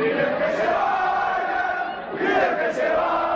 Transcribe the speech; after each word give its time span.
ويبكى 0.00 0.48
سراجا 0.58 1.64
ويبكى 2.14 2.72
سراجا 2.72 3.27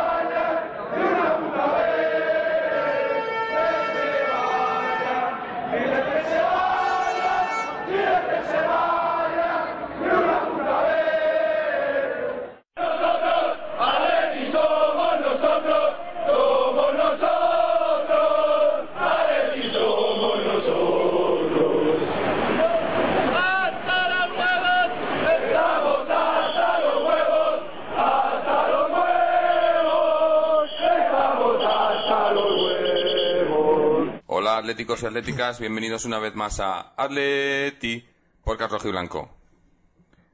atléticos 34.72 35.02
y 35.02 35.06
atléticas, 35.06 35.60
bienvenidos 35.60 36.06
una 36.06 36.18
vez 36.18 36.34
más 36.34 36.58
a 36.58 36.94
Atleti 36.96 38.08
por 38.42 38.56
Carlos 38.56 38.82
Blanco. 38.84 39.28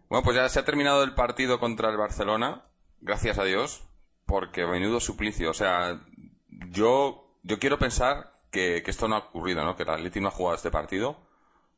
Bueno, 0.09 0.23
pues 0.23 0.37
ya 0.37 0.49
se 0.49 0.61
ha 0.61 0.65
terminado 0.65 1.03
el 1.03 1.13
partido 1.13 1.59
contra 1.59 1.91
el 1.91 1.97
Barcelona, 1.97 2.63
gracias 3.01 3.41
a 3.41 3.45
Dios, 3.45 3.83
porque 4.27 4.65
menudo 4.65 5.01
suplicio. 5.01 5.51
O 5.51 5.55
sea, 5.55 6.03
yo, 6.71 7.35
yo 7.43 7.59
quiero 7.59 7.81
pensar 7.81 8.39
que, 8.53 8.85
esto 8.87 9.09
no 9.09 9.17
ha 9.17 9.19
ocurrido, 9.19 9.65
¿no? 9.65 9.75
Que 9.75 9.83
el 9.83 9.91
Atleti 9.91 10.21
no 10.21 10.29
ha 10.29 10.31
jugado 10.31 10.55
este 10.55 10.71
partido. 10.71 11.17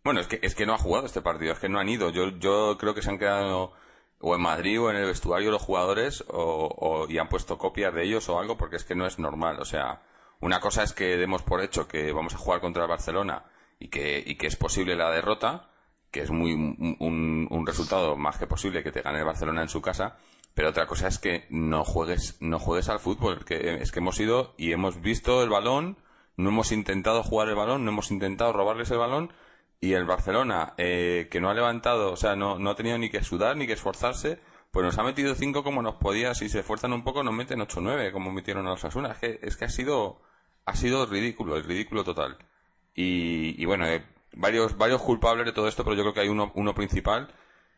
Bueno, 0.04 0.20
es 0.20 0.26
que, 0.26 0.38
es 0.42 0.54
que 0.54 0.66
no 0.66 0.74
ha 0.74 0.78
jugado 0.78 1.06
este 1.06 1.22
partido, 1.22 1.54
es 1.54 1.58
que 1.60 1.70
no 1.70 1.78
han 1.78 1.88
ido. 1.88 2.10
Yo, 2.10 2.28
yo 2.28 2.76
creo 2.76 2.94
que 2.94 3.00
se 3.00 3.08
han 3.08 3.18
quedado 3.18 3.72
o 4.20 4.34
en 4.34 4.42
Madrid 4.42 4.82
o 4.82 4.90
en 4.90 4.96
el 4.96 5.06
vestuario 5.06 5.50
los 5.50 5.62
jugadores 5.62 6.22
o, 6.28 7.06
y 7.08 7.16
han 7.16 7.30
puesto 7.30 7.56
copias 7.56 7.94
de 7.94 8.04
ellos 8.04 8.28
o 8.28 8.38
algo 8.38 8.58
porque 8.58 8.76
es 8.76 8.84
que 8.84 8.94
no 8.94 9.06
es 9.06 9.18
normal. 9.18 9.60
O 9.60 9.64
sea, 9.64 10.02
una 10.40 10.60
cosa 10.60 10.82
es 10.82 10.92
que 10.92 11.16
demos 11.16 11.42
por 11.42 11.62
hecho 11.62 11.86
que 11.86 12.12
vamos 12.12 12.34
a 12.34 12.38
jugar 12.38 12.60
contra 12.60 12.84
el 12.84 12.88
Barcelona 12.88 13.44
y 13.78 13.88
que, 13.88 14.22
y 14.24 14.36
que 14.36 14.46
es 14.46 14.56
posible 14.56 14.96
la 14.96 15.10
derrota, 15.10 15.70
que 16.10 16.22
es 16.22 16.30
muy 16.30 16.52
un, 16.52 17.46
un, 17.50 17.66
resultado 17.66 18.16
más 18.16 18.38
que 18.38 18.46
posible 18.46 18.82
que 18.82 18.92
te 18.92 19.02
gane 19.02 19.20
el 19.20 19.24
Barcelona 19.24 19.62
en 19.62 19.68
su 19.68 19.80
casa, 19.80 20.16
pero 20.54 20.70
otra 20.70 20.86
cosa 20.86 21.08
es 21.08 21.18
que 21.18 21.46
no 21.50 21.84
juegues, 21.84 22.36
no 22.40 22.58
juegues 22.58 22.88
al 22.88 23.00
fútbol, 23.00 23.44
que 23.44 23.74
es 23.80 23.92
que 23.92 24.00
hemos 24.00 24.18
ido 24.18 24.54
y 24.56 24.72
hemos 24.72 25.00
visto 25.00 25.42
el 25.42 25.50
balón, 25.50 25.98
no 26.36 26.50
hemos 26.50 26.72
intentado 26.72 27.22
jugar 27.22 27.48
el 27.48 27.54
balón, 27.54 27.84
no 27.84 27.92
hemos 27.92 28.10
intentado 28.10 28.52
robarles 28.52 28.90
el 28.90 28.98
balón, 28.98 29.32
y 29.80 29.94
el 29.94 30.04
Barcelona, 30.04 30.74
eh, 30.76 31.28
que 31.30 31.40
no 31.40 31.48
ha 31.48 31.54
levantado, 31.54 32.12
o 32.12 32.16
sea, 32.16 32.36
no, 32.36 32.58
no 32.58 32.70
ha 32.70 32.76
tenido 32.76 32.98
ni 32.98 33.08
que 33.08 33.24
sudar 33.24 33.56
ni 33.56 33.66
que 33.66 33.72
esforzarse, 33.72 34.38
pues 34.70 34.84
nos 34.84 34.98
ha 34.98 35.02
metido 35.02 35.34
cinco 35.34 35.64
como 35.64 35.82
nos 35.82 35.96
podía, 35.96 36.34
si 36.34 36.48
se 36.48 36.60
esfuerzan 36.60 36.92
un 36.92 37.02
poco 37.02 37.22
nos 37.22 37.34
meten 37.34 37.60
ocho 37.60 37.80
nueve, 37.80 38.12
como 38.12 38.30
metieron 38.30 38.66
a 38.66 38.70
los 38.70 38.84
Asunas. 38.84 39.12
Es 39.12 39.18
que, 39.18 39.46
es 39.46 39.56
que 39.56 39.64
ha 39.64 39.68
sido, 39.68 40.20
ha 40.70 40.76
sido 40.76 41.06
ridículo, 41.06 41.56
el 41.56 41.64
ridículo 41.64 42.04
total. 42.04 42.38
Y, 42.94 43.64
bueno, 43.64 43.86
eh, 43.86 44.04
varios, 44.32 44.76
varios 44.76 45.00
culpables 45.02 45.46
de 45.46 45.52
todo 45.52 45.68
esto, 45.68 45.84
pero 45.84 45.96
yo 45.96 46.02
creo 46.02 46.14
que 46.14 46.20
hay 46.20 46.28
uno, 46.28 46.74
principal, 46.74 47.34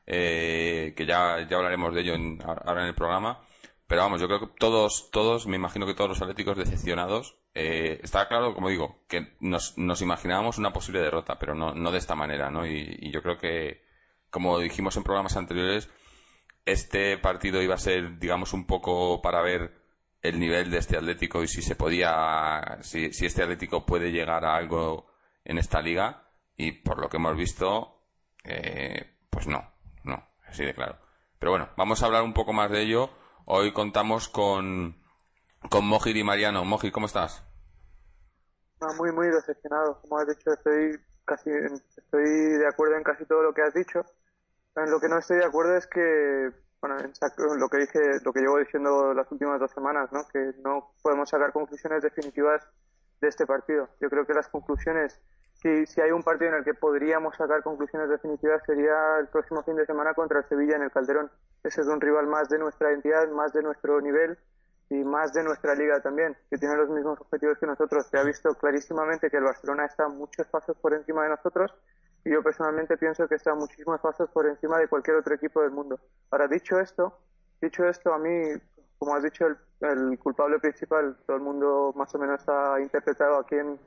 eh, 0.06 0.94
que 0.96 1.06
ya, 1.06 1.46
ya 1.48 1.56
hablaremos 1.56 1.94
de 1.94 2.00
ello 2.00 2.14
ahora 2.44 2.82
en 2.82 2.88
el 2.88 2.94
programa. 2.94 3.40
Pero 3.86 4.02
vamos, 4.02 4.20
yo 4.20 4.26
creo 4.26 4.40
que 4.40 4.54
todos, 4.58 5.10
todos, 5.10 5.46
me 5.46 5.56
imagino 5.56 5.86
que 5.86 5.94
todos 5.94 6.10
los 6.10 6.22
atléticos 6.22 6.56
decepcionados, 6.56 7.36
eh, 7.54 8.00
está 8.02 8.26
claro, 8.28 8.54
como 8.54 8.68
digo, 8.68 9.04
que 9.08 9.36
nos, 9.40 9.76
nos 9.76 10.00
imaginábamos 10.02 10.58
una 10.58 10.72
posible 10.72 11.00
derrota, 11.00 11.38
pero 11.38 11.54
no, 11.54 11.74
no 11.74 11.92
de 11.92 11.98
esta 11.98 12.14
manera, 12.14 12.50
¿no? 12.50 12.66
Y, 12.66 12.96
y 13.00 13.10
yo 13.10 13.22
creo 13.22 13.38
que, 13.38 13.82
como 14.30 14.58
dijimos 14.58 14.96
en 14.96 15.04
programas 15.04 15.36
anteriores, 15.36 15.90
este 16.64 17.18
partido 17.18 17.60
iba 17.62 17.74
a 17.74 17.78
ser, 17.78 18.18
digamos, 18.18 18.52
un 18.52 18.66
poco 18.66 19.20
para 19.20 19.42
ver 19.42 19.81
el 20.22 20.38
nivel 20.38 20.70
de 20.70 20.78
este 20.78 20.96
Atlético 20.96 21.42
y 21.42 21.48
si 21.48 21.62
se 21.62 21.74
podía, 21.74 22.78
si, 22.80 23.06
este 23.06 23.42
Atlético 23.42 23.84
puede 23.84 24.12
llegar 24.12 24.44
a 24.44 24.56
algo 24.56 25.06
en 25.44 25.58
esta 25.58 25.82
liga 25.82 26.28
y 26.56 26.72
por 26.72 27.00
lo 27.00 27.08
que 27.08 27.16
hemos 27.16 27.36
visto, 27.36 28.04
eh, 28.44 29.18
pues 29.28 29.48
no, 29.48 29.68
no, 30.04 30.24
así 30.46 30.64
de 30.64 30.74
claro. 30.74 30.98
Pero 31.38 31.50
bueno, 31.50 31.70
vamos 31.76 32.02
a 32.02 32.06
hablar 32.06 32.22
un 32.22 32.34
poco 32.34 32.52
más 32.52 32.70
de 32.70 32.82
ello. 32.82 33.10
Hoy 33.46 33.72
contamos 33.72 34.28
con, 34.28 34.96
con 35.68 35.84
Mojir 35.84 36.16
y 36.16 36.22
Mariano. 36.22 36.64
Mojir, 36.64 36.92
¿cómo 36.92 37.06
estás? 37.06 37.44
muy, 38.96 39.12
muy 39.12 39.28
decepcionado. 39.28 40.00
Como 40.02 40.18
has 40.18 40.28
dicho, 40.28 40.52
estoy 40.52 41.00
casi, 41.24 41.50
estoy 41.96 42.24
de 42.58 42.66
acuerdo 42.66 42.96
en 42.96 43.02
casi 43.02 43.24
todo 43.26 43.42
lo 43.42 43.54
que 43.54 43.62
has 43.62 43.74
dicho. 43.74 44.04
En 44.76 44.90
lo 44.90 45.00
que 45.00 45.08
no 45.08 45.18
estoy 45.18 45.38
de 45.38 45.44
acuerdo 45.44 45.76
es 45.76 45.86
que 45.86 46.50
bueno, 46.82 46.96
lo 47.56 47.68
que 47.68 47.78
dije, 47.78 48.00
lo 48.24 48.32
que 48.32 48.40
llevo 48.40 48.58
diciendo 48.58 49.14
las 49.14 49.30
últimas 49.30 49.60
dos 49.60 49.70
semanas, 49.70 50.10
¿no? 50.12 50.26
Que 50.32 50.52
no 50.64 50.90
podemos 51.00 51.30
sacar 51.30 51.52
conclusiones 51.52 52.02
definitivas 52.02 52.68
de 53.20 53.28
este 53.28 53.46
partido. 53.46 53.88
Yo 54.00 54.10
creo 54.10 54.26
que 54.26 54.34
las 54.34 54.48
conclusiones, 54.48 55.20
si, 55.54 55.86
si 55.86 56.00
hay 56.00 56.10
un 56.10 56.24
partido 56.24 56.50
en 56.50 56.56
el 56.56 56.64
que 56.64 56.74
podríamos 56.74 57.36
sacar 57.36 57.62
conclusiones 57.62 58.08
definitivas, 58.08 58.64
sería 58.66 59.18
el 59.20 59.28
próximo 59.28 59.62
fin 59.62 59.76
de 59.76 59.86
semana 59.86 60.12
contra 60.14 60.40
el 60.40 60.44
Sevilla 60.48 60.74
en 60.74 60.82
el 60.82 60.90
Calderón. 60.90 61.30
Ese 61.62 61.82
es 61.82 61.86
un 61.86 62.00
rival 62.00 62.26
más 62.26 62.48
de 62.48 62.58
nuestra 62.58 62.90
entidad, 62.90 63.28
más 63.28 63.52
de 63.52 63.62
nuestro 63.62 64.00
nivel 64.00 64.36
y 64.90 65.04
más 65.04 65.32
de 65.32 65.44
nuestra 65.44 65.76
liga 65.76 66.00
también, 66.00 66.36
que 66.50 66.58
tiene 66.58 66.74
los 66.74 66.90
mismos 66.90 67.20
objetivos 67.20 67.58
que 67.58 67.66
nosotros. 67.66 68.08
Se 68.08 68.18
ha 68.18 68.24
visto 68.24 68.52
clarísimamente 68.56 69.30
que 69.30 69.36
el 69.36 69.44
Barcelona 69.44 69.86
está 69.86 70.08
muchos 70.08 70.48
pasos 70.48 70.76
por 70.78 70.94
encima 70.94 71.22
de 71.22 71.28
nosotros 71.28 71.72
y 72.24 72.30
yo 72.30 72.42
personalmente 72.42 72.96
pienso 72.96 73.26
que 73.26 73.34
está 73.34 73.54
muchísimos 73.54 74.00
pasos 74.00 74.30
por 74.30 74.46
encima 74.46 74.78
de 74.78 74.88
cualquier 74.88 75.16
otro 75.16 75.34
equipo 75.34 75.62
del 75.62 75.72
mundo. 75.72 75.98
Ahora, 76.30 76.46
dicho 76.46 76.78
esto, 76.78 77.18
dicho 77.60 77.84
esto, 77.86 78.12
a 78.14 78.18
mí, 78.18 78.52
como 78.98 79.14
has 79.14 79.22
dicho, 79.22 79.46
el, 79.80 80.18
culpable 80.18 80.60
principal, 80.60 81.16
todo 81.26 81.36
el 81.36 81.42
mundo 81.42 81.92
más 81.96 82.14
o 82.14 82.18
menos 82.18 82.48
ha 82.48 82.80
interpretado 82.80 83.38
a 83.38 83.46
quién, 83.46 83.78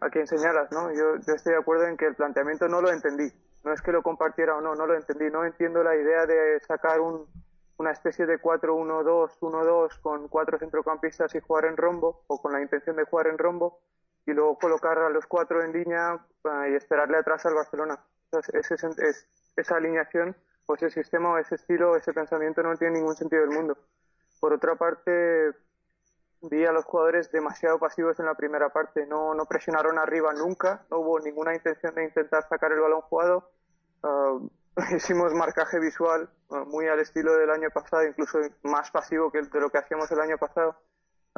a 0.00 0.10
quién 0.10 0.26
señalas, 0.26 0.72
¿no? 0.72 0.92
Yo, 0.92 1.16
yo 1.24 1.34
estoy 1.34 1.52
de 1.52 1.58
acuerdo 1.58 1.86
en 1.86 1.96
que 1.96 2.06
el 2.06 2.16
planteamiento 2.16 2.68
no 2.68 2.80
lo 2.80 2.90
entendí. 2.90 3.30
No 3.62 3.72
es 3.72 3.82
que 3.82 3.92
lo 3.92 4.02
compartiera 4.02 4.56
o 4.56 4.60
no, 4.60 4.74
no 4.74 4.86
lo 4.86 4.94
entendí. 4.94 5.30
No 5.30 5.44
entiendo 5.44 5.84
la 5.84 5.94
idea 5.94 6.26
de 6.26 6.58
sacar 6.60 7.00
un, 7.00 7.26
una 7.80 7.92
especie 7.92 8.26
de 8.26 8.40
4-1-2, 8.40 9.38
1-2 9.40 10.00
con 10.00 10.28
cuatro 10.28 10.58
centrocampistas 10.58 11.34
y 11.34 11.40
jugar 11.40 11.64
en 11.64 11.76
rombo, 11.76 12.24
o 12.26 12.40
con 12.40 12.52
la 12.52 12.60
intención 12.60 12.96
de 12.96 13.04
jugar 13.04 13.28
en 13.28 13.38
rombo, 13.38 13.80
y 14.26 14.32
luego 14.32 14.58
colocar 14.58 14.98
a 14.98 15.10
los 15.10 15.26
cuatro 15.26 15.62
en 15.62 15.72
línea 15.72 16.18
y 16.68 16.74
esperarle 16.74 17.18
atrás 17.18 17.44
al 17.46 17.54
Barcelona. 17.54 17.98
Entonces, 18.32 19.26
esa 19.56 19.76
alineación 19.76 20.36
o 20.66 20.74
ese 20.74 20.90
sistema 20.90 21.32
o 21.32 21.38
ese 21.38 21.56
estilo, 21.56 21.96
ese 21.96 22.12
pensamiento 22.12 22.62
no 22.62 22.76
tiene 22.76 22.98
ningún 22.98 23.16
sentido 23.16 23.42
del 23.42 23.50
mundo. 23.50 23.76
Por 24.40 24.52
otra 24.52 24.76
parte, 24.76 25.52
vi 26.42 26.64
a 26.64 26.72
los 26.72 26.84
jugadores 26.84 27.30
demasiado 27.30 27.78
pasivos 27.78 28.18
en 28.18 28.26
la 28.26 28.34
primera 28.34 28.70
parte, 28.70 29.06
no, 29.06 29.34
no 29.34 29.44
presionaron 29.46 29.98
arriba 29.98 30.32
nunca, 30.32 30.86
no 30.90 31.00
hubo 31.00 31.20
ninguna 31.20 31.54
intención 31.54 31.94
de 31.94 32.04
intentar 32.04 32.46
sacar 32.48 32.72
el 32.72 32.80
balón 32.80 33.02
jugado. 33.02 33.50
Ah, 34.02 34.38
hicimos 34.96 35.34
marcaje 35.34 35.78
visual 35.78 36.30
ah, 36.50 36.64
muy 36.66 36.86
al 36.88 37.00
estilo 37.00 37.36
del 37.36 37.50
año 37.50 37.68
pasado, 37.70 38.04
incluso 38.04 38.38
más 38.62 38.90
pasivo 38.90 39.30
que 39.30 39.42
de 39.42 39.60
lo 39.60 39.70
que 39.70 39.78
hacíamos 39.78 40.10
el 40.12 40.20
año 40.20 40.38
pasado. 40.38 40.76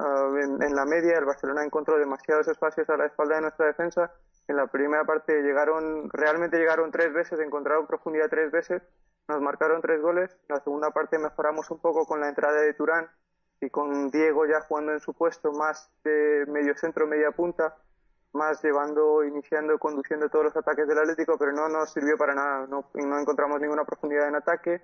Ah, 0.05 0.29
en, 0.37 0.75
la 0.75 0.85
media 0.85 1.17
el 1.17 1.25
Barcelona 1.25 1.65
encontró 1.65 1.97
demasiados 1.97 2.49
espacios 2.49 2.91
a 2.91 2.97
la 2.97 3.07
espalda 3.07 3.37
de 3.37 3.43
nuestra 3.43 3.67
defensa. 3.67 4.11
En 4.49 4.57
la 4.57 4.67
primera 4.67 5.05
parte 5.05 5.43
llegaron, 5.43 6.11
realmente 6.11 6.59
llegaron 6.59 6.91
tres 6.91 7.13
veces, 7.13 7.39
encontraron 7.39 7.87
profundidad 7.87 8.29
tres 8.29 8.51
veces, 8.51 8.83
nos 9.29 9.41
marcaron 9.41 9.81
tres 9.81 10.03
goles. 10.03 10.37
En 10.49 10.57
la 10.57 10.61
segunda 10.61 10.91
parte 10.91 11.19
mejoramos 11.19 11.71
un 11.71 11.79
poco 11.79 12.05
con 12.05 12.19
la 12.19 12.29
entrada 12.29 12.61
de 12.63 12.75
Turán 12.75 13.09
y 13.61 13.71
con 13.71 14.11
Diego 14.11 14.45
ya 14.45 14.61
jugando 14.63 14.91
en 14.91 14.99
su 14.99 15.15
puesto 15.15 15.53
más 15.53 15.89
de 16.03 16.47
medio 16.49 16.77
centro, 16.77 17.07
media 17.07 17.31
punta, 17.31 17.77
más 18.33 18.61
llevando, 18.65 19.23
iniciando, 19.23 19.79
conduciendo 19.79 20.29
todos 20.31 20.47
los 20.47 20.57
ataques 20.57 20.89
del 20.89 20.99
Atlético, 20.99 21.39
pero 21.39 21.53
no 21.53 21.69
nos 21.69 21.93
sirvió 21.93 22.19
para 22.19 22.35
nada. 22.35 22.67
No, 22.67 22.87
no 22.95 23.19
encontramos 23.21 23.61
ninguna 23.61 23.85
profundidad 23.85 24.27
en 24.27 24.35
ataque 24.35 24.83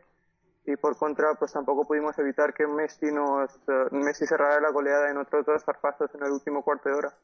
y 0.68 0.76
por 0.76 0.98
contra 0.98 1.34
pues 1.34 1.52
tampoco 1.52 1.86
pudimos 1.86 2.18
evitar 2.18 2.52
que 2.52 2.66
Messi 2.66 3.06
nos 3.10 3.50
eh, 3.68 3.88
Messi 3.90 4.26
cerrara 4.26 4.60
la 4.60 4.70
goleada 4.70 5.10
en 5.10 5.16
otros 5.16 5.46
dos 5.46 5.64
zarpazos 5.64 6.14
en 6.14 6.22
el 6.22 6.30
último 6.30 6.62
cuarto 6.62 6.90
de 6.90 6.94
hora. 6.94 7.14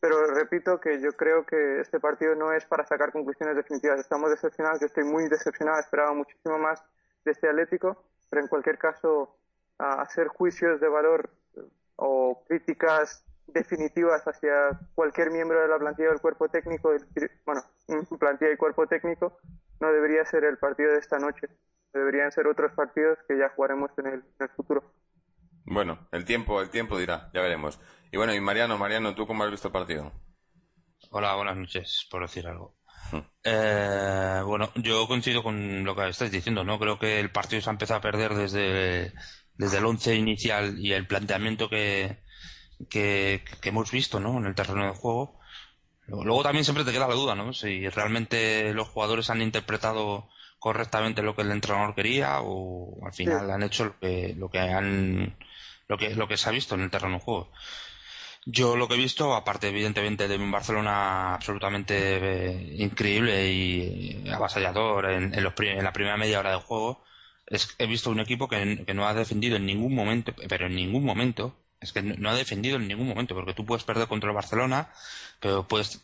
Pero 0.00 0.26
repito 0.26 0.78
que 0.78 1.00
yo 1.00 1.12
creo 1.12 1.46
que 1.46 1.80
este 1.80 1.98
partido 1.98 2.34
no 2.34 2.52
es 2.52 2.66
para 2.66 2.86
sacar 2.86 3.10
conclusiones 3.10 3.56
definitivas. 3.56 4.00
Estamos 4.00 4.28
decepcionados 4.28 4.80
yo 4.80 4.86
estoy 4.86 5.04
muy 5.04 5.28
decepcionado 5.28 5.80
esperaba 5.80 6.12
muchísimo 6.12 6.58
más 6.58 6.84
de 7.24 7.32
este 7.32 7.48
Atlético 7.48 8.04
pero 8.28 8.42
en 8.42 8.48
cualquier 8.48 8.76
caso 8.76 9.34
hacer 9.78 10.28
juicios 10.28 10.78
de 10.78 10.88
valor 10.88 11.30
eh, 11.56 11.62
o 11.96 12.44
críticas 12.46 13.24
definitivas 13.46 14.22
hacia 14.28 14.78
cualquier 14.94 15.30
miembro 15.30 15.58
de 15.58 15.68
la 15.68 15.78
plantilla 15.78 16.10
del 16.10 16.20
cuerpo 16.20 16.50
técnico 16.50 16.92
bueno 17.46 17.62
plantilla 18.18 18.52
y 18.52 18.58
cuerpo 18.58 18.86
técnico 18.86 19.38
no 19.80 19.90
debería 19.90 20.26
ser 20.26 20.44
el 20.44 20.58
partido 20.58 20.92
de 20.92 20.98
esta 20.98 21.18
noche 21.18 21.48
deberían 21.92 22.30
ser 22.32 22.46
otros 22.46 22.72
partidos 22.72 23.18
que 23.28 23.38
ya 23.38 23.50
jugaremos 23.54 23.90
en 23.98 24.06
el, 24.06 24.48
futuro. 24.56 24.92
Bueno, 25.64 26.08
el 26.12 26.24
tiempo, 26.24 26.60
el 26.60 26.70
tiempo 26.70 26.98
dirá, 26.98 27.30
ya 27.34 27.40
veremos. 27.40 27.80
Y 28.12 28.16
bueno, 28.16 28.34
y 28.34 28.40
Mariano, 28.40 28.78
Mariano, 28.78 29.14
¿tú 29.14 29.26
cómo 29.26 29.44
has 29.44 29.50
visto 29.50 29.68
el 29.68 29.72
partido? 29.72 30.12
Hola, 31.10 31.34
buenas 31.36 31.56
noches, 31.56 32.06
por 32.10 32.22
decir 32.22 32.46
algo. 32.46 32.76
Eh, 33.42 34.42
bueno, 34.44 34.70
yo 34.76 35.08
coincido 35.08 35.42
con 35.42 35.84
lo 35.84 35.96
que 35.96 36.08
estáis 36.08 36.30
diciendo, 36.30 36.64
¿no? 36.64 36.78
Creo 36.78 36.98
que 36.98 37.20
el 37.20 37.30
partido 37.30 37.60
se 37.60 37.70
ha 37.70 37.72
empezado 37.72 37.98
a 37.98 38.02
perder 38.02 38.34
desde, 38.34 39.12
desde 39.54 39.78
el 39.78 39.84
once 39.84 40.14
inicial 40.14 40.78
y 40.78 40.92
el 40.92 41.06
planteamiento 41.06 41.68
que, 41.68 42.22
que, 42.88 43.42
hemos 43.62 43.90
visto, 43.90 44.20
¿no? 44.20 44.38
En 44.38 44.46
el 44.46 44.54
terreno 44.54 44.84
de 44.84 44.92
juego. 44.92 45.38
Luego 46.06 46.42
también 46.42 46.64
siempre 46.64 46.84
te 46.84 46.92
queda 46.92 47.08
la 47.08 47.14
duda, 47.14 47.34
¿no? 47.34 47.52
Si 47.52 47.88
realmente 47.88 48.74
los 48.74 48.88
jugadores 48.88 49.30
han 49.30 49.42
interpretado 49.42 50.28
correctamente 50.60 51.22
lo 51.22 51.34
que 51.34 51.42
el 51.42 51.50
entrenador 51.50 51.94
quería 51.94 52.40
o 52.42 53.04
al 53.04 53.12
final 53.12 53.50
han 53.50 53.62
hecho 53.64 53.86
lo 53.86 53.98
que, 53.98 54.34
lo 54.36 54.48
que 54.50 54.60
han, 54.60 55.36
lo 55.88 55.98
que, 55.98 56.14
lo 56.14 56.28
que 56.28 56.36
se 56.36 56.48
ha 56.48 56.52
visto 56.52 56.76
en 56.76 56.82
el 56.82 56.90
terreno 56.90 57.14
de 57.14 57.20
juego. 57.20 57.50
Yo 58.46 58.76
lo 58.76 58.86
que 58.86 58.94
he 58.94 58.98
visto, 58.98 59.34
aparte 59.34 59.68
evidentemente 59.68 60.28
de 60.28 60.36
un 60.36 60.50
Barcelona 60.50 61.34
absolutamente 61.34 61.94
eh, 62.16 62.74
increíble 62.78 63.50
y 63.50 64.28
avasallador 64.30 65.10
en, 65.10 65.34
en, 65.34 65.44
la 65.44 65.92
primera 65.92 66.16
media 66.16 66.38
hora 66.38 66.52
de 66.52 66.60
juego, 66.60 67.02
es, 67.46 67.74
he 67.78 67.86
visto 67.86 68.10
un 68.10 68.20
equipo 68.20 68.48
que, 68.48 68.64
no 68.94 69.06
ha 69.06 69.14
defendido 69.14 69.56
en 69.56 69.66
ningún 69.66 69.94
momento, 69.94 70.32
pero 70.48 70.66
en 70.66 70.76
ningún 70.76 71.04
momento, 71.04 71.56
es 71.80 71.92
que 71.92 72.02
no, 72.02 72.30
ha 72.30 72.34
defendido 72.34 72.76
en 72.76 72.88
ningún 72.88 73.08
momento, 73.08 73.34
porque 73.34 73.54
tú 73.54 73.66
puedes 73.66 73.84
perder 73.84 74.08
contra 74.08 74.30
el 74.30 74.36
Barcelona, 74.36 74.90
pero 75.40 75.66
puedes 75.66 76.02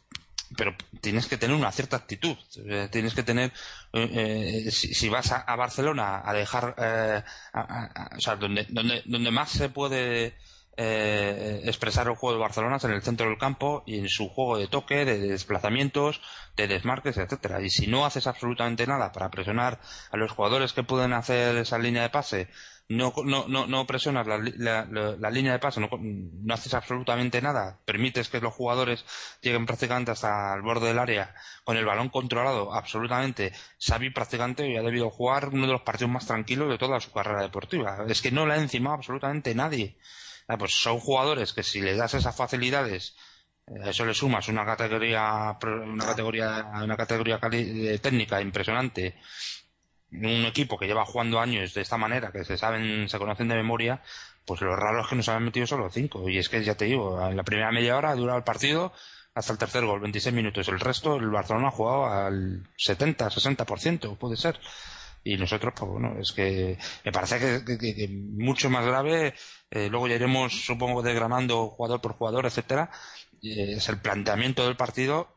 pero 0.56 0.74
tienes 1.00 1.26
que 1.26 1.36
tener 1.36 1.56
una 1.56 1.72
cierta 1.72 1.96
actitud. 1.96 2.36
Eh, 2.66 2.88
tienes 2.90 3.14
que 3.14 3.22
tener, 3.22 3.52
eh, 3.92 4.68
si, 4.70 5.08
vas 5.08 5.32
a, 5.32 5.56
Barcelona 5.56 6.22
a 6.24 6.32
dejar, 6.32 6.74
o 8.16 8.20
sea, 8.20 8.36
donde, 8.36 8.66
donde, 8.68 9.02
donde 9.06 9.30
más 9.30 9.50
se 9.50 9.68
puede 9.68 10.34
eh, 10.78 11.62
expresar 11.64 12.06
el 12.06 12.16
juego 12.16 12.34
de 12.34 12.42
Barcelona 12.42 12.76
en 12.82 12.90
el 12.90 13.02
centro 13.02 13.26
del 13.26 13.38
campo 13.38 13.82
y 13.86 13.98
en 13.98 14.10
su 14.10 14.28
juego 14.28 14.58
de 14.58 14.68
toque, 14.68 15.06
de 15.06 15.18
desplazamientos, 15.18 16.20
de 16.54 16.68
desmarques, 16.68 17.16
etcétera. 17.16 17.62
Y 17.62 17.70
si 17.70 17.86
no 17.86 18.04
haces 18.04 18.26
absolutamente 18.26 18.86
nada 18.86 19.10
para 19.10 19.30
presionar 19.30 19.80
a 20.10 20.16
los 20.18 20.32
jugadores 20.32 20.74
que 20.74 20.82
pueden 20.82 21.14
hacer 21.14 21.56
esa 21.56 21.78
línea 21.78 22.02
de 22.02 22.10
pase, 22.10 22.48
no, 22.88 23.12
no, 23.24 23.48
no, 23.48 23.66
no 23.66 23.86
presionas 23.86 24.26
la, 24.26 24.38
la, 24.38 25.30
línea 25.30 25.52
de 25.52 25.58
pase, 25.58 25.80
no, 25.80 25.88
no, 26.00 26.54
haces 26.54 26.72
absolutamente 26.74 27.42
nada, 27.42 27.80
permites 27.84 28.28
que 28.28 28.40
los 28.40 28.54
jugadores 28.54 29.04
lleguen 29.40 29.66
prácticamente 29.66 30.12
hasta 30.12 30.54
el 30.54 30.62
borde 30.62 30.88
del 30.88 30.98
área 30.98 31.34
con 31.64 31.76
el 31.76 31.84
balón 31.84 32.10
controlado 32.10 32.72
absolutamente, 32.72 33.52
Xavi 33.80 34.10
prácticamente 34.10 34.78
ha 34.78 34.82
debido 34.82 35.10
jugar 35.10 35.48
uno 35.48 35.66
de 35.66 35.72
los 35.72 35.82
partidos 35.82 36.12
más 36.12 36.26
tranquilos 36.26 36.68
de 36.68 36.78
toda 36.78 37.00
su 37.00 37.10
carrera 37.12 37.42
deportiva. 37.42 38.04
Es 38.08 38.22
que 38.22 38.30
no 38.30 38.46
le 38.46 38.54
ha 38.54 38.58
encimado 38.58 38.96
absolutamente 38.96 39.54
nadie. 39.54 39.96
Ah, 40.48 40.56
pues 40.56 40.72
son 40.74 41.00
jugadores 41.00 41.52
que 41.52 41.64
si 41.64 41.80
les 41.80 41.98
das 41.98 42.14
esas 42.14 42.36
facilidades, 42.36 43.16
eh, 43.66 43.90
eso 43.90 44.04
le 44.04 44.14
sumas 44.14 44.48
una 44.48 44.64
categoría, 44.64 45.58
una 45.62 46.06
categoría, 46.06 46.70
una 46.82 46.96
categoría 46.96 47.40
técnica 47.40 48.40
impresionante, 48.40 49.16
un 50.12 50.44
equipo 50.46 50.78
que 50.78 50.86
lleva 50.86 51.04
jugando 51.04 51.40
años 51.40 51.74
de 51.74 51.80
esta 51.82 51.96
manera, 51.96 52.32
que 52.32 52.44
se 52.44 52.56
saben, 52.56 53.08
se 53.08 53.18
conocen 53.18 53.48
de 53.48 53.56
memoria, 53.56 54.02
pues 54.44 54.60
lo 54.60 54.76
raro 54.76 55.00
es 55.00 55.08
que 55.08 55.16
nos 55.16 55.28
han 55.28 55.44
metido 55.44 55.66
solo 55.66 55.90
cinco. 55.90 56.28
Y 56.28 56.38
es 56.38 56.48
que 56.48 56.62
ya 56.64 56.74
te 56.76 56.86
digo, 56.86 57.20
en 57.28 57.36
la 57.36 57.42
primera 57.42 57.72
media 57.72 57.96
hora 57.96 58.10
ha 58.10 58.14
durado 58.14 58.38
el 58.38 58.44
partido 58.44 58.92
hasta 59.34 59.52
el 59.52 59.58
tercer 59.58 59.84
gol, 59.84 60.00
26 60.00 60.34
minutos. 60.34 60.68
El 60.68 60.80
resto, 60.80 61.16
el 61.16 61.28
Barcelona 61.30 61.68
ha 61.68 61.72
jugado 61.72 62.06
al 62.06 62.66
70, 62.76 63.28
60%, 63.28 64.16
puede 64.16 64.36
ser 64.36 64.58
y 65.26 65.36
nosotros, 65.36 65.74
pues 65.76 65.90
bueno, 65.90 66.14
es 66.20 66.30
que 66.32 66.78
me 67.04 67.10
parece 67.10 67.64
que, 67.64 68.08
mucho 68.08 68.70
más 68.70 68.86
grave, 68.86 69.34
eh, 69.70 69.88
luego 69.90 70.06
ya 70.06 70.14
iremos, 70.14 70.64
supongo, 70.64 71.02
desgranando 71.02 71.68
jugador 71.70 72.00
por 72.00 72.12
jugador, 72.12 72.46
etcétera, 72.46 72.90
es 73.42 73.88
el 73.88 73.98
planteamiento 73.98 74.64
del 74.64 74.76
partido, 74.76 75.28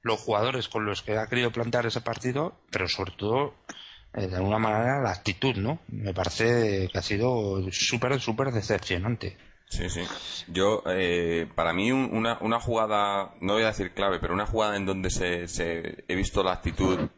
los 0.00 0.20
jugadores 0.20 0.68
con 0.68 0.86
los 0.86 1.02
que 1.02 1.18
ha 1.18 1.26
querido 1.26 1.50
plantear 1.50 1.86
ese 1.86 2.00
partido, 2.00 2.60
pero 2.70 2.88
sobre 2.88 3.10
todo, 3.12 3.54
eh, 3.68 3.74
de 4.14 4.36
alguna 4.36 4.58
manera, 4.58 5.00
la 5.00 5.10
actitud, 5.10 5.56
¿no? 5.56 5.80
Me 5.88 6.12
parece 6.12 6.88
que 6.92 6.98
ha 6.98 7.02
sido 7.02 7.70
súper, 7.70 8.20
súper 8.20 8.52
decepcionante. 8.52 9.36
Sí, 9.68 9.88
sí. 9.88 10.02
Yo, 10.48 10.82
eh, 10.86 11.48
para 11.54 11.72
mí, 11.72 11.92
una, 11.92 12.38
una 12.40 12.60
jugada, 12.60 13.34
no 13.40 13.54
voy 13.54 13.62
a 13.62 13.68
decir 13.68 13.94
clave, 13.94 14.18
pero 14.20 14.34
una 14.34 14.46
jugada 14.46 14.76
en 14.76 14.84
donde 14.84 15.08
se, 15.08 15.48
se 15.48 16.04
he 16.08 16.14
visto 16.14 16.42
la 16.42 16.52
actitud 16.52 17.08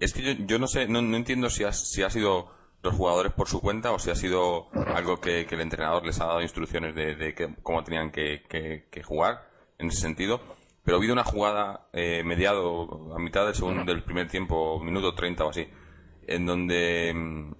es 0.00 0.12
que 0.12 0.44
yo, 0.46 0.58
no 0.58 0.66
sé, 0.66 0.86
no, 0.86 0.98
entiendo 1.16 1.50
si 1.50 1.64
ha, 1.64 1.72
si 1.72 2.02
ha 2.02 2.10
sido 2.10 2.50
los 2.82 2.94
jugadores 2.94 3.32
por 3.32 3.48
su 3.48 3.60
cuenta 3.60 3.92
o 3.92 3.98
si 3.98 4.10
ha 4.10 4.14
sido 4.14 4.68
algo 4.94 5.20
que, 5.20 5.42
el 5.42 5.60
entrenador 5.60 6.04
les 6.04 6.20
ha 6.20 6.26
dado 6.26 6.42
instrucciones 6.42 6.94
de, 6.94 7.34
cómo 7.62 7.82
tenían 7.82 8.10
que, 8.10 9.02
jugar 9.04 9.48
en 9.78 9.88
ese 9.88 10.00
sentido. 10.00 10.40
Pero 10.84 10.96
ha 10.96 10.98
habido 10.98 11.14
una 11.14 11.24
jugada 11.24 11.88
eh, 11.92 12.22
mediado 12.24 13.14
a 13.14 13.18
mitad 13.18 13.46
del 13.46 13.54
segundo 13.54 13.84
del 13.84 14.02
primer 14.02 14.28
tiempo, 14.28 14.78
minuto 14.80 15.14
30 15.14 15.44
o 15.44 15.50
así, 15.50 15.66
en 16.26 16.46
donde 16.46 17.12
mm, 17.14 17.52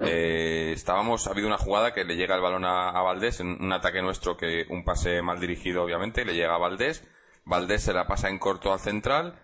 eh, 0.00 0.72
estábamos, 0.74 1.26
ha 1.26 1.30
habido 1.30 1.46
una 1.46 1.58
jugada 1.58 1.92
que 1.92 2.04
le 2.04 2.16
llega 2.16 2.34
el 2.34 2.40
balón 2.40 2.64
a, 2.64 2.90
a, 2.90 3.02
Valdés, 3.02 3.40
en 3.40 3.62
un 3.62 3.72
ataque 3.72 4.02
nuestro 4.02 4.36
que 4.36 4.66
un 4.70 4.84
pase 4.84 5.20
mal 5.22 5.40
dirigido 5.40 5.82
obviamente, 5.82 6.24
le 6.24 6.34
llega 6.34 6.54
a 6.54 6.58
Valdés, 6.58 7.06
Valdés 7.44 7.82
se 7.82 7.92
la 7.92 8.06
pasa 8.06 8.28
en 8.28 8.38
corto 8.38 8.72
al 8.72 8.80
central, 8.80 9.38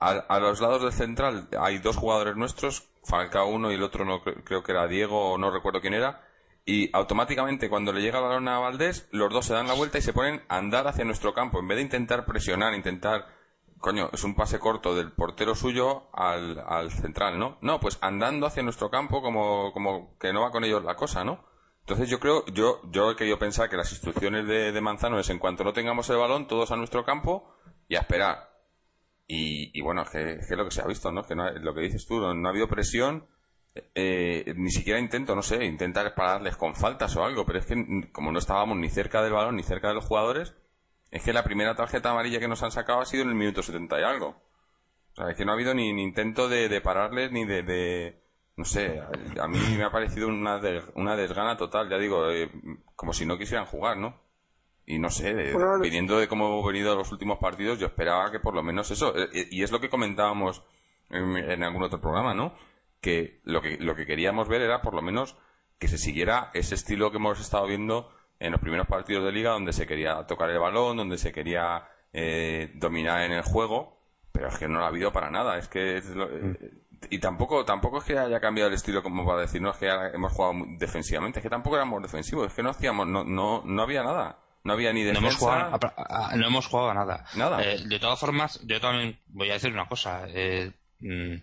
a, 0.00 0.40
los 0.40 0.60
lados 0.62 0.82
del 0.82 0.92
central 0.92 1.48
hay 1.58 1.78
dos 1.78 1.96
jugadores 1.96 2.34
nuestros, 2.34 2.88
Falcao 3.04 3.48
uno 3.48 3.70
y 3.70 3.74
el 3.74 3.82
otro 3.82 4.06
no 4.06 4.22
creo 4.22 4.62
que 4.62 4.72
era 4.72 4.86
Diego 4.86 5.36
no 5.36 5.50
recuerdo 5.50 5.82
quién 5.82 5.92
era, 5.92 6.26
y 6.70 6.88
automáticamente 6.92 7.68
cuando 7.68 7.92
le 7.92 8.00
llega 8.00 8.18
el 8.18 8.24
balón 8.26 8.46
a 8.46 8.60
Valdés, 8.60 9.08
los 9.10 9.32
dos 9.32 9.44
se 9.44 9.54
dan 9.54 9.66
la 9.66 9.74
vuelta 9.74 9.98
y 9.98 10.02
se 10.02 10.12
ponen 10.12 10.42
a 10.48 10.58
andar 10.58 10.86
hacia 10.86 11.04
nuestro 11.04 11.34
campo, 11.34 11.58
en 11.58 11.66
vez 11.66 11.78
de 11.78 11.82
intentar 11.82 12.24
presionar, 12.26 12.74
intentar, 12.74 13.26
coño, 13.78 14.08
es 14.12 14.22
un 14.22 14.36
pase 14.36 14.60
corto 14.60 14.94
del 14.94 15.10
portero 15.10 15.56
suyo 15.56 16.08
al, 16.12 16.62
al 16.64 16.92
central, 16.92 17.40
¿no? 17.40 17.58
No, 17.60 17.80
pues 17.80 17.98
andando 18.00 18.46
hacia 18.46 18.62
nuestro 18.62 18.88
campo 18.88 19.20
como, 19.20 19.72
como 19.72 20.16
que 20.20 20.32
no 20.32 20.42
va 20.42 20.52
con 20.52 20.62
ellos 20.62 20.84
la 20.84 20.94
cosa, 20.94 21.24
¿no? 21.24 21.44
Entonces 21.80 22.08
yo 22.08 22.20
creo, 22.20 22.46
yo, 22.46 22.80
yo 22.92 23.10
he 23.10 23.16
querido 23.16 23.36
pensar 23.36 23.68
que 23.68 23.76
las 23.76 23.90
instrucciones 23.90 24.46
de, 24.46 24.70
de 24.70 24.80
Manzano 24.80 25.18
es 25.18 25.28
en 25.28 25.40
cuanto 25.40 25.64
no 25.64 25.72
tengamos 25.72 26.08
el 26.10 26.18
balón, 26.18 26.46
todos 26.46 26.70
a 26.70 26.76
nuestro 26.76 27.04
campo 27.04 27.52
y 27.88 27.96
a 27.96 28.00
esperar. 28.02 28.48
Y, 29.26 29.80
bueno, 29.80 30.02
es 30.02 30.10
que, 30.10 30.32
es 30.34 30.50
lo 30.50 30.64
que 30.64 30.70
se 30.70 30.82
ha 30.82 30.86
visto, 30.86 31.10
¿no? 31.10 31.24
Que 31.24 31.34
no, 31.34 31.50
lo 31.50 31.74
que 31.74 31.80
dices 31.80 32.06
tú, 32.06 32.20
no, 32.20 32.48
ha 32.48 32.50
habido 32.50 32.68
presión, 32.68 33.26
eh, 33.74 34.52
ni 34.56 34.70
siquiera 34.70 34.98
intento, 34.98 35.34
no 35.34 35.42
sé, 35.42 35.64
intentar 35.64 36.14
pararles 36.14 36.56
con 36.56 36.74
faltas 36.74 37.14
o 37.16 37.24
algo, 37.24 37.46
pero 37.46 37.58
es 37.58 37.66
que 37.66 38.10
como 38.12 38.32
no 38.32 38.38
estábamos 38.38 38.76
ni 38.76 38.88
cerca 38.88 39.22
del 39.22 39.32
balón 39.32 39.56
ni 39.56 39.62
cerca 39.62 39.88
de 39.88 39.94
los 39.94 40.04
jugadores, 40.04 40.54
es 41.10 41.22
que 41.22 41.32
la 41.32 41.44
primera 41.44 41.74
tarjeta 41.74 42.10
amarilla 42.10 42.40
que 42.40 42.48
nos 42.48 42.62
han 42.62 42.72
sacado 42.72 43.00
ha 43.00 43.06
sido 43.06 43.24
en 43.24 43.30
el 43.30 43.34
minuto 43.34 43.62
70 43.62 44.00
y 44.00 44.04
algo. 44.04 44.28
O 45.12 45.14
sea, 45.14 45.30
es 45.30 45.36
que 45.36 45.44
no 45.44 45.52
ha 45.52 45.54
habido 45.54 45.74
ni, 45.74 45.88
intento 45.88 46.48
de, 46.48 46.80
pararles 46.80 47.32
ni 47.32 47.44
de, 47.44 48.22
no 48.56 48.64
sé, 48.64 49.00
a, 49.40 49.48
mí 49.48 49.58
me 49.76 49.84
ha 49.84 49.90
parecido 49.90 50.28
una, 50.28 50.60
una 50.94 51.16
desgana 51.16 51.56
total, 51.56 51.88
ya 51.88 51.98
digo, 51.98 52.30
eh, 52.30 52.50
como 52.94 53.12
si 53.12 53.26
no 53.26 53.38
quisieran 53.38 53.66
jugar, 53.66 53.96
¿no? 53.96 54.20
Y 54.86 54.98
no 54.98 55.08
sé, 55.08 55.54
viniendo 55.80 56.18
de 56.18 56.26
cómo 56.26 56.46
hemos 56.46 56.66
venido 56.66 56.96
los 56.96 57.12
últimos 57.12 57.38
partidos, 57.38 57.78
yo 57.78 57.86
esperaba 57.86 58.30
que 58.32 58.40
por 58.40 58.54
lo 58.54 58.62
menos 58.62 58.90
eso, 58.90 59.16
eh, 59.16 59.28
eh, 59.32 59.48
y 59.50 59.62
es 59.62 59.70
lo 59.70 59.80
que 59.80 59.88
comentábamos 59.88 60.64
en, 61.10 61.62
algún 61.62 61.84
otro 61.84 62.00
programa, 62.00 62.34
¿no? 62.34 62.54
Que 63.00 63.40
lo, 63.44 63.62
que 63.62 63.78
lo 63.78 63.94
que 63.94 64.06
queríamos 64.06 64.48
ver 64.48 64.62
era 64.62 64.82
por 64.82 64.94
lo 64.94 65.02
menos 65.02 65.36
que 65.78 65.88
se 65.88 65.98
siguiera 65.98 66.50
ese 66.52 66.74
estilo 66.74 67.10
que 67.10 67.16
hemos 67.16 67.40
estado 67.40 67.66
viendo 67.66 68.12
en 68.38 68.52
los 68.52 68.60
primeros 68.60 68.86
partidos 68.86 69.24
de 69.24 69.32
liga, 69.32 69.50
donde 69.50 69.72
se 69.72 69.86
quería 69.86 70.26
tocar 70.26 70.50
el 70.50 70.58
balón, 70.58 70.96
donde 70.96 71.18
se 71.18 71.32
quería 71.32 71.88
eh, 72.12 72.70
dominar 72.74 73.22
en 73.22 73.32
el 73.32 73.42
juego, 73.42 73.98
pero 74.32 74.48
es 74.48 74.58
que 74.58 74.68
no 74.68 74.78
lo 74.78 74.84
ha 74.84 74.88
habido 74.88 75.12
para 75.12 75.30
nada. 75.30 75.58
Es 75.58 75.68
que 75.68 76.02
mm. 76.02 77.06
y 77.10 77.18
tampoco 77.18 77.64
tampoco 77.64 77.98
es 77.98 78.04
que 78.04 78.18
haya 78.18 78.40
cambiado 78.40 78.68
el 78.68 78.74
estilo 78.74 79.02
como 79.02 79.24
para 79.24 79.40
decir 79.40 79.62
no 79.62 79.70
es 79.70 79.78
que 79.78 79.88
hemos 79.88 80.32
jugado 80.32 80.54
defensivamente 80.78 81.38
es 81.38 81.42
que 81.42 81.48
tampoco 81.48 81.76
éramos 81.76 82.02
defensivos 82.02 82.48
es 82.48 82.52
que 82.52 82.62
no 82.62 82.68
hacíamos 82.70 83.06
no 83.06 83.24
no 83.24 83.62
no 83.64 83.82
había 83.82 84.02
nada 84.02 84.38
no 84.64 84.74
había 84.74 84.92
ni 84.92 85.02
defensa. 85.02 85.20
No 85.20 85.26
hemos 85.28 85.38
jugado 85.38 85.92
a, 85.96 86.36
no 86.36 86.46
hemos 86.46 86.66
jugado 86.66 86.94
nada. 86.94 87.24
Nada. 87.34 87.62
Eh, 87.62 87.78
de 87.86 87.98
todas 87.98 88.18
formas, 88.18 88.60
yo 88.66 88.80
también 88.80 89.18
voy 89.28 89.50
a 89.50 89.54
decir 89.54 89.72
una 89.72 89.88
cosa. 89.88 90.24
Eh, 90.28 90.70
mm, 91.00 91.34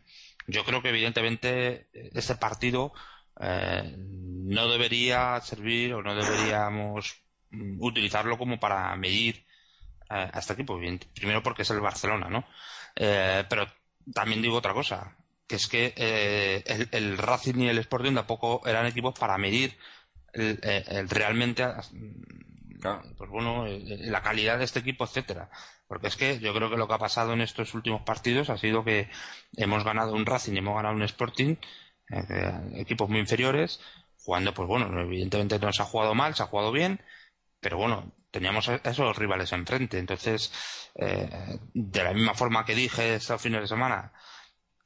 yo 0.48 0.64
creo 0.66 0.82
que 0.82 0.90
evidentemente 0.90 1.90
este 1.94 2.36
partido 2.36 2.94
eh, 3.40 3.96
no 3.98 4.70
debería 4.70 5.40
servir 5.42 5.94
o 5.94 6.02
no 6.02 6.16
deberíamos 6.16 7.22
mm, 7.52 7.82
utilizarlo 7.82 8.38
como 8.38 8.60
para 8.60 8.96
medir 8.96 9.46
a 10.10 10.40
este 10.40 10.54
equipo. 10.54 10.80
Primero 11.14 11.44
porque 11.44 11.64
es 11.64 11.70
el 11.70 11.82
Barcelona, 11.82 12.30
¿no? 12.30 12.46
pero 12.96 13.68
también 14.14 14.42
digo 14.42 14.56
otra 14.56 14.74
cosa, 14.74 15.18
que 15.46 15.58
es 15.58 15.68
que 15.68 16.64
el, 16.66 16.88
el, 16.92 17.18
Racing 17.18 17.60
y 17.60 17.68
el 17.68 17.78
Sporting 17.80 18.14
tampoco 18.14 18.66
eran 18.66 18.86
equipos 18.86 19.20
para 19.20 19.38
medir 19.38 19.78
el 20.32 21.10
realmente 21.10 21.66
pues 23.18 23.30
bueno, 23.30 23.66
eh, 23.68 23.84
eh, 23.88 23.98
la 24.10 24.22
calidad 24.22 24.58
de 24.58 24.66
este 24.66 24.80
equipo, 24.80 25.06
etcétera. 25.06 25.50
Porque 25.88 26.08
es 26.08 26.18
que 26.18 26.40
yo 26.40 26.54
creo 26.54 26.70
que 26.70 26.78
lo 26.78 26.88
que 26.88 26.94
ha 26.94 27.00
pasado 27.00 27.34
en 27.34 27.42
estos 27.42 27.74
últimos 27.74 28.02
partidos 28.02 28.50
ha 28.50 28.58
sido 28.58 28.84
que 28.84 29.10
hemos 29.56 29.84
ganado 29.84 30.14
un 30.14 30.26
Racing 30.26 30.54
y 30.54 30.58
hemos 30.58 30.76
ganado 30.76 30.96
un 30.96 31.04
Sporting, 31.04 31.56
eh, 32.12 32.72
equipos 32.76 33.10
muy 33.10 33.20
inferiores, 33.20 33.80
jugando, 34.24 34.54
pues 34.54 34.68
bueno, 34.68 35.00
evidentemente 35.00 35.60
no 35.60 35.72
se 35.72 35.82
ha 35.82 35.86
jugado 35.86 36.14
mal, 36.14 36.36
se 36.36 36.44
ha 36.44 36.48
jugado 36.48 36.72
bien, 36.72 37.02
pero 37.60 37.78
bueno, 37.78 38.12
teníamos 38.32 38.70
a 38.70 38.76
esos 38.76 39.18
rivales 39.18 39.52
enfrente. 39.54 39.98
Entonces, 40.00 40.52
eh, 40.96 41.60
de 41.74 42.04
la 42.04 42.14
misma 42.14 42.34
forma 42.34 42.66
que 42.66 42.76
dije 42.76 43.16
estos 43.16 43.42
fines 43.42 43.62
de 43.62 43.68
semana, 43.68 44.14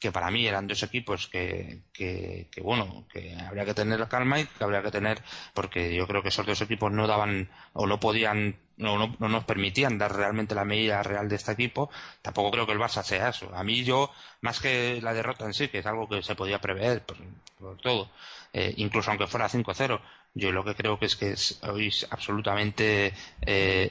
que 0.01 0.12
para 0.12 0.31
mí 0.31 0.48
eran 0.48 0.67
dos 0.67 0.81
equipos 0.81 1.27
que, 1.27 1.84
que, 1.93 2.50
bueno, 2.63 3.05
que 3.13 3.36
habría 3.36 3.65
que 3.65 3.75
tener 3.75 4.08
calma 4.08 4.39
y 4.39 4.46
que 4.46 4.63
habría 4.63 4.81
que 4.81 4.89
tener, 4.89 5.22
porque 5.53 5.93
yo 5.93 6.08
creo 6.08 6.24
que 6.24 6.29
esos 6.29 6.46
dos 6.46 6.60
equipos 6.60 6.91
no 6.91 7.05
daban 7.05 7.50
o 7.74 7.86
no 7.86 8.00
podían 8.00 8.58
no, 8.77 8.98
no, 8.98 9.29
nos 9.29 9.43
permitían 9.43 10.00
dar 10.00 10.15
realmente 10.15 10.55
la 10.55 10.65
medida 10.65 11.03
real 11.03 11.29
de 11.29 11.36
este 11.36 11.51
equipo, 11.51 11.91
tampoco 12.24 12.50
creo 12.50 12.65
que 12.65 12.72
el 12.72 12.79
Barça 12.79 13.03
sea 13.03 13.29
eso. 13.29 13.53
A 13.53 13.63
mí 13.63 13.84
yo, 13.84 14.12
más 14.41 14.60
que 14.60 15.00
la 15.03 15.13
derrota 15.13 15.46
en 15.46 15.53
sí, 15.53 15.67
que 15.67 15.77
es 15.79 15.86
algo 15.86 16.10
que 16.10 16.24
se 16.24 16.34
podía 16.34 16.60
prever 16.60 17.03
por, 17.05 17.17
todo, 17.77 18.10
eh, 18.53 18.74
incluso 18.77 19.12
aunque 19.12 19.27
fuera 19.27 19.48
5-0, 19.50 20.01
yo 20.34 20.51
lo 20.51 20.65
que 20.65 20.74
creo 20.74 20.98
que 20.98 21.05
es 21.05 21.15
que 21.15 21.34
es 21.34 21.60
hoy 21.62 21.93
absolutamente 22.10 23.08
eh, 23.08 23.13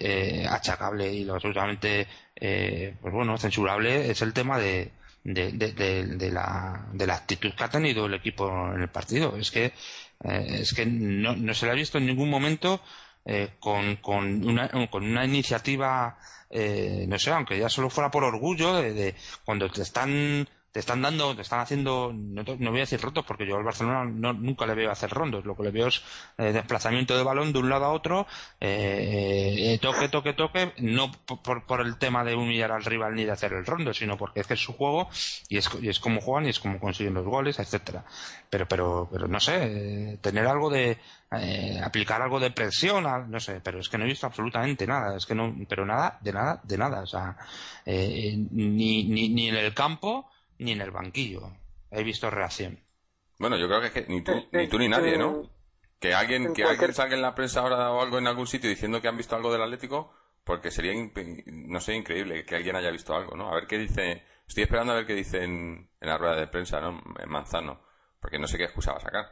eh, 0.00 0.46
achacable 0.50 1.12
y 1.12 1.24
lo 1.24 1.34
absolutamente 1.34 2.08
pues 2.34 3.12
bueno 3.12 3.36
censurable 3.36 4.10
es 4.10 4.22
el 4.22 4.32
tema 4.32 4.58
de, 4.58 4.90
de, 5.24 6.30
la, 6.32 6.86
de 6.92 7.06
la 7.06 7.14
actitud 7.14 7.52
que 7.54 7.64
ha 7.64 7.68
tenido 7.68 8.06
el 8.06 8.14
equipo 8.14 8.48
en 8.74 8.82
el 8.82 8.88
partido. 8.88 9.36
Es 9.36 9.50
que, 9.50 9.66
eh, 10.24 10.58
es 10.60 10.72
que 10.72 10.86
no, 10.86 11.36
no, 11.36 11.54
se 11.54 11.66
le 11.66 11.72
ha 11.72 11.74
visto 11.74 11.98
en 11.98 12.06
ningún 12.06 12.30
momento 12.30 12.80
eh, 13.24 13.54
con, 13.58 13.96
con, 13.96 14.46
una, 14.46 14.68
con 14.90 15.04
una 15.04 15.24
iniciativa, 15.24 16.18
eh, 16.48 17.04
no 17.08 17.18
sé, 17.18 17.30
aunque 17.30 17.58
ya 17.58 17.68
solo 17.68 17.90
fuera 17.90 18.10
por 18.10 18.24
orgullo, 18.24 18.76
de, 18.76 18.92
de 18.92 19.14
cuando 19.44 19.70
te 19.70 19.82
están 19.82 20.48
te 20.72 20.78
están 20.78 21.02
dando, 21.02 21.34
te 21.34 21.42
están 21.42 21.60
haciendo, 21.60 22.12
no, 22.14 22.44
voy 22.44 22.78
a 22.78 22.80
decir 22.80 23.00
rotos 23.00 23.24
porque 23.26 23.46
yo 23.46 23.56
al 23.56 23.64
Barcelona 23.64 24.04
no, 24.04 24.32
nunca 24.32 24.66
le 24.66 24.74
veo 24.74 24.90
hacer 24.90 25.10
rondos, 25.10 25.44
lo 25.44 25.56
que 25.56 25.64
le 25.64 25.72
veo 25.72 25.88
es 25.88 26.00
eh, 26.38 26.52
desplazamiento 26.52 27.16
de 27.16 27.24
balón 27.24 27.52
de 27.52 27.58
un 27.58 27.68
lado 27.68 27.86
a 27.86 27.92
otro, 27.92 28.28
eh, 28.60 29.54
eh, 29.58 29.78
toque, 29.82 30.08
toque, 30.08 30.32
toque, 30.32 30.72
no 30.78 31.10
por, 31.10 31.66
por, 31.66 31.80
el 31.80 31.98
tema 31.98 32.22
de 32.22 32.36
humillar 32.36 32.70
al 32.70 32.84
rival 32.84 33.16
ni 33.16 33.24
de 33.24 33.32
hacer 33.32 33.52
el 33.52 33.66
rondo, 33.66 33.92
sino 33.92 34.16
porque 34.16 34.40
es 34.40 34.46
que 34.46 34.54
es 34.54 34.60
su 34.60 34.74
juego 34.74 35.08
y 35.48 35.56
es, 35.56 35.68
y 35.80 35.88
es 35.88 35.98
como 35.98 36.20
juegan 36.20 36.46
y 36.46 36.50
es 36.50 36.60
como 36.60 36.78
consiguen 36.78 37.14
los 37.14 37.24
goles, 37.24 37.58
etcétera. 37.58 38.04
Pero, 38.48 38.68
pero, 38.68 39.08
pero 39.10 39.26
no 39.26 39.40
sé, 39.40 40.18
tener 40.20 40.46
algo 40.46 40.70
de, 40.70 40.98
aplicar 41.82 42.22
algo 42.22 42.38
de 42.38 42.52
presión, 42.52 43.04
no 43.28 43.40
sé, 43.40 43.60
pero 43.60 43.80
es 43.80 43.88
que 43.88 43.98
no 43.98 44.04
he 44.04 44.08
visto 44.08 44.26
absolutamente 44.26 44.86
nada, 44.86 45.16
es 45.16 45.26
que 45.26 45.34
no, 45.34 45.52
pero 45.68 45.84
nada, 45.84 46.18
de 46.20 46.32
nada, 46.32 46.60
de 46.62 46.78
nada, 46.78 47.02
o 47.02 47.06
sea, 47.06 47.36
ni, 47.86 49.04
ni, 49.04 49.28
ni 49.28 49.48
en 49.48 49.56
el 49.56 49.74
campo, 49.74 50.28
ni 50.60 50.72
en 50.72 50.80
el 50.80 50.90
banquillo 50.90 51.50
he 51.90 52.04
visto 52.04 52.30
reacción. 52.30 52.78
Bueno, 53.38 53.56
yo 53.56 53.66
creo 53.66 53.80
que, 53.80 54.06
ni, 54.08 54.22
tú, 54.22 54.32
ni 54.52 54.68
tú 54.68 54.78
ni 54.78 54.88
nadie, 54.88 55.18
¿no? 55.18 55.42
Que 55.98 56.14
alguien, 56.14 56.52
que 56.52 56.64
alguien 56.64 56.94
salga 56.94 57.14
en 57.14 57.22
la 57.22 57.34
prensa 57.34 57.60
ahora 57.60 57.90
o 57.90 58.00
algo 58.00 58.18
en 58.18 58.26
algún 58.26 58.46
sitio 58.46 58.70
diciendo 58.70 59.00
que 59.00 59.08
han 59.08 59.16
visto 59.16 59.34
algo 59.34 59.52
del 59.52 59.62
Atlético, 59.62 60.12
porque 60.44 60.70
sería, 60.70 60.92
no 61.46 61.80
sé, 61.80 61.94
increíble 61.94 62.44
que 62.44 62.56
alguien 62.56 62.76
haya 62.76 62.90
visto 62.90 63.14
algo, 63.14 63.36
¿no? 63.36 63.50
A 63.50 63.54
ver 63.54 63.66
qué 63.66 63.78
dice, 63.78 64.22
estoy 64.46 64.64
esperando 64.64 64.92
a 64.92 64.96
ver 64.96 65.06
qué 65.06 65.14
dice 65.14 65.42
en, 65.42 65.90
la 66.00 66.18
rueda 66.18 66.36
de 66.36 66.46
prensa, 66.46 66.80
¿no? 66.80 67.00
En 67.18 67.28
Manzano, 67.30 67.80
porque 68.20 68.38
no 68.38 68.46
sé 68.46 68.58
qué 68.58 68.64
excusa 68.64 68.92
va 68.92 68.98
a 68.98 69.02
sacar. 69.02 69.24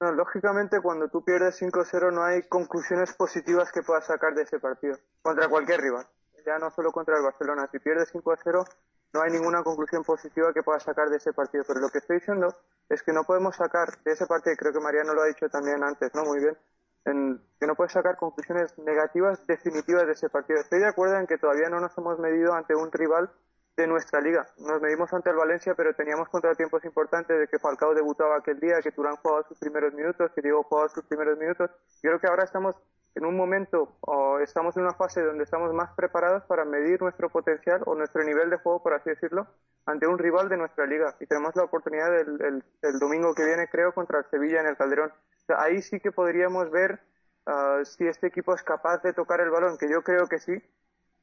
No, 0.00 0.12
lógicamente 0.12 0.80
cuando 0.82 1.08
tú 1.08 1.24
pierdes 1.24 1.60
5-0 1.62 2.12
no 2.12 2.24
hay 2.24 2.42
conclusiones 2.48 3.14
positivas 3.14 3.70
que 3.72 3.82
puedas 3.82 4.06
sacar 4.06 4.34
de 4.34 4.42
ese 4.42 4.58
partido, 4.58 4.98
contra 5.22 5.48
cualquier 5.48 5.80
rival, 5.80 6.06
ya 6.44 6.58
no 6.58 6.70
solo 6.70 6.92
contra 6.92 7.16
el 7.16 7.22
Barcelona. 7.22 7.68
Si 7.70 7.78
pierdes 7.78 8.12
5-0 8.12 8.64
no 9.12 9.22
hay 9.22 9.30
ninguna 9.30 9.62
conclusión 9.62 10.02
positiva 10.04 10.52
que 10.52 10.62
pueda 10.62 10.80
sacar 10.80 11.08
de 11.10 11.16
ese 11.16 11.32
partido. 11.32 11.64
Pero 11.66 11.80
lo 11.80 11.90
que 11.90 11.98
estoy 11.98 12.18
diciendo 12.18 12.48
es 12.88 13.02
que 13.02 13.12
no 13.12 13.24
podemos 13.24 13.56
sacar 13.56 14.02
de 14.04 14.12
ese 14.12 14.26
partido, 14.26 14.56
creo 14.56 14.72
que 14.72 14.80
Mariano 14.80 15.14
lo 15.14 15.22
ha 15.22 15.26
dicho 15.26 15.48
también 15.48 15.82
antes, 15.82 16.14
¿no? 16.14 16.24
Muy 16.24 16.40
bien, 16.40 16.56
en, 17.04 17.40
que 17.58 17.66
no 17.66 17.74
puedes 17.74 17.92
sacar 17.92 18.16
conclusiones 18.16 18.76
negativas 18.78 19.46
definitivas 19.46 20.06
de 20.06 20.12
ese 20.12 20.28
partido. 20.28 20.60
Estoy 20.60 20.80
de 20.80 20.88
acuerdo 20.88 21.16
en 21.18 21.26
que 21.26 21.38
todavía 21.38 21.68
no 21.68 21.80
nos 21.80 21.96
hemos 21.98 22.18
medido 22.18 22.54
ante 22.54 22.74
un 22.74 22.90
rival 22.90 23.30
de 23.76 23.86
nuestra 23.86 24.20
liga. 24.20 24.46
Nos 24.58 24.80
medimos 24.82 25.12
ante 25.12 25.30
el 25.30 25.36
Valencia, 25.36 25.74
pero 25.74 25.94
teníamos 25.94 26.28
contratiempos 26.28 26.84
importantes 26.84 27.38
de 27.38 27.48
que 27.48 27.58
Falcao 27.58 27.94
debutaba 27.94 28.36
aquel 28.36 28.60
día, 28.60 28.80
que 28.82 28.92
Turán 28.92 29.16
jugaba 29.16 29.42
sus 29.48 29.58
primeros 29.58 29.94
minutos, 29.94 30.30
que 30.34 30.42
Diego 30.42 30.62
jugaba 30.62 30.88
sus 30.88 31.04
primeros 31.04 31.38
minutos. 31.38 31.70
Creo 32.02 32.20
que 32.20 32.26
ahora 32.26 32.44
estamos 32.44 32.76
en 33.14 33.26
un 33.26 33.36
momento 33.36 33.96
o 34.00 34.38
estamos 34.38 34.76
en 34.76 34.84
una 34.84 34.94
fase 34.94 35.22
donde 35.22 35.44
estamos 35.44 35.72
más 35.74 35.92
preparados 35.94 36.44
para 36.44 36.64
medir 36.64 37.00
nuestro 37.02 37.28
potencial 37.28 37.82
o 37.86 37.94
nuestro 37.94 38.24
nivel 38.24 38.50
de 38.50 38.56
juego, 38.56 38.82
por 38.82 38.94
así 38.94 39.10
decirlo, 39.10 39.46
ante 39.86 40.06
un 40.06 40.18
rival 40.18 40.48
de 40.48 40.56
nuestra 40.56 40.86
liga. 40.86 41.14
Y 41.20 41.26
tenemos 41.26 41.54
la 41.56 41.64
oportunidad 41.64 42.10
del, 42.10 42.62
el, 42.82 42.98
domingo 42.98 43.34
que 43.34 43.44
viene, 43.44 43.68
creo, 43.68 43.92
contra 43.92 44.20
el 44.20 44.24
Sevilla 44.30 44.60
en 44.60 44.66
el 44.66 44.76
Calderón. 44.76 45.12
ahí 45.56 45.82
sí 45.82 46.00
que 46.00 46.12
podríamos 46.12 46.70
ver 46.70 47.00
ah, 47.46 47.80
si 47.84 48.06
este 48.06 48.28
equipo 48.28 48.54
es 48.54 48.62
capaz 48.62 49.02
de 49.02 49.12
tocar 49.12 49.40
el 49.40 49.50
balón, 49.50 49.76
que 49.76 49.90
yo 49.90 50.02
creo 50.02 50.26
que 50.26 50.38
sí, 50.38 50.54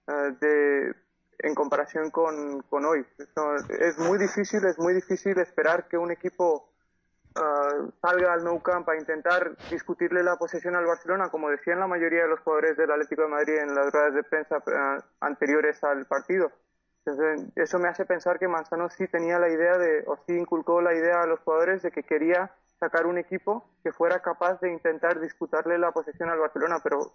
ah, 0.08 0.30
de, 0.40 0.94
en 1.40 1.56
comparación 1.56 2.12
con, 2.12 2.62
con 2.70 2.86
hoy. 2.86 3.06
es 3.80 3.98
muy 3.98 4.18
difícil, 4.20 4.64
es 4.66 4.78
muy 4.78 4.94
difícil 4.94 5.40
esperar 5.40 5.88
que 5.88 5.98
un 5.98 6.12
equipo 6.12 6.70
salga 8.02 8.34
al 8.34 8.44
Nou 8.44 8.62
Camp 8.62 8.88
a 8.90 8.96
intentar 8.96 9.56
discutirle 9.70 10.24
la 10.24 10.36
posesión 10.36 10.76
al 10.76 10.86
Barcelona, 10.86 11.30
como 11.30 11.50
decían 11.50 11.80
la 11.80 11.88
mayoría 11.88 12.24
de 12.24 12.30
los 12.30 12.40
jugadores 12.42 12.78
del 12.78 12.92
Atlético 12.92 13.24
de 13.24 13.28
Madrid 13.28 13.58
en 13.58 13.76
las 13.76 13.92
ruedas 13.92 14.14
de 14.14 14.24
prensa 14.24 14.58
uh, 14.58 15.02
anteriores 15.22 15.84
al 15.84 16.06
partido. 16.06 16.52
Entonces, 17.06 17.48
eso 17.56 17.80
me 17.80 17.88
hace 17.88 18.06
pensar 18.06 18.40
que 18.40 18.48
Manzano 18.48 18.90
sí 18.90 19.08
tenía 19.08 19.40
la 19.40 19.50
idea 19.50 19.78
de, 19.78 20.04
o 20.06 20.18
sí 20.28 20.34
inculcó 20.38 20.82
la 20.82 20.94
idea 20.94 21.22
a 21.22 21.26
los 21.26 21.40
jugadores 21.40 21.82
de 21.82 21.92
que 21.92 22.04
quería 22.04 22.52
sacar 22.80 23.06
un 23.06 23.18
equipo 23.18 23.66
que 23.84 23.92
fuera 23.92 24.22
capaz 24.22 24.60
de 24.62 24.72
intentar 24.72 25.20
disputarle 25.20 25.78
la 25.78 25.92
posesión 25.92 26.30
al 26.30 26.40
Barcelona, 26.40 26.80
pero 26.84 27.12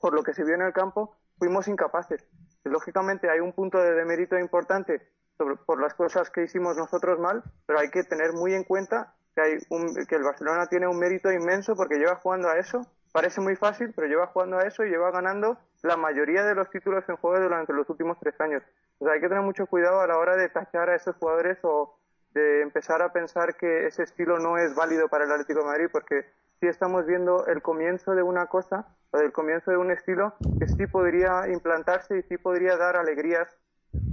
por 0.00 0.14
lo 0.14 0.22
que 0.22 0.34
se 0.34 0.44
vio 0.44 0.54
en 0.54 0.62
el 0.62 0.72
campo, 0.72 1.16
fuimos 1.38 1.68
incapaces. 1.68 2.24
Lógicamente 2.64 3.30
hay 3.30 3.40
un 3.40 3.52
punto 3.52 3.78
de 3.78 3.94
demérito 3.94 4.38
importante 4.38 5.02
sobre, 5.36 5.56
por 5.56 5.80
las 5.80 5.94
cosas 5.94 6.30
que 6.30 6.44
hicimos 6.44 6.76
nosotros 6.76 7.18
mal, 7.18 7.42
pero 7.66 7.78
hay 7.78 7.90
que 7.90 8.04
tener 8.04 8.32
muy 8.32 8.54
en 8.54 8.64
cuenta 8.64 9.15
que, 9.36 9.42
hay 9.42 9.58
un, 9.68 9.94
que 10.06 10.14
el 10.16 10.22
Barcelona 10.22 10.66
tiene 10.66 10.88
un 10.88 10.98
mérito 10.98 11.30
inmenso 11.30 11.76
porque 11.76 11.98
lleva 11.98 12.16
jugando 12.16 12.48
a 12.48 12.58
eso. 12.58 12.86
Parece 13.12 13.40
muy 13.40 13.54
fácil, 13.54 13.92
pero 13.94 14.08
lleva 14.08 14.26
jugando 14.28 14.58
a 14.58 14.62
eso 14.62 14.84
y 14.84 14.88
lleva 14.88 15.10
ganando 15.10 15.58
la 15.82 15.96
mayoría 15.96 16.42
de 16.42 16.54
los 16.54 16.70
títulos 16.70 17.04
en 17.08 17.16
juego 17.16 17.38
durante 17.40 17.72
los 17.72 17.88
últimos 17.90 18.18
tres 18.18 18.34
años. 18.40 18.62
O 18.98 19.04
sea, 19.04 19.14
hay 19.14 19.20
que 19.20 19.28
tener 19.28 19.42
mucho 19.42 19.66
cuidado 19.66 20.00
a 20.00 20.06
la 20.06 20.16
hora 20.16 20.36
de 20.36 20.48
tachar 20.48 20.88
a 20.88 20.96
esos 20.96 21.16
jugadores 21.16 21.58
o 21.62 21.98
de 22.32 22.62
empezar 22.62 23.02
a 23.02 23.12
pensar 23.12 23.56
que 23.56 23.86
ese 23.86 24.02
estilo 24.02 24.38
no 24.38 24.58
es 24.58 24.74
válido 24.74 25.08
para 25.08 25.24
el 25.24 25.32
Atlético 25.32 25.60
de 25.60 25.66
Madrid, 25.66 25.88
porque 25.92 26.26
sí 26.60 26.66
estamos 26.66 27.06
viendo 27.06 27.46
el 27.46 27.62
comienzo 27.62 28.14
de 28.14 28.22
una 28.22 28.46
cosa, 28.46 28.86
o 29.10 29.18
del 29.18 29.32
comienzo 29.32 29.70
de 29.70 29.76
un 29.76 29.90
estilo 29.90 30.34
que 30.58 30.66
sí 30.66 30.86
podría 30.86 31.48
implantarse 31.48 32.18
y 32.18 32.22
sí 32.22 32.38
podría 32.38 32.76
dar 32.76 32.96
alegrías 32.96 33.48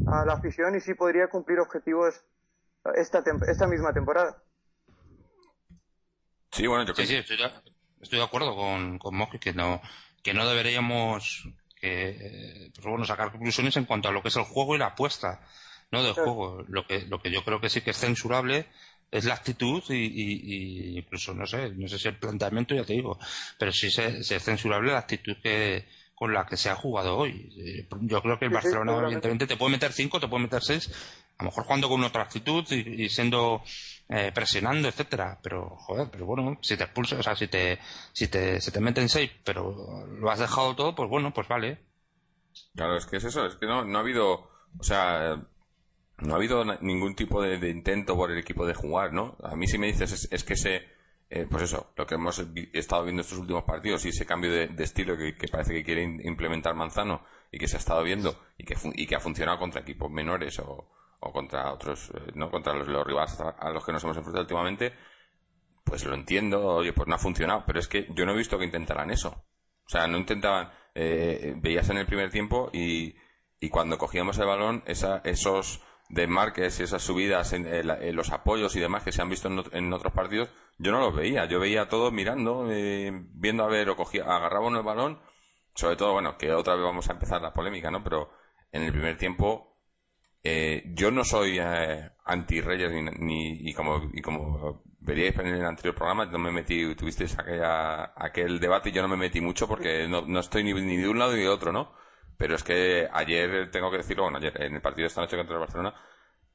a 0.07 0.25
la 0.25 0.33
afición 0.33 0.75
y 0.75 0.81
sí 0.81 0.93
podría 0.93 1.27
cumplir 1.27 1.59
objetivos 1.59 2.25
esta, 2.95 3.23
esta 3.47 3.67
misma 3.67 3.93
temporada. 3.93 4.37
Sí, 6.53 6.67
bueno, 6.67 6.85
yo 6.85 6.93
sí, 6.93 7.07
sí, 7.07 7.15
estoy, 7.15 7.37
de, 7.37 8.23
acuerdo 8.23 8.55
con, 8.55 8.99
con 8.99 9.15
Moji 9.15 9.39
que 9.39 9.53
no, 9.53 9.81
que 10.21 10.35
no 10.35 10.47
deberíamos 10.47 11.47
que, 11.79 12.69
pues 12.75 12.85
bueno, 12.85 13.05
sacar 13.05 13.31
conclusiones 13.31 13.75
en 13.75 13.85
cuanto 13.85 14.09
a 14.09 14.11
lo 14.11 14.21
que 14.21 14.27
es 14.27 14.35
el 14.35 14.43
juego 14.43 14.75
y 14.75 14.77
la 14.77 14.87
apuesta, 14.87 15.41
¿no? 15.89 16.03
Del 16.03 16.13
juego. 16.13 16.63
Lo 16.67 16.85
que, 16.85 17.01
lo 17.07 17.19
que 17.19 17.31
yo 17.31 17.43
creo 17.43 17.59
que 17.59 17.69
sí 17.69 17.81
que 17.81 17.89
es 17.89 17.97
censurable 17.97 18.67
es 19.09 19.25
la 19.25 19.33
actitud 19.33 19.83
y, 19.89 19.95
y, 19.95 20.97
incluso, 20.99 21.33
no 21.33 21.47
sé, 21.47 21.71
no 21.71 21.87
sé 21.87 21.97
si 21.97 22.07
el 22.07 22.17
planteamiento, 22.17 22.75
ya 22.75 22.83
te 22.83 22.93
digo, 22.93 23.17
pero 23.57 23.71
sí 23.71 23.87
es, 23.87 23.97
es 23.97 24.43
censurable 24.43 24.91
la 24.91 24.99
actitud 24.99 25.35
que, 25.41 25.87
con 26.23 26.33
la 26.33 26.45
que 26.45 26.57
se 26.57 26.69
ha 26.69 26.75
jugado 26.75 27.17
hoy. 27.17 27.51
Eh, 27.57 27.87
yo 28.01 28.21
creo 28.21 28.39
que 28.39 28.45
el 28.45 28.51
Barcelona, 28.51 28.97
evidentemente, 29.03 29.47
te 29.47 29.57
puede 29.57 29.73
meter 29.73 29.91
cinco, 29.91 30.19
te 30.19 30.27
puede 30.27 30.43
meter 30.43 30.61
seis, 30.61 30.89
a 31.37 31.43
lo 31.43 31.49
mejor 31.49 31.65
jugando 31.65 31.89
con 31.89 32.03
otra 32.03 32.23
actitud 32.23 32.65
y, 32.71 33.09
siendo 33.09 33.61
eh, 34.15 34.31
presionando, 34.31 34.87
etcétera. 34.87 35.39
Pero, 35.41 35.75
joder, 35.77 36.07
pero 36.11 36.25
bueno, 36.27 36.59
si 36.61 36.77
te 36.77 36.83
expulsas, 36.83 37.19
o 37.19 37.23
sea, 37.23 37.35
si 37.35 37.47
te, 37.47 37.79
si 38.11 38.27
te, 38.27 38.61
se 38.61 38.71
te 38.71 38.79
meten 38.79 39.09
seis, 39.09 39.31
pero 39.43 40.05
lo 40.07 40.29
has 40.29 40.37
dejado 40.37 40.75
todo, 40.75 40.93
pues 40.93 41.09
bueno, 41.09 41.33
pues 41.33 41.47
vale. 41.47 41.79
Claro, 42.75 42.97
es 42.97 43.07
que 43.07 43.17
es 43.17 43.23
eso, 43.23 43.45
es 43.47 43.55
que 43.55 43.65
no, 43.65 43.83
no 43.83 43.97
ha 43.97 44.01
habido, 44.01 44.51
o 44.77 44.83
sea, 44.83 45.41
no 46.19 46.33
ha 46.33 46.37
habido 46.37 46.63
ningún 46.81 47.15
tipo 47.15 47.41
de, 47.41 47.67
intento 47.67 48.15
por 48.15 48.29
el 48.29 48.37
equipo 48.37 48.67
de 48.67 48.75
jugar, 48.75 49.13
¿no? 49.13 49.35
A 49.41 49.55
mí 49.55 49.65
si 49.65 49.79
me 49.79 49.87
dices 49.87 50.27
es, 50.29 50.43
que 50.43 50.55
se, 50.55 50.83
eh, 51.31 51.47
pues 51.49 51.63
eso, 51.63 51.91
lo 51.97 52.05
que 52.05 52.13
hemos 52.13 52.39
estado 52.73 53.05
viendo 53.05 53.23
estos 53.23 53.39
últimos 53.39 53.63
partidos 53.63 54.05
y 54.05 54.09
ese 54.09 54.27
cambio 54.27 54.51
de, 54.51 54.83
estilo 54.83 55.17
que, 55.17 55.33
parece 55.51 55.73
que 55.73 55.83
quiere 55.83 56.03
implementar 56.03 56.75
Manzano 56.75 57.23
y 57.51 57.57
que 57.57 57.67
se 57.67 57.77
ha 57.77 57.79
estado 57.79 58.03
viendo 58.03 58.39
y 58.59 58.63
que, 58.63 58.75
y 58.93 59.07
que 59.07 59.15
ha 59.15 59.19
funcionado 59.19 59.57
contra 59.57 59.81
equipos 59.81 60.11
menores 60.11 60.59
o, 60.59 60.87
o 61.23 61.31
contra 61.31 61.71
otros, 61.71 62.11
eh, 62.13 62.31
no 62.35 62.51
contra 62.51 62.73
los, 62.73 62.87
rivales 63.05 63.39
a 63.39 63.69
los 63.69 63.85
que 63.85 63.91
nos 63.91 64.03
hemos 64.03 64.17
enfrentado 64.17 64.43
últimamente, 64.43 64.93
pues 65.83 66.05
lo 66.05 66.15
entiendo, 66.15 66.65
oye, 66.65 66.93
pues 66.93 67.07
no 67.07 67.15
ha 67.15 67.19
funcionado, 67.19 67.63
pero 67.65 67.79
es 67.79 67.87
que 67.87 68.07
yo 68.09 68.25
no 68.25 68.33
he 68.33 68.37
visto 68.37 68.57
que 68.57 68.65
intentaran 68.65 69.11
eso. 69.11 69.29
O 69.85 69.89
sea, 69.89 70.07
no 70.07 70.17
intentaban, 70.17 70.71
eh, 70.95 71.53
veías 71.57 71.89
en 71.89 71.97
el 71.97 72.05
primer 72.05 72.31
tiempo 72.31 72.69
y, 72.73 73.15
y 73.59 73.69
cuando 73.69 73.97
cogíamos 73.97 74.37
el 74.39 74.45
balón, 74.45 74.83
esa, 74.85 75.21
esos 75.25 75.81
desmarques, 76.09 76.79
esas 76.79 77.01
subidas 77.01 77.53
en, 77.53 78.15
los 78.15 78.31
apoyos 78.31 78.75
y 78.75 78.79
demás 78.79 79.03
que 79.03 79.11
se 79.11 79.21
han 79.21 79.29
visto 79.29 79.49
en, 79.71 79.93
otros 79.93 80.13
partidos, 80.13 80.49
yo 80.77 80.91
no 80.91 80.99
los 80.99 81.15
veía. 81.15 81.45
Yo 81.45 81.59
veía 81.59 81.83
a 81.83 81.89
todos 81.89 82.13
mirando, 82.13 82.67
eh, 82.69 83.11
viendo 83.33 83.63
a 83.63 83.67
ver, 83.67 83.89
o 83.89 83.95
cogía, 83.95 84.23
agarraba 84.23 84.67
uno 84.67 84.79
el 84.79 84.85
balón. 84.85 85.19
Sobre 85.75 85.95
todo, 85.95 86.13
bueno, 86.13 86.37
que 86.37 86.53
otra 86.53 86.75
vez 86.75 86.83
vamos 86.83 87.09
a 87.09 87.13
empezar 87.13 87.41
la 87.41 87.53
polémica, 87.53 87.89
¿no? 87.89 88.03
Pero 88.03 88.31
en 88.71 88.83
el 88.83 88.91
primer 88.91 89.17
tiempo, 89.17 89.72
eh, 90.43 90.83
yo 90.93 91.11
no 91.11 91.23
soy 91.23 91.57
eh, 91.59 92.11
anti-Reyes 92.25 92.91
ni, 93.19 93.69
y 93.69 93.73
como, 93.73 94.09
y 94.13 94.21
como 94.21 94.83
veríais 94.99 95.37
en 95.39 95.47
el 95.47 95.65
anterior 95.65 95.95
programa, 95.95 96.25
no 96.25 96.39
me 96.39 96.51
metí, 96.51 96.95
tuvisteis 96.95 97.37
aquella, 97.37 98.13
aquel 98.15 98.59
debate 98.59 98.89
y 98.89 98.91
yo 98.91 99.01
no 99.01 99.07
me 99.07 99.17
metí 99.17 99.41
mucho 99.41 99.67
porque 99.67 100.07
no, 100.07 100.21
no 100.25 100.39
estoy 100.39 100.63
ni, 100.63 100.73
ni 100.73 100.97
de 100.97 101.09
un 101.09 101.19
lado 101.19 101.33
ni 101.33 101.41
de 101.41 101.49
otro, 101.49 101.71
¿no? 101.71 101.93
Pero 102.37 102.55
es 102.55 102.63
que 102.63 103.07
ayer, 103.11 103.69
tengo 103.71 103.91
que 103.91 103.97
decirlo, 103.97 104.23
bueno, 104.23 104.37
ayer, 104.39 104.53
en 104.61 104.75
el 104.75 104.81
partido 104.81 105.03
de 105.03 105.07
esta 105.07 105.21
noche 105.21 105.37
contra 105.37 105.55
el 105.55 105.61
Barcelona, 105.61 105.93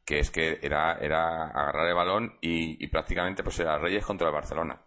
que 0.04 0.20
es 0.20 0.30
que 0.30 0.58
era, 0.62 0.94
era 0.94 1.48
agarrar 1.48 1.86
el 1.86 1.94
balón 1.94 2.38
y, 2.40 2.86
prácticamente 2.88 3.42
pues 3.42 3.58
era 3.60 3.78
Reyes 3.78 4.06
contra 4.06 4.28
el 4.28 4.32
Barcelona. 4.32 4.80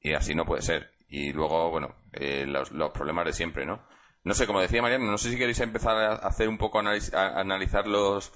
Y 0.00 0.12
así 0.12 0.34
no 0.34 0.44
puede 0.44 0.62
ser. 0.62 0.92
Y 1.08 1.32
luego, 1.32 1.70
bueno, 1.70 1.94
eh, 2.12 2.44
los, 2.44 2.70
problemas 2.92 3.26
de 3.26 3.32
siempre, 3.32 3.64
¿no? 3.64 3.86
No 4.24 4.34
sé, 4.34 4.46
como 4.46 4.60
decía 4.60 4.82
Mariano, 4.82 5.04
no 5.04 5.18
sé 5.18 5.30
si 5.30 5.36
queréis 5.36 5.60
empezar 5.60 5.96
a 5.96 6.14
hacer 6.14 6.48
un 6.48 6.58
poco 6.58 6.78
a 6.78 7.40
analizar 7.40 7.86
los, 7.86 8.32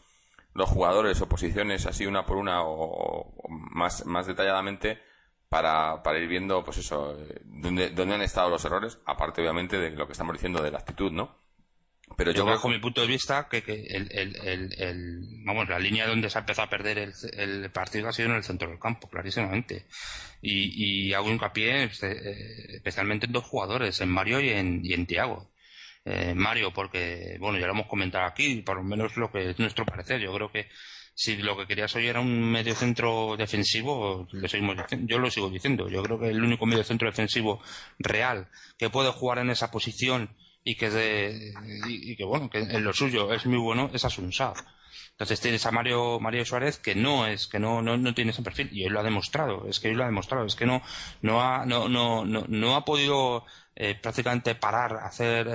los 0.54 0.68
jugadores 0.68 1.20
o 1.20 1.28
posiciones 1.28 1.86
así 1.86 2.04
una 2.06 2.26
por 2.26 2.36
una 2.36 2.62
o, 2.62 3.32
más, 3.48 4.04
más 4.04 4.26
detalladamente 4.26 5.00
para, 5.48 6.02
para 6.02 6.18
ir 6.18 6.28
viendo, 6.28 6.62
pues 6.62 6.78
eso, 6.78 7.16
dónde, 7.44 7.90
dónde 7.90 8.16
han 8.16 8.22
estado 8.22 8.50
los 8.50 8.64
errores, 8.66 8.98
aparte 9.06 9.40
obviamente 9.40 9.78
de 9.78 9.90
lo 9.92 10.06
que 10.06 10.12
estamos 10.12 10.34
diciendo 10.34 10.62
de 10.62 10.70
la 10.70 10.78
actitud, 10.78 11.10
¿no? 11.10 11.38
Pero 12.16 12.32
yo, 12.32 12.44
bajo 12.44 12.68
mi 12.68 12.78
punto 12.78 13.00
de 13.00 13.06
vista 13.06 13.48
que, 13.48 13.58
el, 13.58 14.10
el, 14.10 14.74
el, 14.78 15.42
vamos, 15.44 15.68
la 15.68 15.78
línea 15.78 16.06
donde 16.06 16.30
se 16.30 16.38
ha 16.38 16.40
empezado 16.40 16.66
a 16.66 16.70
perder 16.70 16.98
el, 16.98 17.70
partido 17.70 18.08
ha 18.08 18.12
sido 18.12 18.30
en 18.30 18.36
el 18.36 18.44
centro 18.44 18.68
del 18.68 18.78
campo, 18.78 19.08
clarísimamente. 19.08 19.86
Y, 20.40 21.08
y 21.08 21.14
hago 21.14 21.30
hincapié 21.30 21.84
eh, 21.84 22.66
especialmente 22.74 23.26
en 23.26 23.32
dos 23.32 23.44
jugadores, 23.44 24.00
en 24.00 24.08
Mario 24.08 24.40
y 24.40 24.50
en, 24.50 24.80
y 24.84 24.94
en 24.94 25.06
Tiago. 25.06 25.50
Eh, 26.10 26.34
Mario, 26.34 26.72
porque, 26.72 27.36
bueno, 27.38 27.58
ya 27.58 27.66
lo 27.66 27.72
hemos 27.72 27.86
comentado 27.86 28.24
aquí, 28.24 28.62
por 28.62 28.76
lo 28.76 28.82
menos 28.82 29.18
lo 29.18 29.30
que 29.30 29.50
es 29.50 29.58
nuestro 29.58 29.84
parecer. 29.84 30.18
Yo 30.22 30.32
creo 30.32 30.50
que 30.50 30.68
si 31.14 31.36
lo 31.36 31.54
que 31.54 31.66
querías 31.66 31.94
hoy 31.96 32.06
era 32.06 32.20
un 32.20 32.50
medio 32.50 32.74
centro 32.74 33.36
defensivo, 33.36 34.26
le 34.32 34.48
seguimos 34.48 34.76
yo 35.02 35.18
lo 35.18 35.30
sigo 35.30 35.50
diciendo. 35.50 35.86
Yo 35.90 36.02
creo 36.02 36.18
que 36.18 36.30
el 36.30 36.42
único 36.42 36.64
medio 36.64 36.82
centro 36.82 37.10
defensivo 37.10 37.60
real 37.98 38.48
que 38.78 38.88
puede 38.88 39.10
jugar 39.10 39.38
en 39.38 39.50
esa 39.50 39.70
posición 39.70 40.34
y 40.64 40.76
que, 40.76 40.88
de, 40.88 41.52
y, 41.86 42.16
que 42.16 42.24
bueno, 42.24 42.48
que 42.48 42.60
en 42.60 42.84
lo 42.84 42.94
suyo 42.94 43.30
es 43.34 43.44
muy 43.44 43.58
bueno, 43.58 43.90
es 43.92 44.06
Asunsao. 44.06 44.54
Entonces 45.10 45.40
tienes 45.40 45.66
a 45.66 45.72
Mario, 45.72 46.20
Mario 46.20 46.44
Suárez 46.46 46.78
que 46.78 46.94
no 46.94 47.26
es, 47.26 47.48
que 47.48 47.58
no, 47.58 47.82
no, 47.82 47.98
no 47.98 48.14
tiene 48.14 48.30
ese 48.30 48.42
perfil 48.42 48.70
y 48.72 48.84
él 48.84 48.92
lo 48.92 49.00
ha 49.00 49.02
demostrado, 49.02 49.66
es 49.68 49.80
que 49.80 49.90
él 49.90 49.96
lo 49.96 50.04
ha 50.04 50.06
demostrado, 50.06 50.46
es 50.46 50.54
que 50.54 50.64
no, 50.64 50.80
no 51.20 51.42
ha, 51.42 51.66
no, 51.66 51.88
no, 51.88 52.24
no, 52.24 52.44
no 52.48 52.76
ha 52.76 52.84
podido 52.84 53.44
eh, 53.80 53.94
prácticamente 53.94 54.56
parar, 54.56 54.96
hacer 55.04 55.46
eh, 55.46 55.52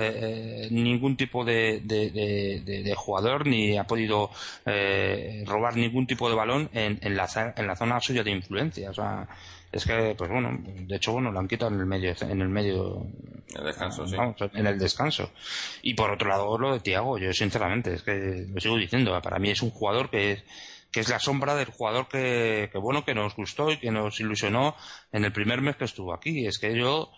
eh, 0.64 0.68
ningún 0.70 1.14
tipo 1.14 1.44
de, 1.44 1.82
de, 1.84 2.10
de, 2.10 2.82
de, 2.82 2.94
jugador 2.94 3.46
ni 3.46 3.76
ha 3.76 3.84
podido 3.84 4.30
eh, 4.64 5.44
robar 5.46 5.76
ningún 5.76 6.06
tipo 6.06 6.30
de 6.30 6.34
balón 6.34 6.70
en, 6.72 6.98
en, 7.02 7.16
la, 7.16 7.28
en 7.54 7.66
la 7.66 7.76
zona 7.76 8.00
suya 8.00 8.22
de 8.22 8.30
influencia. 8.30 8.88
O 8.88 8.94
sea, 8.94 9.28
es 9.70 9.84
que, 9.84 10.14
pues 10.16 10.30
bueno, 10.30 10.58
de 10.58 10.96
hecho, 10.96 11.12
bueno, 11.12 11.30
lo 11.32 11.38
han 11.38 11.48
quitado 11.48 11.74
en 11.74 11.80
el 11.80 11.86
medio, 11.86 12.14
en 12.22 12.40
el 12.40 12.48
medio, 12.48 13.06
el 13.56 13.64
descanso, 13.64 14.06
sí. 14.06 14.16
en 14.54 14.66
el 14.66 14.78
descanso. 14.78 15.30
Y 15.82 15.92
por 15.92 16.10
otro 16.10 16.30
lado, 16.30 16.56
lo 16.56 16.72
de 16.72 16.80
Tiago, 16.80 17.18
yo 17.18 17.30
sinceramente, 17.34 17.92
es 17.92 18.02
que 18.02 18.46
lo 18.48 18.58
sigo 18.58 18.78
diciendo, 18.78 19.20
para 19.20 19.38
mí 19.38 19.50
es 19.50 19.60
un 19.60 19.70
jugador 19.70 20.08
que 20.08 20.32
es, 20.32 20.44
que 20.90 21.00
es 21.00 21.10
la 21.10 21.18
sombra 21.18 21.56
del 21.56 21.66
jugador 21.66 22.08
que, 22.08 22.70
que 22.72 22.78
bueno, 22.78 23.04
que 23.04 23.14
nos 23.14 23.36
gustó 23.36 23.70
y 23.70 23.76
que 23.76 23.90
nos 23.90 24.18
ilusionó 24.18 24.76
en 25.12 25.26
el 25.26 25.32
primer 25.32 25.60
mes 25.60 25.76
que 25.76 25.84
estuvo 25.84 26.14
aquí. 26.14 26.46
Es 26.46 26.58
que 26.58 26.74
yo, 26.74 27.10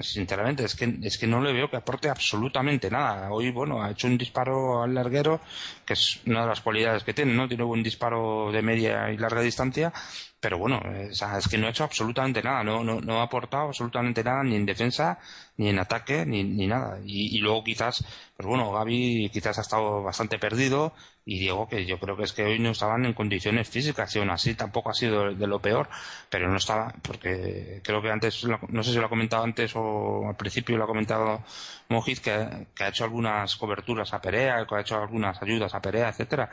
sinceramente, 0.00 0.64
es 0.64 0.74
que, 0.74 0.98
es 1.02 1.18
que 1.18 1.26
no 1.26 1.40
le 1.40 1.52
veo 1.52 1.70
que 1.70 1.76
aporte 1.76 2.08
absolutamente 2.08 2.90
nada. 2.90 3.30
Hoy, 3.30 3.50
bueno, 3.50 3.82
ha 3.82 3.90
hecho 3.90 4.06
un 4.06 4.18
disparo 4.18 4.82
al 4.82 4.94
larguero, 4.94 5.40
que 5.84 5.94
es 5.94 6.20
una 6.26 6.42
de 6.42 6.48
las 6.48 6.60
cualidades 6.60 7.04
que 7.04 7.14
tiene, 7.14 7.34
¿no? 7.34 7.48
Tiene 7.48 7.64
un 7.64 7.82
disparo 7.82 8.50
de 8.52 8.62
media 8.62 9.10
y 9.10 9.16
larga 9.16 9.40
distancia, 9.40 9.92
pero 10.40 10.58
bueno, 10.58 10.80
es, 10.94 11.20
es 11.22 11.48
que 11.48 11.58
no 11.58 11.66
ha 11.66 11.70
hecho 11.70 11.84
absolutamente 11.84 12.42
nada, 12.42 12.62
no, 12.62 12.84
no, 12.84 13.00
no 13.00 13.20
ha 13.20 13.24
aportado 13.24 13.68
absolutamente 13.68 14.22
nada 14.22 14.42
ni 14.44 14.56
en 14.56 14.66
defensa, 14.66 15.18
ni 15.58 15.68
en 15.68 15.78
ataque, 15.78 16.24
ni, 16.24 16.42
ni 16.44 16.66
nada. 16.66 16.98
Y, 17.04 17.36
y, 17.36 17.40
luego 17.40 17.62
quizás, 17.64 18.04
pues 18.36 18.46
bueno, 18.46 18.72
Gaby 18.72 19.30
quizás 19.32 19.58
ha 19.58 19.62
estado 19.62 20.02
bastante 20.02 20.38
perdido 20.38 20.94
y 21.28 21.38
Diego 21.38 21.68
que 21.68 21.84
yo 21.84 21.98
creo 21.98 22.16
que 22.16 22.22
es 22.22 22.32
que 22.32 22.42
hoy 22.44 22.58
no 22.58 22.70
estaban 22.70 23.04
en 23.04 23.12
condiciones 23.12 23.68
físicas 23.68 24.16
y 24.16 24.18
aún 24.18 24.30
así 24.30 24.54
tampoco 24.54 24.90
ha 24.90 24.94
sido 24.94 25.34
de 25.34 25.46
lo 25.46 25.60
peor, 25.60 25.88
pero 26.30 26.48
no 26.48 26.56
estaba, 26.56 26.94
porque 27.02 27.82
creo 27.84 28.00
que 28.00 28.10
antes, 28.10 28.46
no 28.68 28.82
sé 28.82 28.92
si 28.92 28.98
lo 28.98 29.06
ha 29.06 29.10
comentado 29.10 29.44
antes 29.44 29.72
o 29.76 30.26
al 30.26 30.36
principio 30.36 30.78
lo 30.78 30.84
ha 30.84 30.86
comentado 30.86 31.42
Mojiz 31.90 32.20
que, 32.20 32.66
que 32.74 32.84
ha 32.84 32.88
hecho 32.88 33.04
algunas 33.04 33.56
coberturas 33.56 34.12
a 34.14 34.20
Perea, 34.22 34.66
que 34.66 34.74
ha 34.74 34.80
hecho 34.80 34.96
algunas 34.96 35.42
ayudas 35.42 35.74
a 35.74 35.82
Perea, 35.82 36.08
etcétera, 36.08 36.48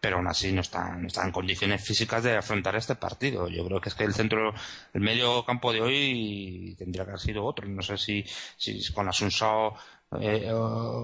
pero 0.00 0.16
aún 0.16 0.28
así 0.28 0.52
no 0.52 0.60
está, 0.60 0.96
no 0.96 1.06
está 1.06 1.24
en 1.24 1.32
condiciones 1.32 1.84
físicas 1.84 2.22
de 2.22 2.36
afrontar 2.36 2.74
este 2.76 2.94
partido. 2.96 3.48
Yo 3.48 3.64
creo 3.66 3.80
que 3.80 3.88
es 3.88 3.94
que 3.94 4.04
el 4.04 4.14
centro, 4.14 4.52
el 4.94 5.00
medio 5.00 5.44
campo 5.44 5.72
de 5.72 5.80
hoy 5.80 6.74
tendría 6.78 7.04
que 7.04 7.10
haber 7.10 7.20
sido 7.20 7.44
otro. 7.44 7.68
No 7.68 7.82
sé 7.82 7.96
si, 7.98 8.24
si 8.56 8.92
con 8.92 9.08
Asunsao 9.08 9.74
eh, 10.18 10.50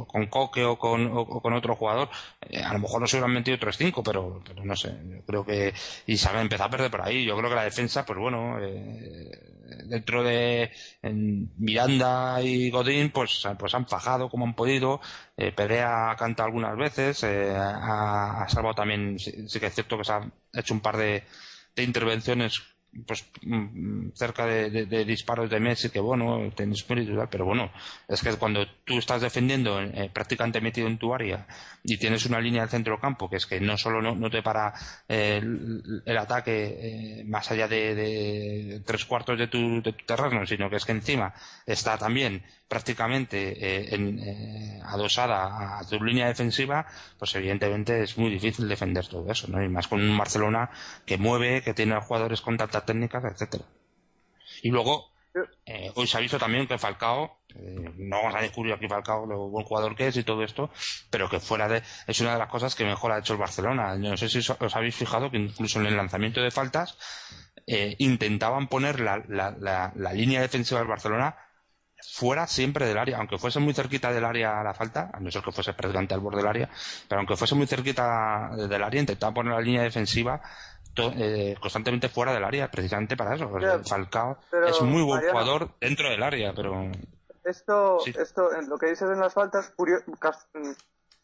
con 0.09 0.27
Coque 0.27 0.65
o 0.65 0.79
con, 0.79 1.07
o, 1.13 1.41
con 1.41 1.53
otro 1.53 1.77
jugador, 1.77 2.09
eh, 2.41 2.63
a 2.63 2.73
lo 2.73 2.81
mejor 2.81 3.01
no 3.01 3.07
se 3.07 3.17
hubieran 3.17 3.35
metido 3.35 3.57
otros 3.57 3.77
cinco, 3.77 4.03
pero, 4.03 4.43
pero 4.45 4.65
no 4.65 4.75
sé, 4.75 4.97
yo 5.09 5.25
creo 5.25 5.45
que, 5.45 5.73
han 6.29 6.41
empezado 6.41 6.69
a 6.69 6.71
perder 6.71 6.91
por 6.91 7.03
ahí. 7.03 7.25
Yo 7.25 7.37
creo 7.37 7.51
que 7.51 7.57
la 7.57 7.65
defensa, 7.65 8.05
pues 8.05 8.19
bueno, 8.19 8.59
eh, 8.61 9.31
dentro 9.87 10.23
de 10.23 10.71
Miranda 11.59 12.41
y 12.43 12.71
Godín, 12.71 13.11
pues, 13.11 13.47
pues 13.59 13.75
han 13.75 13.87
fajado 13.87 14.29
como 14.29 14.45
han 14.45 14.55
podido. 14.55 15.01
Eh, 15.37 15.53
Perea 15.53 16.15
canta 16.19 16.45
algunas 16.45 16.77
veces, 16.77 17.23
eh, 17.25 17.55
ha, 17.55 18.43
ha, 18.43 18.49
salvado 18.49 18.75
también, 18.75 19.19
sí, 19.19 19.49
sí, 19.49 19.61
que 19.61 19.67
es 19.67 19.75
cierto 19.75 19.99
que 19.99 20.05
se 20.05 20.13
ha 20.13 20.31
hecho 20.53 20.75
un 20.75 20.81
par 20.81 20.97
de, 20.97 21.25
de 21.75 21.83
intervenciones 21.83 22.63
pues 23.07 23.27
mm, 23.43 24.11
cerca 24.15 24.47
de, 24.47 24.87
de, 24.87 25.05
disparos 25.05 25.51
de 25.51 25.61
Messi 25.61 25.91
que 25.91 26.01
bueno 26.01 26.51
tienes 26.55 26.85
pero 27.31 27.45
bueno 27.45 27.71
es 28.09 28.23
que 28.23 28.33
cuando 28.37 28.67
tú 28.85 28.99
estás 28.99 29.21
defendiendo 29.21 29.81
eh, 29.81 30.11
prácticamente 30.13 30.61
metido 30.61 30.87
en 30.87 30.99
tu 30.99 31.13
área 31.13 31.47
y 31.83 31.99
tienes 31.99 32.25
una 32.27 32.41
línea 32.41 32.63
de 32.63 32.69
centro 32.69 32.99
campo 32.99 33.29
que 33.29 33.37
es 33.37 33.47
que 33.47 33.61
no 33.61 33.77
solo 33.77 34.01
no, 34.01 34.31
te 34.31 34.43
para 34.43 34.73
eh, 35.09 35.41
el, 36.07 36.19
ataque 36.19 37.21
eh, 37.21 37.25
más 37.25 37.51
allá 37.51 37.69
de, 37.69 37.95
de, 37.95 38.83
tres 38.87 39.05
cuartos 39.05 39.39
de 39.39 39.49
tu, 39.49 39.83
de 39.83 39.93
tu 39.93 40.05
terreno 40.05 40.47
sino 40.47 40.71
que 40.71 40.77
es 40.77 40.85
que 40.85 40.93
encima 40.93 41.35
está 41.67 41.99
también 41.99 42.43
prácticamente 42.69 43.53
eh, 43.59 43.95
en, 43.95 44.19
eh, 44.19 44.81
adosada 44.85 45.79
a 45.79 45.85
tu 45.85 46.03
línea 46.03 46.27
defensiva, 46.27 46.87
pues 47.19 47.35
evidentemente 47.35 48.03
es 48.03 48.19
muy 48.19 48.31
difícil 48.31 48.69
defender 48.69 49.07
todo 49.07 49.31
eso, 49.31 49.49
¿no? 49.49 49.63
Y 49.63 49.69
más 49.69 49.89
con 49.89 50.01
un 50.01 50.17
Barcelona 50.19 50.71
que 51.05 51.17
mueve, 51.17 51.63
que 51.63 51.75
tiene 51.75 52.01
jugadores 52.01 52.41
con 52.41 52.57
tantas 52.57 52.85
técnicas, 52.85 53.25
etcétera. 53.25 53.65
Y 54.63 54.71
luego, 54.71 55.13
eh, 55.65 55.93
hoy 55.95 56.07
se 56.07 56.17
ha 56.17 56.21
visto 56.21 56.39
también 56.39 56.67
que 56.67 56.79
Falcao, 56.79 57.39
eh, 57.55 57.93
no 57.97 58.17
vamos 58.17 58.35
a 58.35 58.41
descubrir 58.41 58.73
aquí 58.73 58.89
Falcao 58.89 59.27
lo 59.27 59.49
buen 59.49 59.65
jugador 59.65 59.95
que 59.95 60.09
es 60.09 60.17
y 60.17 60.25
todo 60.25 60.43
esto, 60.43 60.71
pero 61.11 61.29
que 61.29 61.41
fuera 61.41 61.69
de, 61.69 61.83
es 62.07 62.21
una 62.21 62.33
de 62.33 62.39
las 62.39 62.49
cosas 62.49 62.75
que 62.75 62.85
mejor 62.85 63.13
ha 63.13 63.19
hecho 63.19 63.35
el 63.35 63.39
Barcelona. 63.39 63.97
No 63.97 64.17
sé 64.17 64.29
si 64.29 64.39
os 64.39 64.77
habéis 64.77 64.97
fijado 64.97 65.31
que 65.31 65.39
incluso 65.39 65.81
en 65.81 65.87
el 65.87 65.97
lanzamiento 65.97 66.41
de 66.41 66.51
faltas, 66.51 66.99
eh, 67.67 67.97
intentaban 67.99 68.69
poner 68.69 69.01
la, 69.01 69.23
la, 69.29 69.57
la, 69.59 69.93
la 69.95 70.13
línea 70.13 70.41
defensiva 70.41 70.81
del 70.81 70.89
Barcelona 70.89 71.37
fuera 72.13 72.47
siempre 72.47 72.87
del 72.87 72.99
área, 72.99 73.19
aunque 73.19 73.39
fuese 73.39 73.61
muy 73.61 73.75
cerquita 73.75 74.13
del 74.13 74.25
área 74.25 74.61
a 74.61 74.65
la 74.65 74.75
falta, 74.75 75.11
a 75.13 75.21
no 75.21 75.31
ser 75.31 75.43
que 75.43 75.53
fuese 75.53 75.73
prácticamente 75.75 76.15
al 76.15 76.21
borde 76.21 76.39
del 76.39 76.47
área, 76.47 76.71
pero 77.09 77.21
aunque 77.21 77.37
fuese 77.37 77.55
muy 77.55 77.67
cerquita 77.67 78.51
del 78.57 78.83
área, 78.83 79.01
intentaba 79.01 79.35
poner 79.35 79.53
la 79.53 79.61
línea 79.61 79.83
defensiva 79.83 80.41
eh, 80.97 81.55
constantemente 81.61 82.09
fuera 82.09 82.33
del 82.33 82.45
área, 82.45 82.71
precisamente 82.71 83.17
para 83.17 83.35
eso. 83.35 83.51
Falcao 83.85 84.39
es 84.67 84.81
muy 84.81 85.03
buen 85.03 85.21
jugador 85.29 85.71
dentro 85.81 86.09
del 86.09 86.23
área, 86.23 86.53
pero... 86.55 86.91
Esto, 87.45 87.99
esto, 88.05 88.53
en 88.55 88.69
lo 88.69 88.77
que 88.77 88.87
dices 88.87 89.09
en 89.09 89.21
las 89.21 89.33
faltas, 89.33 89.73
mm, 89.79 90.71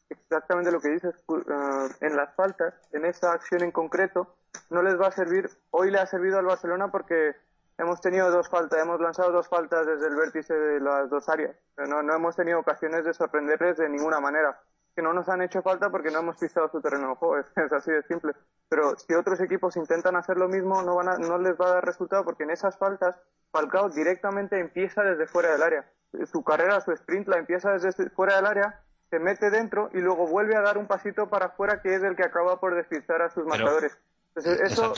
exactamente 0.09 0.71
lo 0.71 0.81
que 0.81 0.91
dices, 0.91 1.15
uh, 1.27 1.89
en 2.01 2.17
las 2.17 2.33
faltas, 2.37 2.75
en 2.93 3.07
esa 3.07 3.33
acción 3.33 3.65
en 3.65 3.73
concreto, 3.73 4.37
no 4.71 4.83
les 4.83 5.01
va 5.01 5.09
a 5.09 5.13
servir, 5.13 5.51
hoy 5.71 5.91
le 5.91 5.99
ha 5.99 6.07
servido 6.07 6.39
al 6.39 6.45
Barcelona 6.45 6.93
porque 6.93 7.33
hemos 7.79 8.01
tenido 8.01 8.31
dos 8.31 8.49
faltas, 8.49 8.81
hemos 8.81 9.01
lanzado 9.01 9.33
dos 9.33 9.49
faltas 9.49 9.87
desde 9.87 10.07
el 10.07 10.17
vértice 10.17 10.55
de 10.55 10.81
las 10.81 11.09
dos 11.11 11.29
áreas. 11.29 11.57
No, 11.77 12.03
no 12.03 12.15
hemos 12.15 12.37
tenido 12.37 12.61
ocasiones 12.61 13.05
de 13.05 13.15
sorprenderles 13.15 13.77
de 13.77 13.89
ninguna 13.89 14.21
manera. 14.21 14.61
Que 14.95 15.03
no 15.03 15.13
nos 15.15 15.29
han 15.29 15.41
hecho 15.41 15.63
falta 15.63 15.89
porque 15.91 16.11
no 16.11 16.19
hemos 16.19 16.37
pisado 16.37 16.69
su 16.69 16.81
terreno 16.81 17.09
de 17.09 17.15
juego, 17.15 17.39
es, 17.57 17.73
así 17.73 17.91
de 17.91 18.03
simple. 18.03 18.35
Pero 18.69 18.97
si 18.97 19.15
otros 19.15 19.41
equipos 19.41 19.77
intentan 19.77 20.17
hacer 20.17 20.37
lo 20.37 20.49
mismo, 20.49 20.83
no, 20.83 20.97
van 20.97 21.09
a, 21.09 21.19
no 21.19 21.39
les 21.39 21.55
va 21.59 21.69
a 21.69 21.75
dar 21.75 21.85
resultado 21.85 22.25
porque 22.25 22.45
en 22.45 22.51
esas 22.51 22.77
faltas 22.77 23.17
Falcao 23.51 23.89
directamente 23.89 24.59
empieza 24.59 25.03
desde 25.03 25.27
fuera 25.27 25.53
del 25.53 25.63
área. 25.63 25.91
Su 26.31 26.45
carrera, 26.45 26.81
su 26.81 26.93
sprint 26.93 27.29
la 27.29 27.39
empieza 27.39 27.73
desde 27.73 28.11
fuera 28.11 28.37
del 28.37 28.47
área, 28.47 28.83
se 29.09 29.19
mete 29.19 29.51
dentro 29.51 29.89
y 29.93 29.99
luego 29.99 30.27
vuelve 30.27 30.57
a 30.57 30.61
dar 30.61 30.77
un 30.77 30.87
pasito 30.87 31.29
para 31.29 31.47
afuera 31.47 31.81
que 31.81 31.95
es 31.95 32.03
el 32.03 32.17
que 32.17 32.25
acaba 32.25 32.61
por 32.61 32.75
despistar 32.75 33.23
a 33.23 33.31
sus 33.31 33.45
marcadores 33.45 33.99
eso 34.35 34.93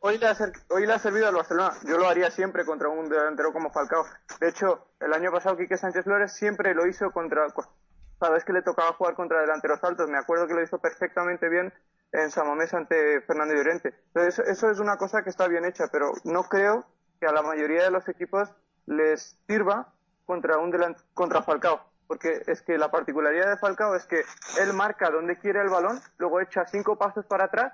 hoy, 0.00 0.18
le 0.18 0.28
ha 0.28 0.36
hoy 0.68 0.86
le 0.86 0.92
ha 0.92 0.98
servido 0.98 1.28
al 1.28 1.34
Barcelona. 1.34 1.72
Yo 1.84 1.96
lo 1.96 2.08
haría 2.08 2.30
siempre 2.30 2.64
contra 2.64 2.88
un 2.88 3.08
delantero 3.08 3.52
como 3.52 3.70
Falcao. 3.70 4.04
De 4.40 4.48
hecho, 4.48 4.88
el 5.00 5.12
año 5.12 5.32
pasado 5.32 5.56
Quique 5.56 5.76
Sánchez 5.76 6.04
Flores 6.04 6.32
siempre 6.32 6.74
lo 6.74 6.86
hizo 6.86 7.10
contra 7.10 7.46
cada 8.20 8.34
vez 8.34 8.44
que 8.44 8.52
le 8.52 8.62
tocaba 8.62 8.92
jugar 8.92 9.14
contra 9.14 9.40
delanteros 9.40 9.82
altos. 9.82 10.08
Me 10.10 10.18
acuerdo 10.18 10.46
que 10.46 10.54
lo 10.54 10.62
hizo 10.62 10.78
perfectamente 10.78 11.48
bien 11.48 11.72
en 12.12 12.30
Samamés 12.30 12.72
ante 12.74 13.20
Fernando 13.22 13.54
Llorente. 13.54 13.94
Entonces, 14.08 14.46
eso 14.46 14.70
es 14.70 14.78
una 14.78 14.96
cosa 14.96 15.22
que 15.22 15.30
está 15.30 15.48
bien 15.48 15.64
hecha, 15.64 15.88
pero 15.90 16.12
no 16.24 16.44
creo 16.44 16.86
que 17.20 17.26
a 17.26 17.32
la 17.32 17.42
mayoría 17.42 17.84
de 17.84 17.90
los 17.90 18.08
equipos 18.08 18.50
les 18.86 19.38
sirva 19.46 19.92
contra 20.26 20.58
un 20.58 20.72
contra 21.14 21.42
Falcao. 21.42 21.80
Porque 22.06 22.42
es 22.46 22.62
que 22.62 22.78
la 22.78 22.90
particularidad 22.90 23.50
de 23.50 23.56
Falcao 23.56 23.96
es 23.96 24.06
que 24.06 24.22
él 24.60 24.72
marca 24.74 25.10
donde 25.10 25.38
quiere 25.38 25.60
el 25.60 25.68
balón, 25.68 26.00
luego 26.18 26.40
echa 26.40 26.66
cinco 26.66 26.96
pasos 26.96 27.26
para 27.26 27.44
atrás, 27.46 27.72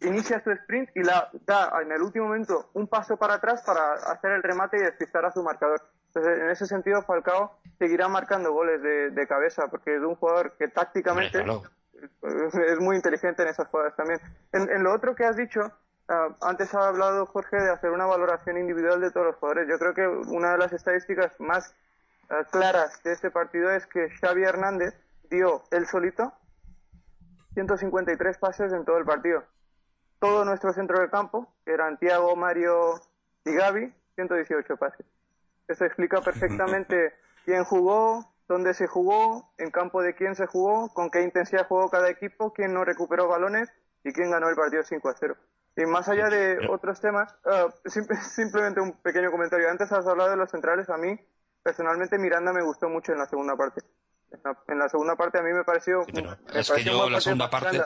inicia 0.00 0.42
su 0.42 0.50
sprint 0.50 0.90
y 0.94 1.02
la 1.02 1.30
da 1.46 1.72
en 1.82 1.92
el 1.92 2.02
último 2.02 2.26
momento 2.26 2.70
un 2.74 2.86
paso 2.86 3.16
para 3.16 3.34
atrás 3.34 3.62
para 3.64 3.94
hacer 3.94 4.32
el 4.32 4.42
remate 4.42 4.78
y 4.78 4.80
despistar 4.80 5.24
a 5.24 5.32
su 5.32 5.42
marcador. 5.42 5.82
Entonces, 6.08 6.38
en 6.38 6.50
ese 6.50 6.66
sentido, 6.66 7.02
Falcao 7.02 7.58
seguirá 7.78 8.08
marcando 8.08 8.52
goles 8.52 8.80
de, 8.82 9.26
cabeza, 9.26 9.68
porque 9.68 9.96
es 9.96 10.02
un 10.02 10.14
jugador 10.16 10.56
que 10.56 10.68
tácticamente 10.68 11.44
es 12.22 12.80
muy 12.80 12.96
inteligente 12.96 13.42
en 13.42 13.48
esas 13.48 13.68
jugadas 13.68 13.94
también. 13.96 14.20
En, 14.52 14.82
lo 14.82 14.94
otro 14.94 15.14
que 15.14 15.24
has 15.24 15.36
dicho, 15.36 15.60
ah, 16.08 16.28
antes 16.40 16.74
ha 16.74 16.88
hablado 16.88 17.26
Jorge 17.26 17.56
de 17.56 17.70
hacer 17.70 17.90
una 17.90 18.06
valoración 18.06 18.56
individual 18.56 19.00
de 19.00 19.10
todos 19.10 19.26
los 19.26 19.36
jugadores. 19.36 19.68
Yo 19.68 19.78
creo 19.78 19.94
que 19.94 20.06
una 20.06 20.52
de 20.52 20.58
las 20.58 20.72
estadísticas 20.72 21.32
más 21.38 21.74
ah, 22.30 22.44
claras 22.50 23.02
de 23.02 23.12
este 23.12 23.30
partido 23.30 23.70
es 23.70 23.86
que 23.86 24.08
Xavi 24.10 24.44
Hernández 24.44 24.94
dio 25.30 25.62
él 25.70 25.86
solito 25.86 26.32
153 27.54 28.38
pases 28.38 28.72
en 28.72 28.84
todo 28.84 28.98
el 28.98 29.04
partido. 29.04 29.44
Todo 30.18 30.44
nuestro 30.44 30.72
centro 30.72 31.00
de 31.00 31.10
campo, 31.10 31.52
que 31.64 31.72
eran 31.72 31.98
Tiago, 31.98 32.34
Mario 32.36 33.00
y 33.44 33.52
Gaby, 33.52 33.92
118 34.16 34.76
pases. 34.76 35.06
Eso 35.68 35.84
explica 35.84 36.20
perfectamente 36.20 37.14
quién 37.44 37.64
jugó, 37.64 38.32
dónde 38.48 38.74
se 38.74 38.86
jugó, 38.86 39.52
en 39.58 39.70
campo 39.70 40.02
de 40.02 40.14
quién 40.14 40.34
se 40.34 40.46
jugó, 40.46 40.92
con 40.92 41.10
qué 41.10 41.22
intensidad 41.22 41.66
jugó 41.68 41.88
cada 41.90 42.08
equipo, 42.08 42.52
quién 42.52 42.72
no 42.72 42.84
recuperó 42.84 43.28
balones 43.28 43.72
y 44.04 44.12
quién 44.12 44.30
ganó 44.30 44.48
el 44.48 44.56
partido 44.56 44.82
5 44.82 45.08
a 45.08 45.14
0. 45.14 45.36
Y 45.76 45.86
más 45.86 46.08
allá 46.08 46.28
de 46.28 46.58
otros 46.70 47.00
temas, 47.00 47.34
ah, 47.46 47.68
simplemente 48.34 48.80
un 48.80 48.92
pequeño 48.92 49.30
comentario. 49.30 49.70
Antes 49.70 49.92
has 49.92 50.06
hablado 50.06 50.30
de 50.30 50.36
los 50.36 50.50
centrales. 50.50 50.90
A 50.90 50.96
mí, 50.96 51.18
personalmente, 51.62 52.18
Miranda 52.18 52.52
me 52.52 52.62
gustó 52.62 52.88
mucho 52.88 53.12
en 53.12 53.18
la 53.18 53.26
segunda 53.26 53.56
parte. 53.56 53.82
En 54.66 54.78
la, 54.78 54.88
segunda 54.90 55.16
parte 55.16 55.38
a 55.38 55.42
mí 55.42 55.52
me 55.52 55.64
pareció... 55.64 56.02
es 56.52 56.70
que 56.70 56.84
yo 56.84 57.08
la 57.08 57.20
segunda 57.20 57.48
parte... 57.48 57.80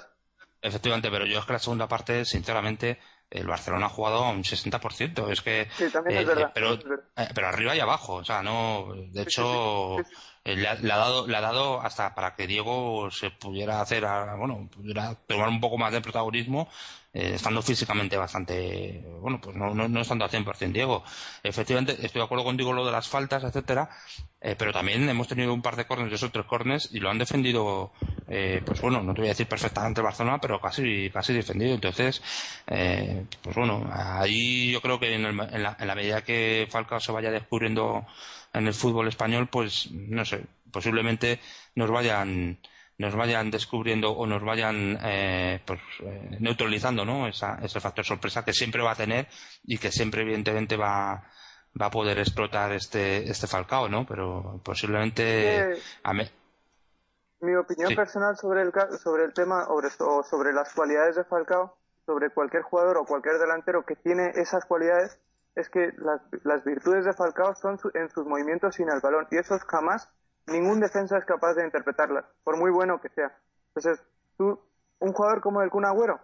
Efectivamente, 0.63 1.11
pero 1.11 1.27
yo 1.27 1.41
es 1.41 1.45
que 1.45 1.53
la 1.53 1.59
segunda 1.59 1.89
parte, 1.89 2.25
sinceramente, 2.25 3.01
el 3.29 3.49
Barcelona 3.49 3.87
ha 3.87 3.89
jugado 3.89 4.25
a 4.25 4.31
un 4.31 4.45
60%. 4.45 5.31
Es 5.31 5.43
que. 5.43 5.69
Sí, 5.77 5.91
también 5.91 6.19
es 6.19 6.25
eh, 6.25 6.27
verdad, 6.27 6.53
pero, 6.55 6.75
eh, 6.75 7.29
pero 7.35 7.49
arriba 7.49 7.75
y 7.75 7.81
abajo. 7.81 8.15
O 8.15 8.25
sea, 8.25 8.43
no. 8.43 8.95
De 9.11 9.23
hecho, 9.23 9.99
eh, 10.45 10.57
le, 10.57 10.69
ha, 10.69 10.77
dado, 10.77 11.27
le 11.27 11.37
ha 11.37 11.41
dado 11.41 11.81
hasta 11.81 12.15
para 12.15 12.37
que 12.37 12.47
Diego 12.47 13.11
se 13.11 13.31
pudiera 13.31 13.81
hacer, 13.81 14.05
bueno, 14.39 14.69
pudiera 14.73 15.17
tomar 15.27 15.49
un 15.49 15.61
poco 15.61 15.79
más 15.79 15.93
de 15.93 16.01
protagonismo, 16.01 16.69
eh, 17.15 17.33
estando 17.35 17.61
físicamente 17.61 18.17
bastante, 18.17 19.05
bueno, 19.21 19.41
pues 19.41 19.55
no, 19.55 19.75
no, 19.75 19.87
no 19.89 20.01
estando 20.01 20.25
al 20.25 20.31
100% 20.31 20.73
Diego. 20.73 21.05
Efectivamente, 21.43 21.93
estoy 21.93 22.21
de 22.21 22.25
acuerdo 22.25 22.45
contigo 22.45 22.73
lo 22.73 22.87
de 22.87 22.93
las 22.93 23.09
faltas, 23.09 23.45
etcétera, 23.45 23.91
eh, 24.41 24.55
pero 24.57 24.73
también 24.73 25.09
hemos 25.09 25.29
tenido 25.29 25.53
un 25.53 25.63
par 25.63 25.77
de 25.77 25.85
corners, 25.87 26.11
de 26.11 26.17
esos 26.17 26.33
tres 26.33 26.47
corners, 26.47 26.89
y 26.93 27.01
lo 27.01 27.11
han 27.11 27.19
defendido, 27.19 27.93
pues 28.27 28.81
bueno, 28.81 29.03
no 29.03 29.13
te 29.15 29.21
voy 29.21 29.29
a 29.29 29.33
decir 29.33 29.47
perfectamente 29.47 30.01
Barcelona, 30.01 30.39
pero 30.41 30.61
casi, 30.61 31.11
casi 31.11 31.33
defendido. 31.35 31.75
Entonces, 31.75 32.23
pues 32.67 33.57
bueno, 33.57 33.89
ahí 33.93 34.73
yo 34.73 34.81
creo 34.81 34.99
que 34.99 35.15
en, 35.15 35.27
en, 35.27 35.63
la, 35.63 35.77
en 35.79 35.87
la 35.87 35.95
medida 35.95 36.23
que 36.25 36.67
Falcao 36.71 37.01
se 37.01 37.13
vaya 37.13 37.31
descubriendo 37.31 38.07
en 38.53 38.67
el 38.67 38.75
fútbol 38.75 39.09
español, 39.09 39.49
pues 39.49 39.91
no 39.91 40.25
sé, 40.25 40.45
posiblemente 40.71 41.41
nos 41.75 41.91
vayan 41.91 42.59
nos 42.99 43.17
vayan 43.17 43.51
descubriendo 43.51 44.13
o 44.13 44.27
nos 44.27 44.45
vayan 44.45 44.99
eh, 45.03 45.61
pues, 45.67 45.81
eh, 46.01 46.37
neutralizando 46.41 47.05
¿no? 47.05 47.27
Esa, 47.27 47.59
ese 47.63 47.81
factor 47.81 48.05
sorpresa 48.05 48.45
que 48.45 48.53
siempre 48.53 48.83
va 48.83 48.93
a 48.93 48.97
tener 48.97 49.27
y 49.65 49.79
que 49.79 49.91
siempre 49.91 50.23
evidentemente 50.23 50.77
va, 50.77 51.25
va 51.81 51.87
a 51.87 51.91
poder 51.91 52.19
explotar 52.19 52.73
este, 52.73 53.29
este 53.29 53.47
Falcao, 53.47 53.89
¿no? 53.89 54.07
Pero 54.07 54.61
posiblemente... 54.63 55.77
Mi 57.41 57.57
opinión 57.57 57.97
personal 57.97 58.37
sobre 58.37 58.63
el, 58.63 58.73
sobre 59.03 59.25
el 59.25 59.33
tema 59.35 59.67
o 59.69 60.23
sobre 60.23 60.53
las 60.53 60.73
cualidades 60.73 61.17
de 61.17 61.25
Falcao, 61.25 61.77
sobre 62.07 62.31
cualquier 62.31 62.63
jugador 62.63 62.99
o 62.99 63.05
cualquier 63.05 63.39
delantero 63.39 63.85
que 63.85 63.97
tiene 63.97 64.31
esas 64.37 64.65
cualidades, 64.65 65.19
es 65.57 65.69
que 65.69 65.91
las, 65.99 66.21
las 66.45 66.65
virtudes 66.65 67.05
de 67.05 67.13
Falcao 67.13 67.55
son 67.57 67.79
en 67.95 68.09
sus 68.11 68.27
movimientos 68.27 68.77
sin 68.77 68.89
el 68.89 69.01
balón 69.01 69.27
y 69.33 69.39
eso 69.39 69.59
jamás 69.67 70.09
ningún 70.47 70.81
defensa 70.81 71.19
es 71.19 71.25
capaz 71.25 71.55
de 71.55 71.65
interpretarlas, 71.65 72.25
por 72.45 72.57
muy 72.57 72.71
bueno 72.71 73.01
que 73.01 73.09
sea. 73.11 73.37
Entonces, 73.75 74.05
tú, 74.37 74.61
un 74.99 75.13
jugador 75.13 75.41
como 75.41 75.63
el 75.63 75.71
Kun 75.71 75.85
Agüero 75.85 76.21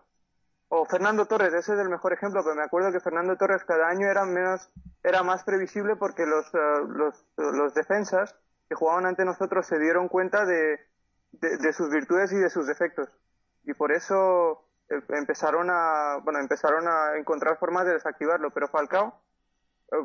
o 0.68 0.84
Fernando 0.84 1.26
Torres, 1.26 1.54
ese 1.54 1.74
es 1.74 1.80
el 1.80 1.88
mejor 1.88 2.12
ejemplo, 2.12 2.42
pero 2.42 2.54
me 2.54 2.62
acuerdo 2.62 2.92
que 2.92 3.00
Fernando 3.00 3.36
Torres 3.36 3.64
cada 3.64 3.88
año 3.88 4.06
era 4.10 4.24
menos, 4.24 4.70
era 5.02 5.22
más 5.22 5.44
previsible 5.44 5.96
porque 5.96 6.26
los, 6.26 6.46
eh, 6.54 6.58
los, 6.88 7.24
los 7.36 7.74
defensas 7.74 8.34
que 8.68 8.74
jugaban 8.74 9.06
ante 9.06 9.24
nosotros 9.24 9.66
se 9.66 9.78
dieron 9.78 10.08
cuenta 10.08 10.44
de, 10.44 10.78
de 11.32 11.72
sus 11.72 11.88
virtudes 11.88 12.32
y 12.32 12.36
de 12.36 12.50
sus 12.50 12.66
defectos. 12.66 13.08
Y 13.64 13.72
por 13.72 13.92
eso 13.92 14.68
eh, 14.90 15.00
empezaron 15.10 15.68
a, 15.70 16.18
bueno, 16.22 16.38
empezaron 16.38 16.86
a 16.88 17.16
encontrar 17.16 17.58
formas 17.58 17.86
de 17.86 17.92
desactivarlo, 17.92 18.50
pero 18.50 18.68
Falcao 18.68 19.08
eh, 19.08 19.27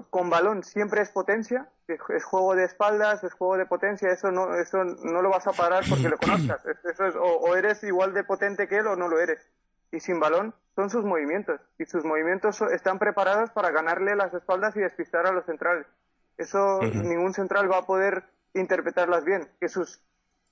con 0.09 0.29
balón 0.29 0.63
siempre 0.63 1.01
es 1.01 1.09
potencia, 1.09 1.69
es 1.87 2.23
juego 2.23 2.55
de 2.55 2.63
espaldas, 2.63 3.23
es 3.23 3.33
juego 3.33 3.57
de 3.57 3.65
potencia, 3.65 4.09
eso 4.11 4.31
no, 4.31 4.55
eso 4.55 4.83
no 4.83 5.21
lo 5.21 5.29
vas 5.29 5.45
a 5.47 5.51
parar 5.51 5.83
porque 5.87 6.09
lo 6.09 6.17
conozcas, 6.17 6.65
eso 6.85 7.05
es, 7.05 7.15
o, 7.19 7.55
eres 7.55 7.83
igual 7.83 8.13
de 8.13 8.23
potente 8.23 8.67
que 8.67 8.77
él 8.77 8.87
o 8.87 8.95
no 8.95 9.07
lo 9.07 9.19
eres. 9.19 9.49
Y 9.91 9.99
sin 9.99 10.19
balón 10.19 10.55
son 10.75 10.89
sus 10.89 11.03
movimientos, 11.03 11.61
y 11.77 11.85
sus 11.85 12.03
movimientos 12.03 12.61
están 12.61 12.97
preparados 12.97 13.51
para 13.51 13.71
ganarle 13.71 14.15
las 14.15 14.33
espaldas 14.33 14.75
y 14.75 14.79
despistar 14.79 15.27
a 15.27 15.31
los 15.31 15.45
centrales. 15.45 15.85
Eso 16.37 16.79
ningún 16.81 17.33
central 17.33 17.71
va 17.71 17.79
a 17.79 17.85
poder 17.85 18.23
interpretarlas 18.55 19.23
bien. 19.23 19.47
Que 19.59 19.69
sus 19.69 20.01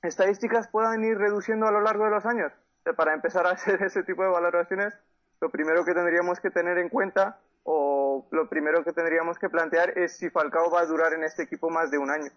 estadísticas 0.04 0.68
puedan 0.68 1.04
ir 1.04 1.18
reduciendo 1.18 1.68
a 1.68 1.72
lo 1.72 1.82
largo 1.82 2.04
de 2.06 2.12
los 2.12 2.26
años, 2.26 2.52
para 2.96 3.14
empezar 3.14 3.48
a 3.48 3.52
hacer 3.52 3.82
ese 3.84 4.04
tipo 4.04 4.24
de 4.24 4.30
valoraciones, 4.30 4.94
lo 5.40 5.50
primero 5.50 5.84
que 5.86 5.94
tendríamos 5.94 6.40
que 6.40 6.52
tener 6.52 6.78
en 6.78 6.90
cuenta 6.90 7.40
o 7.64 8.01
lo 8.32 8.50
primero 8.50 8.84
que 8.84 8.94
tendríamos 8.94 9.38
que 9.38 9.50
plantear 9.50 9.98
es 9.98 10.18
si 10.18 10.30
Falcao 10.30 10.72
va 10.72 10.82
a 10.82 10.86
durar 10.86 11.14
en 11.14 11.24
este 11.24 11.44
equipo 11.44 11.70
más 11.70 11.92
de 11.92 11.98
un 11.98 12.10
año. 12.10 12.32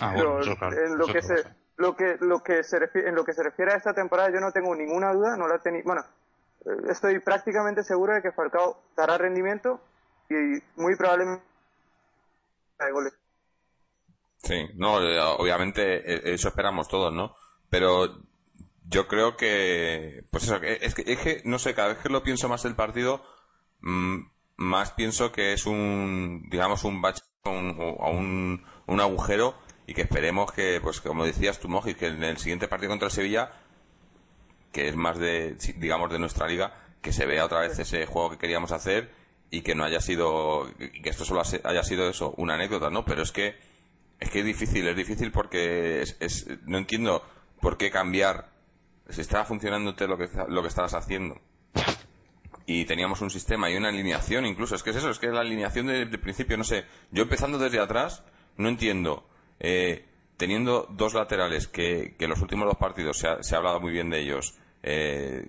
Ah, 0.00 0.14
en 0.16 0.96
lo 0.96 1.06
que 1.06 1.22
se 1.22 1.34
lo 1.76 1.96
que 1.96 2.16
lo 2.20 2.42
que 2.42 2.62
se 2.62 2.78
refiere, 2.78 3.08
en 3.08 3.14
lo 3.14 3.24
que 3.24 3.32
se 3.32 3.42
refiere 3.42 3.72
a 3.72 3.76
esta 3.76 3.94
temporada 3.94 4.30
yo 4.30 4.40
no 4.40 4.52
tengo 4.52 4.74
ninguna 4.74 5.12
duda, 5.12 5.36
no 5.36 5.48
la 5.48 5.58
tengo, 5.58 5.80
bueno, 5.84 6.02
eh, 6.64 6.90
estoy 6.90 7.18
prácticamente 7.20 7.82
seguro 7.82 8.14
de 8.14 8.22
que 8.22 8.32
Falcao 8.32 8.82
dará 8.96 9.18
rendimiento 9.18 9.80
y 10.28 10.34
muy 10.76 10.96
probablemente 10.96 11.42
de 12.78 12.92
goles. 12.92 13.12
Sí, 14.42 14.68
no, 14.76 15.00
eh, 15.02 15.20
obviamente 15.38 16.14
eh, 16.14 16.34
eso 16.34 16.48
esperamos 16.48 16.88
todos, 16.88 17.12
¿no? 17.12 17.34
Pero 17.68 18.22
yo 18.86 19.06
creo 19.06 19.36
que, 19.36 20.24
pues 20.30 20.44
eso, 20.44 20.56
es 20.56 20.94
que, 20.94 21.12
es 21.12 21.18
que, 21.18 21.42
no 21.44 21.58
sé, 21.58 21.74
cada 21.74 21.88
vez 21.88 21.98
que 21.98 22.08
lo 22.08 22.22
pienso 22.22 22.48
más 22.48 22.64
el 22.64 22.74
partido, 22.74 23.22
mm, 23.80 24.22
más 24.60 24.92
pienso 24.92 25.32
que 25.32 25.54
es 25.54 25.64
un, 25.64 26.46
digamos, 26.50 26.84
un 26.84 27.00
bache 27.00 27.22
o 27.44 27.50
un, 27.50 28.62
un, 28.86 29.00
agujero 29.00 29.54
y 29.86 29.94
que 29.94 30.02
esperemos 30.02 30.52
que, 30.52 30.80
pues 30.82 31.00
como 31.00 31.24
decías 31.24 31.58
tú, 31.58 31.68
Moji, 31.68 31.94
que 31.94 32.08
en 32.08 32.22
el 32.22 32.36
siguiente 32.36 32.68
partido 32.68 32.90
contra 32.90 33.08
Sevilla, 33.08 33.52
que 34.70 34.88
es 34.88 34.96
más 34.96 35.18
de, 35.18 35.56
digamos, 35.78 36.12
de 36.12 36.18
nuestra 36.18 36.46
liga, 36.46 36.74
que 37.00 37.10
se 37.10 37.24
vea 37.24 37.46
otra 37.46 37.60
vez 37.60 37.78
ese 37.78 38.04
juego 38.04 38.32
que 38.32 38.38
queríamos 38.38 38.70
hacer 38.70 39.10
y 39.50 39.62
que 39.62 39.74
no 39.74 39.82
haya 39.82 40.02
sido, 40.02 40.70
que 40.78 41.08
esto 41.08 41.24
solo 41.24 41.42
haya 41.64 41.82
sido 41.82 42.10
eso, 42.10 42.34
una 42.36 42.54
anécdota, 42.54 42.90
¿no? 42.90 43.06
Pero 43.06 43.22
es 43.22 43.32
que, 43.32 43.56
es 44.20 44.28
que 44.28 44.40
es 44.40 44.44
difícil, 44.44 44.86
es 44.86 44.96
difícil 44.96 45.32
porque 45.32 46.02
es 46.02 46.46
no 46.66 46.76
entiendo 46.76 47.24
por 47.62 47.78
qué 47.78 47.90
cambiar 47.90 48.50
si 49.08 49.22
estaba 49.22 49.46
funcionando 49.46 49.94
lo 50.06 50.18
que, 50.18 50.28
lo 50.48 50.60
que 50.60 50.68
estabas 50.68 50.92
haciendo 50.92 51.40
y 52.72 52.84
teníamos 52.84 53.20
un 53.20 53.30
sistema 53.30 53.68
y 53.68 53.74
una 53.74 53.88
alineación 53.88 54.46
incluso, 54.46 54.76
es 54.76 54.84
que 54.84 54.90
es 54.90 54.96
eso, 54.96 55.10
es 55.10 55.18
que 55.18 55.26
la 55.26 55.40
alineación 55.40 55.88
de, 55.88 56.06
principio, 56.18 56.56
no 56.56 56.62
sé, 56.62 56.84
yo 57.10 57.24
empezando 57.24 57.58
desde 57.58 57.80
atrás, 57.80 58.22
no 58.58 58.68
entiendo, 58.68 59.28
eh, 59.58 60.06
teniendo 60.36 60.86
dos 60.88 61.14
laterales 61.14 61.66
que, 61.66 62.14
que 62.16 62.28
los 62.28 62.40
últimos 62.40 62.66
dos 62.66 62.76
partidos 62.76 63.18
se 63.18 63.26
ha, 63.26 63.42
se 63.42 63.56
ha 63.56 63.58
hablado 63.58 63.80
muy 63.80 63.90
bien 63.90 64.08
de 64.08 64.20
ellos, 64.20 64.54
eh, 64.84 65.48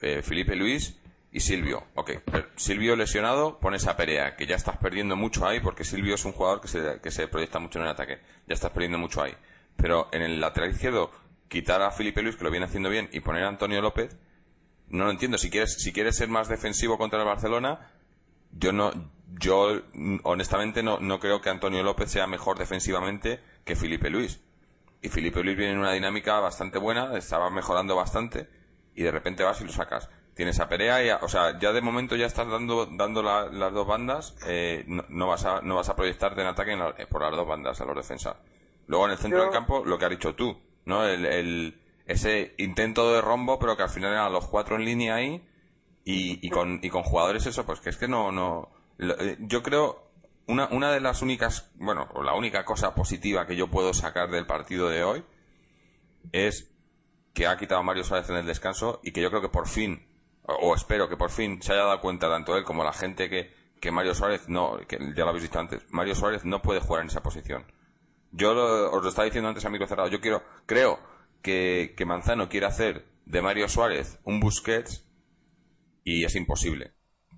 eh, 0.00 0.22
Felipe 0.22 0.56
Luis 0.56 0.98
y 1.30 1.40
Silvio. 1.40 1.88
Ok, 1.94 2.12
Silvio 2.56 2.96
lesionado, 2.96 3.60
pones 3.60 3.86
a 3.86 3.94
Perea, 3.94 4.34
que 4.34 4.46
ya 4.46 4.56
estás 4.56 4.78
perdiendo 4.78 5.14
mucho 5.14 5.46
ahí, 5.46 5.60
porque 5.60 5.84
Silvio 5.84 6.14
es 6.14 6.24
un 6.24 6.32
jugador 6.32 6.62
que 6.62 6.68
se, 6.68 7.00
que 7.02 7.10
se 7.10 7.28
proyecta 7.28 7.58
mucho 7.58 7.80
en 7.80 7.84
el 7.84 7.90
ataque. 7.90 8.20
Ya 8.46 8.54
estás 8.54 8.70
perdiendo 8.70 8.96
mucho 8.96 9.22
ahí. 9.22 9.34
Pero 9.76 10.08
en 10.10 10.22
el 10.22 10.40
lateral 10.40 10.70
izquierdo 10.70 11.10
quitar 11.48 11.82
a 11.82 11.90
Felipe 11.90 12.22
Luis, 12.22 12.36
que 12.36 12.44
lo 12.44 12.50
viene 12.50 12.64
haciendo 12.64 12.88
bien, 12.88 13.10
y 13.12 13.20
poner 13.20 13.44
a 13.44 13.48
Antonio 13.48 13.82
López, 13.82 14.16
no 14.92 15.04
lo 15.06 15.10
entiendo. 15.10 15.38
Si 15.38 15.50
quieres, 15.50 15.82
si 15.82 15.92
quieres 15.92 16.16
ser 16.16 16.28
más 16.28 16.48
defensivo 16.48 16.96
contra 16.96 17.18
el 17.18 17.26
Barcelona, 17.26 17.90
yo 18.52 18.72
no, 18.72 18.92
yo 19.40 19.82
honestamente 20.22 20.82
no, 20.82 21.00
no 21.00 21.18
creo 21.18 21.40
que 21.40 21.50
Antonio 21.50 21.82
López 21.82 22.10
sea 22.10 22.26
mejor 22.26 22.58
defensivamente 22.58 23.40
que 23.64 23.74
Felipe 23.74 24.10
Luis. 24.10 24.40
Y 25.00 25.08
Felipe 25.08 25.42
Luis 25.42 25.56
viene 25.56 25.72
en 25.72 25.78
una 25.80 25.92
dinámica 25.92 26.38
bastante 26.38 26.78
buena, 26.78 27.16
estaba 27.16 27.50
mejorando 27.50 27.96
bastante, 27.96 28.48
y 28.94 29.02
de 29.02 29.10
repente 29.10 29.42
vas 29.42 29.60
y 29.60 29.64
lo 29.64 29.72
sacas. 29.72 30.08
Tienes 30.34 30.60
a 30.60 30.68
Perea, 30.68 31.04
y 31.04 31.10
o 31.10 31.28
sea, 31.28 31.58
ya 31.58 31.72
de 31.72 31.80
momento 31.80 32.14
ya 32.14 32.26
estás 32.26 32.48
dando, 32.48 32.86
dando 32.86 33.22
las 33.22 33.72
dos 33.72 33.86
bandas, 33.86 34.36
eh, 34.46 34.84
no, 34.86 35.26
vas 35.26 35.44
a, 35.44 35.60
no 35.60 35.74
vas 35.74 35.88
a 35.88 35.96
proyectarte 35.96 36.40
en 36.40 36.46
ataque 36.46 36.76
por 37.10 37.22
las 37.22 37.32
dos 37.32 37.46
bandas 37.46 37.80
a 37.80 37.84
los 37.84 37.96
defensas. 37.96 38.36
Luego 38.86 39.06
en 39.06 39.12
el 39.12 39.18
centro 39.18 39.42
del 39.42 39.50
campo, 39.50 39.84
lo 39.84 39.98
que 39.98 40.04
has 40.04 40.10
dicho 40.10 40.34
tú, 40.34 40.56
¿no? 40.84 41.04
El, 41.04 41.81
ese 42.12 42.54
intento 42.58 43.12
de 43.12 43.20
rombo, 43.20 43.58
pero 43.58 43.76
que 43.76 43.82
al 43.82 43.90
final 43.90 44.12
eran 44.12 44.32
los 44.32 44.46
cuatro 44.46 44.76
en 44.76 44.84
línea 44.84 45.16
ahí, 45.16 45.46
y, 46.04 46.50
con, 46.50 46.80
y 46.82 46.88
con 46.88 47.02
jugadores 47.02 47.46
eso, 47.46 47.64
pues 47.64 47.80
que 47.80 47.90
es 47.90 47.96
que 47.96 48.08
no, 48.08 48.32
no, 48.32 48.70
eh, 48.98 49.36
yo 49.40 49.62
creo, 49.62 50.10
una, 50.46 50.68
una 50.68 50.90
de 50.90 51.00
las 51.00 51.22
únicas, 51.22 51.70
bueno, 51.76 52.08
la 52.22 52.34
única 52.34 52.64
cosa 52.64 52.94
positiva 52.94 53.46
que 53.46 53.56
yo 53.56 53.68
puedo 53.68 53.94
sacar 53.94 54.30
del 54.30 54.46
partido 54.46 54.88
de 54.88 55.04
hoy 55.04 55.24
es 56.32 56.72
que 57.34 57.46
ha 57.46 57.56
quitado 57.56 57.80
a 57.80 57.84
Mario 57.84 58.04
Suárez 58.04 58.28
en 58.30 58.36
el 58.36 58.46
descanso 58.46 59.00
y 59.02 59.12
que 59.12 59.22
yo 59.22 59.30
creo 59.30 59.42
que 59.42 59.48
por 59.48 59.68
fin, 59.68 60.06
o, 60.42 60.74
espero 60.74 61.08
que 61.08 61.16
por 61.16 61.30
fin 61.30 61.62
se 61.62 61.72
haya 61.72 61.84
dado 61.84 62.00
cuenta 62.00 62.28
tanto 62.28 62.56
él 62.56 62.64
como 62.64 62.84
la 62.84 62.92
gente 62.92 63.30
que, 63.30 63.54
que 63.80 63.90
Mario 63.92 64.14
Suárez 64.14 64.48
no, 64.48 64.78
que 64.88 64.98
ya 65.14 65.24
lo 65.24 65.30
habéis 65.30 65.44
visto 65.44 65.58
antes, 65.58 65.84
Mario 65.90 66.14
Suárez 66.14 66.44
no 66.44 66.60
puede 66.62 66.80
jugar 66.80 67.02
en 67.02 67.08
esa 67.08 67.22
posición. 67.22 67.64
Yo 68.32 68.50
os 68.90 69.02
lo 69.02 69.08
estaba 69.08 69.26
diciendo 69.26 69.48
antes 69.48 69.64
a 69.64 69.70
micro 69.70 69.86
cerrado, 69.86 70.08
yo 70.08 70.20
quiero, 70.20 70.42
creo 70.66 71.11
que, 71.42 71.94
que 71.96 72.06
Manzano 72.06 72.48
quiere 72.48 72.66
hacer 72.66 73.06
de 73.26 73.42
Mario 73.42 73.68
Suárez 73.68 74.18
un 74.24 74.40
Busquets 74.40 75.06
y 76.04 76.24
es 76.24 76.34
imposible. 76.34 76.92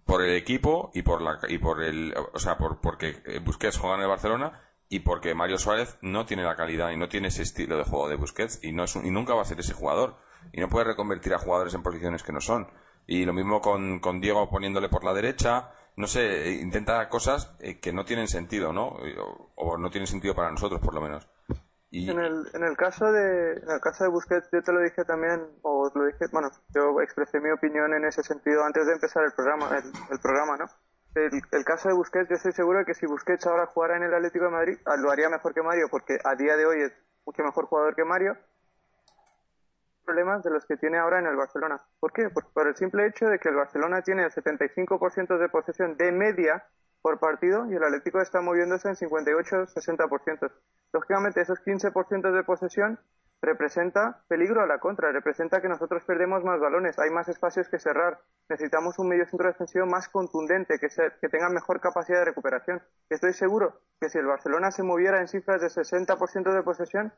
Por 0.05 0.23
el 0.23 0.37
equipo 0.37 0.91
y 0.95 1.03
por 1.03 1.23
la 1.23 1.39
y 1.49 1.59
por 1.59 1.83
el 1.83 2.15
o 2.33 2.39
sea 2.39 2.59
por 2.59 2.81
porque 2.81 3.23
Busquets 3.43 3.79
juega 3.79 3.97
en 3.97 4.03
el 4.03 4.09
Barcelona 4.09 4.61
y 4.89 5.01
porque 5.01 5.35
Mario 5.35 5.59
Suárez 5.59 5.97
no 6.03 6.27
tiene 6.27 6.43
la 6.43 6.57
calidad 6.57 6.91
y 6.91 6.97
no 6.97 7.09
tiene 7.09 7.29
ese 7.29 7.43
estilo 7.43 7.79
de 7.79 7.85
juego 7.85 8.09
de 8.09 8.17
Busquets 8.17 8.63
y 8.63 8.73
no 8.73 8.85
es 8.85 8.97
y 8.97 9.11
nunca 9.11 9.35
va 9.35 9.43
a 9.43 9.47
ser 9.47 9.61
ese 9.61 9.73
jugador. 9.73 10.17
Y 10.53 10.61
no 10.61 10.69
puede 10.69 10.85
reconvertir 10.85 11.33
a 11.33 11.39
jugadores 11.39 11.73
en 11.73 11.83
posiciones 11.83 12.23
que 12.23 12.33
no 12.33 12.41
son. 12.41 12.69
Y 13.07 13.25
lo 13.25 13.33
mismo 13.33 13.63
con, 13.63 13.99
con 14.01 14.21
Diego 14.21 14.51
poniéndole 14.51 14.91
por 14.91 15.05
la 15.05 15.15
derecha. 15.15 15.71
No 15.97 16.07
sé 16.07 16.59
intenta 16.61 17.09
cosas 17.09 17.55
eh, 17.61 17.81
que 17.81 17.93
no 17.93 18.05
tienen 18.05 18.29
sentido 18.29 18.73
no 18.73 18.97
o 19.55 19.79
no 19.79 19.91
tienen 19.91 20.07
sentido 20.07 20.35
para 20.35 20.51
nosotros 20.51 20.81
por 20.81 20.93
lo 20.93 21.01
menos 21.01 21.29
en, 21.95 22.19
el, 22.19 22.47
en 22.53 22.65
el 22.65 22.77
caso 22.77 23.11
de 23.13 23.53
en 23.53 23.71
el 23.71 23.81
caso 23.81 24.05
de 24.05 24.11
Busquets 24.11 24.49
yo 24.53 24.63
te 24.63 24.73
lo 24.73 24.81
dije 24.81 25.05
también 25.05 25.41
o 25.63 25.91
lo 25.95 26.07
dije 26.07 26.27
bueno 26.33 26.51
yo 26.75 27.01
expresé 27.01 27.41
mi 27.41 27.51
opinión 27.51 27.95
en 27.95 28.05
ese 28.05 28.23
sentido 28.23 28.65
antes 28.65 28.87
de 28.87 28.93
empezar 28.93 29.25
el 29.25 29.33
programa 29.33 29.71
el, 30.11 30.19
programa 30.19 30.57
no 30.57 30.67
el, 31.15 31.41
el, 31.53 31.65
caso 31.65 31.89
de 31.89 31.95
Busquets 31.95 32.29
yo 32.29 32.37
estoy 32.37 32.53
seguro 32.53 32.81
de 32.81 32.85
que 32.85 32.95
si 32.95 33.07
Busquets 33.07 33.47
ahora 33.47 33.67
jugara 33.67 33.97
en 33.97 34.03
el 34.03 34.15
Atlético 34.15 34.47
de 34.47 34.51
Madrid 34.51 34.79
ah, 34.87 34.97
lo 34.97 35.11
haría 35.11 35.29
mejor 35.29 35.55
que 35.55 35.63
Mario 35.63 35.89
porque 35.91 36.19
a 36.25 36.35
día 36.35 36.57
de 36.57 36.67
hoy 36.67 36.83
es 36.83 36.93
mucho 37.27 37.43
mejor 37.43 37.67
jugador 37.67 37.95
que 37.95 38.05
Mario. 38.05 38.37
Problemas 40.05 40.43
de 40.43 40.51
los 40.51 40.67
que 40.67 40.77
tiene 40.77 40.99
ahora 40.99 41.19
en 41.19 41.27
el 41.27 41.37
Barcelona. 41.37 41.81
¿por 41.99 42.13
qué? 42.13 42.29
por, 42.29 42.53
por 42.53 42.69
el 42.69 42.77
simple 42.77 43.07
hecho 43.07 43.27
de 43.27 43.39
que 43.39 43.49
el 43.49 43.55
Barcelona 43.55 44.03
tiene 44.03 44.25
el 44.25 44.31
75% 44.31 45.39
de 45.39 45.49
posesión 45.49 45.97
de 45.97 46.13
media 46.13 46.65
por 47.05 47.19
partido 47.19 47.67
y 47.71 47.75
el 47.75 47.85
Atlético 47.85 48.23
está 48.23 48.41
moviéndose 48.41 48.89
en 48.89 48.95
58-60%. 48.95 50.51
Lógicamente, 50.91 51.43
esos 51.43 51.63
15% 51.63 52.33
de 52.33 52.45
posesión 52.45 52.99
representa 53.43 54.25
peligro 54.27 54.63
a 54.63 54.67
la 54.67 54.79
contra, 54.79 55.13
representa 55.13 55.61
que 55.61 55.69
nosotros 55.69 56.03
perdemos 56.07 56.43
más 56.45 56.59
balones, 56.59 56.99
hay 56.99 57.11
más 57.11 57.29
espacios 57.29 57.69
que 57.69 57.79
cerrar, 57.79 58.21
necesitamos 58.49 58.99
un 58.99 59.11
medio 59.11 59.27
centro 59.27 59.49
defensivo 59.49 59.85
más 59.85 60.09
contundente, 60.09 60.79
que, 60.79 60.89
que 60.89 61.29
tenga 61.29 61.51
mejor 61.51 61.79
capacidad 61.79 62.21
de 62.21 62.25
recuperación. 62.25 62.83
Estoy 63.11 63.35
seguro 63.35 63.83
que 64.01 64.09
si 64.09 64.17
el 64.17 64.25
Barcelona 64.25 64.71
se 64.71 64.83
moviera 64.83 65.21
en 65.21 65.29
cifras 65.29 65.61
de 65.61 65.67
60% 65.67 66.55
de 66.55 66.63
posesión, 66.63 67.13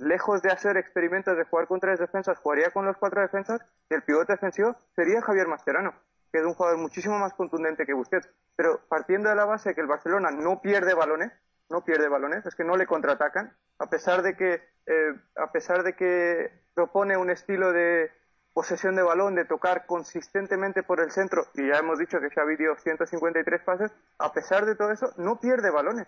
lejos 0.00 0.42
de 0.42 0.50
hacer 0.50 0.76
experimentos 0.78 1.36
de 1.36 1.44
jugar 1.44 1.68
con 1.68 1.78
tres 1.78 2.00
defensas, 2.00 2.40
jugaría 2.40 2.72
con 2.72 2.84
los 2.84 2.96
cuatro 2.96 3.20
defensas 3.20 3.60
y 3.88 3.94
el 3.94 4.02
pivote 4.02 4.32
defensivo 4.32 4.74
sería 4.96 5.22
Javier 5.22 5.46
Mascherano 5.46 5.94
que 6.40 6.46
un 6.46 6.54
jugador 6.54 6.78
muchísimo 6.78 7.18
más 7.18 7.34
contundente 7.34 7.86
que 7.86 7.94
Busquets. 7.94 8.28
Pero 8.56 8.80
partiendo 8.88 9.28
de 9.28 9.36
la 9.36 9.44
base 9.44 9.70
de 9.70 9.74
que 9.74 9.80
el 9.80 9.86
Barcelona 9.86 10.30
no 10.30 10.60
pierde 10.60 10.94
balones, 10.94 11.32
no 11.68 11.84
pierde 11.84 12.08
balones, 12.08 12.46
es 12.46 12.54
que 12.54 12.64
no 12.64 12.76
le 12.76 12.86
contraatacan, 12.86 13.54
a 13.78 13.86
pesar 13.86 14.22
de 14.22 14.36
que, 14.36 14.62
eh, 14.86 15.14
a 15.36 15.50
pesar 15.52 15.82
de 15.82 15.94
que 15.94 16.50
propone 16.74 17.16
un 17.16 17.30
estilo 17.30 17.72
de 17.72 18.10
posesión 18.52 18.96
de 18.96 19.02
balón, 19.02 19.34
de 19.34 19.44
tocar 19.44 19.84
consistentemente 19.86 20.82
por 20.82 21.00
el 21.00 21.10
centro, 21.10 21.46
y 21.54 21.68
ya 21.68 21.78
hemos 21.78 21.98
dicho 21.98 22.20
que 22.20 22.30
Xavi 22.30 22.56
dio 22.56 22.74
153 22.76 23.62
pases, 23.62 23.92
a 24.18 24.32
pesar 24.32 24.64
de 24.64 24.76
todo 24.76 24.92
eso, 24.92 25.12
no 25.18 25.38
pierde 25.40 25.70
balones. 25.70 26.06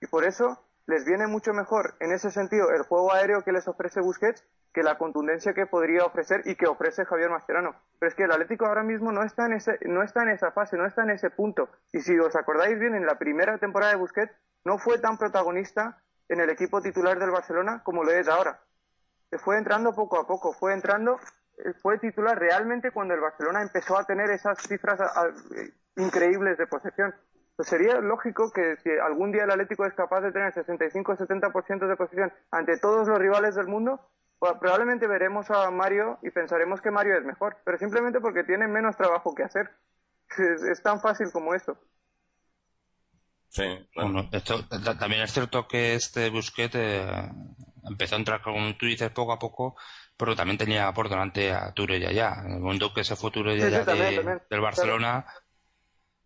Y 0.00 0.06
por 0.06 0.24
eso 0.24 0.58
les 0.86 1.04
viene 1.04 1.26
mucho 1.26 1.52
mejor 1.52 1.94
en 2.00 2.12
ese 2.12 2.30
sentido 2.30 2.70
el 2.70 2.82
juego 2.82 3.12
aéreo 3.12 3.42
que 3.42 3.52
les 3.52 3.68
ofrece 3.68 4.00
Busquets 4.00 4.44
que 4.72 4.82
la 4.82 4.96
contundencia 4.96 5.52
que 5.52 5.66
podría 5.66 6.04
ofrecer 6.04 6.42
y 6.46 6.56
que 6.56 6.66
ofrece 6.66 7.04
Javier 7.04 7.30
Mascherano. 7.30 7.74
Pero 7.98 8.08
es 8.08 8.14
que 8.14 8.24
el 8.24 8.32
Atlético 8.32 8.66
ahora 8.66 8.82
mismo 8.82 9.12
no 9.12 9.22
está 9.22 9.46
en 9.46 9.52
ese, 9.54 9.78
no 9.82 10.02
está 10.02 10.22
en 10.22 10.30
esa 10.30 10.50
fase, 10.50 10.76
no 10.76 10.86
está 10.86 11.02
en 11.02 11.10
ese 11.10 11.30
punto. 11.30 11.68
Y 11.92 12.00
si 12.00 12.18
os 12.18 12.34
acordáis 12.34 12.78
bien, 12.78 12.94
en 12.94 13.06
la 13.06 13.18
primera 13.18 13.58
temporada 13.58 13.92
de 13.92 13.98
Busquets 13.98 14.32
no 14.64 14.78
fue 14.78 14.98
tan 14.98 15.18
protagonista 15.18 16.02
en 16.28 16.40
el 16.40 16.50
equipo 16.50 16.80
titular 16.80 17.18
del 17.18 17.30
Barcelona 17.30 17.82
como 17.84 18.02
lo 18.02 18.10
es 18.12 18.28
ahora. 18.28 18.60
Fue 19.38 19.58
entrando 19.58 19.94
poco 19.94 20.18
a 20.18 20.26
poco, 20.26 20.52
fue 20.52 20.72
entrando, 20.72 21.18
eh, 21.58 21.72
fue 21.80 21.98
titular 21.98 22.38
realmente 22.38 22.90
cuando 22.90 23.14
el 23.14 23.20
Barcelona 23.20 23.62
empezó 23.62 23.98
a 23.98 24.04
tener 24.04 24.30
esas 24.30 24.58
cifras 24.62 24.98
increíbles 25.96 26.58
de 26.58 26.66
posesión. 26.66 27.14
Pues 27.62 27.70
sería 27.70 28.00
lógico 28.00 28.50
que 28.50 28.74
si 28.82 28.90
algún 28.90 29.30
día 29.30 29.44
el 29.44 29.50
Atlético 29.52 29.86
es 29.86 29.94
capaz 29.94 30.20
de 30.20 30.32
tener 30.32 30.52
65-70% 30.52 31.86
de 31.86 31.94
posesión 31.96 32.32
ante 32.50 32.76
todos 32.80 33.06
los 33.06 33.16
rivales 33.20 33.54
del 33.54 33.68
mundo, 33.68 34.00
probablemente 34.40 35.06
veremos 35.06 35.48
a 35.48 35.70
Mario 35.70 36.18
y 36.24 36.30
pensaremos 36.30 36.80
que 36.80 36.90
Mario 36.90 37.16
es 37.16 37.24
mejor, 37.24 37.58
pero 37.64 37.78
simplemente 37.78 38.18
porque 38.18 38.42
tiene 38.42 38.66
menos 38.66 38.96
trabajo 38.96 39.32
que 39.32 39.44
hacer. 39.44 39.70
Es, 40.72 40.82
tan 40.82 41.00
fácil 41.00 41.28
como 41.32 41.54
eso. 41.54 41.78
Sí, 43.48 43.62
bueno. 43.94 44.28
esto, 44.32 44.66
también 44.98 45.22
es 45.22 45.32
cierto 45.32 45.68
que 45.68 45.94
este 45.94 46.30
Busquets 46.30 46.74
eh, 46.74 47.30
empezó 47.88 48.16
a 48.16 48.18
entrar 48.18 48.42
con 48.42 48.76
Twitter 48.76 49.14
poco 49.14 49.34
a 49.34 49.38
poco, 49.38 49.76
pero 50.16 50.34
también 50.34 50.58
tenía 50.58 50.92
por 50.92 51.08
delante 51.08 51.52
a 51.52 51.72
Ture 51.72 51.98
y 51.98 52.06
allá. 52.06 52.42
En 52.44 52.54
el 52.54 52.60
momento 52.60 52.92
que 52.92 53.04
se 53.04 53.14
fue 53.14 53.30
Ture 53.30 53.54
y 53.56 53.62
allá 53.62 53.84
del 53.84 54.60
Barcelona, 54.60 55.26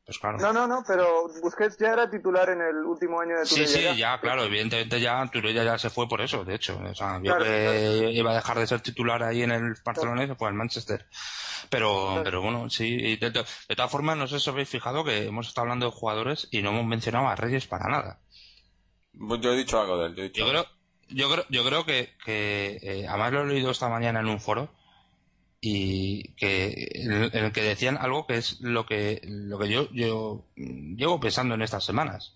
pues 0.06 0.20
no, 0.40 0.52
no, 0.52 0.68
no, 0.68 0.84
pero 0.86 1.28
Busquets 1.42 1.78
ya 1.78 1.88
era 1.88 2.08
titular 2.08 2.48
en 2.50 2.60
el 2.60 2.76
último 2.76 3.20
año 3.20 3.40
de 3.40 3.44
Turella. 3.44 3.66
Sí, 3.66 3.88
sí, 3.88 3.96
ya, 3.96 4.20
claro, 4.20 4.44
evidentemente 4.44 5.00
ya 5.00 5.28
Turella 5.32 5.64
ya 5.64 5.78
se 5.78 5.90
fue 5.90 6.08
por 6.08 6.20
eso, 6.20 6.44
de 6.44 6.54
hecho. 6.54 6.78
O 6.78 6.94
sea, 6.94 7.18
vio 7.18 7.36
que 7.38 8.12
iba 8.12 8.30
a 8.30 8.36
dejar 8.36 8.56
de 8.56 8.68
ser 8.68 8.80
titular 8.80 9.24
ahí 9.24 9.42
en 9.42 9.50
el 9.50 9.74
Barcelona 9.84 10.22
y 10.22 10.28
se 10.28 10.36
fue 10.36 10.46
al 10.46 10.54
Manchester. 10.54 11.06
Pero, 11.70 12.20
pero 12.22 12.40
bueno, 12.40 12.70
sí. 12.70 13.16
De, 13.16 13.32
todas 13.32 13.90
formas, 13.90 14.16
no 14.16 14.28
sé 14.28 14.38
si 14.38 14.48
habéis 14.48 14.68
fijado 14.68 15.02
que 15.02 15.26
hemos 15.26 15.48
estado 15.48 15.64
hablando 15.64 15.86
de 15.86 15.92
jugadores 15.92 16.46
y 16.52 16.62
no 16.62 16.70
hemos 16.70 16.86
mencionado 16.86 17.26
a 17.26 17.34
Reyes 17.34 17.66
para 17.66 17.88
nada. 17.88 18.20
Pues 19.18 19.40
yo 19.40 19.54
he 19.54 19.56
dicho 19.56 19.80
algo 19.80 19.98
de 19.98 20.06
él. 20.06 20.32
Yo, 20.32 20.48
creo, 20.48 20.66
yo 21.08 21.28
creo, 21.28 21.44
yo 21.48 21.64
creo 21.64 21.84
que, 21.84 22.14
que 22.24 22.78
eh, 22.80 23.08
además 23.08 23.32
lo 23.32 23.42
he 23.42 23.46
leído 23.46 23.72
esta 23.72 23.88
mañana 23.88 24.20
en 24.20 24.28
un 24.28 24.38
foro 24.38 24.70
y 25.68 26.28
que 26.34 26.90
en 26.94 27.44
el 27.44 27.50
que 27.50 27.62
decían 27.62 27.98
algo 28.00 28.24
que 28.24 28.36
es 28.36 28.60
lo 28.60 28.86
que 28.86 29.20
lo 29.24 29.58
que 29.58 29.68
yo 29.68 29.90
yo 29.90 30.44
llevo 30.54 31.18
pensando 31.18 31.56
en 31.56 31.62
estas 31.62 31.84
semanas. 31.84 32.34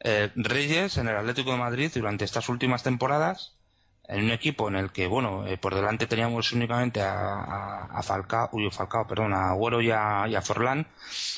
Eh, 0.00 0.32
Reyes 0.34 0.96
en 0.96 1.06
el 1.06 1.16
Atlético 1.16 1.52
de 1.52 1.58
Madrid 1.58 1.90
durante 1.94 2.24
estas 2.24 2.48
últimas 2.48 2.82
temporadas 2.82 3.54
en 4.08 4.24
un 4.24 4.32
equipo 4.32 4.66
en 4.68 4.74
el 4.74 4.90
que 4.90 5.06
bueno 5.06 5.46
eh, 5.46 5.56
por 5.56 5.76
delante 5.76 6.08
teníamos 6.08 6.52
únicamente 6.52 7.00
a, 7.00 7.84
a, 7.84 8.02
Falcao 8.02 8.48
uy, 8.52 8.68
Falcao 8.72 9.06
perdón 9.06 9.34
a 9.34 9.50
Agüero 9.50 9.80
y 9.80 9.92
a, 9.92 10.26
y 10.28 10.34
a 10.34 10.42
Forlán 10.42 10.88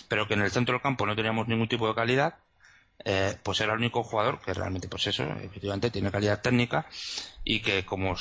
pero 0.09 0.27
que 0.27 0.35
en 0.35 0.43
el 0.43 0.51
centro 0.51 0.73
del 0.75 0.83
campo 0.83 1.05
no 1.05 1.17
teníamos 1.17 1.49
ningún 1.49 1.69
tipo 1.69 1.87
de 1.87 1.95
calidad 1.95 2.35
eh, 3.05 3.35
pues 3.43 3.61
era 3.61 3.73
el 3.73 3.79
único 3.79 4.03
jugador 4.03 4.41
que 4.41 4.53
realmente, 4.53 4.87
pues 4.89 5.07
eso, 5.07 5.25
efectivamente 5.25 5.91
tiene 5.91 6.11
calidad 6.11 6.43
técnica 6.43 6.87
y 7.45 7.61
que 7.61 7.85
como 7.85 8.15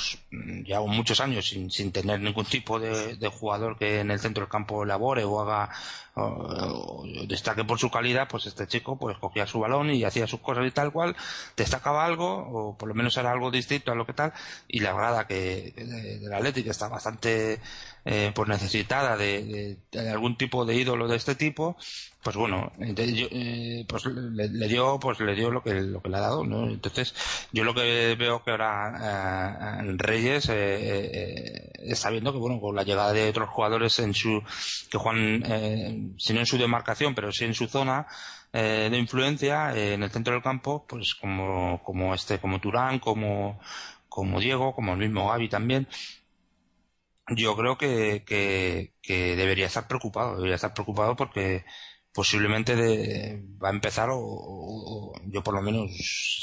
lleva 0.64 0.86
muchos 0.86 1.20
años 1.20 1.48
sin, 1.48 1.70
sin 1.70 1.92
tener 1.92 2.20
ningún 2.20 2.46
tipo 2.46 2.80
de, 2.80 3.16
jugador 3.28 3.76
que 3.78 4.00
en 4.00 4.10
el 4.10 4.18
centro 4.18 4.42
del 4.42 4.50
campo 4.50 4.84
labore 4.84 5.24
o 5.24 5.40
haga 5.40 5.70
o, 6.14 7.04
destaque 7.26 7.64
por 7.64 7.78
su 7.78 7.90
calidad, 7.90 8.28
pues 8.28 8.46
este 8.46 8.66
chico 8.66 8.98
pues 8.98 9.18
cogía 9.18 9.46
su 9.46 9.60
balón 9.60 9.90
y 9.90 10.04
hacía 10.04 10.26
sus 10.26 10.40
cosas 10.40 10.66
y 10.66 10.70
tal 10.70 10.92
cual, 10.92 11.16
destacaba 11.56 12.04
algo 12.04 12.26
o 12.28 12.76
por 12.76 12.88
lo 12.88 12.94
menos 12.94 13.16
era 13.16 13.30
algo 13.30 13.50
distinto 13.50 13.92
a 13.92 13.94
lo 13.94 14.06
que 14.06 14.14
tal 14.14 14.32
y 14.68 14.80
la 14.80 14.92
verdad 14.94 15.26
que 15.26 15.72
de, 15.76 16.28
la 16.28 16.38
Atlético 16.38 16.70
está 16.70 16.88
bastante 16.88 17.60
eh, 18.04 18.32
pues 18.34 18.48
necesitada 18.48 19.16
de, 19.16 19.76
algún 20.10 20.36
tipo 20.36 20.64
de 20.64 20.74
ídolo 20.74 21.06
de 21.08 21.16
este 21.16 21.34
tipo 21.34 21.76
pues 22.22 22.36
bueno, 22.36 22.70
eh, 22.78 23.84
pues 23.88 24.04
le, 24.04 24.68
dio, 24.68 25.00
pues 25.00 25.20
le 25.20 25.34
dio 25.34 25.50
lo 25.50 25.62
que, 25.62 25.72
lo 25.80 26.02
que 26.02 26.10
le 26.10 26.16
ha 26.18 26.20
dado, 26.20 26.44
¿no? 26.44 26.68
Entonces, 26.68 27.14
yo 27.50 27.64
lo 27.64 27.74
que 27.74 28.14
veo 28.18 28.44
que 28.44 28.50
ahora 28.50 29.09
eh, 29.10 29.94
Reyes 29.96 30.48
eh, 30.48 30.54
eh, 30.54 31.72
está 31.84 32.10
viendo 32.10 32.32
que, 32.32 32.38
bueno, 32.38 32.60
con 32.60 32.76
la 32.76 32.82
llegada 32.84 33.12
de 33.12 33.28
otros 33.28 33.48
jugadores 33.50 33.98
en 33.98 34.14
su, 34.14 34.42
que 34.90 34.98
juegan, 34.98 36.14
si 36.18 36.32
no 36.32 36.40
en 36.40 36.46
su 36.46 36.58
demarcación, 36.58 37.14
pero 37.14 37.32
sí 37.32 37.44
en 37.44 37.54
su 37.54 37.66
zona, 37.66 38.06
de 38.52 38.96
influencia 38.98 39.76
en 39.76 40.02
el 40.02 40.10
centro 40.10 40.34
del 40.34 40.42
campo, 40.42 40.84
pues 40.88 41.14
como, 41.14 41.82
como 41.84 42.14
este, 42.14 42.38
como 42.40 42.60
Turán, 42.60 42.98
como, 42.98 43.60
como 44.08 44.40
Diego, 44.40 44.74
como 44.74 44.92
el 44.92 44.98
mismo 44.98 45.28
Gaby 45.28 45.48
también, 45.48 45.88
yo 47.36 47.56
creo 47.56 47.78
que, 47.78 48.24
que, 48.26 49.36
debería 49.36 49.66
estar 49.66 49.86
preocupado, 49.86 50.36
debería 50.36 50.56
estar 50.56 50.74
preocupado 50.74 51.16
porque 51.16 51.64
posiblemente 52.12 52.76
de, 52.76 53.42
va 53.62 53.68
a 53.68 53.72
empezar 53.72 54.08
o, 54.12 55.12
yo 55.26 55.42
por 55.42 55.54
lo 55.54 55.62
menos 55.62 55.90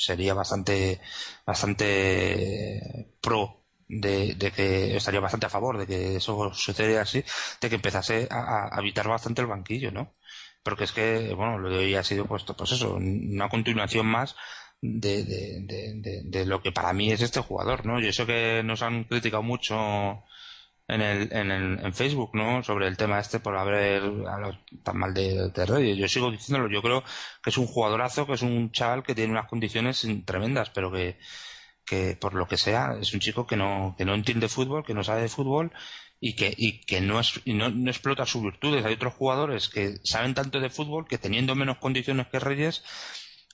sería 0.05 0.33
bastante 0.33 1.01
bastante 1.45 3.13
pro 3.21 3.63
de, 3.87 4.35
de, 4.35 4.51
que 4.51 4.97
estaría 4.97 5.19
bastante 5.19 5.45
a 5.47 5.49
favor 5.49 5.77
de 5.77 5.87
que 5.87 6.15
eso 6.17 6.53
sucediera 6.53 7.01
así, 7.03 7.23
de 7.61 7.69
que 7.69 7.75
empezase 7.75 8.27
a, 8.29 8.69
evitar 8.79 9.07
bastante 9.07 9.41
el 9.41 9.47
banquillo, 9.47 9.91
¿no? 9.91 10.15
Porque 10.63 10.83
es 10.85 10.91
que, 10.91 11.33
bueno, 11.33 11.57
lo 11.59 11.69
de 11.69 11.77
hoy 11.77 11.95
ha 11.95 12.03
sido 12.03 12.25
puesto, 12.25 12.55
pues 12.55 12.73
eso, 12.73 12.95
una 12.95 13.49
continuación 13.49 14.05
más 14.07 14.35
de, 14.81 15.23
de, 15.23 15.61
de, 15.63 16.21
de, 16.25 16.45
lo 16.45 16.61
que 16.61 16.71
para 16.71 16.93
mí 16.93 17.11
es 17.11 17.21
este 17.21 17.39
jugador, 17.41 17.85
¿no? 17.85 17.99
Yo 17.99 18.11
sé 18.13 18.25
que 18.25 18.61
nos 18.63 18.81
han 18.81 19.05
criticado 19.05 19.43
mucho 19.43 20.23
en, 20.87 21.01
el, 21.01 21.29
en, 21.33 21.51
el, 21.51 21.85
en 21.85 21.93
Facebook, 21.93 22.31
¿no? 22.33 22.63
Sobre 22.63 22.87
el 22.87 22.97
tema 22.97 23.19
este 23.19 23.39
por 23.39 23.57
haber 23.57 24.03
hablado 24.03 24.57
tan 24.83 24.97
mal 24.97 25.13
de, 25.13 25.49
de 25.49 25.65
Reyes. 25.65 25.97
Yo 25.97 26.07
sigo 26.07 26.31
diciéndolo, 26.31 26.69
yo 26.69 26.81
creo 26.81 27.03
que 27.43 27.49
es 27.49 27.57
un 27.57 27.67
jugadorazo, 27.67 28.25
que 28.25 28.33
es 28.33 28.41
un 28.41 28.71
chaval 28.71 29.03
que 29.03 29.15
tiene 29.15 29.31
unas 29.31 29.47
condiciones 29.47 30.07
tremendas, 30.25 30.69
pero 30.69 30.91
que, 30.91 31.17
que 31.85 32.15
por 32.15 32.33
lo 32.33 32.47
que 32.47 32.57
sea, 32.57 32.97
es 33.01 33.13
un 33.13 33.19
chico 33.19 33.47
que 33.47 33.57
no, 33.57 33.95
que 33.97 34.05
no 34.05 34.13
entiende 34.15 34.49
fútbol, 34.49 34.85
que 34.85 34.93
no 34.93 35.03
sabe 35.03 35.21
de 35.23 35.29
fútbol 35.29 35.71
y 36.19 36.35
que, 36.35 36.53
y 36.57 36.81
que 36.81 37.01
no, 37.01 37.19
es, 37.19 37.41
y 37.45 37.53
no, 37.53 37.69
no, 37.69 37.89
explota 37.89 38.25
sus 38.25 38.43
virtudes. 38.43 38.85
Hay 38.85 38.93
otros 38.93 39.13
jugadores 39.13 39.69
que 39.69 39.97
saben 40.03 40.33
tanto 40.33 40.59
de 40.59 40.69
fútbol 40.69 41.07
que 41.07 41.17
teniendo 41.17 41.55
menos 41.55 41.77
condiciones 41.77 42.27
que 42.27 42.39
Reyes 42.39 42.83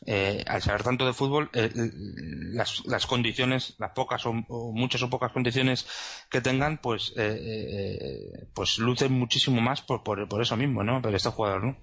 eh, 0.06 0.44
al 0.48 0.62
saber 0.62 0.84
tanto 0.84 1.06
de 1.06 1.14
fútbol, 1.14 1.50
eh, 1.54 1.72
las, 1.74 2.86
las, 2.86 3.06
condiciones, 3.06 3.76
las 3.78 3.92
pocas 3.92 4.26
o, 4.26 4.34
muchas 4.34 5.02
o 5.04 5.10
pocas 5.10 5.32
condiciones 5.32 5.88
que 6.30 6.42
tengan, 6.42 6.78
pues, 6.78 7.14
eh, 7.16 7.40
eh, 7.42 8.48
pues 8.54 8.80
lucen 8.80 9.14
muchísimo 9.14 9.62
más 9.62 9.82
por, 9.82 10.04
por, 10.04 10.28
por, 10.28 10.42
eso 10.42 10.58
mismo, 10.58 10.84
¿no? 10.84 11.02
Pero 11.02 11.16
este 11.16 11.30
jugador, 11.30 11.64
¿no? 11.64 11.78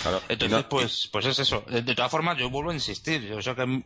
Claro. 0.00 0.22
Entonces, 0.28 0.64
pues, 0.70 1.08
pues 1.12 1.26
es 1.26 1.38
eso. 1.38 1.62
De 1.68 1.94
todas 1.94 2.10
formas, 2.10 2.38
yo 2.38 2.48
vuelvo 2.48 2.70
a 2.70 2.74
insistir. 2.74 3.20
Yo 3.22 3.42
sé 3.42 3.54
que 3.54 3.84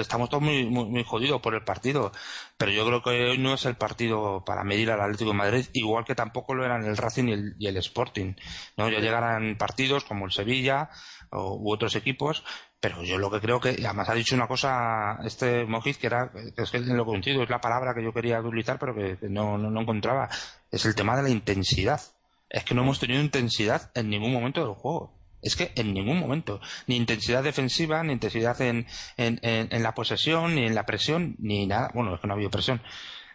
estamos 0.00 0.28
todos 0.28 0.42
muy, 0.42 0.66
muy, 0.66 0.86
muy, 0.86 1.04
jodidos 1.04 1.40
por 1.40 1.54
el 1.54 1.62
partido, 1.62 2.10
pero 2.56 2.72
yo 2.72 2.84
creo 2.84 3.02
que 3.02 3.30
hoy 3.30 3.38
no 3.38 3.54
es 3.54 3.64
el 3.66 3.76
partido 3.76 4.42
para 4.44 4.64
medir 4.64 4.90
al 4.90 5.00
Atlético 5.00 5.30
de 5.30 5.36
Madrid, 5.36 5.66
igual 5.72 6.04
que 6.04 6.16
tampoco 6.16 6.54
lo 6.54 6.64
eran 6.64 6.84
el 6.84 6.96
Racing 6.96 7.28
y 7.28 7.32
el, 7.32 7.56
y 7.60 7.66
el 7.68 7.76
Sporting. 7.76 8.34
¿no? 8.76 8.88
Ya 8.88 8.98
llegarán 8.98 9.56
partidos 9.56 10.04
como 10.04 10.26
el 10.26 10.32
Sevilla 10.32 10.90
o, 11.30 11.54
u 11.54 11.72
otros 11.72 11.94
equipos 11.94 12.42
pero 12.80 13.02
yo 13.02 13.18
lo 13.18 13.30
que 13.30 13.40
creo 13.40 13.60
que, 13.60 13.70
además 13.70 14.08
ha 14.08 14.14
dicho 14.14 14.36
una 14.36 14.46
cosa 14.46 15.18
este 15.24 15.64
Mojiz 15.66 15.98
que 15.98 16.06
era, 16.06 16.30
que 16.30 16.62
es 16.62 16.70
que 16.70 16.78
lo 16.78 17.04
coincido, 17.04 17.42
es 17.42 17.50
la 17.50 17.60
palabra 17.60 17.92
que 17.94 18.04
yo 18.04 18.12
quería 18.12 18.40
utilizar, 18.40 18.78
pero 18.78 18.94
que 18.94 19.18
no, 19.28 19.58
no, 19.58 19.80
encontraba. 19.80 20.28
Es 20.70 20.84
el 20.84 20.94
tema 20.94 21.16
de 21.16 21.24
la 21.24 21.30
intensidad. 21.30 22.00
Es 22.48 22.64
que 22.64 22.74
no 22.74 22.82
hemos 22.82 23.00
tenido 23.00 23.20
intensidad 23.20 23.90
en 23.94 24.08
ningún 24.08 24.32
momento 24.32 24.64
del 24.64 24.74
juego. 24.74 25.12
Es 25.42 25.56
que 25.56 25.72
en 25.74 25.92
ningún 25.92 26.20
momento. 26.20 26.60
Ni 26.86 26.96
intensidad 26.96 27.42
defensiva, 27.42 28.02
ni 28.04 28.12
intensidad 28.12 28.60
en, 28.60 28.86
en, 29.16 29.40
en, 29.42 29.82
la 29.82 29.94
posesión, 29.94 30.54
ni 30.54 30.64
en 30.64 30.74
la 30.74 30.86
presión, 30.86 31.36
ni 31.38 31.66
nada. 31.66 31.90
Bueno, 31.94 32.14
es 32.14 32.20
que 32.20 32.28
no 32.28 32.34
ha 32.34 32.36
habido 32.36 32.50
presión. 32.50 32.80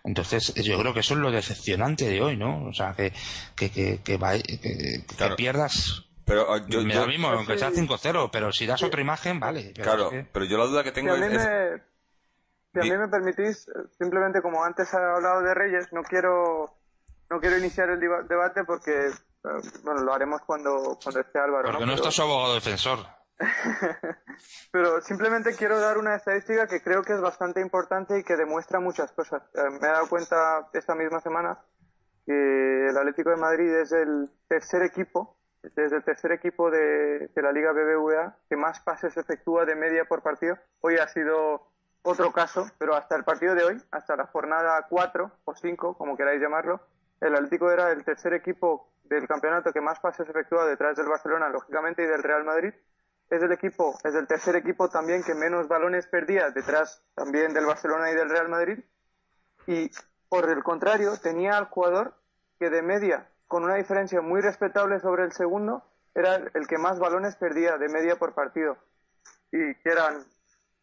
Entonces, 0.05 0.53
yo 0.55 0.79
creo 0.79 0.93
que 0.93 1.01
eso 1.01 1.13
es 1.15 1.19
lo 1.19 1.31
decepcionante 1.31 2.07
de 2.09 2.21
hoy, 2.21 2.37
¿no? 2.37 2.65
O 2.65 2.73
sea, 2.73 2.93
que, 2.93 3.13
que, 3.55 3.69
que, 3.69 3.99
que, 4.03 4.17
que 4.17 5.29
pierdas 5.35 6.05
pero 6.25 6.53
ah, 6.53 6.61
yo, 6.67 6.83
me 6.83 6.93
da 6.93 7.05
mismo, 7.05 7.27
aunque 7.27 7.57
sea 7.57 7.71
5-0, 7.71 8.29
pero 8.31 8.51
si 8.51 8.65
das 8.65 8.83
otra 8.83 9.01
imagen, 9.01 9.39
vale. 9.39 9.73
claro, 9.73 10.09
pero 10.31 10.45
yo 10.45 10.57
la 10.57 10.65
duda 10.65 10.83
que 10.83 10.91
tengo 10.91 11.15
si 11.15 11.23
es... 11.23 11.31
Me, 11.31 11.83
si 12.73 12.79
a 12.79 12.93
mí 12.93 12.97
me 12.97 13.07
permitís, 13.07 13.69
simplemente 13.99 14.41
como 14.41 14.63
antes 14.63 14.93
ha 14.93 15.15
hablado 15.15 15.41
de 15.41 15.53
Reyes, 15.53 15.89
no 15.91 16.01
quiero 16.01 16.73
no 17.33 17.39
quiero 17.39 17.57
iniciar 17.57 17.89
el 17.89 17.99
debate 17.99 18.63
porque, 18.63 19.07
eh, 19.07 19.69
bueno, 19.83 20.01
lo 20.01 20.13
haremos 20.13 20.41
cuando, 20.45 20.97
cuando 21.01 21.21
esté 21.21 21.39
Álvaro. 21.39 21.65
Porque 21.65 21.79
no, 21.79 21.87
no 21.87 21.95
está 21.95 22.11
su 22.11 22.21
abogado 22.21 22.53
defensor. 22.53 22.99
pero 24.71 25.01
simplemente 25.01 25.55
quiero 25.55 25.79
dar 25.79 25.97
una 25.97 26.15
estadística 26.15 26.67
que 26.67 26.81
creo 26.81 27.01
que 27.01 27.13
es 27.13 27.21
bastante 27.21 27.59
importante 27.59 28.19
y 28.19 28.23
que 28.23 28.35
demuestra 28.35 28.79
muchas 28.79 29.11
cosas. 29.11 29.41
Eh, 29.55 29.61
me 29.81 29.87
he 29.87 29.91
dado 29.91 30.07
cuenta 30.07 30.69
esta 30.73 30.93
misma 30.93 31.19
semana 31.21 31.59
que 32.25 32.87
el 32.89 32.97
Atlético 32.97 33.31
de 33.31 33.37
Madrid 33.37 33.73
es 33.81 33.91
el 33.91 34.29
tercer 34.47 34.83
equipo 34.83 35.35
desde 35.75 35.97
el 35.97 36.03
tercer 36.03 36.31
equipo 36.31 36.69
de, 36.69 37.29
la 37.35 37.51
Liga 37.51 37.71
BBVA 37.71 38.37
que 38.49 38.57
más 38.57 38.81
pases 38.81 39.15
efectúa 39.17 39.65
de 39.65 39.75
media 39.75 40.05
por 40.05 40.21
partido. 40.21 40.57
Hoy 40.81 40.97
ha 40.97 41.07
sido 41.07 41.71
otro 42.01 42.31
caso, 42.33 42.69
pero 42.77 42.95
hasta 42.95 43.15
el 43.15 43.23
partido 43.23 43.55
de 43.55 43.63
hoy, 43.63 43.81
hasta 43.91 44.15
la 44.15 44.27
jornada 44.27 44.85
4 44.89 45.31
o 45.45 45.55
5, 45.55 45.97
como 45.97 46.17
queráis 46.17 46.41
llamarlo, 46.41 46.81
el 47.21 47.33
Atlético 47.35 47.71
era 47.71 47.91
el 47.91 48.03
tercer 48.03 48.33
equipo 48.33 48.89
del 49.05 49.27
campeonato 49.27 49.71
que 49.71 49.79
más 49.79 49.99
pases 49.99 50.27
efectúa 50.27 50.65
detrás 50.65 50.97
del 50.97 51.07
Barcelona, 51.07 51.47
lógicamente, 51.49 52.03
y 52.03 52.07
del 52.07 52.23
Real 52.23 52.43
Madrid. 52.43 52.73
Es 53.29 53.41
el 53.41 53.51
equipo, 53.51 53.97
es 54.03 54.13
el 54.15 54.27
tercer 54.27 54.57
equipo 54.57 54.89
también 54.89 55.23
que 55.23 55.33
menos 55.33 55.67
balones 55.67 56.07
perdía 56.07 56.49
detrás 56.49 57.01
también 57.15 57.53
del 57.53 57.65
Barcelona 57.65 58.11
y 58.11 58.15
del 58.15 58.29
Real 58.29 58.49
Madrid. 58.49 58.79
Y 59.65 59.89
por 60.27 60.49
el 60.49 60.63
contrario, 60.63 61.13
tenía 61.21 61.57
al 61.57 61.65
jugador 61.65 62.15
que 62.59 62.69
de 62.69 62.81
media 62.81 63.29
con 63.53 63.65
una 63.65 63.75
diferencia 63.75 64.19
muy 64.19 64.41
respetable 64.41 64.99
sobre 64.99 65.25
el 65.25 65.31
segundo, 65.31 65.83
era 66.15 66.37
el 66.55 66.65
que 66.65 66.79
más 66.79 66.97
balones 66.97 67.35
perdía 67.35 67.77
de 67.77 67.87
media 67.87 68.15
por 68.15 68.33
partido. 68.33 68.79
Y 69.51 69.75
que 69.75 69.91
eran 69.91 70.25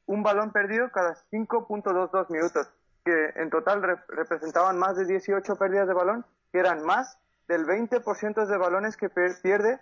un 0.06 0.22
balón 0.22 0.52
perdido 0.52 0.88
cada 0.92 1.16
5.22 1.32 2.30
minutos, 2.30 2.70
que 3.04 3.32
en 3.34 3.50
total 3.50 3.82
representaban 4.06 4.78
más 4.78 4.96
de 4.96 5.04
18 5.04 5.56
pérdidas 5.56 5.88
de 5.88 5.94
balón, 5.94 6.24
que 6.52 6.60
eran 6.60 6.84
más 6.84 7.18
del 7.48 7.66
20% 7.66 8.46
de 8.46 8.56
balones 8.56 8.96
que 8.96 9.08
pierde 9.10 9.80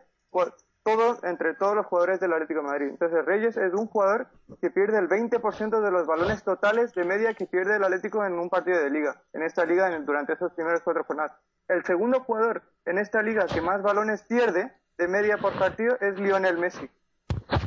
entre 1.22 1.54
todos 1.54 1.74
los 1.74 1.86
jugadores 1.86 2.18
del 2.20 2.32
Atlético 2.32 2.60
de 2.60 2.66
Madrid. 2.66 2.88
Entonces 2.88 3.24
Reyes 3.24 3.56
es 3.56 3.74
un 3.74 3.86
jugador 3.86 4.28
que 4.60 4.70
pierde 4.70 4.98
el 4.98 5.08
20% 5.08 5.80
de 5.80 5.90
los 5.90 6.06
balones 6.06 6.42
totales 6.42 6.94
de 6.94 7.04
media 7.04 7.34
que 7.34 7.46
pierde 7.46 7.76
el 7.76 7.84
Atlético 7.84 8.24
en 8.24 8.38
un 8.38 8.48
partido 8.48 8.78
de 8.82 8.88
liga, 8.88 9.20
en 9.34 9.42
esta 9.42 9.66
liga 9.66 9.90
durante 10.00 10.32
esos 10.32 10.52
primeros 10.52 10.80
cuatro 10.82 11.04
jornadas. 11.04 11.32
El 11.68 11.84
segundo 11.84 12.20
jugador 12.20 12.62
en 12.86 12.98
esta 12.98 13.20
liga 13.20 13.46
que 13.46 13.60
más 13.60 13.82
balones 13.82 14.22
pierde 14.22 14.72
de 14.96 15.08
media 15.08 15.36
por 15.36 15.58
partido 15.58 15.96
es 16.00 16.18
Lionel 16.18 16.56
Messi. 16.56 16.88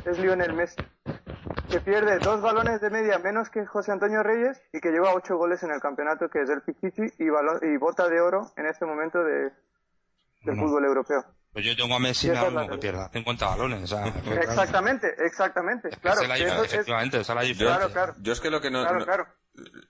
Es 0.04 0.18
Lionel 0.18 0.54
Messi. 0.54 0.82
Que 1.70 1.80
pierde 1.80 2.18
dos 2.18 2.42
balones 2.42 2.80
de 2.80 2.90
media 2.90 3.18
menos 3.18 3.50
que 3.50 3.64
José 3.64 3.92
Antonio 3.92 4.22
Reyes 4.22 4.60
y 4.72 4.80
que 4.80 4.90
lleva 4.90 5.14
ocho 5.14 5.36
goles 5.36 5.62
en 5.62 5.70
el 5.70 5.80
campeonato, 5.80 6.28
que 6.28 6.42
es 6.42 6.50
el 6.50 6.62
Pichichi 6.62 7.02
y, 7.18 7.26
y 7.26 7.76
bota 7.76 8.08
de 8.08 8.20
oro 8.20 8.50
en 8.56 8.66
este 8.66 8.84
momento 8.84 9.22
de, 9.22 9.52
del 10.44 10.56
fútbol 10.58 10.84
europeo. 10.84 11.24
Pues 11.52 11.66
yo 11.66 11.76
tengo 11.76 11.94
a 11.94 11.98
Messi 11.98 12.28
y 12.28 12.30
mismo 12.30 12.66
que 12.66 12.78
pierda 12.78 13.10
50 13.12 13.46
balones. 13.46 13.92
exactamente, 14.42 15.06
exactamente. 15.18 15.90
claro, 16.00 16.22
efectivamente, 16.22 17.20
esa 17.20 17.32
es 17.32 17.36
la 17.36 17.42
diferencia. 17.42 17.76
Claro, 17.76 17.92
claro. 17.92 18.14
Yo 18.20 18.32
es 18.32 18.40
que 18.40 18.50
lo 18.50 18.60
que 18.62 18.70
no, 18.70 18.86
claro, 19.04 19.26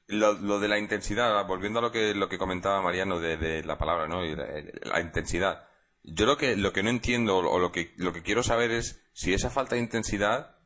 lo, 0.08 0.32
lo, 0.32 0.58
de 0.58 0.68
la 0.68 0.78
intensidad, 0.78 1.46
volviendo 1.46 1.78
a 1.78 1.82
lo 1.82 1.92
que, 1.92 2.14
lo 2.14 2.28
que 2.28 2.38
comentaba 2.38 2.82
Mariano 2.82 3.20
de, 3.20 3.36
de 3.36 3.62
la 3.62 3.78
palabra, 3.78 4.08
¿no? 4.08 4.24
Y 4.24 4.34
la, 4.34 5.00
intensidad. 5.00 5.68
Yo 6.02 6.26
lo 6.26 6.36
que, 6.36 6.56
lo 6.56 6.72
que 6.72 6.82
no 6.82 6.90
entiendo 6.90 7.36
o 7.36 7.58
lo 7.60 7.70
que, 7.70 7.94
lo 7.96 8.12
que 8.12 8.22
quiero 8.22 8.42
saber 8.42 8.72
es 8.72 9.00
si 9.12 9.32
esa 9.32 9.50
falta 9.50 9.76
de 9.76 9.82
intensidad 9.82 10.56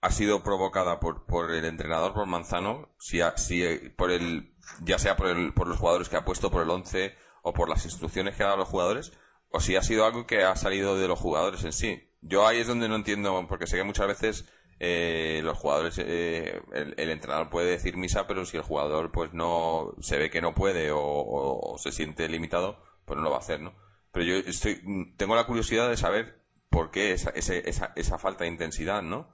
ha 0.00 0.10
sido 0.10 0.42
provocada 0.42 0.98
por, 0.98 1.26
por 1.26 1.50
el 1.50 1.64
entrenador, 1.66 2.14
por 2.14 2.26
Manzano, 2.26 2.94
si, 2.98 3.20
si 3.36 3.62
por 3.96 4.10
el, 4.10 4.54
ya 4.80 4.98
sea 4.98 5.14
por, 5.16 5.28
el, 5.28 5.52
por 5.52 5.68
los 5.68 5.78
jugadores 5.78 6.08
que 6.08 6.16
ha 6.16 6.24
puesto, 6.24 6.50
por 6.50 6.62
el 6.62 6.70
11 6.70 7.14
o 7.42 7.52
por 7.52 7.68
las 7.68 7.84
instrucciones 7.84 8.34
que 8.34 8.42
ha 8.42 8.46
dado 8.46 8.56
a 8.56 8.60
los 8.60 8.68
jugadores, 8.68 9.12
o 9.52 9.60
si 9.60 9.76
ha 9.76 9.82
sido 9.82 10.04
algo 10.04 10.26
que 10.26 10.42
ha 10.42 10.56
salido 10.56 10.98
de 10.98 11.08
los 11.08 11.18
jugadores 11.18 11.64
en 11.64 11.72
sí. 11.72 12.08
Yo 12.20 12.46
ahí 12.46 12.58
es 12.58 12.66
donde 12.66 12.88
no 12.88 12.96
entiendo, 12.96 13.46
porque 13.48 13.66
sé 13.66 13.76
que 13.76 13.84
muchas 13.84 14.06
veces 14.06 14.48
eh, 14.78 15.40
los 15.44 15.58
jugadores, 15.58 15.98
eh, 15.98 16.60
el, 16.72 17.10
entrenador 17.10 17.50
puede 17.50 17.70
decir 17.70 17.96
misa, 17.96 18.26
pero 18.26 18.44
si 18.44 18.56
el 18.56 18.62
jugador 18.62 19.12
pues 19.12 19.32
no 19.32 19.94
se 20.00 20.18
ve 20.18 20.30
que 20.30 20.40
no 20.40 20.54
puede 20.54 20.90
o, 20.92 21.76
se 21.78 21.92
siente 21.92 22.28
limitado, 22.28 22.82
pues 23.04 23.16
no 23.16 23.22
lo 23.22 23.30
va 23.30 23.36
a 23.36 23.40
hacer, 23.40 23.60
¿no? 23.60 23.74
Pero 24.10 24.26
yo 24.26 24.36
estoy, 24.36 25.14
tengo 25.16 25.36
la 25.36 25.46
curiosidad 25.46 25.88
de 25.88 25.96
saber 25.96 26.42
por 26.68 26.90
qué 26.90 27.12
esa, 27.12 27.30
esa, 27.30 27.92
esa 27.94 28.18
falta 28.18 28.44
de 28.44 28.50
intensidad, 28.50 29.02
¿no? 29.02 29.32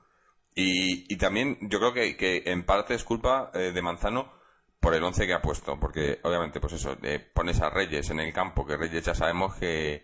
Y, 0.55 1.13
y 1.13 1.17
también 1.17 1.57
yo 1.63 1.79
creo 1.79 1.93
que, 1.93 2.17
que 2.17 2.43
en 2.47 2.65
parte 2.67 2.95
es 2.95 3.05
culpa 3.05 3.51
eh, 3.55 3.73
de 3.73 3.83
Manzano 3.83 4.38
por 4.81 4.95
el 4.95 5.03
once 5.03 5.27
que 5.27 5.35
ha 5.35 5.43
puesto, 5.43 5.79
porque 5.79 6.21
obviamente 6.23 6.61
pues 6.61 6.75
eso, 6.75 6.97
pones 7.35 7.61
a 7.61 7.71
Reyes 7.71 8.11
en 8.11 8.21
el 8.21 8.33
campo, 8.33 8.67
que 8.67 8.77
Reyes 8.77 9.05
ya 9.05 9.15
sabemos 9.15 9.55
que 9.57 10.03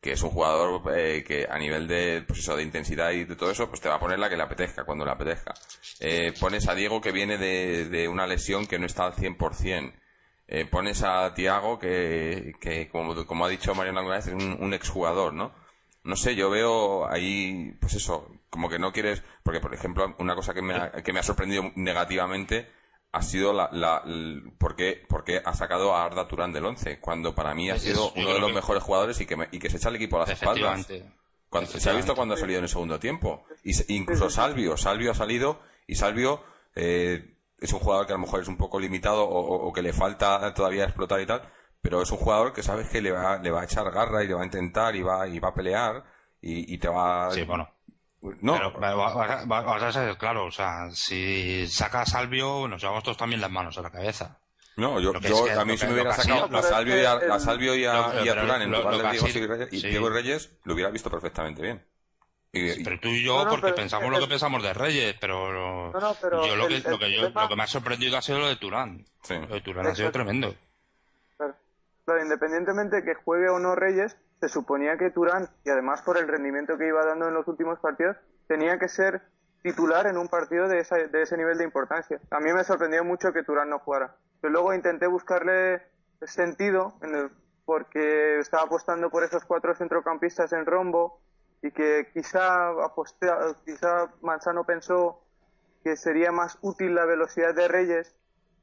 que 0.00 0.12
es 0.12 0.22
un 0.22 0.30
jugador 0.30 0.82
eh, 0.96 1.22
que 1.26 1.46
a 1.48 1.58
nivel 1.58 1.86
de, 1.86 2.24
pues 2.26 2.38
eso, 2.40 2.56
de 2.56 2.62
intensidad 2.62 3.10
y 3.10 3.24
de 3.24 3.36
todo 3.36 3.50
eso, 3.50 3.68
pues 3.68 3.80
te 3.80 3.88
va 3.88 3.96
a 3.96 4.00
poner 4.00 4.18
la 4.18 4.30
que 4.30 4.36
le 4.36 4.42
apetezca, 4.42 4.84
cuando 4.84 5.04
le 5.04 5.10
apetezca. 5.10 5.52
Eh, 6.00 6.32
pones 6.40 6.68
a 6.68 6.74
Diego 6.74 7.00
que 7.00 7.12
viene 7.12 7.36
de, 7.36 7.84
de 7.86 8.08
una 8.08 8.26
lesión 8.26 8.66
que 8.66 8.78
no 8.78 8.86
está 8.86 9.04
al 9.06 9.14
100%. 9.14 9.92
Eh, 10.48 10.64
pones 10.64 11.02
a 11.02 11.32
Tiago 11.34 11.78
que, 11.78 12.54
que 12.60 12.88
como, 12.88 13.26
como 13.26 13.44
ha 13.44 13.48
dicho 13.48 13.74
Mariano 13.74 14.00
alguna 14.00 14.16
vez, 14.16 14.26
es 14.26 14.34
un, 14.34 14.56
un 14.60 14.74
exjugador, 14.74 15.34
¿no? 15.34 15.52
No 16.02 16.16
sé, 16.16 16.34
yo 16.34 16.48
veo 16.48 17.06
ahí, 17.08 17.76
pues 17.78 17.94
eso, 17.94 18.26
como 18.48 18.70
que 18.70 18.78
no 18.78 18.92
quieres, 18.92 19.22
porque 19.42 19.60
por 19.60 19.74
ejemplo, 19.74 20.16
una 20.18 20.34
cosa 20.34 20.54
que 20.54 20.62
me 20.62 20.74
ha, 20.74 20.90
que 20.90 21.12
me 21.12 21.20
ha 21.20 21.22
sorprendido 21.22 21.70
negativamente 21.76 22.68
ha 23.12 23.22
sido 23.22 23.52
la, 23.52 23.68
la, 23.72 24.02
porque, 24.58 25.04
porque 25.08 25.42
ha 25.44 25.52
sacado 25.54 25.94
a 25.96 26.04
Arda 26.04 26.28
Turán 26.28 26.52
del 26.52 26.64
11, 26.64 27.00
cuando 27.00 27.34
para 27.34 27.54
mí 27.54 27.68
ha 27.70 27.74
Es- 27.74 27.82
sido 27.82 28.12
uno 28.12 28.32
de 28.34 28.38
los 28.40 28.50
que- 28.50 28.54
mejores 28.54 28.82
jugadores 28.82 29.20
y 29.20 29.26
que, 29.26 29.36
me- 29.36 29.48
y 29.50 29.58
que 29.58 29.68
se 29.70 29.78
echa 29.78 29.88
el 29.88 29.96
equipo 29.96 30.16
a 30.16 30.20
las 30.20 30.28
espaldas. 30.30 30.86
Cuando, 31.48 31.68
se 31.70 31.90
ha 31.90 31.92
visto 31.94 32.14
cuando 32.14 32.34
ha 32.34 32.36
salido 32.36 32.58
en 32.58 32.64
el 32.64 32.68
segundo 32.70 33.00
tiempo. 33.00 33.44
Y 33.64 33.72
se- 33.74 33.92
incluso 33.92 34.30
Salvio, 34.30 34.76
Salvio 34.76 35.10
ha 35.10 35.14
salido 35.14 35.60
y 35.88 35.96
Salvio 35.96 36.44
eh, 36.76 37.34
es 37.58 37.72
un 37.72 37.80
jugador 37.80 38.06
que 38.06 38.12
a 38.12 38.16
lo 38.16 38.20
mejor 38.22 38.40
es 38.42 38.46
un 38.48 38.56
poco 38.56 38.78
limitado 38.78 39.24
o, 39.24 39.38
o- 39.40 39.68
o 39.68 39.72
que 39.72 39.82
le 39.82 39.92
falta 39.92 40.54
todavía 40.54 40.84
explotar 40.84 41.20
y 41.20 41.26
tal, 41.26 41.42
pero 41.82 42.00
es 42.02 42.10
un 42.12 42.18
jugador 42.18 42.52
que 42.52 42.62
sabes 42.62 42.88
que 42.88 43.00
le 43.02 43.10
va, 43.10 43.38
le 43.38 43.50
va 43.50 43.62
a 43.62 43.64
echar 43.64 43.90
garra 43.90 44.22
y 44.22 44.28
le 44.28 44.34
va 44.34 44.42
a 44.42 44.44
intentar 44.44 44.94
y 44.94 45.02
va, 45.02 45.26
y 45.26 45.40
va 45.40 45.48
a 45.48 45.54
pelear 45.54 46.04
y, 46.40 46.72
y 46.72 46.78
te 46.78 46.86
va... 46.88 47.30
Sí, 47.32 47.42
bueno. 47.42 47.68
No, 48.42 48.54
Pero 48.54 48.78
va- 48.80 48.94
va- 48.94 49.44
va- 49.46 49.60
vas 49.62 49.82
a 49.82 49.92
ser 49.92 50.18
claro, 50.18 50.44
o 50.46 50.50
sea, 50.50 50.90
si 50.92 51.66
saca 51.68 52.02
a 52.02 52.06
Salvio, 52.06 52.68
nos 52.68 52.80
llevamos 52.82 53.02
todos 53.02 53.16
también 53.16 53.40
las 53.40 53.50
manos 53.50 53.78
a 53.78 53.82
la 53.82 53.90
cabeza. 53.90 54.38
no, 54.76 54.98
yo, 55.00 55.12
yo- 55.20 55.46
es 55.46 55.52
que- 55.52 55.58
a 55.58 55.64
mí 55.64 55.76
si 55.78 55.86
me 55.86 55.92
hubiera 55.94 56.12
sacado 56.14 56.56
a 56.56 56.62
Salvio 56.62 57.00
y 57.00 57.04
a, 57.04 57.12
a 57.12 57.34
el- 57.36 57.40
Salvio 57.40 57.74
y 57.74 57.84
a, 57.84 57.92
lo- 57.94 58.24
y 58.24 58.28
a 58.28 58.32
pero 58.32 58.42
Turán 58.46 58.62
en 58.62 58.70
lo- 58.70 58.78
lugar 58.78 58.94
de 58.96 59.10
Diego 59.10 59.26
Reyes, 59.26 59.72
y 59.72 59.80
sí. 59.80 59.88
Diego 59.88 60.08
Reyes, 60.10 60.50
lo 60.64 60.74
hubiera 60.74 60.90
visto 60.90 61.10
perfectamente 61.10 61.62
bien. 61.62 61.84
Y- 62.52 62.82
Pero 62.84 62.98
tú 63.00 63.08
y 63.08 63.22
yo, 63.22 63.38
No, 63.38 63.44
no, 63.44 63.50
porque 63.50 63.66
pero- 63.66 63.76
pensamos 63.76 64.06
el- 64.06 64.12
lo 64.12 64.20
que 64.20 64.26
pensamos 64.26 64.62
de 64.62 64.74
Reyes, 64.74 65.16
pero, 65.20 65.90
No, 65.92 66.00
no, 66.00 66.16
pero 66.20 66.46
yo 66.46 66.56
lo 66.56 66.66
que, 66.68 66.76
el- 66.76 66.82
lo, 66.82 66.98
que 66.98 67.14
yo, 67.14 67.28
tema- 67.28 67.42
lo 67.42 67.48
que 67.48 67.56
me 67.56 67.62
ha 67.62 67.66
sorprendido 67.66 68.16
ha 68.18 68.22
sido 68.22 68.38
lo 68.40 68.48
de 68.48 68.56
Turán. 68.56 69.04
Sí. 69.22 69.34
Lo 69.36 69.46
de 69.54 69.60
Turán 69.60 69.86
ha 69.86 69.94
sido 69.94 70.10
tremendo. 70.10 70.54
Claro. 71.36 71.54
Claro, 72.04 72.22
independientemente 72.22 72.96
de 72.96 73.04
que 73.04 73.14
juegue 73.22 73.48
o 73.50 73.58
no 73.58 73.74
Reyes, 73.76 74.16
se 74.40 74.48
suponía 74.48 74.96
que 74.96 75.10
Turán, 75.10 75.48
y 75.64 75.70
además 75.70 76.02
por 76.02 76.16
el 76.16 76.26
rendimiento 76.28 76.78
que 76.78 76.86
iba 76.88 77.04
dando 77.04 77.28
en 77.28 77.34
los 77.34 77.46
últimos 77.46 77.78
partidos, 77.78 78.16
tenía 78.48 78.78
que 78.78 78.88
ser 78.88 79.22
titular 79.62 80.06
en 80.06 80.16
un 80.16 80.28
partido 80.28 80.66
de, 80.68 80.78
esa- 80.80 80.96
de 80.96 81.22
ese 81.22 81.36
nivel 81.36 81.58
de 81.58 81.64
importancia. 81.64 82.18
A 82.30 82.40
mí 82.40 82.52
me 82.52 82.64
sorprendió 82.64 83.04
mucho 83.04 83.32
que 83.32 83.42
Turán 83.42 83.68
no 83.68 83.78
jugara. 83.80 84.16
Pero 84.40 84.52
luego 84.52 84.72
intenté 84.72 85.06
buscarle 85.06 85.82
sentido, 86.22 86.94
en 87.02 87.14
el- 87.14 87.30
porque 87.66 88.38
estaba 88.38 88.64
apostando 88.64 89.10
por 89.10 89.22
esos 89.22 89.44
cuatro 89.44 89.74
centrocampistas 89.74 90.52
en 90.54 90.64
rombo, 90.66 91.20
y 91.62 91.70
que 91.72 92.08
quizá, 92.14 92.68
aposté, 92.82 93.28
quizá 93.66 94.08
Manzano 94.22 94.64
pensó 94.64 95.22
que 95.84 95.96
sería 95.96 96.32
más 96.32 96.58
útil 96.62 96.94
la 96.94 97.04
velocidad 97.04 97.54
de 97.54 97.68
Reyes 97.68 98.16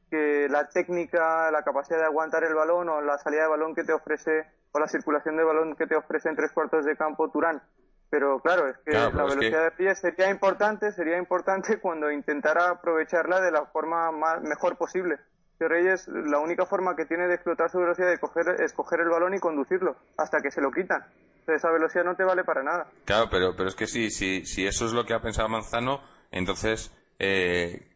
que 0.09 0.47
la 0.49 0.67
técnica, 0.69 1.51
la 1.51 1.63
capacidad 1.63 1.99
de 1.99 2.05
aguantar 2.05 2.43
el 2.43 2.55
balón 2.55 2.89
o 2.89 3.01
la 3.01 3.17
salida 3.19 3.43
de 3.43 3.49
balón 3.49 3.75
que 3.75 3.83
te 3.83 3.93
ofrece 3.93 4.47
o 4.77 4.79
la 4.79 4.87
circulación 4.87 5.35
de 5.35 5.43
balón 5.43 5.75
que 5.75 5.87
te 5.87 5.95
ofrece 5.95 6.29
en 6.29 6.35
tres 6.35 6.51
cuartos 6.51 6.85
de 6.85 6.95
campo 6.95 7.29
Turán. 7.29 7.61
Pero 8.09 8.39
claro, 8.39 8.69
es 8.69 8.77
que 8.85 8.91
Claro, 8.91 9.11
la 9.11 9.23
velocidad 9.25 9.41
que- 9.41 9.57
de 9.57 9.69
Reyes 9.71 9.99
sería 9.99 10.29
importante, 10.29 10.91
sería 10.93 11.17
importante 11.17 11.77
cuando 11.81 12.09
intentara 12.11 12.69
aprovecharla 12.69 13.41
de 13.41 13.51
la 13.51 13.65
forma 13.65 14.11
más, 14.11 14.41
mejor 14.41 14.77
posible. 14.77 15.17
Que 15.59 15.67
Reyes, 15.67 16.07
la 16.07 16.39
única 16.39 16.65
forma 16.65 16.95
que 16.95 17.05
tiene 17.05 17.27
de 17.27 17.33
explotar 17.33 17.69
su 17.69 17.79
velocidad 17.79 18.09
de 18.09 18.19
coger, 18.19 18.61
es 18.61 18.71
coger 18.73 19.01
el 19.01 19.09
balón 19.09 19.33
y 19.33 19.39
conducirlo 19.39 19.97
hasta 20.15 20.37
que 20.39 20.51
se 20.51 20.61
lo 20.61 20.71
quitan. 20.71 21.03
Entonces, 21.39 21.63
esa 21.63 21.71
velocidad 21.71 22.03
no 22.05 22.15
te 22.15 22.23
vale 22.23 22.43
para 22.43 22.61
nada. 22.63 22.87
Claro, 23.05 23.27
pero, 23.31 23.55
pero 23.57 23.67
es 23.67 23.75
que 23.75 23.87
sí, 23.87 24.09
sí, 24.11 24.45
si 24.45 24.67
eso 24.67 24.85
es 24.85 24.93
lo 24.93 25.03
que 25.03 25.13
ha 25.15 25.19
pensado 25.21 25.49
Manzano, 25.49 25.99
entonces, 26.31 26.93
eh, 27.19 27.87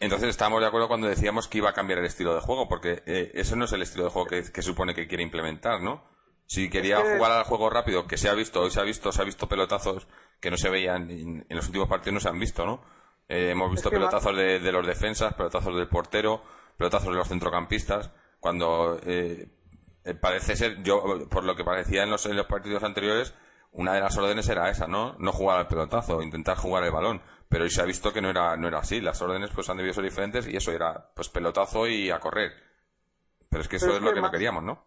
entonces 0.00 0.30
estábamos 0.30 0.60
de 0.60 0.66
acuerdo 0.66 0.88
cuando 0.88 1.06
decíamos 1.06 1.46
que 1.48 1.58
iba 1.58 1.70
a 1.70 1.74
cambiar 1.74 2.00
el 2.00 2.06
estilo 2.06 2.34
de 2.34 2.40
juego, 2.40 2.68
porque 2.68 3.02
eh, 3.06 3.30
eso 3.34 3.54
no 3.56 3.66
es 3.66 3.72
el 3.72 3.82
estilo 3.82 4.04
de 4.04 4.10
juego 4.10 4.26
que, 4.28 4.42
que 4.52 4.62
supone 4.62 4.94
que 4.94 5.06
quiere 5.06 5.22
implementar, 5.22 5.80
¿no? 5.80 6.02
Si 6.46 6.70
quería 6.70 6.98
Es 6.98 7.04
que- 7.04 7.16
jugar 7.16 7.32
al 7.32 7.44
juego 7.44 7.68
rápido, 7.70 8.06
que 8.06 8.16
se 8.16 8.28
ha 8.28 8.34
visto, 8.34 8.60
hoy 8.62 8.70
se 8.70 8.80
ha 8.80 8.84
visto, 8.84 9.10
se 9.12 9.20
ha 9.20 9.24
visto 9.24 9.48
pelotazos 9.48 10.06
que 10.40 10.50
no 10.50 10.56
se 10.56 10.70
veían 10.70 11.10
en, 11.10 11.46
en 11.48 11.56
los 11.56 11.66
últimos 11.66 11.88
partidos, 11.88 12.14
no 12.14 12.20
se 12.20 12.28
han 12.28 12.38
visto, 12.38 12.64
¿no? 12.64 12.82
Eh, 13.28 13.50
hemos 13.50 13.70
visto 13.70 13.90
que 13.90 13.96
pelotazos 13.96 14.36
de, 14.36 14.60
de 14.60 14.72
los 14.72 14.86
defensas, 14.86 15.34
pelotazos 15.34 15.74
del 15.76 15.88
portero, 15.88 16.42
pelotazos 16.76 17.08
de 17.08 17.16
los 17.16 17.28
centrocampistas, 17.28 18.10
cuando 18.38 19.00
eh, 19.04 19.48
eh, 20.04 20.14
parece 20.14 20.54
ser, 20.54 20.82
yo, 20.84 21.02
por 21.28 21.42
lo 21.42 21.56
que 21.56 21.64
parecía 21.64 22.04
en 22.04 22.10
los, 22.10 22.24
en 22.26 22.36
los 22.36 22.46
partidos 22.46 22.84
anteriores, 22.84 23.34
una 23.72 23.92
de 23.94 24.00
las 24.00 24.16
órdenes 24.16 24.48
era 24.48 24.70
esa, 24.70 24.86
¿no? 24.86 25.16
No 25.18 25.32
jugar 25.32 25.58
al 25.58 25.66
pelotazo, 25.68 26.22
intentar 26.22 26.56
jugar 26.56 26.84
el 26.84 26.92
balón. 26.92 27.20
Pero 27.48 27.64
hoy 27.64 27.70
se 27.70 27.80
ha 27.82 27.84
visto 27.84 28.12
que 28.12 28.22
no 28.22 28.30
era, 28.30 28.56
no 28.56 28.68
era 28.68 28.78
así. 28.78 29.00
Las 29.00 29.20
órdenes 29.20 29.50
pues 29.54 29.68
han 29.68 29.76
debido 29.76 29.94
ser 29.94 30.04
diferentes 30.04 30.46
y 30.48 30.56
eso 30.56 30.72
era 30.72 31.10
pues 31.14 31.28
pelotazo 31.28 31.86
y 31.86 32.10
a 32.10 32.18
correr. 32.18 32.52
Pero 33.50 33.62
es 33.62 33.68
que 33.68 33.76
eso 33.76 33.88
es 33.90 33.96
es 33.96 34.00
lo 34.02 34.08
que 34.10 34.14
que 34.16 34.20
no 34.22 34.30
queríamos, 34.30 34.62
¿no? 34.64 34.84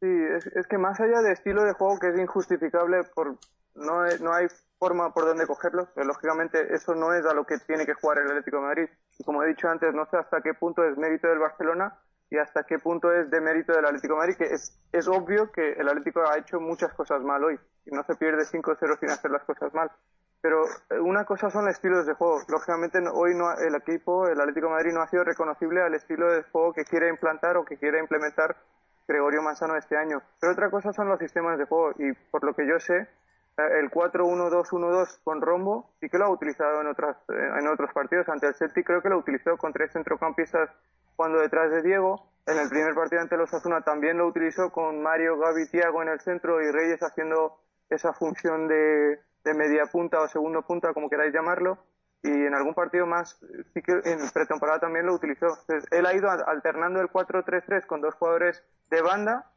Sí, 0.00 0.08
es, 0.54 0.66
que 0.66 0.78
más 0.78 0.98
allá 0.98 1.20
de 1.20 1.32
estilo 1.32 1.62
de 1.62 1.74
juego 1.74 1.98
que 1.98 2.08
es 2.08 2.18
injustificable, 2.18 3.04
por 3.14 3.36
no, 3.74 4.06
no 4.20 4.32
hay 4.32 4.46
forma 4.78 5.12
por 5.12 5.26
donde 5.26 5.46
cogerlo. 5.46 5.88
pero 5.94 6.06
lógicamente 6.06 6.74
eso 6.74 6.94
no 6.94 7.12
es 7.12 7.24
a 7.26 7.34
lo 7.34 7.44
que 7.44 7.58
tiene 7.58 7.84
que 7.84 7.94
jugar 7.94 8.18
el 8.18 8.28
Atlético 8.28 8.62
Madrid. 8.62 8.88
Y 9.18 9.24
como 9.24 9.42
he 9.42 9.48
dicho 9.48 9.68
antes, 9.68 9.92
no 9.94 10.06
sé 10.06 10.16
hasta 10.16 10.40
qué 10.40 10.54
punto 10.54 10.82
es 10.84 10.96
mérito 10.96 11.28
del 11.28 11.38
Barcelona 11.38 11.98
y 12.30 12.38
hasta 12.38 12.64
qué 12.64 12.78
punto 12.78 13.12
es 13.12 13.30
de 13.30 13.40
mérito 13.40 13.72
del 13.72 13.84
Atlético 13.84 14.16
Madrid, 14.16 14.36
que 14.36 14.44
es, 14.44 14.78
es 14.92 15.06
obvio 15.06 15.52
que 15.52 15.72
el 15.72 15.88
Atlético 15.88 16.22
ha 16.26 16.38
hecho 16.38 16.60
muchas 16.60 16.94
cosas 16.94 17.22
mal 17.22 17.44
hoy 17.44 17.58
y 17.84 17.90
no 17.90 18.02
se 18.04 18.14
pierde 18.14 18.44
5-0 18.44 18.98
sin 18.98 19.10
hacer 19.10 19.30
las 19.30 19.44
cosas 19.44 19.74
mal. 19.74 19.90
Pero 20.40 20.64
eh, 20.64 20.98
una 20.98 21.26
cosa 21.26 21.50
son 21.50 21.66
los 21.66 21.74
estilos 21.74 22.06
de 22.06 22.14
juego. 22.14 22.38
Lógicamente 22.48 23.00
hoy 23.12 23.34
no, 23.34 23.52
el 23.52 23.74
equipo, 23.74 24.26
el 24.28 24.40
Atlético 24.40 24.70
Madrid 24.70 24.92
no 24.94 25.02
ha 25.02 25.08
sido 25.08 25.24
reconocible 25.24 25.82
al 25.82 25.94
estilo 25.94 26.32
de 26.32 26.42
juego 26.44 26.72
que 26.72 26.84
quiere 26.84 27.10
implantar 27.10 27.58
o 27.58 27.66
que 27.66 27.76
quiere 27.76 27.98
implementar 27.98 28.56
Gregorio 29.10 29.42
Manzano 29.42 29.76
este 29.76 29.96
año. 29.96 30.22
Pero 30.40 30.52
otra 30.52 30.70
cosa 30.70 30.92
son 30.92 31.08
los 31.08 31.18
sistemas 31.18 31.58
de 31.58 31.64
juego 31.64 31.92
y 31.98 32.12
por 32.30 32.44
lo 32.44 32.54
que 32.54 32.66
yo 32.66 32.78
sé, 32.78 32.96
eh, 32.96 33.80
el 33.80 33.90
4-1-2-1-2 33.90 35.20
con 35.24 35.40
rombo 35.40 35.90
sí 36.00 36.08
que 36.08 36.18
lo 36.18 36.26
ha 36.26 36.30
utilizado 36.30 36.80
en, 36.80 36.86
otras, 36.86 37.16
eh, 37.28 37.50
en 37.58 37.66
otros 37.66 37.92
partidos. 37.92 38.28
Ante 38.28 38.46
el 38.46 38.54
Celtic 38.54 38.86
creo 38.86 39.02
que 39.02 39.08
lo 39.08 39.18
utilizó 39.18 39.56
con 39.56 39.72
tres 39.72 39.92
centrocampistas 39.92 40.70
cuando 41.16 41.40
detrás 41.40 41.70
de 41.72 41.82
Diego. 41.82 42.26
En 42.46 42.56
el 42.58 42.68
primer 42.68 42.94
partido 42.94 43.20
ante 43.20 43.36
los 43.36 43.52
Osasuna 43.52 43.82
también 43.82 44.16
lo 44.16 44.26
utilizó 44.26 44.70
con 44.70 45.02
Mario, 45.02 45.36
Gaby, 45.38 45.68
Tiago 45.68 46.02
en 46.02 46.08
el 46.08 46.20
centro 46.20 46.62
y 46.62 46.70
Reyes 46.70 47.02
haciendo 47.02 47.58
esa 47.90 48.12
función 48.12 48.68
de, 48.68 49.18
de 49.44 49.54
media 49.54 49.86
punta 49.86 50.20
o 50.20 50.28
segundo 50.28 50.62
punta, 50.62 50.94
como 50.94 51.10
queráis 51.10 51.34
llamarlo. 51.34 51.78
Y 52.22 52.30
en 52.30 52.54
algún 52.54 52.74
partido 52.74 53.06
más, 53.06 53.42
eh, 53.42 53.64
sí 53.72 53.82
que 53.82 53.92
en 54.04 54.18
pretemporada 54.30 54.80
también 54.80 55.06
lo 55.06 55.14
utilizó. 55.14 55.46
Entonces, 55.46 55.86
él 55.90 56.04
ha 56.06 56.14
ido 56.14 56.28
alternando 56.30 57.00
el 57.00 57.08
4-3-3 57.08 57.86
con 57.86 58.00
dos 58.00 58.14
jugadores 58.14 58.62
de 58.90 59.00
banda 59.02 59.50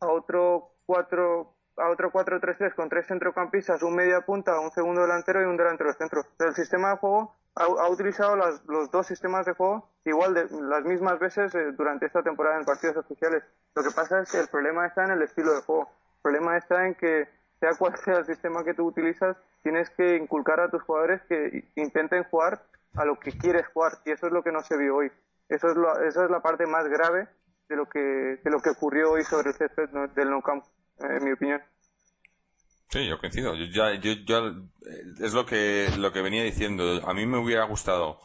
a 0.00 0.06
otro 0.08 0.70
4 0.86 1.54
a 1.78 1.88
otro 1.88 2.12
4-3-3 2.12 2.74
con 2.74 2.90
tres 2.90 3.06
centrocampistas, 3.06 3.82
un 3.82 3.96
media 3.96 4.20
punta, 4.20 4.60
un 4.60 4.70
segundo 4.72 5.00
delantero 5.00 5.40
y 5.40 5.46
un 5.46 5.56
delantero 5.56 5.88
de 5.90 5.96
centro. 5.96 6.22
Pero 6.36 6.50
el 6.50 6.54
sistema 6.56 6.90
de 6.90 6.96
juego 6.98 7.34
ha, 7.54 7.64
ha 7.64 7.88
utilizado 7.88 8.36
las- 8.36 8.62
los 8.66 8.90
dos 8.90 9.06
sistemas 9.06 9.46
de 9.46 9.54
juego 9.54 9.88
igual 10.04 10.34
de 10.34 10.46
las 10.50 10.84
mismas 10.84 11.18
veces 11.18 11.54
eh, 11.54 11.72
durante 11.72 12.04
esta 12.06 12.22
temporada 12.22 12.58
en 12.58 12.66
partidos 12.66 12.98
oficiales. 12.98 13.42
Lo 13.74 13.82
que 13.82 13.90
pasa 13.90 14.20
es 14.20 14.30
que 14.30 14.38
el 14.40 14.48
problema 14.48 14.86
está 14.86 15.04
en 15.04 15.12
el 15.12 15.22
estilo 15.22 15.54
de 15.54 15.62
juego. 15.62 15.88
El 16.16 16.22
problema 16.22 16.58
está 16.58 16.86
en 16.86 16.94
que 16.94 17.26
sea 17.62 17.74
cual 17.78 17.96
sea 17.96 18.18
el 18.18 18.26
sistema 18.26 18.64
que 18.64 18.74
tú 18.74 18.84
utilizas, 18.84 19.36
tienes 19.62 19.88
que 19.90 20.16
inculcar 20.16 20.58
a 20.58 20.68
tus 20.68 20.82
jugadores 20.82 21.22
que 21.28 21.70
intenten 21.76 22.24
jugar 22.24 22.60
a 22.94 23.04
lo 23.04 23.20
que 23.20 23.30
quieres 23.30 23.68
jugar 23.68 23.98
y 24.04 24.10
eso 24.10 24.26
es 24.26 24.32
lo 24.32 24.42
que 24.42 24.50
no 24.50 24.64
se 24.64 24.76
vio 24.76 24.96
hoy. 24.96 25.12
Eso 25.48 25.68
es, 25.68 25.76
lo, 25.76 25.96
esa 26.02 26.24
es 26.24 26.30
la 26.30 26.40
parte 26.40 26.66
más 26.66 26.88
grave 26.88 27.28
de 27.68 27.76
lo 27.76 27.88
que, 27.88 28.00
de 28.00 28.50
lo 28.50 28.58
que 28.58 28.70
ocurrió 28.70 29.12
hoy 29.12 29.22
sobre 29.22 29.50
el 29.50 29.54
césped 29.54 29.90
del 30.16 30.30
no 30.30 30.42
camp, 30.42 30.64
eh, 30.98 31.18
en 31.18 31.24
mi 31.24 31.30
opinión. 31.30 31.62
Sí, 32.88 33.06
yo 33.06 33.20
coincido. 33.20 33.54
Yo 33.54 33.66
ya, 33.66 33.94
yo, 33.94 34.12
ya, 34.26 34.38
eh, 34.38 35.04
es 35.20 35.32
lo 35.32 35.46
que, 35.46 35.88
lo 35.98 36.12
que 36.12 36.20
venía 36.20 36.42
diciendo. 36.42 37.00
A 37.06 37.14
mí 37.14 37.26
me 37.26 37.38
hubiera 37.38 37.62
gustado 37.66 38.18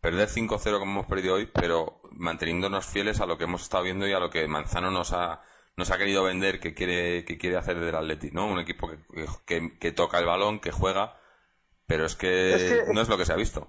perder 0.00 0.28
5-0 0.28 0.80
como 0.80 0.90
hemos 0.90 1.06
perdido 1.06 1.36
hoy, 1.36 1.46
pero 1.46 2.00
manteniéndonos 2.10 2.84
fieles 2.84 3.20
a 3.20 3.26
lo 3.26 3.38
que 3.38 3.44
hemos 3.44 3.62
estado 3.62 3.84
viendo 3.84 4.08
y 4.08 4.12
a 4.12 4.18
lo 4.18 4.28
que 4.28 4.48
Manzano 4.48 4.90
nos 4.90 5.12
ha, 5.12 5.40
nos 5.76 5.90
ha 5.90 5.98
querido 5.98 6.22
vender 6.24 6.60
que 6.60 6.74
quiere, 6.74 7.24
que 7.24 7.38
quiere 7.38 7.56
hacer 7.56 7.78
del 7.80 7.94
Atleti, 7.94 8.30
¿no? 8.30 8.46
Un 8.46 8.58
equipo 8.60 8.88
que, 8.90 8.98
que, 9.46 9.78
que 9.78 9.92
toca 9.92 10.18
el 10.18 10.26
balón, 10.26 10.60
que 10.60 10.70
juega, 10.70 11.18
pero 11.86 12.04
es 12.06 12.14
que, 12.16 12.54
Es 12.54 12.62
que- 12.86 12.92
no 12.92 13.00
es 13.00 13.08
lo 13.08 13.16
que 13.18 13.24
se 13.26 13.32
ha 13.32 13.36
visto. 13.36 13.66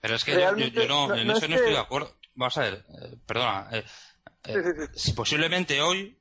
Pero 0.00 0.14
es 0.14 0.24
que 0.24 0.32
yo- 0.32 0.38
yo, 0.38 0.44
Realmente, 0.46 0.80
yo 0.82 0.86
no, 0.88 1.08
no- 1.08 1.16
en 1.16 1.26
no 1.26 1.32
eso 1.32 1.44
es 1.44 1.50
no 1.50 1.56
estoy 1.56 1.70
que- 1.70 1.74
de 1.76 1.80
acuerdo. 1.82 2.14
Vamos 2.34 2.56
a 2.58 2.60
ver, 2.62 2.74
eh, 2.88 3.16
perdona. 3.26 3.68
eh, 3.72 3.84
eh, 4.44 4.52
Sí, 4.54 4.60
sí, 4.62 4.70
sí. 4.92 4.98
Si 5.00 5.12
posiblemente 5.12 5.80
hoy 5.82 6.16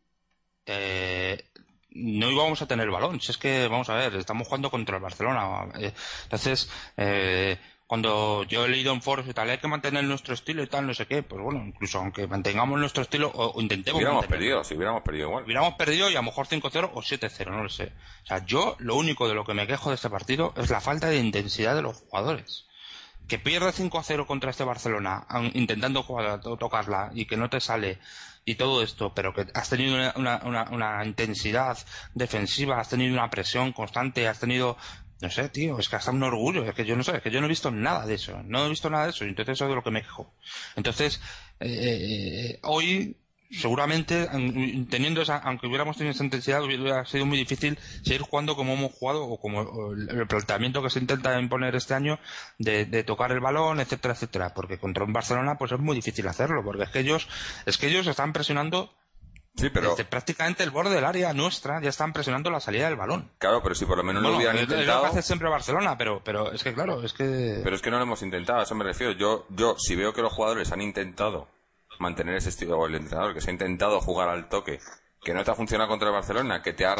eh, 0.66 1.50
no 1.92 2.30
íbamos 2.32 2.62
a 2.62 2.68
tener 2.68 2.90
balón. 2.90 3.22
Si 3.22 3.32
es 3.32 3.38
que, 3.38 3.68
vamos 3.68 3.90
a 3.90 3.96
ver, 3.96 4.16
estamos 4.16 4.48
jugando 4.48 4.70
contra 4.70 4.98
el 4.98 5.02
Barcelona. 5.04 5.70
eh, 5.80 5.94
entonces, 6.24 6.70
eh, 6.98 7.58
cuando 7.88 8.44
yo 8.44 8.66
he 8.66 8.70
leído 8.70 8.92
en 8.92 9.02
foros 9.02 9.26
y 9.28 9.34
tal, 9.34 9.50
hay 9.50 9.60
que 9.60 9.68
mantener 9.70 10.04
nuestro 10.04 10.34
estilo 10.34 10.62
y 10.62 10.68
tal, 10.68 10.86
no 10.86 10.94
sé 10.94 11.08
qué, 11.08 11.24
pues 11.24 11.42
bueno, 11.42 11.64
incluso 11.66 12.00
aunque 12.00 12.28
mantengamos 12.28 12.78
nuestro 12.78 13.02
estilo 13.02 13.32
o, 13.34 13.60
intentemos. 13.62 13.98
Hubiéramos 13.98 14.26
perdido, 14.26 14.64
si 14.66 14.76
hubiéramos 14.76 15.04
perdido 15.04 15.30
igual. 15.30 15.46
Hubiéramos 15.46 15.76
perdido 15.76 16.10
y 16.10 16.14
a 16.14 16.18
lo 16.18 16.24
mejor 16.24 16.48
5-0 16.48 16.92
o 16.94 17.02
7-0, 17.02 17.50
no 17.50 17.64
lo 17.64 17.70
sé. 17.70 17.94
O 18.24 18.26
sea, 18.26 18.46
yo 18.46 18.76
lo 18.80 18.98
único 18.98 19.30
de 19.30 19.36
lo 19.36 19.46
que 19.46 19.54
me 19.54 19.68
quejo 19.68 19.90
de 19.90 19.96
este 19.96 20.10
partido 20.10 20.54
es 20.58 20.70
la 20.70 20.82
falta 20.82 21.08
de 21.08 21.18
intensidad 21.18 21.76
de 21.76 21.82
los 21.82 21.98
jugadores. 21.98 22.66
Que 23.30 23.40
pierde 23.40 23.72
5-0 23.72 24.26
contra 24.26 24.52
este 24.52 24.66
Barcelona, 24.66 25.26
intentando 25.54 26.04
tocarla 26.60 27.12
y 27.14 27.26
que 27.26 27.38
no 27.38 27.50
te 27.50 27.62
sale 27.62 28.00
y 28.44 28.56
todo 28.56 28.82
esto, 28.82 29.14
pero 29.14 29.34
que 29.34 29.46
has 29.54 29.70
tenido 29.70 29.96
una, 30.16 30.42
una, 30.46 30.70
una, 30.72 31.06
intensidad 31.06 31.78
defensiva, 32.14 32.80
has 32.80 32.88
tenido 32.88 33.14
una 33.14 33.30
presión 33.30 33.74
constante, 33.74 34.26
has 34.26 34.40
tenido 34.40 34.78
no 35.20 35.30
sé, 35.30 35.50
tío, 35.50 35.80
es 35.80 35.90
que 35.90 35.96
hasta 35.96 36.12
un 36.12 36.24
orgullo, 36.24 36.64
es 36.64 36.76
que 36.76 36.86
yo 36.86 36.96
no 36.96 37.04
sé, 37.04 37.18
es 37.18 37.24
que 37.24 37.32
yo 37.32 37.40
no 37.40 37.48
he 37.48 37.50
visto 37.50 37.72
nada 37.72 38.06
de 38.06 38.16
eso, 38.16 38.42
no 38.44 38.66
he 38.66 38.70
visto 38.70 38.90
nada 38.90 39.06
de 39.06 39.10
eso, 39.12 39.26
y 39.26 39.30
entonces 39.30 39.54
eso 39.54 39.66
es 39.66 39.70
de 39.70 39.76
lo 39.76 39.84
que 39.84 39.92
me 39.92 40.02
quejo. 40.02 40.34
Entonces, 40.76 41.20
eh, 41.60 41.70
eh, 41.70 42.60
hoy, 42.64 43.18
seguramente, 43.50 44.28
teniendo 44.90 45.22
esa, 45.22 45.38
aunque 45.38 45.66
hubiéramos 45.66 45.98
tenido 45.98 46.12
esa 46.12 46.24
intensidad, 46.24 46.64
hubiera 46.64 47.04
sido 47.06 47.26
muy 47.26 47.38
difícil 47.38 47.80
seguir 48.04 48.22
jugando 48.22 48.56
como 48.56 48.74
hemos 48.74 48.92
jugado, 48.94 49.26
o 49.26 49.40
como 49.40 49.92
el 49.94 50.28
planteamiento 50.28 50.84
que 50.84 50.92
se 50.92 51.00
intenta 51.00 51.40
imponer 51.40 51.76
este 51.76 51.96
año, 51.96 52.20
de, 52.60 52.86
de 52.86 53.04
tocar 53.04 53.32
el 53.32 53.40
balón, 53.40 53.80
etcétera, 53.80 54.14
etcétera, 54.14 54.54
porque 54.54 54.78
contra 54.78 55.04
un 55.04 55.14
Barcelona, 55.14 55.58
pues 55.58 55.72
es 55.72 55.80
muy 55.80 55.96
difícil 55.96 56.28
hacerlo, 56.28 56.64
porque 56.64 56.84
es 56.84 56.90
que 56.90 57.00
ellos, 57.00 57.28
es 57.66 57.78
que 57.78 57.88
ellos 57.88 58.06
están 58.06 58.34
presionando 58.34 58.94
Sí, 59.58 59.70
pero... 59.72 59.92
Desde 59.92 60.06
prácticamente 60.06 60.64
el 60.64 60.70
borde 60.70 60.94
del 60.94 61.04
área 61.04 61.34
nuestra 61.34 61.82
ya 61.82 61.90
están 61.90 62.14
presionando 62.14 62.52
la 62.52 62.60
salida 62.60 62.86
del 62.86 62.96
balón. 62.96 63.32
Claro, 63.40 63.62
pero 63.64 63.74
si 63.74 63.86
por 63.86 63.98
lo 63.98 64.04
menos 64.04 64.22
lo 64.22 64.38
hubieran 64.38 64.58
intentado... 64.58 65.02
Lo 65.02 65.02
que 65.02 65.08
hace 65.08 65.22
siempre 65.24 65.50
Barcelona, 65.50 65.98
pero, 65.98 66.22
pero 66.24 66.52
es 66.52 66.64
que 66.64 66.74
claro, 66.74 67.04
es 67.04 67.14
que... 67.14 67.62
Pero 67.64 67.76
es 67.76 67.82
que 67.82 67.90
no 67.90 67.98
lo 67.98 68.04
hemos 68.04 68.22
intentado, 68.22 68.60
a 68.60 68.64
eso 68.64 68.76
me 68.76 68.84
refiero. 68.84 69.14
Yo, 69.14 69.48
yo 69.50 69.76
si 69.80 69.96
veo 69.96 70.14
que 70.14 70.22
los 70.22 70.32
jugadores 70.32 70.72
han 70.72 70.82
intentado 70.82 71.48
mantener 72.00 72.36
ese 72.36 72.50
estilo, 72.50 72.78
o 72.78 72.86
el 72.86 72.96
entrenador 72.96 73.34
que 73.34 73.42
se 73.42 73.50
ha 73.50 73.54
intentado 73.54 74.00
jugar 74.00 74.30
al 74.30 74.48
toque, 74.48 74.80
que 75.24 75.34
no 75.34 75.44
te 75.44 75.52
ha 75.52 75.56
funcionado 75.56 75.90
contra 75.90 76.10
el 76.10 76.14
Barcelona, 76.14 76.62
que 76.62 76.74
te 76.74 76.86
ha, 76.86 76.96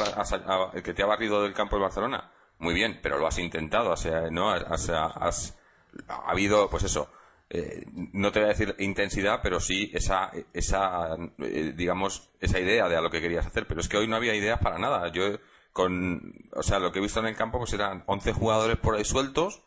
que 0.84 0.94
te 0.94 1.04
ha 1.04 1.06
barrido 1.06 1.44
del 1.44 1.54
campo 1.54 1.76
el 1.76 1.84
Barcelona, 1.84 2.32
muy 2.58 2.74
bien, 2.74 3.00
pero 3.02 3.20
lo 3.20 3.28
has 3.28 3.38
intentado, 3.38 3.92
o 3.92 3.98
sea, 3.98 4.30
¿no? 4.32 4.50
has, 4.50 4.90
ha 4.90 6.32
habido, 6.32 6.70
pues 6.70 6.84
eso, 6.84 7.12
eh, 7.50 7.86
no 8.14 8.32
te 8.32 8.40
voy 8.40 8.48
a 8.48 8.54
decir 8.54 8.76
intensidad, 8.80 9.40
pero 9.42 9.60
sí 9.60 9.90
esa, 9.94 10.32
esa, 10.54 11.16
eh, 11.40 11.74
digamos, 11.76 12.30
esa 12.42 12.60
idea 12.60 12.90
de 12.90 12.98
a 12.98 13.02
lo 13.02 13.10
que 13.10 13.22
querías 13.22 13.46
hacer. 13.46 13.68
Pero 13.68 13.80
es 13.80 13.88
que 13.88 13.98
hoy 13.98 14.08
no 14.08 14.16
había 14.16 14.36
ideas 14.36 14.60
para 14.60 14.78
nada. 14.78 15.12
Yo, 15.12 15.40
con, 15.72 16.34
o 16.54 16.64
sea, 16.64 16.80
lo 16.80 16.92
que 16.92 17.00
he 17.00 17.02
visto 17.02 17.20
en 17.20 17.28
el 17.28 17.36
campo, 17.36 17.58
pues 17.58 17.74
eran 17.74 18.04
11 18.06 18.34
jugadores 18.34 18.78
por 18.78 18.96
ahí 18.96 19.06
sueltos 19.06 19.62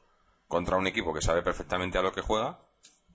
contra 0.47 0.76
un 0.76 0.87
equipo 0.87 1.14
que 1.14 1.22
sabe 1.22 1.43
perfectamente 1.43 1.97
a 1.97 2.03
lo 2.03 2.12
que 2.12 2.22
juega 2.22 2.59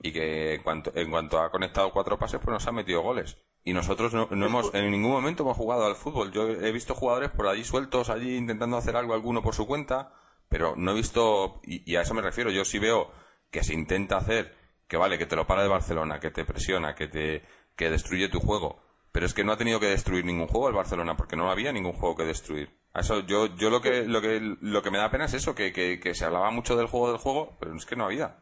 y 0.02 0.12
que 0.12 0.56
en 0.56 0.64
cuanto, 0.64 0.92
en 0.96 1.12
cuanto 1.12 1.40
ha 1.40 1.52
conectado 1.52 1.92
cuatro 1.92 2.18
pases, 2.18 2.40
pues 2.40 2.54
nos 2.54 2.68
ha 2.68 2.72
metido 2.72 3.02
goles. 3.02 3.38
Y 3.64 3.74
nosotros 3.74 4.14
no, 4.14 4.28
no 4.32 4.46
hemos, 4.46 4.74
en 4.74 4.92
ningún 4.92 5.12
momento 5.12 5.44
hemos 5.44 5.58
jugado 5.58 5.86
al 5.86 5.96
fútbol. 5.96 6.32
Yo 6.32 6.48
he 6.48 6.72
visto 6.72 6.96
jugadores 6.96 7.32
por 7.32 7.48
allí 7.48 7.64
sueltos, 7.64 8.10
allí 8.10 8.36
intentando 8.36 8.78
hacer 8.78 8.96
algo, 8.96 9.14
alguno 9.14 9.42
por 9.42 9.56
su 9.56 9.66
cuenta, 9.66 10.14
pero 10.50 10.76
no 10.76 10.92
he 10.92 10.96
visto, 10.96 11.60
y, 11.64 11.92
y 11.92 11.96
a 11.96 12.02
eso 12.02 12.14
me 12.14 12.22
refiero, 12.22 12.52
yo 12.52 12.64
sí 12.64 12.78
veo 12.78 13.12
que 13.52 13.64
se 13.64 13.74
intenta 13.74 14.18
hacer, 14.18 14.54
que 14.88 14.98
vale, 14.98 15.18
que 15.18 15.26
te 15.26 15.36
lo 15.36 15.48
para 15.48 15.64
de 15.64 15.70
Barcelona, 15.70 16.20
que 16.20 16.32
te 16.32 16.46
presiona, 16.46 16.96
que 16.96 17.08
te 17.08 17.44
que 17.76 17.90
destruye 17.90 18.30
tu 18.30 18.40
juego, 18.40 18.82
pero 19.12 19.26
es 19.26 19.34
que 19.34 19.44
no 19.44 19.52
ha 19.52 19.58
tenido 19.58 19.80
que 19.80 19.88
destruir 19.88 20.26
ningún 20.26 20.48
juego 20.48 20.70
el 20.70 20.76
Barcelona 20.76 21.16
porque 21.16 21.36
no 21.36 21.50
había 21.50 21.72
ningún 21.72 21.94
juego 21.94 22.16
que 22.16 22.26
destruir. 22.26 22.70
eso 22.94 23.22
yo 23.22 23.48
yo 23.56 23.70
lo 23.70 23.82
que 23.82 24.04
lo 24.04 24.22
que 24.22 24.40
lo 24.42 24.82
que 24.82 24.92
me 24.92 24.98
da 24.98 25.12
pena 25.12 25.26
es 25.26 25.34
eso, 25.34 25.56
que, 25.56 25.72
que, 25.72 26.14
se 26.14 26.26
hablaba 26.26 26.52
mucho 26.52 26.76
del 26.76 26.88
juego 26.88 27.10
del 27.10 27.22
juego, 27.22 27.56
pero 27.60 27.76
es 27.76 27.86
que 27.86 27.96
no 27.96 28.06
había. 28.06 28.36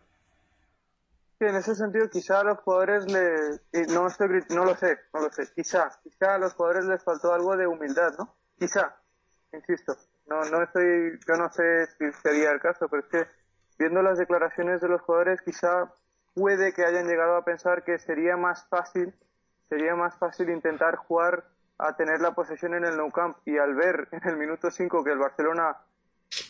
Sí, 1.39 1.45
en 1.45 1.55
ese 1.55 1.75
sentido 1.75 2.09
quizá 2.09 2.39
a 2.39 2.43
los 2.43 2.59
jugadores 2.59 3.05
le 3.11 3.85
no 3.93 4.07
estoy 4.07 4.27
no 4.49 4.65
lo 4.65 4.75
sé, 4.75 4.97
no 5.13 5.21
lo 5.21 5.31
sé, 5.31 5.43
quizá 5.55 5.91
quizá 6.03 6.35
a 6.35 6.37
los 6.37 6.53
jugadores 6.53 6.85
les 6.85 7.03
faltó 7.03 7.33
algo 7.33 7.55
de 7.55 7.67
humildad, 7.67 8.13
¿no? 8.17 8.35
Quizá, 8.57 8.95
insisto, 9.51 9.95
no 10.27 10.41
no 10.45 10.63
estoy 10.63 11.19
yo 11.27 11.35
no 11.35 11.51
sé 11.51 11.87
si 11.97 12.11
sería 12.21 12.51
el 12.51 12.59
caso, 12.59 12.87
pero 12.89 13.03
es 13.03 13.09
que 13.09 13.42
viendo 13.77 14.01
las 14.01 14.17
declaraciones 14.17 14.81
de 14.81 14.89
los 14.89 15.01
jugadores 15.01 15.41
quizá 15.41 15.91
puede 16.33 16.73
que 16.73 16.85
hayan 16.85 17.07
llegado 17.07 17.35
a 17.35 17.45
pensar 17.45 17.83
que 17.83 17.99
sería 17.99 18.37
más 18.37 18.67
fácil, 18.67 19.13
sería 19.69 19.95
más 19.95 20.17
fácil 20.17 20.49
intentar 20.49 20.95
jugar 20.95 21.45
a 21.77 21.95
tener 21.95 22.21
la 22.21 22.31
posesión 22.31 22.75
en 22.75 22.85
el 22.85 22.97
Nou 22.97 23.11
Camp 23.11 23.37
y 23.45 23.57
al 23.57 23.75
ver 23.75 24.07
en 24.11 24.27
el 24.27 24.37
minuto 24.37 24.71
5 24.71 25.03
que 25.03 25.11
el 25.11 25.19
Barcelona, 25.19 25.77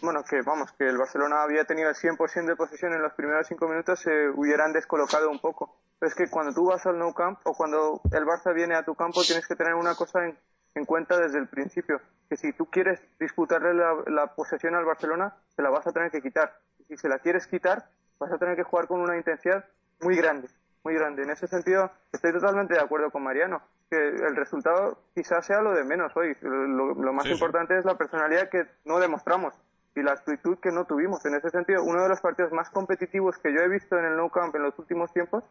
bueno, 0.02 0.24
que 0.24 0.42
vamos, 0.42 0.72
que 0.74 0.88
el 0.88 0.98
Barcelona 0.98 1.44
había 1.44 1.66
tenido 1.66 1.90
el 1.90 1.96
100% 1.96 2.46
de 2.46 2.56
posesión 2.56 2.94
en 2.94 3.02
los 3.02 3.14
primeros 3.14 3.48
5 3.48 3.68
minutos, 3.68 4.00
se 4.00 4.30
hubieran 4.30 4.74
descolocado 4.74 5.30
un 5.30 5.40
poco. 5.40 5.76
Pero 6.00 6.10
es 6.10 6.16
que 6.16 6.30
cuando 6.30 6.54
tú 6.54 6.66
vas 6.66 6.86
al 6.86 7.00
Nou 7.00 7.14
Camp 7.14 7.40
o 7.46 7.54
cuando 7.54 8.02
el 8.12 8.26
Barça 8.26 8.54
viene 8.54 8.76
a 8.76 8.84
tu 8.84 8.96
campo 8.96 9.24
tienes 9.24 9.48
que 9.48 9.56
tener 9.56 9.74
una 9.74 9.96
cosa 9.96 10.26
en, 10.26 10.86
cuenta 10.86 11.18
desde 11.18 11.40
el 11.40 11.48
principio, 11.48 12.02
que 12.30 12.36
si 12.36 12.52
tú 12.52 12.66
quieres 12.66 13.02
disputarle 13.20 13.74
la, 13.74 13.96
la 14.08 14.36
posesión 14.36 14.76
al 14.76 14.86
Barcelona, 14.86 15.38
se 15.56 15.62
la 15.62 15.70
vas 15.70 15.88
a 15.88 15.94
tener 15.94 16.12
que 16.12 16.22
quitar. 16.22 16.60
Y 16.90 16.96
si 16.96 16.98
se 16.98 17.10
la 17.10 17.20
quieres 17.20 17.48
quitar, 17.48 17.86
vas 18.20 18.32
a 18.32 18.38
tener 18.38 18.56
que 18.56 18.64
jugar 18.64 18.88
con 18.88 19.02
una 19.02 19.18
intensidad 19.18 19.66
muy 20.02 20.16
grande, 20.16 20.48
muy 20.84 20.94
grande. 20.94 21.24
En 21.24 21.30
ese 21.30 21.48
sentido, 21.48 21.92
estoy 22.12 22.34
totalmente 22.34 22.74
de 22.74 22.82
acuerdo 22.82 23.12
con 23.12 23.24
Mariano, 23.24 23.62
que 23.90 23.98
el 23.98 24.36
resultado 24.36 24.98
quizás 25.14 25.46
sea 25.46 25.62
lo 25.62 25.74
de 25.74 25.84
menos 25.84 26.16
hoy. 26.16 26.36
Lo, 26.42 27.14
más 27.14 27.26
importante 27.28 27.78
es 27.78 27.86
la 27.86 27.98
personalidad 27.98 28.50
que 28.50 28.66
no 28.86 29.00
demostramos 29.00 29.54
y 29.96 30.02
la 30.02 30.14
actitud 30.14 30.58
que 30.60 30.72
no 30.72 30.86
tuvimos. 30.86 31.24
En 31.26 31.36
ese 31.36 31.50
sentido, 31.50 31.84
uno 31.84 32.02
de 32.02 32.10
los 32.10 32.22
partidos 32.22 32.52
más 32.52 32.70
competitivos 32.70 33.38
que 33.38 33.54
yo 33.54 33.62
he 33.62 33.68
visto 33.68 33.98
en 33.98 34.06
el 34.06 34.18
Nou 34.18 34.30
Camp 34.30 34.56
en 34.56 34.64
los 34.64 34.78
últimos 34.80 35.14
tiempos 35.14 35.44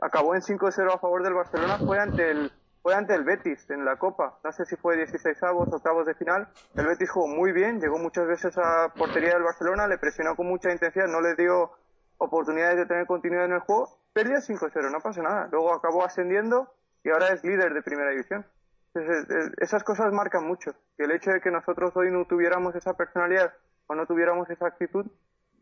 acabó 0.00 0.34
en 0.34 0.42
5-0 0.42 0.94
a 0.94 0.98
favor 0.98 1.22
del 1.22 1.34
Barcelona, 1.34 1.78
fue 1.78 1.98
ante 1.98 2.30
el 2.30 2.52
fue 2.82 2.94
ante 2.94 3.14
el 3.14 3.24
Betis 3.24 3.68
en 3.70 3.84
la 3.84 3.96
Copa. 3.96 4.38
No 4.42 4.52
sé 4.52 4.64
si 4.64 4.76
fue 4.76 4.96
16 4.96 5.42
avos, 5.42 5.68
octavos 5.72 6.06
de 6.06 6.14
final. 6.14 6.48
El 6.74 6.86
Betis 6.86 7.10
jugó 7.10 7.28
muy 7.28 7.52
bien, 7.52 7.80
llegó 7.80 7.98
muchas 7.98 8.26
veces 8.26 8.56
a 8.58 8.92
portería 8.96 9.34
del 9.34 9.42
Barcelona, 9.42 9.86
le 9.86 9.98
presionó 9.98 10.34
con 10.36 10.46
mucha 10.46 10.70
intensidad, 10.70 11.06
no 11.06 11.20
le 11.20 11.34
dio 11.34 11.72
oportunidades 12.18 12.76
de 12.76 12.86
tener 12.86 13.06
continuidad 13.06 13.46
en 13.46 13.52
el 13.52 13.60
juego, 13.60 13.98
perdió 14.12 14.36
5-0, 14.36 14.90
no 14.90 15.00
pasa 15.00 15.22
nada. 15.22 15.48
Luego 15.50 15.72
acabó 15.72 16.04
ascendiendo 16.04 16.72
y 17.02 17.10
ahora 17.10 17.28
es 17.28 17.44
líder 17.44 17.72
de 17.74 17.82
primera 17.82 18.10
división. 18.10 18.46
esas 19.58 19.84
cosas 19.84 20.12
marcan 20.12 20.46
mucho. 20.46 20.72
Y 20.98 21.02
el 21.02 21.10
hecho 21.12 21.30
de 21.30 21.40
que 21.40 21.50
nosotros 21.50 21.92
hoy 21.96 22.10
no 22.10 22.24
tuviéramos 22.26 22.74
esa 22.74 22.94
personalidad 22.94 23.52
o 23.86 23.94
no 23.94 24.06
tuviéramos 24.06 24.48
esa 24.50 24.66
actitud, 24.66 25.06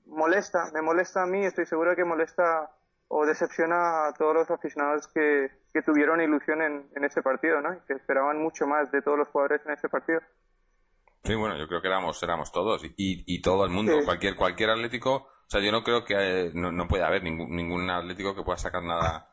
molesta, 0.06 0.70
me 0.72 0.82
molesta 0.82 1.22
a 1.22 1.26
mí, 1.26 1.44
estoy 1.44 1.66
seguro 1.66 1.94
que 1.94 2.04
molesta 2.04 2.70
o 3.08 3.26
decepciona 3.26 4.08
a 4.08 4.12
todos 4.12 4.34
los 4.34 4.50
aficionados 4.50 5.08
que, 5.08 5.50
tuvieron 5.86 6.20
ilusión 6.20 6.60
en, 6.60 6.90
en 6.96 7.04
ese 7.04 7.22
partido, 7.22 7.60
¿no? 7.60 7.72
Y 7.72 7.78
que 7.86 7.92
esperaban 7.92 8.42
mucho 8.42 8.66
más 8.66 8.90
de 8.90 9.00
todos 9.00 9.16
los 9.16 9.28
jugadores 9.28 9.60
en 9.64 9.74
ese 9.74 9.88
partido. 9.88 10.18
Sí, 11.22 11.36
bueno, 11.36 11.56
yo 11.56 11.68
creo 11.68 11.80
que 11.80 11.86
éramos, 11.86 12.20
éramos 12.20 12.50
todos 12.50 12.84
y, 12.84 12.92
y 12.96 13.40
todo 13.42 13.64
el 13.64 13.70
mundo, 13.70 13.92
cualquier, 14.04 14.34
cualquier 14.34 14.70
atlético 14.70 15.28
o 15.48 15.50
sea, 15.50 15.62
yo 15.62 15.72
no 15.72 15.82
creo 15.82 16.04
que 16.04 16.14
eh, 16.14 16.50
no, 16.52 16.86
puede 16.86 17.04
haber 17.04 17.22
ningún, 17.22 17.56
ningún 17.56 17.88
Atlético 17.88 18.34
que 18.34 18.42
pueda 18.42 18.58
sacar 18.58 18.82
nada 18.82 19.30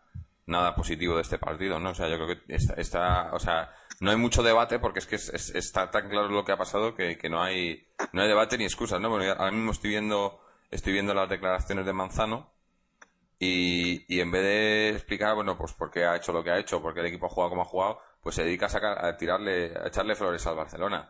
nada 0.47 0.76
positivo 0.76 1.15
de 1.15 1.23
este 1.23 1.39
partido, 1.39 1.80
¿no? 1.80 1.89
O 1.89 1.95
sea, 1.95 2.07
yo 2.07 2.15
creo 2.17 2.28
que 2.28 2.55
está, 2.78 3.34
o 3.34 3.39
sea, 3.39 3.73
no 3.99 4.11
hay 4.11 4.17
mucho 4.17 4.43
debate 4.43 4.80
porque 4.80 4.99
es 4.99 5.07
que 5.07 5.15
está 5.15 5.89
tan 5.89 6.07
claro 6.07 6.30
lo 6.30 6.45
que 6.45 6.51
ha 6.51 6.57
pasado 6.57 6.95
que, 6.95 7.17
no 7.30 7.41
hay 7.41 7.88
no 8.13 8.21
hay 8.21 8.28
debate 8.30 8.57
ni 8.57 8.63
excusas, 8.63 9.01
¿no? 9.01 9.09
Bueno, 9.09 9.30
ahora 9.38 9.51
mismo 9.51 9.71
estoy 9.71 9.89
viendo 9.89 10.39
estoy 10.71 10.93
viendo 10.93 11.13
las 11.13 11.30
declaraciones 11.30 11.86
de 11.86 11.93
Manzano 11.93 12.53
y, 13.39 14.05
y 14.13 14.21
en 14.21 14.31
vez 14.31 14.43
de 14.43 14.89
explicar, 14.89 15.36
bueno, 15.36 15.57
pues 15.57 15.73
por 15.73 15.91
qué 15.91 16.05
ha 16.05 16.15
hecho 16.15 16.31
lo 16.31 16.43
que 16.43 16.51
ha 16.51 16.59
hecho, 16.59 16.81
porque 16.81 17.01
el 17.01 17.07
equipo 17.07 17.25
ha 17.25 17.29
jugado 17.29 17.49
como 17.49 17.61
ha 17.63 17.65
jugado, 17.65 17.99
pues 18.21 18.36
se 18.36 18.43
dedica 18.43 18.67
a 18.67 18.69
sacar 18.69 19.05
a 19.05 19.17
tirarle 19.17 19.73
a 19.77 19.88
echarle 19.88 20.15
flores 20.15 20.45
al 20.47 20.55
Barcelona 20.55 21.09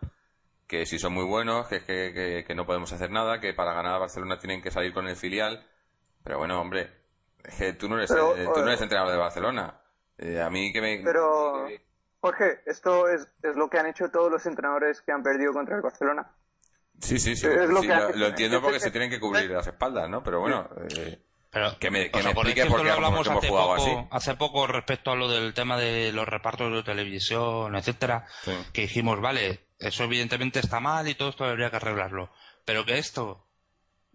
que 0.67 0.85
si 0.85 0.97
son 0.97 1.13
muy 1.13 1.25
buenos, 1.25 1.67
que, 1.67 1.83
que, 1.83 2.43
que, 2.45 2.55
no 2.55 2.65
podemos 2.65 2.91
hacer 2.91 3.11
nada, 3.11 3.39
que 3.39 3.53
para 3.53 3.73
ganar 3.73 3.95
a 3.95 3.99
Barcelona 3.99 4.39
tienen 4.39 4.61
que 4.61 4.71
salir 4.71 4.93
con 4.93 5.07
el 5.07 5.15
filial. 5.15 5.65
Pero 6.23 6.39
bueno, 6.39 6.59
hombre, 6.59 6.89
es 7.43 7.55
que 7.55 7.73
tú 7.73 7.87
no 7.87 7.97
eres, 7.97 8.11
eh, 8.11 8.47
tú 8.53 8.61
no 8.61 8.67
eres 8.67 8.81
entrenador 8.81 9.11
de 9.11 9.19
Barcelona. 9.19 9.79
Eh, 10.17 10.41
a 10.41 10.49
mí 10.49 10.73
que 10.73 10.81
me... 10.81 11.01
Pero, 11.03 11.67
Jorge, 12.19 12.61
esto 12.65 13.07
es, 13.07 13.27
es 13.43 13.55
lo 13.55 13.69
que 13.69 13.77
han 13.77 13.87
hecho 13.87 14.09
todos 14.09 14.31
los 14.31 14.45
entrenadores 14.45 15.01
que 15.01 15.11
han 15.11 15.21
perdido 15.21 15.53
contra 15.53 15.75
el 15.75 15.81
Barcelona. 15.81 16.31
Sí, 16.99 17.19
sí, 17.19 17.35
sí. 17.35 17.47
lo, 17.47 18.27
entiendo 18.27 18.61
porque 18.61 18.79
se 18.79 18.89
tienen 18.89 19.09
que 19.09 19.19
cubrir 19.19 19.51
las 19.51 19.67
espaldas, 19.67 20.09
¿no? 20.09 20.23
Pero 20.23 20.39
bueno... 20.39 20.67
Eh, 20.89 21.21
pero, 21.55 21.79
que 21.79 21.89
me, 21.89 22.11
que 22.11 22.21
me 22.21 22.31
explique 22.31 22.65
por 22.65 22.83
qué 22.83 22.91
hablamos 22.91 23.25
hace 23.25 23.47
poco, 23.47 23.75
así. 23.75 23.91
hace 24.11 24.35
poco 24.35 24.67
respecto 24.67 25.11
a 25.11 25.15
lo 25.15 25.29
del 25.29 25.53
tema 25.53 25.77
de 25.77 26.11
los 26.11 26.27
repartos 26.27 26.69
de 26.69 26.83
televisión, 26.83 27.77
etcétera, 27.77 28.25
que 28.73 28.81
dijimos, 28.81 29.21
vale, 29.21 29.67
eso 29.79 30.03
evidentemente 30.03 30.59
está 30.59 30.81
mal 30.81 31.07
y 31.07 31.15
todo 31.15 31.29
esto 31.29 31.45
debería 31.45 31.69
que 31.69 31.77
arreglarlo. 31.77 32.29
Pero 32.65 32.85
que 32.85 32.97
esto, 32.97 33.47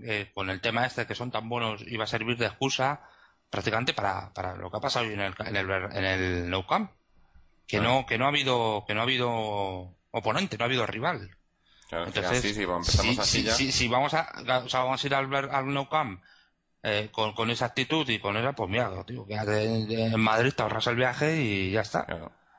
eh, 0.00 0.30
con 0.34 0.50
el 0.50 0.60
tema 0.60 0.84
este 0.84 1.06
que 1.06 1.14
son 1.14 1.30
tan 1.30 1.48
buenos, 1.48 1.80
iba 1.86 2.04
a 2.04 2.06
servir 2.06 2.36
de 2.36 2.44
excusa 2.44 3.08
prácticamente 3.48 3.94
para, 3.94 4.34
para 4.34 4.54
lo 4.54 4.70
que 4.70 4.76
ha 4.76 4.80
pasado 4.80 5.06
hoy 5.06 5.14
en 5.14 5.20
el, 5.20 5.34
en 5.38 5.56
el, 5.56 5.70
en 5.70 6.04
el 6.04 6.50
No 6.50 6.66
Camp. 6.66 6.90
Que 7.66 7.80
no, 7.80 8.04
que 8.04 8.18
no 8.18 8.26
ha 8.26 8.28
habido, 8.28 8.84
que 8.86 8.92
no 8.92 9.00
ha 9.00 9.04
habido 9.04 9.96
oponente, 10.10 10.58
no 10.58 10.64
ha 10.64 10.66
habido 10.66 10.86
rival. 10.86 11.38
Entonces, 11.90 12.54
si, 12.54 12.66
vamos 12.66 12.98
a, 12.98 13.24
si, 13.24 13.88
vamos 13.88 14.12
a 14.12 15.06
ir 15.06 15.14
al, 15.14 15.34
al 15.34 15.72
No 15.72 15.88
Camp 15.88 16.20
eh, 16.82 17.08
con, 17.12 17.32
con, 17.34 17.50
esa 17.50 17.66
actitud 17.66 18.08
y 18.08 18.18
con 18.18 18.36
esa, 18.36 18.52
pues 18.52 18.70
mira, 18.70 18.90
tío, 19.04 19.26
en 19.28 20.20
Madrid 20.20 20.52
te 20.54 20.62
ahorras 20.62 20.86
el 20.86 20.96
viaje 20.96 21.36
y 21.36 21.70
ya 21.70 21.80
está. 21.82 22.06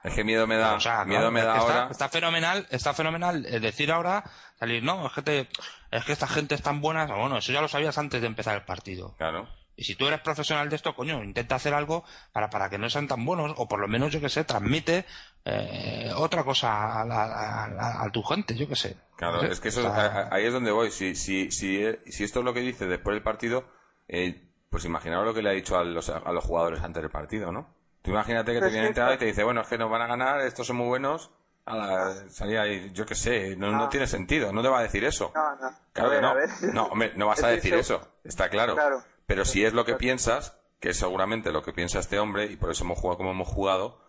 Es 0.04 0.14
que 0.16 0.24
miedo 0.24 0.48
me 0.48 0.58
da, 0.58 0.78
miedo 1.06 1.32
me 1.32 1.44
da 1.44 1.58
ahora. 1.58 1.88
Está, 1.92 2.10
fenomenal, 2.10 2.68
está 2.72 2.94
fenomenal 2.94 3.44
decir 3.44 3.92
ahora, 3.92 4.24
salir, 4.60 4.84
no, 4.84 5.06
es 5.06 5.14
que 5.14 5.48
es 5.92 6.06
que 6.06 6.12
esta 6.14 6.28
gente 6.28 6.56
es 6.56 6.62
tan 6.62 6.82
buena, 6.82 7.06
bueno, 7.06 7.38
eso 7.38 7.52
ya 7.52 7.62
lo 7.62 7.68
sabías 7.68 7.98
antes 7.98 8.22
de 8.22 8.28
empezar 8.28 8.56
el 8.56 8.64
partido. 8.64 9.16
Claro. 9.18 9.48
Y 9.76 9.84
si 9.84 9.96
tú 9.96 10.08
eres 10.08 10.20
profesional 10.20 10.70
de 10.70 10.76
esto, 10.76 10.94
coño, 10.94 11.24
intenta 11.24 11.56
hacer 11.56 11.74
algo 11.74 12.04
para, 12.32 12.50
para 12.50 12.70
que 12.70 12.78
no 12.78 12.90
sean 12.90 13.08
tan 13.08 13.26
buenos, 13.26 13.54
o 13.58 13.68
por 13.68 13.80
lo 13.80 13.88
menos, 13.88 14.12
yo 14.12 14.22
que 14.22 14.30
sé, 14.30 14.44
transmite 14.44 15.06
eh, 15.44 16.12
otra 16.16 16.44
cosa 16.44 17.02
a, 17.02 18.10
tu 18.12 18.22
gente, 18.22 18.56
yo 18.56 18.68
que 18.68 18.76
sé. 18.76 18.98
Claro, 19.16 19.42
es 19.42 19.60
que 19.60 19.70
eso, 19.70 19.92
ahí 20.32 20.46
es 20.46 20.54
donde 20.54 20.72
voy. 20.72 20.92
Si, 20.92 21.16
si, 21.16 21.50
si, 21.52 21.84
si 22.06 22.24
esto 22.24 22.40
es 22.40 22.46
lo 22.46 22.54
que 22.54 22.60
dice 22.60 22.86
después 22.86 23.16
del 23.16 23.24
partido, 23.24 23.66
eh, 24.12 24.41
pues 24.70 24.86
imaginaos 24.86 25.26
lo 25.26 25.34
que 25.34 25.41
le 25.41 25.49
ha 25.49 25.53
dicho 25.53 25.78
a 25.78 25.84
los, 25.84 26.09
a 26.09 26.32
los 26.32 26.43
jugadores 26.43 26.82
antes 26.82 27.01
del 27.01 27.09
partido, 27.09 27.51
¿no? 27.51 27.74
Tú 28.01 28.12
imagínate 28.12 28.53
que 28.53 28.59
te 28.59 28.70
viene 28.70 28.88
entrenado 28.88 29.16
y 29.16 29.18
te 29.18 29.26
dice, 29.26 29.43
bueno, 29.43 29.62
es 29.62 29.68
que 29.68 29.78
nos 29.78 29.89
van 29.89 30.01
a 30.01 30.07
ganar, 30.07 30.41
estos 30.41 30.68
son 30.68 30.76
muy 30.76 30.88
buenos, 30.88 31.32
a 31.66 31.76
la 31.78 32.30
salida 32.30 32.68
y 32.68 32.91
yo 32.91 33.05
qué 33.05 33.16
sé, 33.16 33.55
no, 33.55 33.72
no, 33.72 33.88
tiene 33.89 34.07
sentido, 34.07 34.51
no 34.51 34.62
te 34.62 34.68
va 34.68 34.80
a 34.80 34.84
decir 34.84 35.05
eso. 35.05 35.32
No, 35.34 35.55
no. 35.55 35.76
Claro 35.93 36.09
que 36.12 36.22
no. 36.22 36.74
No, 36.74 36.84
hombre, 36.88 37.14
no 37.16 37.28
vas 37.28 37.43
a 37.43 37.47
decir 37.49 37.74
eso, 37.76 38.16
está 38.24 38.49
claro. 38.49 38.74
claro. 38.74 39.03
Pero 39.26 39.45
si 39.45 39.64
es 39.64 39.74
lo 39.74 39.86
que 39.86 39.95
piensas, 39.95 40.57
que 40.80 40.89
es 40.89 40.97
seguramente 40.97 41.51
lo 41.51 41.64
que 41.64 41.72
piensa 41.72 41.99
este 41.99 42.20
hombre, 42.20 42.45
y 42.45 42.57
por 42.57 42.72
eso 42.72 42.84
hemos 42.84 42.99
jugado 42.99 43.18
como 43.18 43.32
hemos 43.32 43.47
jugado, 43.47 44.01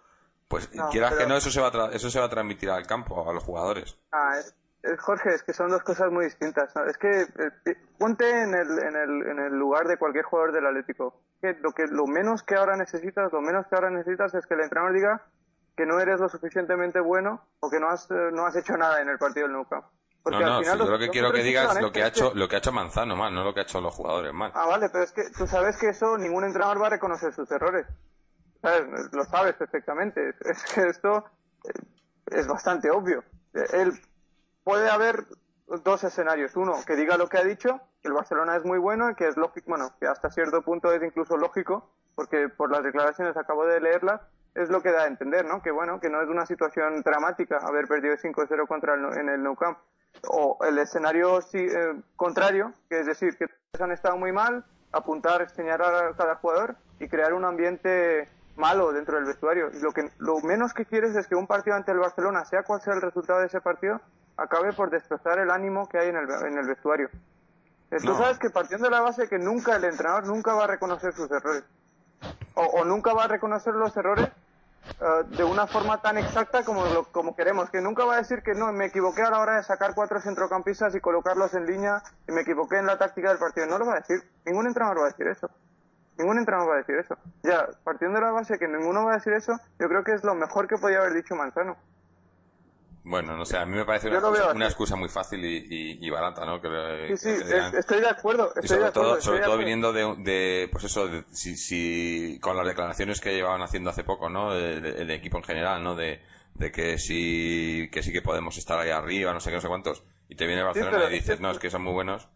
pues 0.49 0.69
quieras 0.91 1.15
que 1.15 1.27
no, 1.27 1.37
eso 1.37 1.51
se, 1.51 1.61
va 1.61 1.69
a 1.69 1.91
eso 1.93 2.11
se 2.11 2.19
va 2.19 2.27
a 2.27 2.31
transmitir 2.31 2.71
al 2.71 2.87
campo, 2.87 3.29
a 3.29 3.33
los 3.33 3.45
jugadores. 3.45 3.97
Ah, 4.11 4.39
es, 4.39 4.55
Jorge, 4.99 5.35
es 5.35 5.43
que 5.43 5.53
son 5.53 5.71
dos 5.71 5.83
cosas 5.83 6.11
muy 6.11 6.25
distintas. 6.25 6.75
Es 6.89 6.99
que 6.99 7.23
eh, 7.23 7.77
ponte 7.99 8.29
en 8.29 8.55
el, 8.55 8.79
en, 8.79 8.97
el, 8.97 9.27
en 9.29 9.39
el 9.39 9.53
lugar 9.53 9.87
de 9.87 9.97
cualquier 9.97 10.25
jugador 10.25 10.53
del 10.53 10.67
Atlético. 10.67 11.23
Que 11.41 11.55
lo, 11.61 11.73
que 11.73 11.87
lo 11.87 12.07
menos 12.07 12.43
que 12.43 12.57
ahora 12.57 12.77
necesitas, 12.77 13.33
lo 13.33 13.41
menos 13.41 13.67
que 13.67 13.75
ahora 13.77 13.91
necesitas 13.91 14.35
es 14.35 14.47
que 14.47 14.55
el 14.55 14.61
entrenador 14.61 14.95
diga 14.95 15.27
que 15.77 15.87
no 15.87 16.01
eres 16.01 16.21
lo 16.21 16.29
suficientemente 16.29 17.01
bueno 17.01 17.47
o 17.61 17.71
que 17.71 17.81
no 17.81 17.89
has, 17.89 18.11
eh, 18.11 18.31
no 18.33 18.45
has 18.47 18.57
hecho 18.57 18.77
nada 18.77 19.01
en 19.01 19.09
el 19.09 19.19
partido 19.19 19.47
del 19.47 19.55
Nou 19.55 19.67
no, 20.25 20.39
no, 20.39 20.63
yo 20.63 20.77
lo 20.77 20.99
que 20.99 21.09
quiero 21.09 21.33
que 21.33 21.43
digas 21.43 21.81
lo 21.81 21.91
que 21.91 22.03
ha 22.03 22.07
hecho, 22.07 22.33
lo 22.35 22.49
que 22.49 22.55
ha 22.55 22.59
hecho 22.59 22.71
Manzano 22.71 23.17
mal, 23.17 23.35
no 23.35 23.43
lo 23.43 23.53
que 23.53 23.61
ha 23.61 23.63
hecho 23.65 23.81
los 23.81 23.93
jugadores 23.93 24.33
mal. 24.33 24.53
Ah, 24.55 24.67
vale, 24.67 24.89
pero 24.89 25.03
es 25.03 25.11
que 25.11 25.23
tú 25.37 25.49
sabes 25.49 25.77
que 25.77 25.89
eso 25.89 26.17
ningún 26.17 26.45
entrenador 26.45 26.81
va 26.81 26.87
a 26.87 26.91
reconocer 26.91 27.33
sus 27.35 27.51
errores. 27.51 27.87
¿Sabes? 28.61 29.13
Lo 29.13 29.25
sabes 29.25 29.55
perfectamente. 29.55 30.35
Es 30.45 30.63
que 30.73 30.83
esto 30.83 31.25
eh, 31.65 31.73
es 32.27 32.47
bastante 32.47 32.89
obvio. 32.91 33.25
Él 33.53 33.93
puede 34.65 34.91
haber 34.91 35.27
dos 35.85 36.05
escenarios. 36.05 36.57
Uno, 36.57 36.75
que 36.87 36.97
diga 36.97 37.17
lo 37.17 37.29
que 37.29 37.39
ha 37.39 37.45
dicho, 37.45 37.81
que 38.03 38.09
el 38.09 38.15
Barcelona 38.15 38.57
es 38.57 38.65
muy 38.65 38.79
bueno 38.79 39.11
y 39.11 39.15
que 39.15 39.29
es 39.29 39.37
lógico, 39.37 39.71
bueno, 39.71 39.91
que 39.99 40.07
hasta 40.07 40.31
cierto 40.31 40.63
punto 40.63 40.93
es 40.93 41.03
incluso 41.03 41.37
lógico, 41.37 41.91
porque 42.15 42.49
por 42.49 42.71
las 42.71 42.83
declaraciones 42.83 43.37
acabo 43.37 43.65
de 43.65 43.81
leerlas, 43.81 44.21
es 44.55 44.69
lo 44.69 44.83
que 44.83 44.93
da 44.93 45.05
a 45.05 45.07
entender, 45.07 45.47
¿no? 45.47 45.63
Que 45.63 45.71
bueno, 45.71 45.99
que 45.99 46.11
no 46.11 46.21
es 46.21 46.29
una 46.29 46.45
situación 46.45 47.01
dramática 47.03 47.59
haber 47.59 47.87
perdido 47.87 48.17
5-0 48.17 48.67
contra 48.67 48.95
el, 48.95 49.19
en 49.19 49.29
el 49.31 49.43
Nou 49.43 49.57
Camp 49.57 49.79
o 50.29 50.59
el 50.65 50.79
escenario 50.79 51.41
eh, 51.55 52.03
contrario, 52.17 52.73
que 52.91 53.01
es 53.01 53.07
decir, 53.07 53.37
que 53.39 53.47
han 53.81 53.93
estado 53.93 54.19
muy 54.19 54.31
mal, 54.31 54.65
apuntar, 54.93 55.49
señalar 55.51 55.95
a 55.95 56.15
cada 56.15 56.37
jugador 56.37 56.77
y 57.01 57.09
crear 57.09 57.33
un 57.33 57.47
ambiente 57.47 58.29
malo 58.57 58.93
dentro 58.93 59.17
del 59.17 59.25
vestuario. 59.25 59.71
Y 59.73 59.81
lo, 59.81 59.93
que, 59.93 60.11
lo 60.19 60.39
menos 60.41 60.75
que 60.75 60.85
quieres 60.85 61.17
es 61.17 61.27
que 61.27 61.35
un 61.35 61.47
partido 61.47 61.77
ante 61.77 61.93
el 61.93 61.99
Barcelona, 61.99 62.45
sea 62.45 62.63
cual 62.63 62.83
sea 62.83 62.93
el 62.93 63.01
resultado 63.01 63.41
de 63.41 63.47
ese 63.47 63.63
partido, 63.63 64.01
acabe 64.37 64.73
por 64.73 64.91
destrozar 64.91 65.39
el 65.39 65.51
ánimo 65.51 65.89
que 65.89 65.99
hay 65.99 66.09
en 66.09 66.17
el, 66.17 66.29
en 66.31 66.59
el 66.59 66.67
vestuario. 66.67 67.09
Tú 67.91 68.15
sabes 68.17 68.39
que 68.39 68.49
partiendo 68.49 68.87
de 68.87 68.91
la 68.91 69.03
base 69.03 69.29
que 69.29 69.39
nunca 69.39 69.77
el 69.77 69.85
entrenador 69.85 70.27
nunca 70.27 70.55
va 70.55 70.65
a 70.65 70.67
reconocer 70.67 71.13
sus 71.13 71.31
errores. 71.31 71.65
O, 72.55 72.63
o 72.63 72.85
nunca 72.85 73.13
va 73.13 73.25
a 73.25 73.29
reconocer 73.29 73.75
los 73.75 73.95
errores 73.97 74.31
eh, 75.01 75.37
de 75.37 75.45
una 75.45 75.67
forma 75.67 76.01
tan 76.01 76.19
exacta 76.19 76.65
como, 76.65 76.85
como 77.13 77.37
queremos, 77.37 77.71
que 77.71 77.81
nunca 77.81 78.05
va 78.05 78.15
a 78.15 78.19
decir 78.19 78.43
que 78.43 78.55
no, 78.55 78.73
me 78.73 78.87
equivoqué 78.87 79.23
a 79.23 79.31
la 79.31 79.41
hora 79.41 79.57
de 79.57 79.63
sacar 79.63 79.95
cuatro 79.95 80.21
centrocampistas 80.21 80.95
y 80.95 81.01
colocarlos 81.01 81.55
en 81.55 81.67
línea 81.67 82.03
y 82.29 82.33
me 82.33 82.43
equivoqué 82.43 82.79
en 82.79 82.87
la 82.87 82.99
táctica 82.99 83.29
del 83.29 83.39
partido. 83.39 83.67
No 83.67 83.79
lo 83.79 83.87
va 83.87 83.95
a 83.95 84.01
decir, 84.01 84.23
ningún 84.45 84.67
entrenador 84.67 85.01
va 85.01 85.07
a 85.07 85.11
decir 85.11 85.27
eso. 85.29 85.51
Ningún 86.19 86.39
entrenador 86.39 86.71
va 86.71 86.75
a 86.75 86.79
decir 86.79 86.97
eso. 86.97 87.17
Ya, 87.43 87.67
partiendo 87.85 88.19
de 88.19 88.25
la 88.25 88.33
base 88.33 88.59
que 88.59 88.69
ninguno 88.69 89.05
va 89.05 89.13
a 89.13 89.17
decir 89.17 89.33
eso, 89.33 89.53
yo 89.79 89.89
creo 89.89 90.05
que 90.05 90.13
es 90.13 90.25
lo 90.25 90.35
mejor 90.35 90.67
que 90.69 90.77
podía 90.77 90.99
haber 90.99 91.15
dicho 91.15 91.35
Manzano. 91.37 91.77
Bueno, 93.05 93.37
no 93.37 93.45
sé, 93.45 93.59
a 93.59 93.67
mí 93.67 93.77
me 93.77 93.85
parece 93.85 94.09
una, 94.09 94.67
excusa, 94.67 94.95
muy 94.95 95.09
fácil 95.09 95.45
y, 95.45 96.11
barata, 96.11 96.45
¿no? 96.45 96.61
sí, 96.61 97.17
sí, 97.17 97.55
estoy 97.77 98.01
de 98.01 98.09
acuerdo. 98.09 98.53
y 98.63 98.69
sobre 98.69 98.93
todo, 98.93 99.21
sobre 99.21 99.41
todo 99.41 99.59
viniendo 99.59 99.93
de, 99.93 100.69
pues 100.71 100.85
eso, 100.85 101.09
si, 101.33 101.57
si, 101.57 102.39
con 102.41 102.57
las 102.57 102.67
declaraciones 102.67 103.21
que 103.21 103.35
llevaban 103.35 103.63
haciendo 103.63 103.91
hace 103.91 104.05
poco, 104.05 104.29
¿no? 104.29 104.55
El 104.55 105.11
equipo 105.11 105.39
en 105.39 105.45
general, 105.45 105.83
¿no? 105.83 105.97
De, 105.97 106.23
de 106.55 106.71
que 106.71 106.99
sí, 106.99 107.89
que 107.91 108.03
sí 108.03 108.13
que 108.13 108.23
podemos 108.23 108.57
estar 108.57 108.79
ahí 108.79 108.91
arriba, 108.91 109.33
no 109.33 109.41
sé 109.41 109.51
qué, 109.51 109.57
no 109.57 109.63
sé 109.63 109.69
cuántos. 109.69 110.05
Y 110.29 110.37
te 110.37 110.47
viene 110.47 110.63
Barcelona 110.63 111.07
y 111.11 111.15
dices, 111.15 111.41
no, 111.41 111.51
es 111.51 111.59
que 111.59 111.71
son 111.71 111.83
muy 111.83 111.93
buenos. 111.93 112.29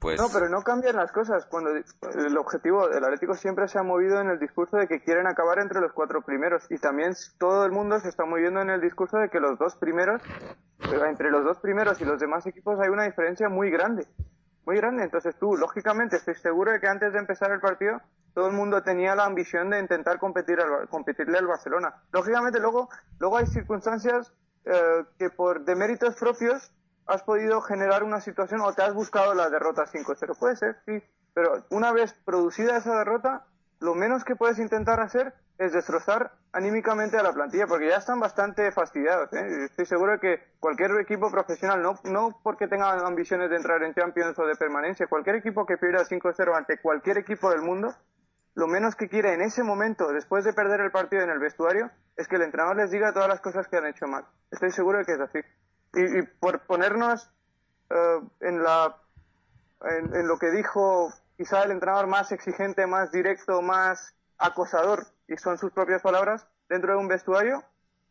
Pues 0.00 0.20
no, 0.20 0.28
pero 0.32 0.48
no 0.48 0.62
cambian 0.62 0.94
las 0.94 1.10
cosas. 1.10 1.46
Cuando 1.46 1.70
el 1.70 2.38
objetivo 2.38 2.88
del 2.88 3.02
Atlético 3.02 3.34
siempre 3.34 3.66
se 3.66 3.78
ha 3.78 3.82
movido 3.82 4.20
en 4.20 4.28
el 4.28 4.38
discurso 4.38 4.76
de 4.76 4.86
que 4.86 5.00
quieren 5.00 5.26
acabar 5.26 5.58
entre 5.58 5.80
los 5.80 5.92
cuatro 5.92 6.22
primeros 6.22 6.66
y 6.70 6.78
también 6.78 7.14
todo 7.38 7.64
el 7.64 7.72
mundo 7.72 7.98
se 7.98 8.08
está 8.08 8.24
moviendo 8.24 8.60
en 8.60 8.70
el 8.70 8.80
discurso 8.80 9.18
de 9.18 9.28
que 9.28 9.40
los 9.40 9.58
dos 9.58 9.74
primeros, 9.74 10.22
entre 11.06 11.30
los 11.30 11.44
dos 11.44 11.58
primeros 11.58 12.00
y 12.00 12.04
los 12.04 12.20
demás 12.20 12.46
equipos 12.46 12.78
hay 12.78 12.90
una 12.90 13.04
diferencia 13.04 13.48
muy 13.48 13.70
grande, 13.70 14.06
muy 14.64 14.76
grande. 14.76 15.02
Entonces 15.02 15.34
tú, 15.36 15.56
lógicamente, 15.56 16.16
estoy 16.16 16.36
seguro 16.36 16.70
de 16.70 16.80
que 16.80 16.86
antes 16.86 17.12
de 17.12 17.18
empezar 17.18 17.50
el 17.50 17.60
partido 17.60 18.00
todo 18.34 18.46
el 18.46 18.52
mundo 18.52 18.84
tenía 18.84 19.16
la 19.16 19.24
ambición 19.24 19.68
de 19.70 19.80
intentar 19.80 20.20
competir 20.20 20.60
al, 20.60 20.88
competirle 20.88 21.38
al 21.38 21.46
Barcelona. 21.48 21.92
Lógicamente 22.12 22.60
luego, 22.60 22.88
luego 23.18 23.36
hay 23.36 23.46
circunstancias 23.46 24.32
eh, 24.64 25.04
que 25.18 25.28
por 25.30 25.64
deméritos 25.64 26.14
propios 26.14 26.72
has 27.08 27.22
podido 27.22 27.60
generar 27.62 28.04
una 28.04 28.20
situación 28.20 28.60
o 28.60 28.72
te 28.72 28.82
has 28.82 28.94
buscado 28.94 29.34
la 29.34 29.50
derrota 29.50 29.84
5-0. 29.84 30.38
Puede 30.38 30.56
ser, 30.56 30.76
sí, 30.86 31.02
pero 31.34 31.64
una 31.70 31.92
vez 31.92 32.12
producida 32.24 32.76
esa 32.76 32.96
derrota, 32.98 33.46
lo 33.80 33.94
menos 33.94 34.24
que 34.24 34.36
puedes 34.36 34.58
intentar 34.58 35.00
hacer 35.00 35.34
es 35.58 35.72
destrozar 35.72 36.32
anímicamente 36.52 37.16
a 37.16 37.22
la 37.22 37.32
plantilla, 37.32 37.66
porque 37.66 37.88
ya 37.88 37.96
están 37.96 38.20
bastante 38.20 38.70
fastidiados. 38.72 39.32
¿eh? 39.32 39.64
Estoy 39.64 39.86
seguro 39.86 40.12
de 40.12 40.18
que 40.20 40.42
cualquier 40.60 40.92
equipo 41.00 41.30
profesional, 41.30 41.82
no, 41.82 41.98
no 42.04 42.38
porque 42.42 42.68
tenga 42.68 42.92
ambiciones 43.06 43.50
de 43.50 43.56
entrar 43.56 43.82
en 43.82 43.94
Champions 43.94 44.38
o 44.38 44.46
de 44.46 44.54
permanencia, 44.54 45.06
cualquier 45.06 45.36
equipo 45.36 45.66
que 45.66 45.76
pierda 45.76 46.04
5-0 46.04 46.56
ante 46.56 46.80
cualquier 46.80 47.18
equipo 47.18 47.50
del 47.50 47.62
mundo, 47.62 47.94
lo 48.54 48.66
menos 48.66 48.96
que 48.96 49.08
quiere 49.08 49.34
en 49.34 49.40
ese 49.40 49.62
momento, 49.62 50.12
después 50.12 50.44
de 50.44 50.52
perder 50.52 50.80
el 50.80 50.90
partido 50.90 51.22
en 51.22 51.30
el 51.30 51.38
vestuario, 51.38 51.90
es 52.16 52.26
que 52.26 52.36
el 52.36 52.42
entrenador 52.42 52.76
les 52.76 52.90
diga 52.90 53.12
todas 53.12 53.28
las 53.28 53.40
cosas 53.40 53.68
que 53.68 53.76
han 53.76 53.86
hecho 53.86 54.06
mal. 54.06 54.24
Estoy 54.50 54.72
seguro 54.72 54.98
de 54.98 55.04
que 55.04 55.12
es 55.12 55.20
así. 55.20 55.38
Y, 55.94 56.22
por 56.40 56.60
ponernos 56.60 57.30
eh, 57.90 58.20
en, 58.40 58.62
la, 58.62 58.96
en, 59.82 60.28
lo 60.28 60.38
que 60.38 60.50
dijo 60.50 61.12
quizá 61.36 61.62
el 61.62 61.70
entrenador 61.70 62.06
más 62.06 62.32
exigente, 62.32 62.86
más 62.86 63.10
directo, 63.12 63.62
más 63.62 64.14
acosador, 64.38 65.06
y 65.28 65.36
son 65.36 65.58
sus 65.58 65.72
propias 65.72 66.02
palabras, 66.02 66.46
dentro 66.68 66.92
de 66.92 66.98
un 66.98 67.08
vestuario, 67.08 67.64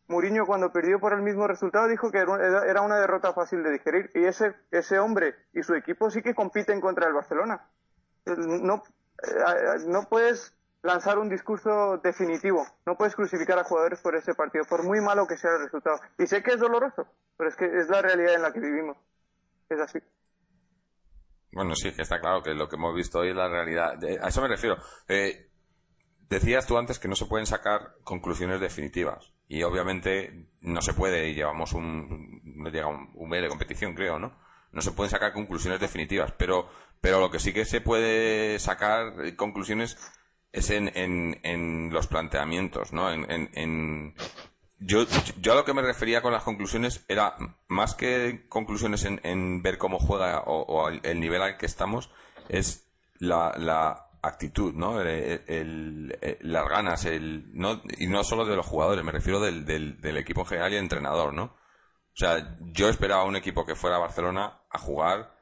Mourinho 0.08 0.46
cuando 0.46 0.72
perdió 0.72 0.98
por 0.98 1.12
el 1.12 1.20
mismo 1.20 1.46
resultado 1.46 1.86
dijo 1.86 2.10
que 2.10 2.18
era 2.18 2.80
una 2.80 2.98
derrota 2.98 3.34
fácil 3.34 3.62
de 3.62 3.72
digerir 3.72 4.10
y 4.14 4.24
ese, 4.24 4.54
ese 4.70 4.98
hombre 4.98 5.34
y 5.52 5.62
su 5.62 5.74
equipo 5.74 6.10
sí 6.10 6.22
que 6.22 6.34
compiten 6.34 6.80
contra 6.80 7.06
el 7.06 7.12
Barcelona. 7.12 7.68
No, 8.24 8.82
eh, 9.22 9.84
no 9.86 10.08
puedes 10.08 10.54
lanzar 10.88 11.18
un 11.18 11.28
discurso 11.28 11.98
definitivo. 12.02 12.66
No 12.86 12.96
puedes 12.96 13.14
crucificar 13.14 13.58
a 13.58 13.64
jugadores 13.64 14.00
por 14.00 14.16
ese 14.16 14.34
partido, 14.34 14.64
por 14.64 14.82
muy 14.82 15.00
malo 15.00 15.26
que 15.26 15.36
sea 15.36 15.52
el 15.52 15.64
resultado. 15.64 16.00
Y 16.18 16.26
sé 16.26 16.42
que 16.42 16.52
es 16.52 16.60
doloroso, 16.60 17.06
pero 17.36 17.50
es 17.50 17.56
que 17.56 17.66
es 17.66 17.88
la 17.88 18.00
realidad 18.00 18.34
en 18.34 18.42
la 18.42 18.52
que 18.52 18.60
vivimos. 18.60 18.96
Es 19.68 19.78
así. 19.80 19.98
Bueno, 21.52 21.74
sí, 21.74 21.92
que 21.92 22.02
está 22.02 22.20
claro 22.20 22.42
que 22.42 22.54
lo 22.54 22.68
que 22.68 22.76
hemos 22.76 22.94
visto 22.94 23.18
hoy 23.18 23.30
es 23.30 23.36
la 23.36 23.48
realidad. 23.48 23.98
A 24.22 24.28
eso 24.28 24.40
me 24.40 24.48
refiero. 24.48 24.76
Eh, 25.08 25.50
decías 26.28 26.66
tú 26.66 26.78
antes 26.78 26.98
que 26.98 27.08
no 27.08 27.16
se 27.16 27.26
pueden 27.26 27.46
sacar 27.46 27.96
conclusiones 28.02 28.60
definitivas. 28.60 29.32
Y 29.46 29.62
obviamente 29.62 30.48
no 30.60 30.80
se 30.80 30.94
puede, 30.94 31.28
y 31.28 31.34
llevamos 31.34 31.72
un, 31.72 32.40
no 32.44 32.70
llega 32.70 32.86
un, 32.86 33.10
un 33.14 33.28
mes 33.28 33.42
de 33.42 33.48
competición, 33.48 33.94
creo, 33.94 34.18
¿no? 34.18 34.38
No 34.72 34.82
se 34.82 34.92
pueden 34.92 35.10
sacar 35.10 35.32
conclusiones 35.32 35.80
definitivas, 35.80 36.32
pero, 36.32 36.68
pero 37.00 37.20
lo 37.20 37.30
que 37.30 37.38
sí 37.38 37.52
que 37.54 37.64
se 37.64 37.80
puede 37.80 38.58
sacar 38.58 39.34
conclusiones 39.36 39.96
es 40.52 40.70
en, 40.70 40.90
en, 40.94 41.40
en 41.42 41.90
los 41.92 42.06
planteamientos, 42.06 42.92
¿no? 42.92 43.10
En, 43.12 43.50
en, 43.54 44.14
yo, 44.78 45.04
yo 45.40 45.52
a 45.52 45.56
lo 45.56 45.64
que 45.64 45.74
me 45.74 45.82
refería 45.82 46.22
con 46.22 46.32
las 46.32 46.44
conclusiones 46.44 47.04
era 47.08 47.36
más 47.66 47.94
que 47.94 48.46
conclusiones 48.48 49.04
en, 49.04 49.62
ver 49.62 49.78
cómo 49.78 49.98
juega 49.98 50.42
o, 50.46 50.88
el, 50.88 51.20
nivel 51.20 51.42
al 51.42 51.58
que 51.58 51.66
estamos, 51.66 52.10
es 52.48 52.88
la, 53.18 53.54
la 53.58 54.06
actitud, 54.22 54.72
¿no? 54.74 55.00
El, 55.00 56.16
las 56.40 56.68
ganas, 56.68 57.04
el, 57.04 57.50
no, 57.52 57.82
y 57.98 58.06
no 58.06 58.24
solo 58.24 58.44
de 58.44 58.56
los 58.56 58.66
jugadores, 58.66 59.04
me 59.04 59.12
refiero 59.12 59.40
del, 59.40 59.64
del, 59.64 60.00
del 60.00 60.16
equipo 60.16 60.42
en 60.42 60.46
general 60.46 60.72
y 60.72 60.76
el 60.76 60.82
entrenador, 60.82 61.34
¿no? 61.34 61.44
O 61.44 62.20
sea, 62.20 62.56
yo 62.72 62.88
esperaba 62.88 63.24
un 63.24 63.36
equipo 63.36 63.64
que 63.64 63.76
fuera 63.76 63.96
a 63.96 64.00
Barcelona 64.00 64.62
a 64.70 64.78
jugar 64.78 65.36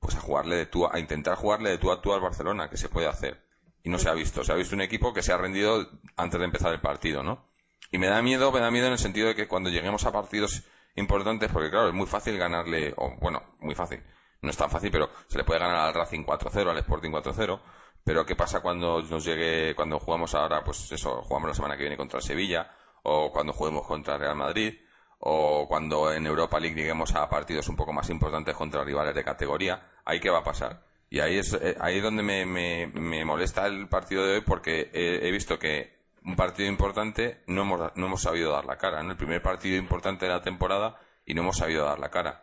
pues 0.00 0.14
a 0.16 0.20
jugarle 0.20 0.56
de 0.56 0.66
tú 0.66 0.86
a, 0.86 0.90
a 0.94 0.98
intentar 0.98 1.36
jugarle 1.36 1.70
de 1.70 1.78
tú 1.78 1.90
a 1.90 2.00
tú 2.00 2.12
al 2.12 2.20
Barcelona, 2.20 2.68
que 2.70 2.76
se 2.76 2.88
puede 2.88 3.08
hacer. 3.08 3.45
Y 3.86 3.88
no 3.88 4.00
se 4.00 4.08
ha 4.08 4.14
visto. 4.14 4.42
Se 4.42 4.50
ha 4.50 4.56
visto 4.56 4.74
un 4.74 4.80
equipo 4.80 5.14
que 5.14 5.22
se 5.22 5.32
ha 5.32 5.36
rendido 5.36 5.88
antes 6.16 6.40
de 6.40 6.44
empezar 6.44 6.72
el 6.72 6.80
partido, 6.80 7.22
¿no? 7.22 7.46
Y 7.92 7.98
me 7.98 8.08
da 8.08 8.20
miedo, 8.20 8.50
me 8.50 8.58
da 8.58 8.68
miedo 8.68 8.86
en 8.86 8.94
el 8.94 8.98
sentido 8.98 9.28
de 9.28 9.36
que 9.36 9.46
cuando 9.46 9.70
lleguemos 9.70 10.04
a 10.06 10.10
partidos 10.10 10.64
importantes, 10.96 11.52
porque 11.52 11.70
claro, 11.70 11.86
es 11.86 11.94
muy 11.94 12.08
fácil 12.08 12.36
ganarle, 12.36 12.92
o 12.96 13.14
bueno, 13.20 13.54
muy 13.60 13.76
fácil, 13.76 14.02
no 14.42 14.50
es 14.50 14.56
tan 14.56 14.70
fácil, 14.70 14.90
pero 14.90 15.08
se 15.28 15.38
le 15.38 15.44
puede 15.44 15.60
ganar 15.60 15.76
al 15.76 15.94
Racing 15.94 16.24
4-0, 16.24 16.68
al 16.68 16.78
Sporting 16.78 17.12
4-0, 17.12 17.60
pero 18.02 18.26
¿qué 18.26 18.34
pasa 18.34 18.60
cuando 18.60 19.00
nos 19.02 19.24
llegue, 19.24 19.76
cuando 19.76 20.00
jugamos 20.00 20.34
ahora, 20.34 20.64
pues 20.64 20.90
eso, 20.90 21.22
jugamos 21.22 21.50
la 21.50 21.54
semana 21.54 21.76
que 21.76 21.84
viene 21.84 21.96
contra 21.96 22.20
Sevilla, 22.20 22.68
o 23.04 23.30
cuando 23.30 23.52
juguemos 23.52 23.86
contra 23.86 24.14
el 24.14 24.20
Real 24.20 24.34
Madrid, 24.34 24.74
o 25.20 25.68
cuando 25.68 26.12
en 26.12 26.26
Europa 26.26 26.58
League 26.58 26.74
lleguemos 26.74 27.14
a 27.14 27.28
partidos 27.28 27.68
un 27.68 27.76
poco 27.76 27.92
más 27.92 28.10
importantes 28.10 28.56
contra 28.56 28.82
rivales 28.82 29.14
de 29.14 29.22
categoría, 29.22 29.92
ahí 30.04 30.18
qué 30.18 30.30
va 30.30 30.38
a 30.38 30.44
pasar. 30.44 30.82
Y 31.08 31.20
ahí 31.20 31.38
es, 31.38 31.52
eh, 31.54 31.76
ahí 31.80 31.98
es 31.98 32.02
donde 32.02 32.22
me, 32.22 32.44
me, 32.46 32.86
me 32.88 33.24
molesta 33.24 33.66
el 33.66 33.88
partido 33.88 34.26
de 34.26 34.34
hoy 34.36 34.40
porque 34.40 34.90
he, 34.92 35.28
he 35.28 35.30
visto 35.30 35.58
que 35.58 35.94
un 36.24 36.34
partido 36.34 36.68
importante 36.68 37.42
no 37.46 37.62
hemos, 37.62 37.92
no 37.96 38.06
hemos 38.06 38.22
sabido 38.22 38.52
dar 38.52 38.64
la 38.64 38.76
cara. 38.76 39.02
¿no? 39.02 39.12
El 39.12 39.16
primer 39.16 39.40
partido 39.40 39.76
importante 39.76 40.26
de 40.26 40.32
la 40.32 40.42
temporada 40.42 40.98
y 41.24 41.34
no 41.34 41.42
hemos 41.42 41.56
sabido 41.58 41.84
dar 41.84 41.98
la 42.00 42.10
cara. 42.10 42.42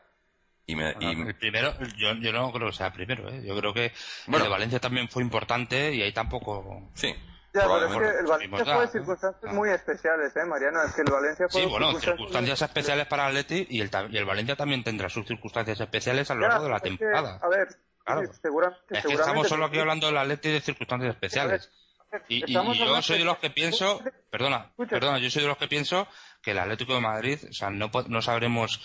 Y 0.66 0.76
me, 0.78 0.96
y- 1.02 1.22
El 1.28 1.36
primero, 1.36 1.74
yo, 1.98 2.14
yo 2.22 2.32
no 2.32 2.52
creo 2.54 2.68
que 2.70 2.74
sea 2.78 2.88
el 2.88 2.94
primero, 2.94 3.28
¿eh? 3.30 3.44
Yo 3.46 3.54
creo 3.58 3.74
que 3.74 3.92
el 4.28 4.42
de 4.42 4.48
Valencia 4.48 4.80
también 4.80 5.10
fue 5.10 5.22
importante 5.22 5.94
y 5.94 6.02
ahí 6.02 6.14
tampoco. 6.14 6.90
sí, 6.94 7.10
Ya, 7.10 7.16
pero 7.54 7.62
es 7.62 7.64
probablemente. 7.92 8.14
que 8.14 8.20
el 8.22 8.26
Valencia 8.28 8.66
fue 8.74 8.86
de 8.86 8.92
circunstancias 8.94 9.44
Ah. 9.52 9.54
muy 9.54 9.70
especiales, 9.72 10.34
¿eh, 10.38 10.46
Mariano? 10.46 10.82
Es 10.84 10.94
que 10.96 11.02
el 11.02 11.12
Valencia 11.12 11.48
fue 11.50 11.62
Sí, 11.64 11.68
bueno, 11.68 11.88
circunstancias 11.88 12.16
circunstancias 12.18 12.62
muy 12.62 12.66
especiales 12.66 13.06
para 13.08 13.24
el 13.30 13.36
Atleti 13.38 13.68
y 13.72 13.82
el, 13.82 13.90
y 14.10 14.18
el 14.18 14.24
Valencia 14.26 14.56
también 14.56 14.86
tendrá 14.86 15.10
sus 15.10 15.28
circunstancias 15.28 15.82
especiales 15.82 16.32
a 16.32 16.36
lo 16.36 16.48
largo 16.48 16.64
de 16.64 16.70
la 16.70 16.80
que, 16.80 16.90
temporada. 16.92 17.40
a 17.44 17.50
ver, 17.50 17.68
Claro. 18.06 18.22
sí, 18.34 18.40
seguramente, 18.42 18.82
Es 18.84 18.88
que 18.88 18.96
seguramente 19.02 19.22
estamos 19.22 19.48
solo 19.48 19.66
aquí 19.66 19.80
hablando 19.80 20.08
del 20.08 20.18
Atleti 20.18 20.50
de 20.52 20.62
circunstancias 20.62 21.12
especiales. 21.14 21.72
Y, 22.28 22.38
y- 22.38 22.44
Estamos 22.46 22.76
y 22.76 22.80
yo 22.80 23.02
soy 23.02 23.18
de 23.20 23.26
los 23.26 23.38
que 23.40 23.50
pienso, 23.50 24.02
perdona, 24.30 24.72
perdona, 24.88 25.18
yo 25.20 25.30
soy 25.32 25.42
de 25.42 25.48
los 25.48 25.58
que 25.58 25.68
pienso 25.68 26.08
que 26.42 26.52
el 26.52 26.60
Atlético 26.60 26.94
de 26.94 27.00
Madrid, 27.02 27.40
o 27.50 27.54
sea, 27.54 27.70
no, 27.72 27.90
no 28.08 28.22
sabremos 28.22 28.82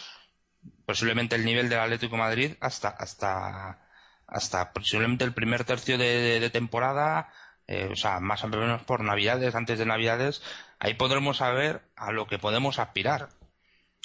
posiblemente 0.87 1.37
el 1.37 1.45
nivel 1.45 1.69
del 1.69 1.81
Atlético 1.81 2.17
de 2.17 2.23
Madrid 2.23 2.55
hasta, 2.61 2.89
hasta, 2.89 3.81
hasta 4.27 4.73
posiblemente 4.73 5.25
el 5.25 5.35
primer 5.35 5.65
tercio 5.65 5.99
de, 5.99 6.07
de- 6.07 6.41
de 6.41 6.51
temporada, 6.51 7.31
eh, 7.67 7.89
o 7.93 7.97
sea, 7.97 8.19
más 8.21 8.43
o 8.45 8.49
menos 8.49 8.83
por 8.85 9.01
Navidades, 9.05 9.55
antes 9.55 9.79
de 9.79 9.85
Navidades, 9.85 10.43
ahí 10.79 10.95
podremos 10.95 11.37
saber 11.39 11.83
a 11.97 12.13
lo 12.13 12.27
que 12.27 12.39
podemos 12.39 12.79
aspirar. 12.79 13.29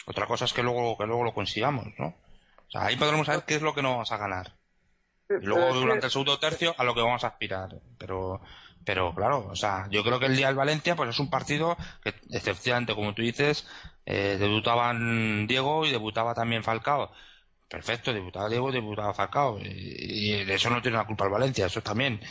Otra 0.06 0.26
cosa 0.28 0.44
es 0.46 0.52
que 0.54 0.64
luego, 0.64 0.98
que 0.98 1.06
luego 1.06 1.24
lo 1.24 1.34
consigamos, 1.34 1.86
¿no? 1.98 2.08
O 2.68 2.72
sea, 2.72 2.86
ahí 2.88 2.98
podremos 2.98 3.28
saber 3.28 3.44
qué 3.46 3.56
es 3.56 3.62
lo 3.62 3.74
que 3.74 3.82
nos 3.82 3.94
vamos 3.94 4.12
a 4.12 4.18
ganar. 4.18 4.52
Y 5.30 5.46
luego 5.46 5.74
durante 5.74 6.06
el 6.08 6.12
segundo 6.12 6.40
tercio 6.40 6.76
a 6.78 6.84
lo 6.84 6.94
que 6.94 7.02
vamos 7.02 7.24
a 7.24 7.28
aspirar. 7.28 7.70
Pero, 7.98 8.42
pero 8.86 9.14
claro, 9.16 9.48
o 9.50 9.56
sea, 9.56 9.88
yo 9.90 10.04
creo 10.04 10.20
que 10.20 10.28
el 10.28 10.36
día 10.38 10.48
del 10.48 10.56
Valencia 10.56 10.96
pues 10.96 11.10
es 11.10 11.20
un 11.20 11.30
partido 11.30 11.78
que, 12.04 12.14
excepcionalmente, 12.32 12.96
como 12.96 13.14
tú 13.14 13.22
dices, 13.22 13.68
eh, 14.06 14.38
debutaban 14.40 15.48
Diego 15.48 15.86
y 15.86 15.92
debutaba 15.92 16.34
también 16.34 16.64
Falcao. 16.64 17.12
Perfecto, 17.70 18.14
debutaba 18.14 18.50
Diego 18.50 18.70
y 18.70 18.74
debutaba 18.74 19.14
Falcao. 19.14 19.60
Y, 19.60 19.66
y 19.68 20.46
de 20.46 20.54
eso 20.56 20.70
no 20.70 20.82
tiene 20.82 20.98
la 20.98 21.06
culpa 21.08 21.26
el 21.26 21.32
Valencia, 21.32 21.66
eso 21.66 21.82
también. 21.82 22.22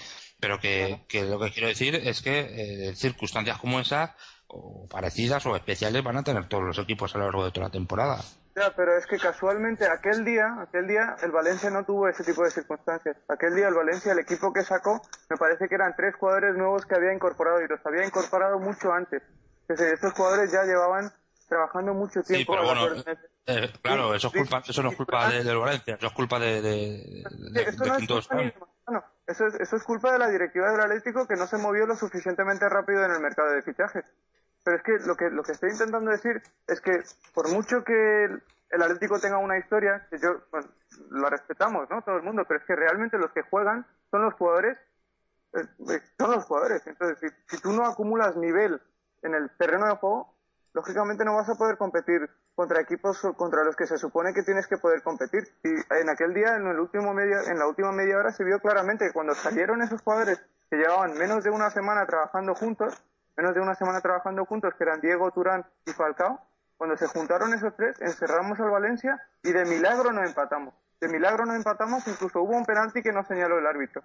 Pero 0.41 0.59
que, 0.61 1.05
que 1.09 1.23
lo 1.25 1.39
que 1.39 1.51
quiero 1.53 1.69
decir 1.69 1.95
es 1.95 2.21
que 2.23 2.89
eh, 2.91 2.97
circunstancias 2.97 3.59
como 3.59 3.81
esas, 3.81 4.11
o 4.49 4.87
parecidas 4.89 5.47
o 5.47 5.57
especiales, 5.57 6.03
van 6.03 6.17
a 6.19 6.25
tener 6.25 6.49
todos 6.49 6.65
los 6.65 6.79
equipos 6.79 7.15
a 7.15 7.19
lo 7.19 7.25
largo 7.25 7.45
de 7.45 7.53
toda 7.53 7.67
la 7.69 7.73
temporada. 7.73 8.25
Ya, 8.55 8.71
pero 8.77 8.97
es 8.97 9.07
que 9.07 9.19
casualmente 9.19 9.87
aquel 9.89 10.25
día, 10.25 10.57
aquel 10.61 10.87
día 10.87 11.17
el 11.23 11.31
Valencia 11.31 11.71
no 11.71 11.85
tuvo 11.85 12.09
ese 12.09 12.23
tipo 12.23 12.45
de 12.45 12.51
circunstancias. 12.51 13.17
Aquel 13.29 13.55
día 13.55 13.69
el 13.69 13.75
Valencia, 13.75 14.13
el 14.13 14.19
equipo 14.19 14.53
que 14.53 14.63
sacó, 14.63 15.01
me 15.31 15.39
parece 15.39 15.69
que 15.69 15.75
eran 15.75 15.95
tres 15.97 16.15
jugadores 16.17 16.55
nuevos 16.57 16.85
que 16.85 16.95
había 16.95 17.15
incorporado 17.15 17.63
y 17.63 17.69
los 17.69 17.81
había 17.87 18.05
incorporado 18.05 18.59
mucho 18.59 18.93
antes. 18.93 19.23
Es 19.69 19.79
decir, 19.79 19.95
estos 19.95 20.13
jugadores 20.13 20.53
ya 20.53 20.65
llevaban 20.65 21.11
trabajando 21.49 21.95
mucho 21.95 22.23
Sí, 22.23 22.35
tiempo. 22.35 22.53
pero 22.53 22.63
a 22.63 22.67
la 22.67 22.81
bueno, 22.81 22.95
coordinación. 22.95 23.33
eh, 23.47 23.73
claro, 23.81 24.15
eso 24.15 24.27
es 24.29 24.33
Sí, 24.33 24.39
culpa, 24.39 24.63
eso 24.67 24.83
no 24.83 24.89
es 24.91 24.93
sí, 24.95 24.97
culpa 24.99 25.31
sí, 25.31 25.37
de, 25.37 25.45
del 25.45 25.59
Valencia, 25.59 25.95
eso 25.95 26.07
es 26.07 26.13
culpa 26.13 26.39
de, 26.39 26.63
de, 26.63 27.25
Sí, 27.31 27.37
de, 27.53 27.63
eso 27.63 27.85
no 27.87 27.97
es 27.97 28.07
culpa 28.07 28.35
ni- 28.37 28.53
eso 29.27 29.47
es, 29.47 29.55
eso 29.55 29.77
es 29.77 29.83
culpa 29.85 30.13
de 30.13 30.19
la 30.19 30.29
directiva 30.29 30.71
del 30.71 30.81
Atlético 30.81 31.27
que 31.27 31.37
no 31.37 31.47
se 31.47 31.57
movió 31.57 31.87
lo 31.87 31.97
suficientemente 31.97 32.69
rápido 32.69 33.05
en 33.05 33.13
el 33.13 33.21
mercado 33.21 33.51
de 33.53 33.63
fichajes. 33.63 34.05
Pero 34.65 34.77
es 34.77 34.83
que 34.83 34.99
lo 35.07 35.17
que 35.17 35.31
lo 35.31 35.43
que 35.43 35.53
estoy 35.53 35.71
intentando 35.71 36.11
decir 36.11 36.41
es 36.67 36.81
que 36.81 37.03
por 37.35 37.49
mucho 37.51 37.83
que 37.85 38.25
el, 38.25 38.83
Atlético 38.83 39.19
tenga 39.21 39.39
una 39.39 39.59
historia, 39.59 40.07
que 40.11 40.19
yo 40.19 40.43
bueno, 40.51 40.69
la 41.11 41.31
respetamos, 41.31 41.91
¿no? 41.91 42.03
Todo 42.03 42.17
el 42.17 42.23
mundo, 42.23 42.45
pero 42.47 42.61
es 42.61 42.67
que 42.67 42.77
realmente 42.77 43.19
los 43.19 43.33
que 43.33 43.43
juegan 43.43 43.87
son 44.11 44.23
los 44.23 44.35
jugadores, 44.35 44.79
eh, 45.55 45.67
eh, 45.91 46.01
son 46.19 46.31
los 46.31 46.45
jugadores. 46.45 46.87
Entonces, 46.87 47.19
si, 47.19 47.57
si 47.57 47.63
tú 47.63 47.73
no 47.73 47.85
acumulas 47.85 48.37
nivel 48.37 48.81
en 49.23 49.35
el 49.35 49.51
terreno 49.59 49.87
de 49.87 49.97
juego, 49.97 50.35
lógicamente 50.75 51.25
no 51.25 51.35
vas 51.35 51.49
a 51.49 51.55
poder 51.55 51.77
competir 51.77 52.31
contra 52.55 52.81
equipos 52.81 53.21
contra 53.37 53.65
los 53.65 53.77
que 53.77 53.87
se 53.87 53.99
supone 53.99 54.35
que 54.35 54.43
tienes 54.43 54.67
que 54.67 54.77
poder 54.77 55.03
competir. 55.03 55.49
Y 55.65 55.71
en 55.71 56.09
aquel 56.09 56.35
día, 56.35 56.57
en 56.57 56.67
el 56.67 56.79
último 56.79 57.15
media, 57.15 57.41
en 57.47 57.59
la 57.59 57.67
última 57.67 57.93
media 57.93 58.19
hora, 58.19 58.33
se 58.33 58.45
vio 58.45 58.61
claramente 58.61 59.07
que 59.07 59.13
cuando 59.13 59.35
salieron 59.35 59.83
esos 59.83 60.03
jugadores 60.03 60.41
que 60.71 60.77
llevaban 60.77 61.15
menos 61.19 61.45
de 61.45 61.51
una 61.51 61.71
semana 61.71 62.07
trabajando 62.07 62.55
juntos, 62.55 63.03
menos 63.37 63.55
de 63.55 63.61
una 63.61 63.75
semana 63.75 64.01
trabajando 64.01 64.45
juntos, 64.45 64.75
que 64.75 64.85
eran 64.85 65.01
Diego, 65.01 65.31
Turán 65.31 65.65
y 65.87 65.93
Falcao, 65.93 66.41
cuando 66.77 66.97
se 66.97 67.07
juntaron 67.07 67.55
esos 67.55 67.77
tres, 67.77 68.01
encerramos 68.01 68.59
al 68.59 68.71
Valencia 68.71 69.23
y 69.43 69.53
de 69.53 69.65
milagro 69.65 70.13
no 70.13 70.25
empatamos. 70.25 70.75
De 71.01 71.09
milagro 71.09 71.47
no 71.47 71.55
empatamos, 71.55 72.07
incluso 72.09 72.43
hubo 72.43 72.57
un 72.57 72.65
penalti 72.65 73.03
que 73.03 73.13
no 73.13 73.25
señaló 73.25 73.59
el 73.59 73.67
árbitro. 73.67 74.03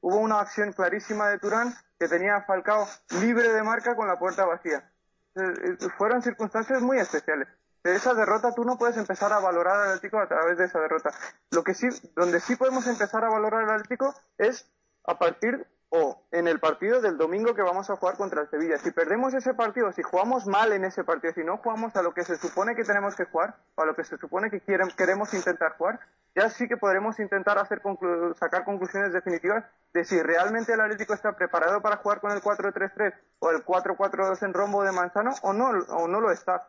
Hubo 0.00 0.18
una 0.18 0.40
acción 0.40 0.72
clarísima 0.72 1.28
de 1.28 1.38
Turán 1.38 1.74
que 1.98 2.08
tenía 2.08 2.36
a 2.36 2.42
Falcao 2.42 2.86
libre 3.20 3.52
de 3.52 3.62
marca 3.62 3.94
con 3.94 4.08
la 4.08 4.18
puerta 4.18 4.44
vacía. 4.44 4.88
Eh, 5.34 5.76
eh, 5.80 5.88
Fueron 5.96 6.22
circunstancias 6.22 6.82
muy 6.82 6.98
especiales. 6.98 7.48
De 7.84 7.96
esa 7.96 8.14
derrota 8.14 8.54
tú 8.54 8.64
no 8.64 8.78
puedes 8.78 8.96
empezar 8.96 9.32
a 9.32 9.40
valorar 9.40 9.76
al 9.76 9.88
Atlético 9.88 10.20
a 10.20 10.28
través 10.28 10.56
de 10.58 10.66
esa 10.66 10.78
derrota. 10.78 11.10
Lo 11.50 11.64
que 11.64 11.74
sí, 11.74 11.88
donde 12.14 12.38
sí 12.38 12.54
podemos 12.54 12.86
empezar 12.86 13.24
a 13.24 13.30
valorar 13.30 13.64
al 13.64 13.80
Atlético 13.80 14.14
es 14.38 14.70
a 15.04 15.18
partir 15.18 15.66
o 15.94 16.22
en 16.30 16.48
el 16.48 16.58
partido 16.58 17.02
del 17.02 17.18
domingo 17.18 17.54
que 17.54 17.60
vamos 17.60 17.90
a 17.90 17.96
jugar 17.96 18.16
contra 18.16 18.40
el 18.40 18.48
Sevilla. 18.48 18.78
Si 18.78 18.90
perdemos 18.92 19.34
ese 19.34 19.52
partido, 19.52 19.92
si 19.92 20.02
jugamos 20.02 20.46
mal 20.46 20.72
en 20.72 20.86
ese 20.86 21.04
partido, 21.04 21.34
si 21.34 21.44
no 21.44 21.58
jugamos 21.58 21.94
a 21.96 22.02
lo 22.02 22.14
que 22.14 22.24
se 22.24 22.36
supone 22.36 22.74
que 22.74 22.82
tenemos 22.82 23.14
que 23.14 23.26
jugar, 23.26 23.56
o 23.74 23.82
a 23.82 23.84
lo 23.84 23.94
que 23.94 24.02
se 24.02 24.16
supone 24.16 24.48
que 24.50 24.62
quieren- 24.62 24.88
queremos 24.96 25.34
intentar 25.34 25.76
jugar, 25.76 26.00
ya 26.34 26.48
sí 26.48 26.66
que 26.66 26.78
podremos 26.78 27.20
intentar 27.20 27.58
hacer 27.58 27.82
conclu- 27.82 28.34
sacar 28.36 28.64
conclusiones 28.64 29.12
definitivas 29.12 29.64
de 29.92 30.06
si 30.06 30.22
realmente 30.22 30.72
el 30.72 30.80
Atlético 30.80 31.12
está 31.12 31.36
preparado 31.36 31.82
para 31.82 31.98
jugar 31.98 32.20
con 32.20 32.32
el 32.32 32.40
4-3-3 32.40 33.12
o 33.40 33.50
el 33.50 33.62
4-4-2 33.62 34.42
en 34.44 34.54
rombo 34.54 34.82
de 34.84 34.92
Manzano 34.92 35.32
o 35.42 35.52
no, 35.52 35.68
o 35.68 36.08
no 36.08 36.20
lo 36.22 36.30
está. 36.30 36.68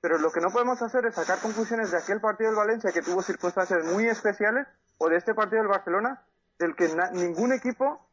Pero 0.00 0.16
lo 0.16 0.32
que 0.32 0.40
no 0.40 0.48
podemos 0.48 0.80
hacer 0.80 1.04
es 1.04 1.16
sacar 1.16 1.38
conclusiones 1.40 1.90
de 1.90 1.98
aquel 1.98 2.18
partido 2.22 2.48
del 2.48 2.56
Valencia 2.58 2.92
que 2.92 3.02
tuvo 3.02 3.20
circunstancias 3.20 3.84
muy 3.84 4.06
especiales 4.08 4.66
o 4.96 5.10
de 5.10 5.16
este 5.16 5.34
partido 5.34 5.60
del 5.60 5.68
Barcelona 5.70 6.22
del 6.58 6.74
que 6.76 6.88
ningún 7.12 7.52
equipo, 7.52 8.08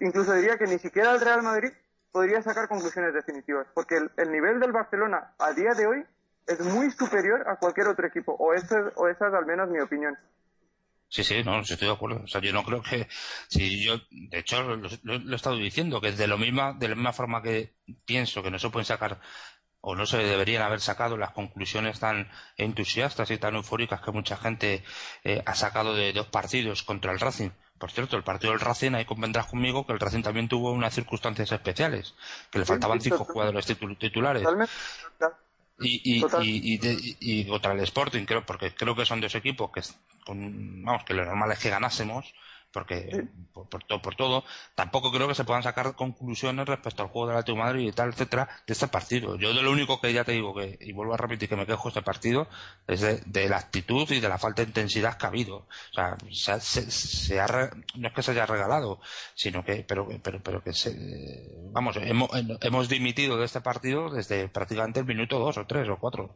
incluso 0.00 0.32
diría 0.34 0.58
que 0.58 0.66
ni 0.66 0.78
siquiera 0.78 1.12
el 1.12 1.20
Real 1.20 1.42
Madrid, 1.42 1.70
podría 2.10 2.42
sacar 2.42 2.68
conclusiones 2.68 3.14
definitivas. 3.14 3.66
Porque 3.74 3.96
el, 3.96 4.10
el 4.16 4.30
nivel 4.32 4.60
del 4.60 4.72
Barcelona 4.72 5.34
a 5.38 5.52
día 5.52 5.72
de 5.74 5.86
hoy 5.86 6.04
es 6.46 6.60
muy 6.60 6.90
superior 6.90 7.48
a 7.48 7.56
cualquier 7.56 7.88
otro 7.88 8.06
equipo. 8.06 8.32
O, 8.38 8.52
eso 8.54 8.78
es- 8.78 8.92
o 8.96 9.08
esa 9.08 9.28
es 9.28 9.34
al 9.34 9.46
menos 9.46 9.68
mi 9.68 9.80
opinión. 9.80 10.16
Sí, 11.08 11.24
sí, 11.24 11.42
no, 11.44 11.60
estoy 11.60 11.76
de 11.88 11.92
acuerdo. 11.92 12.22
O 12.24 12.26
sea, 12.26 12.40
yo 12.40 12.54
no 12.54 12.64
creo 12.64 12.82
que, 12.82 13.06
si 13.48 13.84
yo, 13.84 13.98
de 14.10 14.38
hecho, 14.38 14.62
lo 14.62 14.88
he 15.14 15.34
estado 15.36 15.56
diciendo, 15.56 16.00
que 16.00 16.12
de 16.12 16.26
lo 16.26 16.38
misma, 16.38 16.72
de 16.72 16.88
la 16.88 16.94
misma 16.94 17.12
forma 17.12 17.42
que 17.42 17.74
pienso 18.06 18.42
que 18.42 18.50
no 18.50 18.58
se 18.58 18.70
pueden 18.70 18.86
sacar, 18.86 19.20
o 19.82 19.94
no 19.94 20.06
se 20.06 20.16
deberían 20.18 20.62
haber 20.62 20.80
sacado 20.80 21.18
las 21.18 21.32
conclusiones 21.32 22.00
tan 22.00 22.30
entusiastas 22.56 23.30
y 23.30 23.36
tan 23.36 23.56
eufóricas 23.56 24.00
que 24.00 24.10
mucha 24.12 24.38
gente 24.38 24.84
eh, 25.24 25.42
ha 25.44 25.54
sacado 25.54 25.94
de 25.94 26.12
dos 26.14 26.28
partidos 26.28 26.82
contra 26.82 27.12
el 27.12 27.20
Racing. 27.20 27.50
Por 27.82 27.90
cierto, 27.90 28.16
el 28.16 28.22
partido 28.22 28.52
del 28.52 28.60
Racing, 28.60 28.92
ahí 28.94 29.04
convendrás 29.04 29.46
conmigo 29.46 29.84
que 29.84 29.92
el 29.92 29.98
Racing 29.98 30.22
también 30.22 30.46
tuvo 30.46 30.70
unas 30.70 30.94
circunstancias 30.94 31.50
especiales, 31.50 32.14
que 32.48 32.60
le 32.60 32.64
faltaban 32.64 33.00
cinco 33.00 33.24
jugadores 33.24 33.66
titu- 33.68 33.98
titulares. 33.98 34.44
Totalmente. 34.44 34.72
Y, 35.80 36.00
y, 36.04 36.78
y, 37.18 37.44
contra 37.48 37.72
el 37.72 37.80
Sporting, 37.80 38.24
creo, 38.24 38.46
porque 38.46 38.72
creo 38.72 38.94
que 38.94 39.04
son 39.04 39.20
dos 39.20 39.34
equipos 39.34 39.72
que, 39.72 39.80
con- 40.24 40.84
vamos, 40.84 41.02
que 41.02 41.12
lo 41.12 41.24
normal 41.24 41.50
es 41.50 41.58
que 41.58 41.70
ganásemos, 41.70 42.32
porque 42.72 43.26
por, 43.52 43.68
por 43.68 43.84
todo, 43.84 44.00
por 44.02 44.14
todo, 44.16 44.44
tampoco 44.74 45.12
creo 45.12 45.28
que 45.28 45.34
se 45.34 45.44
puedan 45.44 45.62
sacar 45.62 45.94
conclusiones 45.94 46.66
respecto 46.66 47.02
al 47.02 47.08
juego 47.08 47.28
del 47.28 47.36
Atlético 47.36 47.58
de 47.58 47.64
Madrid 47.64 47.88
y 47.88 47.92
tal, 47.92 48.10
etcétera, 48.10 48.48
de 48.66 48.72
este 48.72 48.88
partido. 48.88 49.36
Yo 49.36 49.54
de 49.54 49.62
lo 49.62 49.70
único 49.70 50.00
que 50.00 50.12
ya 50.12 50.24
te 50.24 50.32
digo 50.32 50.54
que, 50.54 50.78
y 50.80 50.92
vuelvo 50.92 51.14
a 51.14 51.16
repetir 51.18 51.48
que 51.48 51.56
me 51.56 51.66
quejo 51.66 51.88
este 51.88 52.02
partido, 52.02 52.48
es 52.86 53.00
de, 53.00 53.20
de 53.26 53.48
la 53.48 53.58
actitud 53.58 54.10
y 54.10 54.20
de 54.20 54.28
la 54.28 54.38
falta 54.38 54.62
de 54.62 54.68
intensidad 54.68 55.16
que 55.18 55.26
ha 55.26 55.28
habido. 55.28 55.56
O 55.58 55.94
sea, 55.94 56.16
se, 56.30 56.52
ha- 56.52 56.60
se- 56.60 56.90
se 56.90 57.40
ha 57.40 57.46
re- 57.46 57.70
no 57.96 58.08
es 58.08 58.14
que 58.14 58.22
se 58.22 58.30
haya 58.32 58.46
regalado, 58.46 59.00
sino 59.34 59.64
que, 59.64 59.84
pero, 59.86 60.08
pero, 60.22 60.40
pero 60.42 60.62
que 60.62 60.72
se, 60.72 60.92
vamos, 61.72 61.96
hemos, 62.00 62.30
hemos 62.60 62.88
dimitido 62.88 63.36
de 63.36 63.44
este 63.44 63.60
partido 63.60 64.10
desde 64.10 64.48
prácticamente 64.48 65.00
el 65.00 65.06
minuto 65.06 65.38
dos 65.38 65.58
o 65.58 65.66
tres 65.66 65.88
o 65.88 65.98
cuatro. 65.98 66.34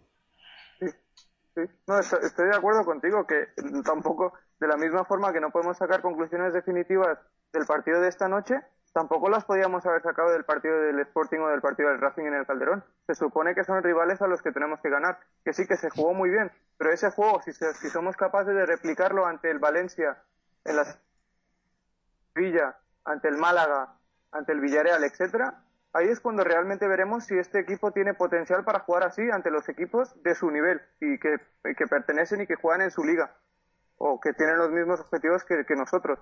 Sí. 1.55 1.63
No, 1.87 1.99
estoy 1.99 2.49
de 2.51 2.57
acuerdo 2.57 2.85
contigo 2.85 3.27
que 3.27 3.47
tampoco, 3.85 4.35
de 4.59 4.69
la 4.69 4.77
misma 4.77 5.05
forma 5.05 5.33
que 5.33 5.41
no 5.41 5.51
podemos 5.51 5.77
sacar 5.77 6.01
conclusiones 6.01 6.53
definitivas 6.53 7.19
del 7.53 7.67
partido 7.67 8.01
de 8.01 8.09
esta 8.09 8.29
noche, 8.29 8.61
tampoco 8.93 9.29
las 9.29 9.45
podíamos 9.45 9.85
haber 9.85 10.03
sacado 10.03 10.31
del 10.31 10.45
partido 10.45 10.81
del 10.81 10.99
Sporting 11.01 11.41
o 11.41 11.49
del 11.49 11.61
partido 11.61 11.91
del 11.91 12.01
Racing 12.01 12.25
en 12.25 12.35
el 12.35 12.47
Calderón. 12.47 12.83
Se 13.07 13.15
supone 13.15 13.55
que 13.55 13.65
son 13.65 13.83
rivales 13.83 14.23
a 14.23 14.27
los 14.27 14.41
que 14.41 14.53
tenemos 14.53 14.81
que 14.81 14.89
ganar. 14.89 15.19
Que 15.45 15.53
sí, 15.53 15.67
que 15.67 15.77
se 15.77 15.91
jugó 15.91 16.15
muy 16.15 16.31
bien, 16.31 16.51
pero 16.79 16.91
ese 16.91 17.11
juego, 17.11 17.41
si, 17.43 17.53
somos 17.91 18.17
capaces 18.17 18.55
de 18.55 18.65
replicarlo 18.65 19.27
ante 19.27 19.51
el 19.51 19.59
Valencia, 19.59 20.23
en 20.65 20.77
la 20.77 20.85
Villa, 22.35 22.77
ante 23.05 23.29
el 23.29 23.37
Málaga, 23.37 23.95
ante 24.33 24.53
el 24.53 24.61
Villarreal, 24.61 25.05
etcétera, 25.05 25.63
ahí 25.93 26.09
es 26.09 26.21
cuando 26.21 26.45
realmente 26.45 26.89
veremos 26.89 27.25
si 27.25 27.39
este 27.39 27.61
equipo 27.61 27.93
tiene 27.93 28.15
potencial 28.15 28.65
para 28.65 28.81
jugar 28.81 29.05
así 29.05 29.31
ante 29.31 29.51
los 29.51 29.69
equipos 29.69 30.21
de 30.23 30.35
su 30.35 30.51
nivel 30.51 30.81
y 31.01 31.19
que, 31.19 31.37
que 31.77 31.87
pertenecen 31.87 32.41
y 32.41 32.47
que 32.47 32.57
juegan 32.57 32.83
en 32.83 32.91
su 32.91 33.05
liga 33.05 33.35
o 33.99 34.21
que 34.21 34.33
tienen 34.33 34.59
los 34.59 34.71
mismos 34.71 35.01
objetivos 35.01 35.45
que, 35.45 35.65
que 35.67 35.75
nosotros. 35.75 36.19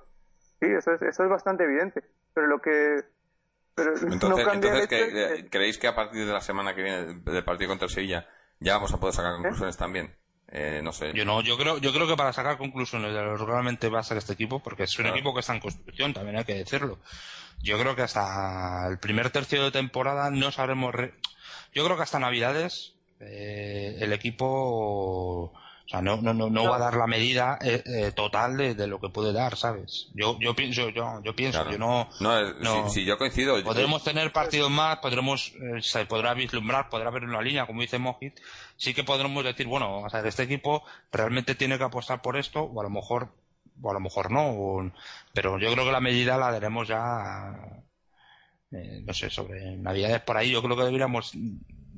Sí, 0.60 0.66
eso 0.66 0.92
es, 0.92 1.02
eso 1.02 1.24
es 1.24 1.30
bastante 1.30 1.64
evidente. 1.64 2.02
Pero 2.32 2.46
lo 2.46 2.60
que. 2.60 3.04
Pero 3.74 3.96
entonces, 3.96 4.46
entonces 4.52 5.44
¿creéis 5.50 5.78
que 5.78 5.88
a 5.88 5.96
partir 5.96 6.24
de 6.24 6.32
la 6.32 6.40
semana 6.40 6.74
que 6.74 6.82
viene 6.82 7.20
del 7.24 7.44
partido 7.44 7.70
contra 7.70 7.86
el 7.86 7.92
Sevilla 7.92 8.28
ya 8.60 8.74
vamos 8.74 8.94
a 8.94 8.98
poder 8.98 9.14
sacar 9.14 9.32
¿Eh? 9.32 9.36
conclusiones 9.36 9.76
también? 9.76 10.14
Eh, 10.48 10.80
no 10.82 10.92
sé. 10.92 11.12
Yo 11.12 11.24
no, 11.24 11.40
yo 11.40 11.56
creo, 11.56 11.78
yo 11.78 11.92
creo 11.92 12.06
que 12.06 12.16
para 12.16 12.32
sacar 12.32 12.56
conclusiones 12.56 13.12
de 13.12 13.22
lo 13.22 13.36
que 13.36 13.44
realmente 13.44 13.88
va 13.88 14.00
a 14.00 14.04
ser 14.04 14.18
este 14.18 14.34
equipo, 14.34 14.62
porque 14.62 14.84
es 14.84 14.98
un 14.98 15.06
equipo 15.06 15.34
que 15.34 15.40
está 15.40 15.54
en 15.54 15.60
construcción, 15.60 16.14
también 16.14 16.36
hay 16.36 16.44
que 16.44 16.54
decirlo. 16.54 17.00
Yo 17.62 17.78
creo 17.78 17.96
que 17.96 18.02
hasta 18.02 18.86
el 18.88 18.98
primer 18.98 19.30
tercio 19.30 19.64
de 19.64 19.72
temporada 19.72 20.30
no 20.30 20.52
sabremos. 20.52 20.94
Yo 21.72 21.84
creo 21.84 21.96
que 21.96 22.02
hasta 22.02 22.20
Navidades 22.20 22.94
eh, 23.18 23.96
el 24.00 24.12
equipo 24.12 25.52
o 25.86 25.88
sea, 25.88 26.00
no, 26.00 26.16
no, 26.16 26.32
no, 26.32 26.48
no 26.48 26.64
va 26.64 26.76
a 26.76 26.78
dar 26.78 26.96
la 26.96 27.06
medida 27.06 27.58
eh, 27.60 27.82
eh, 27.84 28.12
total 28.12 28.56
de, 28.56 28.74
de, 28.74 28.86
lo 28.86 28.98
que 29.00 29.10
puede 29.10 29.34
dar, 29.34 29.54
¿sabes? 29.54 30.08
Yo, 30.14 30.38
yo 30.40 30.56
pienso, 30.56 30.88
yo, 30.88 31.20
yo 31.22 31.36
pienso, 31.36 31.70
yo 31.70 31.76
no. 31.76 32.08
No, 32.20 32.88
Si, 32.88 33.04
yo 33.04 33.18
coincido. 33.18 33.62
Podremos 33.62 34.02
tener 34.02 34.32
partidos 34.32 34.70
más, 34.70 34.98
podremos, 34.98 35.52
eh, 35.60 35.82
se 35.82 36.06
podrá 36.06 36.32
vislumbrar, 36.32 36.88
podrá 36.88 37.08
haber 37.08 37.24
una 37.24 37.42
línea, 37.42 37.66
como 37.66 37.82
dice 37.82 37.98
Mojit. 37.98 38.40
Sí 38.78 38.94
que 38.94 39.04
podremos 39.04 39.44
decir, 39.44 39.66
bueno, 39.66 40.00
o 40.00 40.08
sea, 40.08 40.20
este 40.26 40.44
equipo 40.44 40.82
realmente 41.12 41.54
tiene 41.54 41.76
que 41.76 41.84
apostar 41.84 42.22
por 42.22 42.38
esto, 42.38 42.62
o 42.62 42.80
a 42.80 42.84
lo 42.84 42.90
mejor, 42.90 43.28
o 43.82 43.90
a 43.90 43.94
lo 43.94 44.00
mejor 44.00 44.30
no, 44.30 44.90
pero 45.34 45.58
yo 45.58 45.70
creo 45.70 45.84
que 45.84 45.92
la 45.92 46.00
medida 46.00 46.38
la 46.38 46.50
daremos 46.50 46.88
ya, 46.88 47.82
no 48.70 49.12
sé, 49.12 49.28
sobre 49.28 49.76
Navidades 49.76 50.22
por 50.22 50.38
ahí. 50.38 50.50
Yo 50.50 50.62
creo 50.62 50.76
que 50.76 50.84
deberíamos 50.84 51.34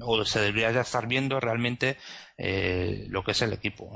o 0.00 0.24
se 0.24 0.40
debería 0.40 0.70
ya 0.70 0.80
estar 0.80 1.06
viendo 1.06 1.40
realmente 1.40 1.96
eh, 2.36 3.06
lo 3.08 3.22
que 3.22 3.32
es 3.32 3.42
el 3.42 3.52
equipo 3.52 3.90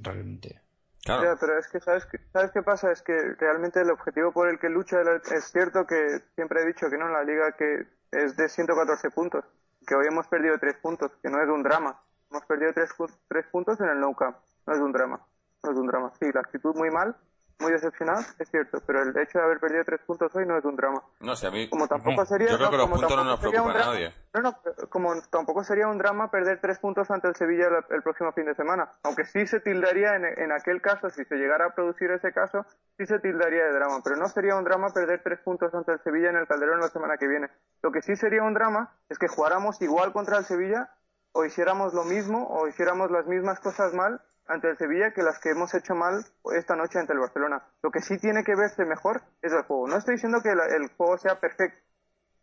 realmente. 0.00 0.60
Claro. 1.04 1.36
pero 1.40 1.58
es 1.58 1.66
que 1.66 1.80
¿sabes, 1.80 2.06
qué, 2.06 2.18
sabes 2.32 2.52
qué 2.52 2.62
pasa 2.62 2.92
es 2.92 3.02
que 3.02 3.34
realmente 3.36 3.80
el 3.80 3.90
objetivo 3.90 4.30
por 4.30 4.48
el 4.48 4.60
que 4.60 4.68
lucha 4.68 4.98
es 5.34 5.50
cierto 5.50 5.84
que 5.84 6.20
siempre 6.36 6.62
he 6.62 6.66
dicho 6.66 6.88
que 6.88 6.96
no 6.96 7.06
en 7.06 7.12
la 7.12 7.24
liga 7.24 7.56
que 7.58 7.88
es 8.12 8.36
de 8.36 8.48
114 8.48 9.10
puntos 9.10 9.44
que 9.84 9.96
hoy 9.96 10.06
hemos 10.08 10.28
perdido 10.28 10.56
3 10.60 10.76
puntos 10.76 11.10
que 11.20 11.28
no 11.28 11.42
es 11.42 11.48
un 11.48 11.64
drama. 11.64 12.00
Hemos 12.30 12.46
perdido 12.46 12.72
3, 12.72 13.46
puntos 13.50 13.80
en 13.80 13.88
el 13.88 13.98
no 13.98 14.14
camp 14.14 14.36
no 14.66 14.74
es 14.74 14.78
un 14.80 14.92
drama 14.92 15.26
no 15.64 15.72
es 15.72 15.76
un 15.76 15.86
drama. 15.88 16.12
Sí 16.20 16.26
la 16.32 16.40
actitud 16.40 16.74
muy 16.76 16.90
mal 16.90 17.16
muy 17.62 17.72
decepcionado, 17.72 18.20
es 18.38 18.50
cierto, 18.50 18.82
pero 18.86 19.02
el 19.02 19.16
hecho 19.16 19.38
de 19.38 19.44
haber 19.44 19.60
perdido 19.60 19.84
tres 19.84 20.00
puntos 20.04 20.34
hoy 20.34 20.44
no 20.44 20.58
es 20.58 20.64
un 20.64 20.76
drama. 20.76 21.02
No 21.20 21.34
sé, 21.36 21.46
a 21.46 21.50
mí. 21.50 21.68
Como 21.70 21.88
tampoco 21.88 22.26
sería. 22.26 22.48
Yo 22.48 22.58
creo 22.58 22.70
que 22.70 22.76
los 22.76 22.90
puntos 22.90 23.16
no 23.16 23.24
nos 23.24 23.40
preocupan 23.40 23.76
a 23.76 23.86
nadie. 23.86 24.14
No, 24.34 24.42
no, 24.42 24.56
como 24.90 25.14
tampoco 25.30 25.62
sería 25.62 25.86
un 25.86 25.98
drama 25.98 26.30
perder 26.30 26.60
tres 26.60 26.78
puntos 26.78 27.10
ante 27.10 27.28
el 27.28 27.36
Sevilla 27.36 27.68
el, 27.88 28.02
próximo 28.02 28.32
fin 28.32 28.46
de 28.46 28.54
semana. 28.54 28.92
Aunque 29.04 29.24
sí 29.24 29.46
se 29.46 29.60
tildaría 29.60 30.16
en, 30.16 30.24
en, 30.24 30.52
aquel 30.52 30.82
caso, 30.82 31.08
si 31.10 31.24
se 31.24 31.36
llegara 31.36 31.66
a 31.66 31.74
producir 31.74 32.10
ese 32.10 32.32
caso, 32.32 32.66
sí 32.98 33.06
se 33.06 33.18
tildaría 33.20 33.64
de 33.64 33.72
drama. 33.72 34.00
Pero 34.02 34.16
no 34.16 34.28
sería 34.28 34.56
un 34.56 34.64
drama 34.64 34.88
perder 34.92 35.22
tres 35.22 35.38
puntos 35.40 35.72
ante 35.74 35.92
el 35.92 36.00
Sevilla 36.00 36.30
en 36.30 36.36
el 36.36 36.46
Calderón 36.46 36.80
la 36.80 36.88
semana 36.88 37.16
que 37.16 37.28
viene. 37.28 37.48
Lo 37.82 37.92
que 37.92 38.02
sí 38.02 38.16
sería 38.16 38.42
un 38.42 38.54
drama 38.54 38.92
es 39.08 39.18
que 39.18 39.28
jugáramos 39.28 39.80
igual 39.80 40.12
contra 40.12 40.38
el 40.38 40.44
Sevilla 40.44 40.90
o 41.32 41.44
hiciéramos 41.44 41.94
lo 41.94 42.04
mismo 42.04 42.46
o 42.48 42.66
hiciéramos 42.68 43.10
las 43.10 43.26
mismas 43.26 43.60
cosas 43.60 43.94
mal 43.94 44.20
ante 44.46 44.68
el 44.68 44.76
Sevilla 44.76 45.12
que 45.12 45.22
las 45.22 45.38
que 45.38 45.50
hemos 45.50 45.74
hecho 45.74 45.94
mal 45.94 46.24
esta 46.54 46.76
noche 46.76 46.98
ante 46.98 47.12
el 47.12 47.20
Barcelona. 47.20 47.62
Lo 47.82 47.90
que 47.90 48.00
sí 48.00 48.18
tiene 48.18 48.44
que 48.44 48.54
verse 48.54 48.84
mejor 48.84 49.22
es 49.40 49.52
el 49.52 49.62
juego. 49.62 49.88
No 49.88 49.96
estoy 49.96 50.14
diciendo 50.14 50.42
que 50.42 50.50
el, 50.50 50.88
juego 50.96 51.18
sea 51.18 51.40
perfecto. 51.40 51.78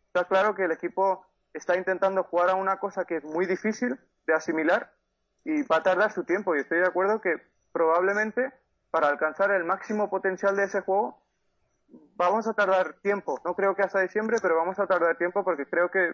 Está 0.07 0.25
claro 0.25 0.55
que 0.55 0.65
el 0.65 0.71
equipo 0.71 1.25
está 1.53 1.75
intentando 1.75 2.23
jugar 2.23 2.49
a 2.49 2.55
una 2.55 2.77
cosa 2.77 3.05
que 3.05 3.17
es 3.17 3.23
muy 3.23 3.45
difícil 3.45 3.99
de 4.25 4.33
asimilar 4.33 4.91
y 5.43 5.63
va 5.63 5.77
a 5.77 5.83
tardar 5.83 6.11
su 6.11 6.23
tiempo. 6.23 6.55
Y 6.55 6.59
estoy 6.59 6.79
de 6.79 6.87
acuerdo 6.87 7.21
que 7.21 7.35
probablemente 7.71 8.51
para 8.91 9.07
alcanzar 9.07 9.51
el 9.51 9.63
máximo 9.63 10.09
potencial 10.09 10.55
de 10.55 10.63
ese 10.63 10.81
juego 10.81 11.21
vamos 12.15 12.47
a 12.47 12.53
tardar 12.53 12.93
tiempo. 13.01 13.39
No 13.45 13.55
creo 13.55 13.75
que 13.75 13.83
hasta 13.83 14.01
diciembre, 14.01 14.37
pero 14.41 14.55
vamos 14.55 14.79
a 14.79 14.87
tardar 14.87 15.17
tiempo 15.17 15.43
porque 15.43 15.65
creo 15.65 15.89
que 15.89 16.13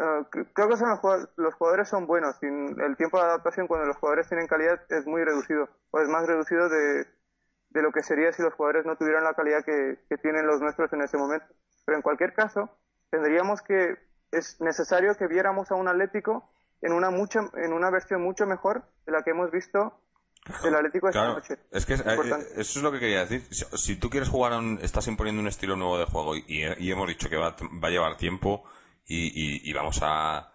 Ah, 0.00 0.26
creo 0.30 0.68
que 0.68 0.76
son 0.76 0.88
los, 1.36 1.54
jugadores, 1.54 1.88
son 1.88 2.06
buenos. 2.06 2.36
Sin 2.36 2.80
el 2.80 2.96
tiempo 2.96 3.18
de 3.18 3.24
adaptación, 3.24 3.66
cuando 3.66 3.86
los 3.86 3.96
jugadores 3.96 4.28
tienen 4.28 4.46
calidad, 4.46 4.80
es 4.88 5.06
muy 5.06 5.24
reducido. 5.24 5.68
O 5.90 6.00
es 6.00 6.08
más 6.08 6.26
reducido 6.26 6.68
de, 6.68 7.06
de 7.70 7.82
lo 7.82 7.92
que 7.92 8.02
sería 8.02 8.32
si 8.32 8.42
los 8.42 8.54
jugadores 8.54 8.86
no 8.86 8.96
tuvieran 8.96 9.24
la 9.24 9.34
calidad 9.34 9.64
que, 9.64 9.98
que, 10.08 10.16
tienen 10.18 10.46
los 10.46 10.60
nuestros 10.60 10.92
en 10.92 11.02
ese 11.02 11.16
momento. 11.16 11.46
Pero 11.84 11.96
en 11.96 12.02
cualquier 12.02 12.32
caso, 12.34 12.70
tendríamos 13.10 13.62
que, 13.62 13.96
es 14.30 14.60
necesario 14.60 15.14
que 15.16 15.26
viéramos 15.26 15.70
a 15.70 15.74
un 15.74 15.88
Atlético 15.88 16.50
en 16.82 16.92
una, 16.92 17.10
mucha, 17.10 17.40
en 17.54 17.72
una 17.72 17.90
versión 17.90 18.22
mucho 18.22 18.46
mejor 18.46 18.84
de 19.06 19.12
la 19.12 19.22
que 19.22 19.30
hemos 19.30 19.50
visto 19.50 20.00
el 20.64 20.74
Atlético 20.74 21.08
esta 21.08 21.28
noche. 21.28 21.58
Es 21.70 21.86
que 21.86 21.94
eh, 21.94 21.98
eso 22.56 22.78
es 22.78 22.82
lo 22.82 22.92
que 22.92 23.00
quería 23.00 23.24
decir. 23.24 23.42
Si, 23.50 23.96
tú 23.96 24.10
quieres 24.10 24.28
jugar, 24.28 24.52
estás 24.82 25.08
imponiendo 25.08 25.40
un 25.40 25.48
estilo 25.48 25.76
nuevo 25.76 25.98
de 25.98 26.04
juego 26.04 26.36
y, 26.36 26.44
y 26.78 26.92
hemos 26.92 27.08
dicho 27.08 27.28
que 27.28 27.36
va, 27.36 27.56
va 27.82 27.88
a 27.88 27.90
llevar 27.90 28.16
tiempo 28.16 28.64
y, 29.08 29.68
y, 29.68 29.72
vamos 29.72 30.00
a, 30.02 30.52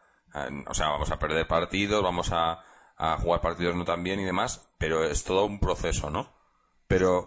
o 0.68 0.74
sea, 0.74 0.90
vamos 0.90 1.12
a 1.12 1.18
perder 1.18 1.48
partidos, 1.48 2.04
vamos 2.04 2.32
a, 2.32 2.64
a 2.98 3.18
jugar 3.18 3.42
partidos 3.42 3.76
no 3.76 3.84
tan 3.84 4.04
bien 4.04 4.20
y 4.20 4.24
demás, 4.24 4.70
pero 4.78 5.04
es 5.04 5.24
todo 5.24 5.46
un 5.46 5.60
proceso, 5.60 6.10
¿no? 6.10 6.32
Pero, 6.88 7.26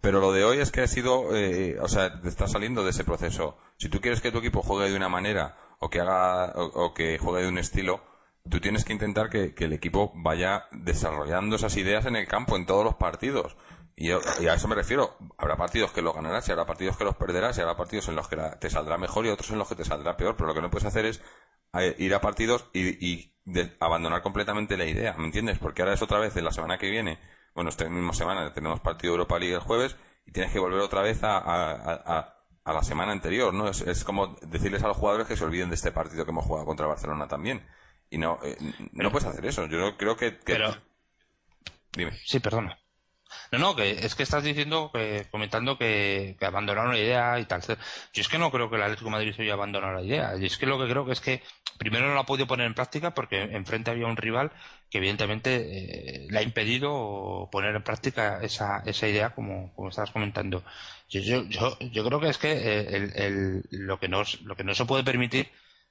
pero 0.00 0.20
lo 0.20 0.32
de 0.32 0.44
hoy 0.44 0.58
es 0.58 0.70
que 0.70 0.82
ha 0.82 0.86
sido, 0.86 1.34
eh, 1.36 1.78
o 1.80 1.88
sea, 1.88 2.20
te 2.20 2.28
está 2.28 2.46
saliendo 2.46 2.84
de 2.84 2.90
ese 2.90 3.04
proceso. 3.04 3.58
Si 3.76 3.88
tú 3.88 4.00
quieres 4.00 4.20
que 4.20 4.30
tu 4.30 4.38
equipo 4.38 4.62
juegue 4.62 4.90
de 4.90 4.96
una 4.96 5.08
manera 5.08 5.56
o 5.80 5.90
que 5.90 6.00
haga, 6.00 6.52
o, 6.54 6.94
que 6.94 7.18
juegue 7.18 7.42
de 7.42 7.48
un 7.48 7.58
estilo, 7.58 8.00
tú 8.48 8.60
tienes 8.60 8.84
que 8.84 8.92
intentar 8.92 9.28
que, 9.28 9.54
que, 9.54 9.64
el 9.64 9.72
equipo 9.72 10.12
vaya 10.14 10.66
desarrollando 10.70 11.56
esas 11.56 11.76
ideas 11.76 12.06
en 12.06 12.16
el 12.16 12.28
campo 12.28 12.56
en 12.56 12.66
todos 12.66 12.84
los 12.84 12.94
partidos. 12.94 13.56
Y, 14.00 14.12
a 14.12 14.54
eso 14.54 14.68
me 14.68 14.76
refiero. 14.76 15.16
Habrá 15.36 15.56
partidos 15.56 15.90
que 15.90 16.02
los 16.02 16.14
ganarás 16.14 16.46
y 16.48 16.52
habrá 16.52 16.64
partidos 16.64 16.96
que 16.96 17.02
los 17.02 17.16
perderás 17.16 17.58
y 17.58 17.62
habrá 17.62 17.76
partidos 17.76 18.08
en 18.08 18.14
los 18.14 18.28
que 18.28 18.36
te 18.36 18.70
saldrá 18.70 18.96
mejor 18.96 19.26
y 19.26 19.30
otros 19.30 19.50
en 19.50 19.58
los 19.58 19.68
que 19.68 19.74
te 19.74 19.84
saldrá 19.84 20.16
peor. 20.16 20.36
Pero 20.36 20.46
lo 20.46 20.54
que 20.54 20.62
no 20.62 20.70
puedes 20.70 20.86
hacer 20.86 21.04
es 21.04 21.20
eh, 21.74 21.96
ir 21.98 22.14
a 22.14 22.20
partidos 22.20 22.70
y, 22.72 23.34
abandonar 23.80 24.22
completamente 24.22 24.76
la 24.76 24.84
idea. 24.84 25.14
¿Me 25.14 25.24
entiendes? 25.24 25.58
Porque 25.58 25.82
ahora 25.82 25.94
es 25.94 26.02
otra 26.02 26.20
vez 26.20 26.36
en 26.36 26.44
la 26.44 26.52
semana 26.52 26.78
que 26.78 26.88
viene. 26.88 27.18
Bueno, 27.54 27.70
esta 27.70 27.88
misma 27.88 28.12
semana 28.12 28.52
tenemos 28.52 28.78
partido 28.78 29.14
Europa 29.14 29.36
League 29.40 29.54
el 29.54 29.60
jueves 29.60 29.96
y 30.26 30.30
tienes 30.30 30.52
que 30.52 30.60
volver 30.60 30.78
otra 30.80 31.02
vez 31.02 31.18
a, 31.22 32.34
la 32.64 32.82
semana 32.82 33.10
anterior, 33.10 33.52
¿no? 33.52 33.68
Es, 33.68 34.04
como 34.04 34.36
decirles 34.42 34.84
a 34.84 34.88
los 34.88 34.96
jugadores 34.96 35.26
que 35.26 35.36
se 35.36 35.44
olviden 35.44 35.70
de 35.70 35.74
este 35.74 35.90
partido 35.90 36.24
que 36.24 36.30
hemos 36.30 36.44
jugado 36.44 36.66
contra 36.66 36.86
Barcelona 36.86 37.26
también. 37.26 37.66
Y 38.10 38.18
no, 38.18 38.38
eh, 38.44 38.56
no 38.92 39.10
puedes 39.10 39.26
hacer 39.26 39.44
eso. 39.44 39.66
Yo 39.66 39.96
creo 39.96 40.16
que... 40.16 40.30
Pero... 40.32 40.70
Dime. 41.96 42.12
Sí, 42.24 42.38
perdona. 42.38 42.78
No, 43.52 43.58
no, 43.58 43.76
que 43.76 43.90
es 43.90 44.14
que 44.14 44.22
estás 44.22 44.42
diciendo, 44.44 44.90
que, 44.92 45.26
comentando 45.30 45.78
que, 45.78 46.36
que, 46.38 46.46
abandonaron 46.46 46.92
la 46.92 46.98
idea 46.98 47.38
y 47.38 47.44
tal. 47.44 47.62
Yo 47.62 48.20
es 48.20 48.28
que 48.28 48.38
no 48.38 48.50
creo 48.50 48.70
que 48.70 48.76
el 48.76 48.82
Atlético 48.82 49.10
Madrid 49.10 49.34
haya 49.38 49.54
abandonado 49.54 49.94
la 49.94 50.02
idea. 50.02 50.36
Y 50.38 50.46
es 50.46 50.58
que 50.58 50.66
lo 50.66 50.78
que 50.78 50.90
creo 50.90 51.04
que 51.04 51.12
es 51.12 51.20
que 51.20 51.42
primero 51.78 52.06
no 52.06 52.14
la 52.14 52.20
ha 52.20 52.26
podido 52.26 52.46
poner 52.46 52.66
en 52.66 52.74
práctica 52.74 53.14
porque 53.14 53.42
enfrente 53.42 53.90
había 53.90 54.06
un 54.06 54.16
rival 54.16 54.52
que 54.90 54.98
evidentemente 54.98 56.24
eh, 56.24 56.26
le 56.30 56.38
ha 56.38 56.42
impedido 56.42 57.48
poner 57.52 57.74
en 57.74 57.82
práctica 57.82 58.40
esa, 58.42 58.82
esa 58.86 59.08
idea 59.08 59.30
como, 59.30 59.72
estabas 59.88 60.10
comentando. 60.10 60.64
Yo, 61.08 61.20
yo, 61.20 61.44
yo, 61.44 61.78
yo 61.78 62.04
creo 62.04 62.20
que 62.20 62.28
es 62.28 62.38
que 62.38 62.52
eh, 62.52 63.10
el, 63.14 63.62
lo, 63.70 63.98
que 63.98 64.08
no, 64.08 64.22
lo 64.44 64.56
que 64.56 64.64
no 64.64 64.74
se 64.74 64.84
puede 64.84 65.04
permitir 65.04 65.48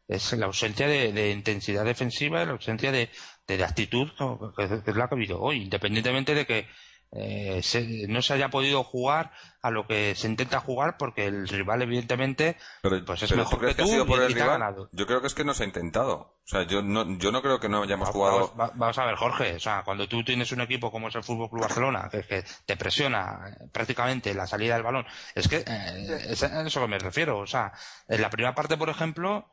es 0.07 0.33
la 0.33 0.45
ausencia 0.45 0.87
de, 0.87 1.31
intensidad 1.31 1.85
defensiva, 1.85 2.45
la 2.45 2.53
ausencia 2.53 2.91
de, 2.91 3.09
de, 3.45 3.63
actitud 3.63 4.09
que, 4.55 4.63
es 4.63 4.95
la 4.95 5.07
que 5.07 5.15
ha 5.15 5.17
habido 5.17 5.41
hoy, 5.41 5.63
independientemente 5.63 6.33
de 6.33 6.45
que 6.45 6.67
eh, 7.11 7.61
no 8.09 8.21
se 8.21 8.33
haya 8.33 8.49
podido 8.49 8.83
jugar 8.83 9.31
a 9.61 9.71
lo 9.71 9.87
que 9.87 10.13
se 10.15 10.27
intenta 10.27 10.59
jugar 10.59 10.97
porque 10.97 11.25
el 11.25 11.47
rival 11.47 11.81
evidentemente 11.81 12.57
pues 13.05 13.23
es 13.23 13.35
mejor 13.35 13.65
que, 13.65 13.75
tú 13.75 14.05
por 14.05 14.21
el 14.21 14.33
rival? 14.33 14.89
Yo 14.91 15.07
creo 15.07 15.21
que 15.21 15.27
es 15.27 15.33
que 15.33 15.43
no 15.43 15.53
se 15.53 15.63
ha 15.63 15.67
intentado. 15.67 16.13
O 16.13 16.49
sea, 16.49 16.63
yo 16.63 16.81
no, 16.81 17.17
yo 17.17 17.31
no 17.31 17.41
creo 17.41 17.59
que 17.59 17.67
no 17.67 17.83
hayamos 17.83 18.09
jugado. 18.09 18.53
Vamos, 18.55 18.97
a 18.97 19.05
ver, 19.05 19.15
Jorge. 19.15 19.55
O 19.55 19.59
sea, 19.59 19.83
cuando 19.83 20.07
tú 20.07 20.23
tienes 20.23 20.51
un 20.51 20.61
equipo 20.61 20.91
como 20.91 21.09
es 21.09 21.15
el 21.15 21.23
Fútbol 21.23 21.49
Club 21.49 21.61
Barcelona, 21.61 22.07
que, 22.09 22.23
que 22.23 22.43
te 22.65 22.77
presiona 22.77 23.57
prácticamente 23.73 24.33
la 24.33 24.47
salida 24.47 24.75
del 24.75 24.83
balón, 24.83 25.05
es 25.35 25.47
que 25.47 25.57
eh, 25.57 26.25
es 26.29 26.43
a 26.43 26.65
eso 26.65 26.81
que 26.81 26.87
me 26.87 26.99
refiero. 26.99 27.39
O 27.39 27.47
sea, 27.47 27.73
en 28.07 28.21
la 28.21 28.29
primera 28.29 28.55
parte, 28.55 28.77
por 28.77 28.89
ejemplo, 28.89 29.49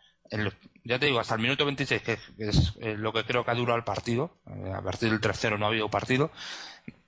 ya 0.85 0.99
te 0.99 1.07
digo, 1.07 1.21
hasta 1.21 1.35
el 1.35 1.43
minuto 1.43 1.65
26, 1.65 2.03
que 2.03 2.19
es, 2.39 2.77
lo 2.77 3.13
que 3.13 3.25
creo 3.25 3.45
que 3.45 3.51
ha 3.51 3.55
durado 3.55 3.79
el 3.79 3.85
partido, 3.85 4.37
eh, 4.47 4.73
a 4.75 4.83
partir 4.83 5.11
del 5.11 5.21
tercero 5.21 5.59
no 5.59 5.67
ha 5.67 5.69
habido 5.69 5.91
partido, 5.91 6.31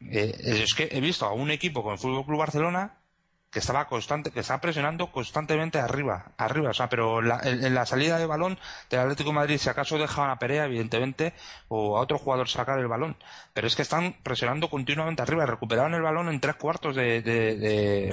eh, 0.00 0.34
es 0.38 0.74
que 0.74 0.88
he 0.90 1.00
visto 1.00 1.26
a 1.26 1.32
un 1.32 1.50
equipo 1.50 1.82
con 1.82 1.92
el 1.92 1.98
Fútbol 1.98 2.24
Club 2.24 2.38
Barcelona 2.38 2.98
que 3.50 3.60
estaba 3.60 3.86
constante, 3.86 4.30
que 4.30 4.40
está 4.40 4.60
presionando 4.60 5.10
constantemente 5.10 5.78
arriba, 5.78 6.32
arriba, 6.36 6.70
o 6.70 6.74
sea, 6.74 6.88
pero 6.88 7.20
en, 7.20 7.74
la 7.74 7.86
salida 7.86 8.18
de 8.18 8.26
balón 8.26 8.58
del 8.90 9.00
Atlético 9.00 9.30
de 9.30 9.36
Madrid, 9.36 9.58
si 9.58 9.68
acaso 9.68 9.98
dejaban 9.98 10.30
a 10.30 10.38
Perea, 10.38 10.66
evidentemente, 10.66 11.32
o 11.68 11.96
a 11.96 12.00
otro 12.00 12.18
jugador 12.18 12.48
sacar 12.48 12.78
el 12.78 12.88
balón, 12.88 13.16
pero 13.54 13.66
es 13.66 13.76
que 13.76 13.82
están 13.82 14.16
presionando 14.22 14.68
continuamente 14.68 15.22
arriba, 15.22 15.46
recuperaron 15.46 15.94
el 15.94 16.02
balón 16.02 16.28
en 16.28 16.40
tres 16.40 16.56
cuartos 16.56 16.96
de, 16.96 17.22
de, 17.22 18.10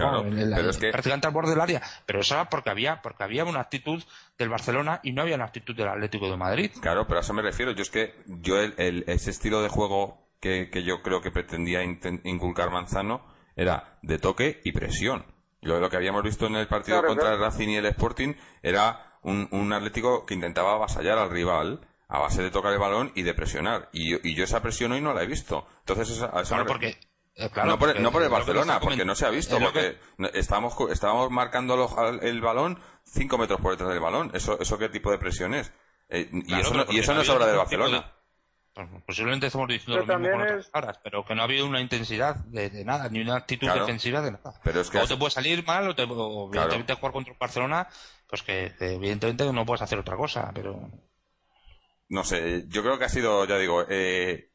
prácticamente 0.92 1.28
al 1.28 1.34
borde 1.34 1.52
del 1.52 1.62
área, 1.62 1.82
pero 2.06 2.22
eso 2.22 2.36
era 2.36 2.50
porque 2.50 2.70
había, 2.70 3.02
porque 3.02 3.24
había 3.24 3.44
una 3.44 3.60
actitud 3.60 4.02
del 4.38 4.50
Barcelona 4.50 5.00
y 5.04 5.12
no 5.12 5.24
había 5.24 5.36
una 5.36 5.46
actitud 5.46 5.76
del 5.76 5.90
Atlético 5.90 6.30
de 6.30 6.38
Madrid. 6.38 6.72
Claro, 6.80 7.06
pero 7.08 7.20
a 7.20 7.22
eso 7.22 7.34
me 7.34 7.42
refiero, 7.42 7.72
yo 7.72 7.82
es 7.82 7.90
que 7.90 8.16
yo 8.28 8.60
el, 8.62 9.04
ese 9.08 9.32
estilo 9.32 9.62
de 9.62 9.70
juego 9.70 10.30
que, 10.40 10.70
que 10.70 10.84
yo 10.84 11.02
creo 11.02 11.22
que 11.22 11.32
pretendía 11.32 11.84
inculcar 11.84 12.70
Manzano 12.70 13.33
era 13.56 13.98
de 14.02 14.20
toque 14.20 14.62
y 14.64 14.72
presión 14.72 15.26
lo 15.64 15.90
que 15.90 15.98
habíamos 15.98 16.24
visto 16.24 16.46
en 16.46 16.56
el 16.56 16.68
partido 16.68 17.04
contra 17.04 17.34
el 17.34 17.40
Racing 17.40 17.70
y 17.70 17.76
el 17.78 17.86
Sporting 17.88 18.34
era 18.62 19.18
un, 19.24 19.74
Atlético 19.74 20.26
que 20.26 20.34
intentaba 20.34 20.74
avasallar 20.74 21.18
al 21.18 21.30
rival 21.30 21.80
a 22.10 22.20
base 22.20 22.44
de 22.44 22.52
tocar 22.52 22.74
el 22.74 22.80
balón 22.80 23.12
y 23.16 23.24
de 23.24 23.34
presionar. 23.34 23.90
Y, 23.92 24.34
yo 24.36 24.44
esa 24.44 24.62
presión 24.62 24.92
hoy 24.92 25.02
no 25.02 25.14
la 25.14 25.24
he 25.24 25.28
visto. 25.28 25.66
Entonces, 25.80 26.24
porque, 26.68 26.98
eh, 27.36 27.50
no, 27.66 27.80
por, 27.80 27.90
el 28.24 28.30
Barcelona, 28.30 28.80
porque 28.80 29.06
no 29.06 29.16
se 29.16 29.26
ha 29.26 29.30
visto, 29.30 29.58
porque 29.60 29.98
estábamos, 30.34 30.76
estábamos 30.92 31.32
marcando 31.32 31.90
el 32.22 32.42
balón 32.42 32.80
cinco 33.06 33.38
metros 33.38 33.62
por 33.62 33.72
detrás 33.72 33.90
del 33.90 34.00
balón. 34.00 34.32
¿Eso, 34.34 34.60
eso 34.60 34.78
qué 34.78 34.90
tipo 34.90 35.10
de 35.12 35.18
presión 35.18 35.54
es? 35.54 35.72
Eh, 36.10 36.30
y, 36.32 36.54
eso 36.60 36.74
no, 36.74 36.86
y 36.90 37.00
eso 37.00 37.14
no 37.14 37.22
es 37.22 37.30
obra 37.30 37.48
del 37.48 37.58
Barcelona. 37.58 38.14
Posiblemente 39.06 39.48
estamos 39.48 39.68
diciendo 39.68 40.04
lo 40.04 40.20
mismo 40.20 40.36
con 40.36 40.42
otras 40.42 40.98
pero 41.04 41.24
que 41.24 41.36
no 41.36 41.42
ha 41.42 41.46
habido 41.46 41.68
una 41.68 41.80
intensidad 41.80 42.38
de, 42.46 42.84
nada, 42.84 43.08
ni 43.08 43.22
una 43.22 43.36
actitud 43.36 43.70
defensiva 43.70 44.22
de 44.22 44.32
nada. 44.32 44.60
Pero 44.64 44.82
es 44.82 44.90
que 44.90 44.98
o 44.98 45.08
te 45.08 45.16
puede 45.16 45.30
salir 45.30 45.64
mal, 45.64 45.90
o, 45.90 45.96
te, 45.96 46.04
evidentemente 46.04 46.96
jugar 46.96 47.12
contra 47.12 47.36
Barcelona, 47.40 47.88
pues 48.28 48.42
que, 48.42 48.74
evidentemente 48.80 49.52
no 49.54 49.66
puedes 49.66 49.84
hacer 49.84 50.00
otra 50.00 50.18
cosa, 50.18 50.52
pero... 50.56 50.90
No 52.10 52.24
sé, 52.24 52.66
yo 52.68 52.82
creo 52.82 52.98
que 52.98 53.06
ha 53.06 53.10
sido, 53.10 53.46
ya 53.46 53.60
digo, 53.60 53.86
eh, 53.90 54.50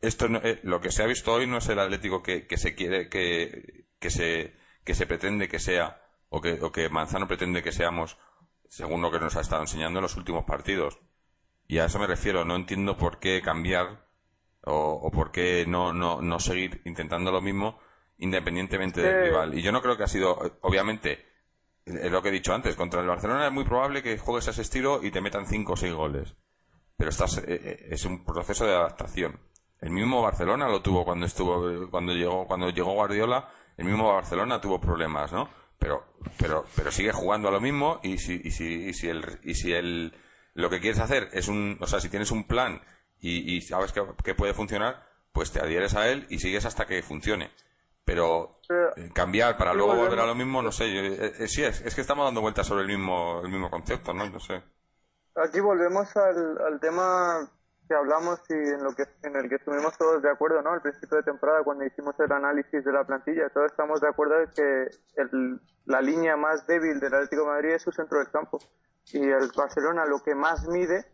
esto 0.00 0.26
eh, 0.26 0.60
lo 0.62 0.80
que 0.80 0.92
se 0.92 1.02
ha 1.02 1.06
visto 1.06 1.32
hoy 1.32 1.48
no 1.48 1.58
es 1.58 1.68
el 1.68 1.80
Atlético 1.80 2.22
que, 2.22 2.46
que 2.46 2.58
se 2.58 2.76
quiere, 2.76 3.08
que, 3.08 3.86
que, 3.98 4.10
se, 4.10 4.54
que 4.84 4.94
se 4.94 5.06
pretende 5.06 5.48
que 5.48 5.58
sea, 5.58 6.00
o 6.28 6.40
que, 6.40 6.52
o 6.62 6.70
que 6.70 6.88
Manzano 6.88 7.26
pretende 7.26 7.64
que 7.64 7.72
seamos, 7.72 8.16
según 8.68 9.02
lo 9.02 9.10
que 9.10 9.18
nos 9.18 9.34
ha 9.36 9.40
estado 9.40 9.62
enseñando 9.62 9.98
en 9.98 10.04
los 10.04 10.16
últimos 10.16 10.44
partidos 10.44 11.00
y 11.68 11.78
a 11.78 11.86
eso 11.86 11.98
me 11.98 12.06
refiero, 12.06 12.44
no 12.44 12.56
entiendo 12.56 12.96
por 12.96 13.18
qué 13.18 13.42
cambiar 13.42 14.06
o, 14.64 15.10
por 15.12 15.30
qué 15.30 15.64
no, 15.66 15.92
no, 15.92 16.20
no 16.20 16.40
seguir 16.40 16.82
intentando 16.84 17.30
lo 17.30 17.40
mismo 17.40 17.78
independientemente 18.18 19.00
del 19.00 19.24
rival. 19.26 19.54
Y 19.54 19.62
yo 19.62 19.72
no 19.72 19.82
creo 19.82 19.96
que 19.96 20.04
ha 20.04 20.08
sido, 20.08 20.58
obviamente, 20.62 21.24
es 21.84 22.10
lo 22.10 22.22
que 22.22 22.30
he 22.30 22.32
dicho 22.32 22.52
antes, 22.52 22.74
contra 22.74 23.00
el 23.00 23.06
Barcelona 23.06 23.46
es 23.46 23.52
muy 23.52 23.64
probable 23.64 24.02
que 24.02 24.18
juegues 24.18 24.48
a 24.48 24.50
ese 24.50 24.62
estilo 24.62 25.00
y 25.02 25.10
te 25.10 25.20
metan 25.20 25.46
5 25.46 25.72
o 25.72 25.76
6 25.76 25.92
goles. 25.92 26.34
Pero 26.96 27.10
estás, 27.10 27.38
eh, 27.38 27.44
eh, 27.46 27.88
es 27.90 28.04
un 28.04 28.24
proceso 28.24 28.66
de 28.66 28.74
adaptación. 28.74 29.38
El 29.80 29.90
mismo 29.90 30.22
Barcelona 30.22 30.68
lo 30.68 30.80
tuvo 30.80 31.04
cuando 31.04 31.26
estuvo, 31.26 31.90
cuando 31.90 32.12
llegó, 32.12 32.46
cuando 32.46 32.70
llegó 32.70 32.94
Guardiola, 32.94 33.48
el 33.76 33.84
mismo 33.84 34.12
Barcelona 34.12 34.60
tuvo 34.60 34.80
problemas, 34.80 35.32
¿no? 35.32 35.48
Pero, 35.78 36.14
pero, 36.38 36.64
pero 36.74 36.90
sigue 36.90 37.12
jugando 37.12 37.48
a 37.48 37.52
lo 37.52 37.60
mismo 37.60 38.00
y 38.02 38.16
si, 38.16 38.40
y 38.42 38.50
si, 38.50 38.88
y 38.88 38.94
si 38.94 39.08
el, 39.08 39.38
y 39.44 39.54
si 39.54 39.72
el, 39.74 40.14
lo 40.56 40.70
que 40.70 40.80
quieres 40.80 41.00
hacer 41.00 41.28
es 41.32 41.48
un, 41.48 41.78
o 41.80 41.86
sea, 41.86 42.00
si 42.00 42.08
tienes 42.08 42.30
un 42.30 42.46
plan 42.46 42.80
y, 43.20 43.60
sabes 43.60 43.92
que, 43.92 44.34
puede 44.34 44.54
funcionar, 44.54 45.02
pues 45.32 45.52
te 45.52 45.60
adhieres 45.60 45.94
a 45.94 46.08
él 46.08 46.26
y 46.28 46.38
sigues 46.38 46.64
hasta 46.64 46.86
que 46.86 47.02
funcione. 47.02 47.50
Pero 48.04 48.60
eh, 48.68 49.10
cambiar 49.12 49.56
para 49.58 49.74
luego 49.74 49.96
volver 49.96 50.20
a 50.20 50.26
lo 50.26 50.34
mismo, 50.34 50.62
no 50.62 50.70
sé, 50.70 50.84
eh, 50.86 51.32
eh, 51.40 51.48
sí, 51.48 51.64
es, 51.64 51.80
es 51.80 51.94
que 51.94 52.00
estamos 52.00 52.24
dando 52.24 52.40
vueltas 52.40 52.66
sobre 52.66 52.82
el 52.82 52.88
mismo, 52.88 53.40
el 53.42 53.50
mismo 53.50 53.68
concepto, 53.68 54.14
¿no? 54.14 54.30
No 54.30 54.38
sé. 54.38 54.62
Aquí 55.34 55.60
volvemos 55.60 56.16
al, 56.16 56.58
al 56.58 56.80
tema 56.80 57.50
que 57.88 57.94
hablamos 57.94 58.40
y 58.48 58.54
en 58.54 58.82
lo 58.82 58.94
que 58.94 59.04
en 59.22 59.36
el 59.36 59.48
que 59.48 59.56
estuvimos 59.56 59.96
todos 59.98 60.22
de 60.22 60.30
acuerdo, 60.30 60.62
¿no? 60.62 60.72
Al 60.72 60.82
principio 60.82 61.18
de 61.18 61.24
temporada 61.24 61.64
cuando 61.64 61.84
hicimos 61.84 62.14
el 62.20 62.32
análisis 62.32 62.84
de 62.84 62.92
la 62.92 63.04
plantilla, 63.04 63.50
todos 63.50 63.66
estamos 63.66 64.00
de 64.00 64.08
acuerdo 64.08 64.40
en 64.40 64.50
que 64.50 64.90
el, 65.16 65.60
la 65.84 66.00
línea 66.00 66.36
más 66.36 66.66
débil 66.66 66.98
del 67.00 67.14
Atlético 67.14 67.42
de 67.42 67.48
Madrid 67.48 67.70
es 67.74 67.82
su 67.82 67.92
centro 67.92 68.18
del 68.18 68.30
campo 68.30 68.58
y 69.12 69.22
el 69.22 69.50
Barcelona 69.56 70.04
lo 70.04 70.22
que 70.22 70.34
más 70.34 70.66
mide 70.68 71.06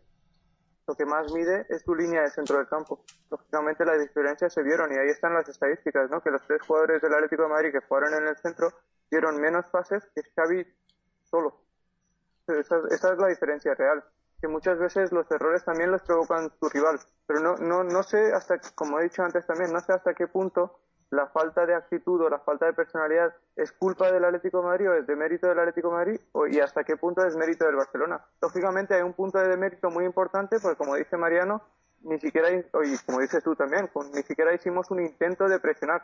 lo 0.85 0.95
que 0.95 1.05
más 1.05 1.31
mide 1.31 1.65
es 1.69 1.81
su 1.83 1.95
línea 1.95 2.23
de 2.23 2.29
centro 2.29 2.57
del 2.57 2.67
campo. 2.67 3.03
Lógicamente 3.29 3.85
las 3.85 3.99
diferencias 3.99 4.53
se 4.53 4.63
vieron 4.63 4.91
y 4.91 4.97
ahí 4.97 5.09
están 5.09 5.33
las 5.33 5.47
estadísticas, 5.47 6.09
¿no? 6.09 6.21
Que 6.21 6.31
los 6.31 6.45
tres 6.45 6.61
jugadores 6.61 7.01
del 7.01 7.13
Atlético 7.13 7.43
de 7.43 7.49
Madrid 7.49 7.71
que 7.71 7.79
jugaron 7.87 8.13
en 8.13 8.27
el 8.27 8.35
centro 8.37 8.73
dieron 9.09 9.39
menos 9.39 9.65
pases 9.67 10.03
que 10.13 10.23
Xavi 10.35 10.65
solo. 11.23 11.61
Esa, 12.47 12.79
es 12.89 13.17
la 13.17 13.27
diferencia 13.27 13.73
real 13.75 14.03
que 14.41 14.49
muchas 14.49 14.77
veces 14.77 15.13
los 15.13 15.31
errores 15.31 15.63
también 15.63 15.89
los 15.89 16.01
provocan 16.01 16.51
su 16.59 16.67
rival. 16.67 16.99
Pero 17.25 17.39
no, 17.39 17.55
no, 17.55 17.85
no 17.85 18.03
sé 18.03 18.33
hasta, 18.33 18.59
como 18.75 18.99
he 18.99 19.03
dicho 19.03 19.23
antes 19.23 19.47
también, 19.47 19.71
no 19.71 19.79
sé 19.79 19.93
hasta 19.93 20.13
qué 20.13 20.27
punto 20.27 20.81
la 21.13 21.27
falta 21.27 21.65
de 21.65 21.75
actitud 21.75 22.19
o 22.21 22.29
la 22.29 22.39
falta 22.39 22.65
de 22.65 22.73
personalidad 22.73 23.33
es 23.55 23.71
culpa 23.71 24.11
del 24.11 24.25
Atlético 24.25 24.63
Madrid 24.63 24.89
o 24.89 24.93
es 24.95 25.05
de 25.05 25.15
mérito 25.15 25.47
del 25.47 25.59
Atlético 25.59 25.91
Madrid 25.91 26.19
o, 26.31 26.47
y 26.47 26.59
hasta 26.59 26.83
qué 26.83 26.97
punto 26.97 27.23
es 27.23 27.35
mérito 27.35 27.65
del 27.65 27.75
Barcelona. 27.75 28.25
Lógicamente 28.41 28.95
hay 28.95 29.03
un 29.03 29.13
punto 29.13 29.37
de 29.37 29.55
mérito 29.55 29.91
muy 29.91 30.05
importante 30.05 30.57
porque 30.59 30.77
como 30.77 30.95
dice 30.95 31.15
Mariano, 31.15 31.61
ni 32.01 32.19
siquiera, 32.19 32.49
y 32.51 32.63
como 33.05 33.19
dices 33.19 33.43
tú 33.43 33.55
también, 33.55 33.89
ni 34.13 34.23
siquiera 34.23 34.53
hicimos 34.53 34.89
un 34.91 35.01
intento 35.01 35.47
de 35.47 35.59
presionar. 35.59 36.03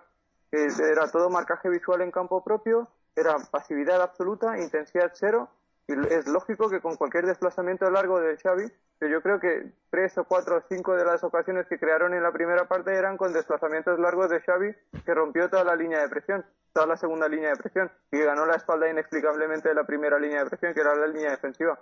Era 0.51 1.12
todo 1.12 1.30
marcaje 1.30 1.70
visual 1.70 2.01
en 2.01 2.12
campo 2.12 2.43
propio, 2.43 2.88
era 3.16 3.36
pasividad 3.51 4.01
absoluta, 4.01 4.57
intensidad 4.60 5.12
cero 5.14 5.49
y 5.89 6.13
es 6.13 6.27
lógico 6.27 6.69
que 6.69 6.81
con 6.81 6.97
cualquier 6.97 7.25
desplazamiento 7.25 7.89
largo 7.89 8.19
de 8.19 8.37
Xavi, 8.37 8.71
que 8.99 9.09
yo 9.09 9.23
creo 9.23 9.39
que 9.39 9.71
tres 9.89 10.15
o 10.19 10.23
cuatro 10.23 10.57
o 10.57 10.61
cinco 10.69 10.95
de 10.95 11.03
las 11.03 11.23
ocasiones 11.23 11.65
que 11.65 11.79
crearon 11.79 12.13
en 12.13 12.21
la 12.21 12.31
primera 12.31 12.67
parte 12.67 12.93
eran 12.93 13.17
con 13.17 13.33
desplazamientos 13.33 13.97
largos 13.97 14.29
de 14.29 14.39
Xavi, 14.39 14.75
que 15.03 15.13
rompió 15.15 15.49
toda 15.49 15.63
la 15.63 15.75
línea 15.75 15.99
de 15.99 16.07
presión, 16.07 16.45
toda 16.73 16.85
la 16.85 16.95
segunda 16.95 17.27
línea 17.27 17.49
de 17.49 17.55
presión, 17.55 17.91
y 18.11 18.19
ganó 18.19 18.45
la 18.45 18.57
espalda 18.57 18.87
inexplicablemente 18.87 19.69
de 19.69 19.75
la 19.75 19.85
primera 19.85 20.19
línea 20.19 20.43
de 20.43 20.49
presión, 20.51 20.75
que 20.75 20.81
era 20.81 20.93
la 20.95 21.07
línea 21.07 21.31
defensiva. 21.31 21.79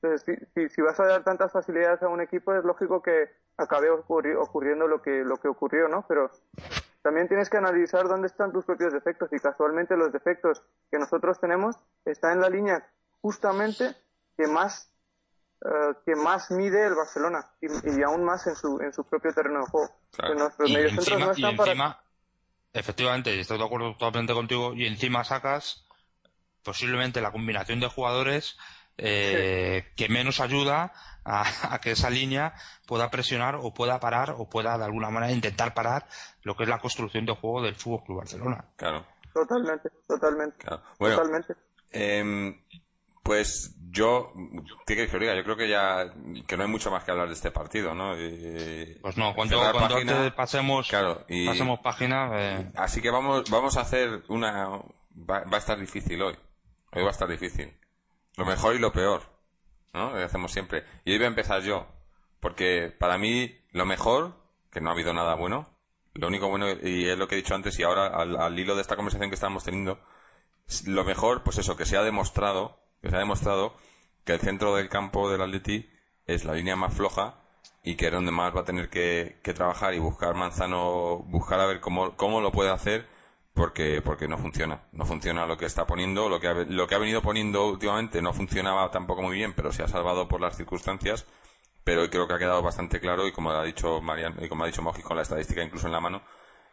Entonces, 0.00 0.38
si, 0.54 0.68
si, 0.70 0.80
vas 0.80 0.98
a 0.98 1.04
dar 1.04 1.22
tantas 1.22 1.52
facilidades 1.52 2.02
a 2.02 2.08
un 2.08 2.22
equipo, 2.22 2.54
es 2.54 2.64
lógico 2.64 3.02
que 3.02 3.28
acabe 3.58 3.90
ocurriendo 3.90 4.88
lo 4.88 5.02
que, 5.02 5.22
lo 5.22 5.36
que 5.36 5.48
ocurrió, 5.48 5.86
¿no? 5.88 6.06
Pero 6.08 6.30
también 7.02 7.28
tienes 7.28 7.50
que 7.50 7.58
analizar 7.58 8.08
dónde 8.08 8.28
están 8.28 8.52
tus 8.52 8.64
propios 8.64 8.94
defectos 8.94 9.30
y 9.34 9.38
casualmente 9.38 9.98
los 9.98 10.12
defectos 10.12 10.62
que 10.90 10.98
nosotros 10.98 11.38
tenemos 11.38 11.76
están 12.06 12.32
en 12.32 12.40
la 12.40 12.48
línea 12.48 12.88
justamente 13.20 13.94
que 14.36 14.46
más 14.46 14.90
eh, 15.64 15.94
que 16.06 16.16
más 16.16 16.50
mide 16.50 16.86
el 16.86 16.94
Barcelona 16.94 17.46
y, 17.60 18.02
aún 18.02 18.24
más 18.24 18.46
en 18.46 18.56
su 18.56 18.80
en 18.80 18.92
su 18.92 19.04
propio 19.04 19.32
terreno 19.32 19.60
de 19.60 19.66
juego. 19.66 19.90
nuestros 20.36 20.70
y 20.70 20.76
encima, 20.76 21.26
no 21.26 21.32
están 21.32 21.56
para... 21.56 22.02
efectivamente, 22.72 23.38
estoy 23.38 23.58
de 23.58 23.64
acuerdo 23.64 23.92
totalmente 23.92 24.32
contigo 24.32 24.72
y 24.74 24.86
encima 24.86 25.22
sacas 25.24 25.84
posiblemente 26.62 27.20
la 27.20 27.32
combinación 27.32 27.80
de 27.80 27.88
jugadores 27.88 28.56
eh, 28.96 29.92
que 29.96 30.08
menos 30.08 30.40
ayuda 30.40 30.92
a, 31.24 31.74
a, 31.74 31.80
que 31.80 31.92
esa 31.92 32.10
línea 32.10 32.54
pueda 32.86 33.10
presionar 33.10 33.56
o 33.56 33.72
pueda 33.72 34.00
parar 34.00 34.34
o 34.36 34.48
pueda 34.48 34.76
de 34.78 34.84
alguna 34.84 35.10
manera 35.10 35.32
intentar 35.32 35.74
parar 35.74 36.06
lo 36.42 36.56
que 36.56 36.64
es 36.64 36.68
la 36.68 36.78
construcción 36.78 37.26
de 37.26 37.34
juego 37.34 37.62
del 37.62 37.76
Fútbol 37.76 38.04
Club 38.04 38.18
Barcelona. 38.18 38.64
Claro. 38.76 39.04
Totalmente, 39.32 39.90
totalmente. 40.06 40.66
totalmente. 40.98 41.54
Em, 41.92 42.60
pues 43.22 43.76
yo, 43.90 44.32
¿qué 44.86 44.96
que 44.96 45.18
diga? 45.18 45.34
Yo 45.34 45.44
creo 45.44 45.56
que 45.56 45.68
ya 45.68 46.12
que 46.46 46.56
no 46.56 46.62
hay 46.62 46.68
mucho 46.68 46.90
más 46.90 47.04
que 47.04 47.10
hablar 47.10 47.28
de 47.28 47.34
este 47.34 47.50
partido, 47.50 47.94
¿no? 47.94 48.14
pues 49.02 49.16
no, 49.16 49.34
cuando, 49.34 49.58
cuando 49.72 50.34
pasemos, 50.34 50.88
claro, 50.88 51.24
y, 51.28 51.46
pasemos 51.46 51.80
página. 51.80 52.30
Eh. 52.34 52.72
Así 52.76 53.00
que 53.02 53.10
vamos, 53.10 53.50
vamos 53.50 53.76
a 53.76 53.82
hacer 53.82 54.22
una. 54.28 54.68
Va, 55.28 55.44
a 55.50 55.56
estar 55.56 55.78
difícil 55.78 56.22
hoy. 56.22 56.36
Hoy 56.92 57.02
va 57.02 57.08
a 57.08 57.12
estar 57.12 57.28
difícil. 57.28 57.76
Lo 58.36 58.44
mejor 58.44 58.74
y 58.74 58.78
lo 58.78 58.92
peor, 58.92 59.22
¿no? 59.92 60.10
Lo 60.10 60.24
hacemos 60.24 60.52
siempre. 60.52 60.84
Y 61.04 61.12
hoy 61.12 61.18
voy 61.18 61.24
a 61.26 61.28
empezar 61.28 61.62
yo, 61.62 61.86
porque 62.38 62.94
para 62.96 63.18
mí 63.18 63.58
lo 63.72 63.86
mejor, 63.86 64.36
que 64.70 64.80
no 64.80 64.90
ha 64.90 64.92
habido 64.92 65.12
nada 65.12 65.34
bueno, 65.34 65.68
lo 66.14 66.28
único 66.28 66.48
bueno, 66.48 66.68
y 66.70 67.08
es 67.08 67.18
lo 67.18 67.28
que 67.28 67.34
he 67.34 67.38
dicho 67.38 67.54
antes, 67.54 67.78
y 67.78 67.82
ahora 67.82 68.06
al, 68.06 68.36
al 68.36 68.58
hilo 68.58 68.76
de 68.76 68.82
esta 68.82 68.96
conversación 68.96 69.30
que 69.30 69.34
estamos 69.34 69.64
teniendo, 69.64 70.00
lo 70.86 71.04
mejor, 71.04 71.42
pues 71.42 71.58
eso, 71.58 71.76
que 71.76 71.86
se 71.86 71.96
ha 71.96 72.02
demostrado 72.02 72.79
que 73.00 73.10
se 73.10 73.16
ha 73.16 73.20
demostrado 73.20 73.74
que 74.24 74.34
el 74.34 74.40
centro 74.40 74.74
del 74.76 74.88
campo 74.88 75.30
del 75.30 75.42
Atleti 75.42 75.88
es 76.26 76.44
la 76.44 76.54
línea 76.54 76.76
más 76.76 76.94
floja 76.94 77.40
y 77.82 77.96
que 77.96 78.06
es 78.06 78.12
donde 78.12 78.30
más 78.30 78.54
va 78.54 78.60
a 78.60 78.64
tener 78.64 78.90
que, 78.90 79.40
trabajar 79.54 79.94
y 79.94 79.98
buscar 79.98 80.34
Manzano, 80.34 81.18
buscar 81.26 81.60
a 81.60 81.66
ver 81.66 81.80
cómo, 81.80 82.16
cómo 82.16 82.40
lo 82.40 82.52
puede 82.52 82.70
hacer 82.70 83.06
porque 83.54 84.00
porque 84.02 84.28
no 84.28 84.38
funciona. 84.38 84.82
No 84.92 85.04
funciona 85.04 85.46
lo 85.46 85.56
que 85.56 85.66
está 85.66 85.86
poniendo 85.86 86.28
lo 86.28 86.40
que 86.40 86.48
ha, 86.48 86.54
lo 86.54 86.86
que 86.86 86.94
ha 86.94 86.98
venido 86.98 87.22
poniendo 87.22 87.66
últimamente 87.66 88.22
no 88.22 88.32
funcionaba 88.32 88.90
tampoco 88.90 89.22
muy 89.22 89.36
bien 89.36 89.54
pero 89.54 89.72
se 89.72 89.82
ha 89.82 89.88
salvado 89.88 90.28
por 90.28 90.40
las 90.40 90.56
circunstancias. 90.56 91.26
Pero 91.82 92.08
creo 92.10 92.28
que 92.28 92.34
ha 92.34 92.38
quedado 92.38 92.62
bastante 92.62 93.00
claro 93.00 93.26
y 93.26 93.32
como 93.32 93.50
ha 93.50 93.64
dicho 93.64 94.00
Mariano 94.00 94.44
y 94.44 94.48
como 94.48 94.64
ha 94.64 94.66
dicho 94.66 94.82
con 95.02 95.16
la 95.16 95.22
estadística 95.22 95.62
incluso 95.62 95.86
en 95.86 95.92
la 95.92 96.00
mano 96.00 96.22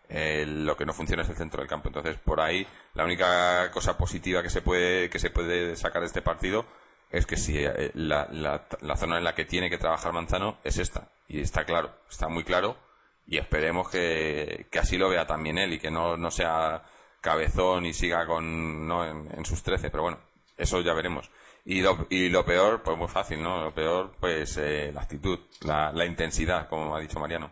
eh, 0.10 0.46
lo 0.48 0.78
que 0.78 0.86
no 0.86 0.94
funciona 0.94 1.24
es 1.24 1.30
el 1.30 1.36
centro 1.36 1.62
del 1.62 1.70
campo. 1.70 1.90
Entonces 1.90 2.18
por 2.18 2.40
ahí 2.40 2.66
la 2.94 3.04
única 3.04 3.70
cosa 3.72 3.98
positiva 3.98 4.42
que 4.42 4.50
se 4.50 4.62
puede 4.62 5.10
que 5.10 5.20
se 5.20 5.30
puede 5.30 5.76
sacar 5.76 6.02
de 6.02 6.08
este 6.08 6.22
partido 6.22 6.66
es 7.10 7.26
que 7.26 7.38
si 7.38 7.58
eh, 7.58 7.92
la, 7.94 8.28
la, 8.32 8.68
la 8.82 8.98
zona 8.98 9.18
en 9.18 9.24
la 9.24 9.36
que 9.36 9.46
tiene 9.46 9.70
que 9.70 9.78
trabajar 9.78 10.14
Manzano 10.14 10.58
es 10.64 10.78
esta. 10.78 11.10
Y 11.28 11.42
está 11.42 11.66
claro 11.66 11.92
está 12.10 12.28
muy 12.30 12.44
claro. 12.44 12.78
Y 13.26 13.38
esperemos 13.38 13.90
que, 13.90 14.68
que 14.72 14.80
así 14.80 14.98
lo 14.98 15.10
vea 15.10 15.28
también 15.28 15.58
él 15.58 15.74
y 15.74 15.80
que 15.80 15.92
no, 15.92 16.16
no 16.16 16.32
sea 16.32 16.84
cabezón 17.20 17.86
y 17.86 17.94
siga 17.94 18.26
con 18.26 18.88
no 18.88 19.06
en, 19.06 19.46
sus 19.46 19.64
trece. 19.64 19.90
Pero 19.90 20.04
bueno 20.04 20.20
eso 20.58 20.82
ya 20.82 20.94
veremos. 20.94 21.30
Y 21.66 21.82
lo, 21.82 22.08
y 22.10 22.30
lo 22.30 22.46
peor 22.46 22.82
pues 22.82 22.98
muy 22.98 23.10
fácil 23.10 23.44
no 23.44 23.62
lo 23.62 23.74
peor 23.74 24.14
pues 24.20 24.58
eh, 24.58 24.92
la 24.94 25.02
actitud 25.02 25.40
la, 25.62 25.92
la, 25.92 26.06
intensidad 26.06 26.70
como 26.70 26.96
ha 26.96 27.00
dicho 27.02 27.20
Mariano. 27.20 27.52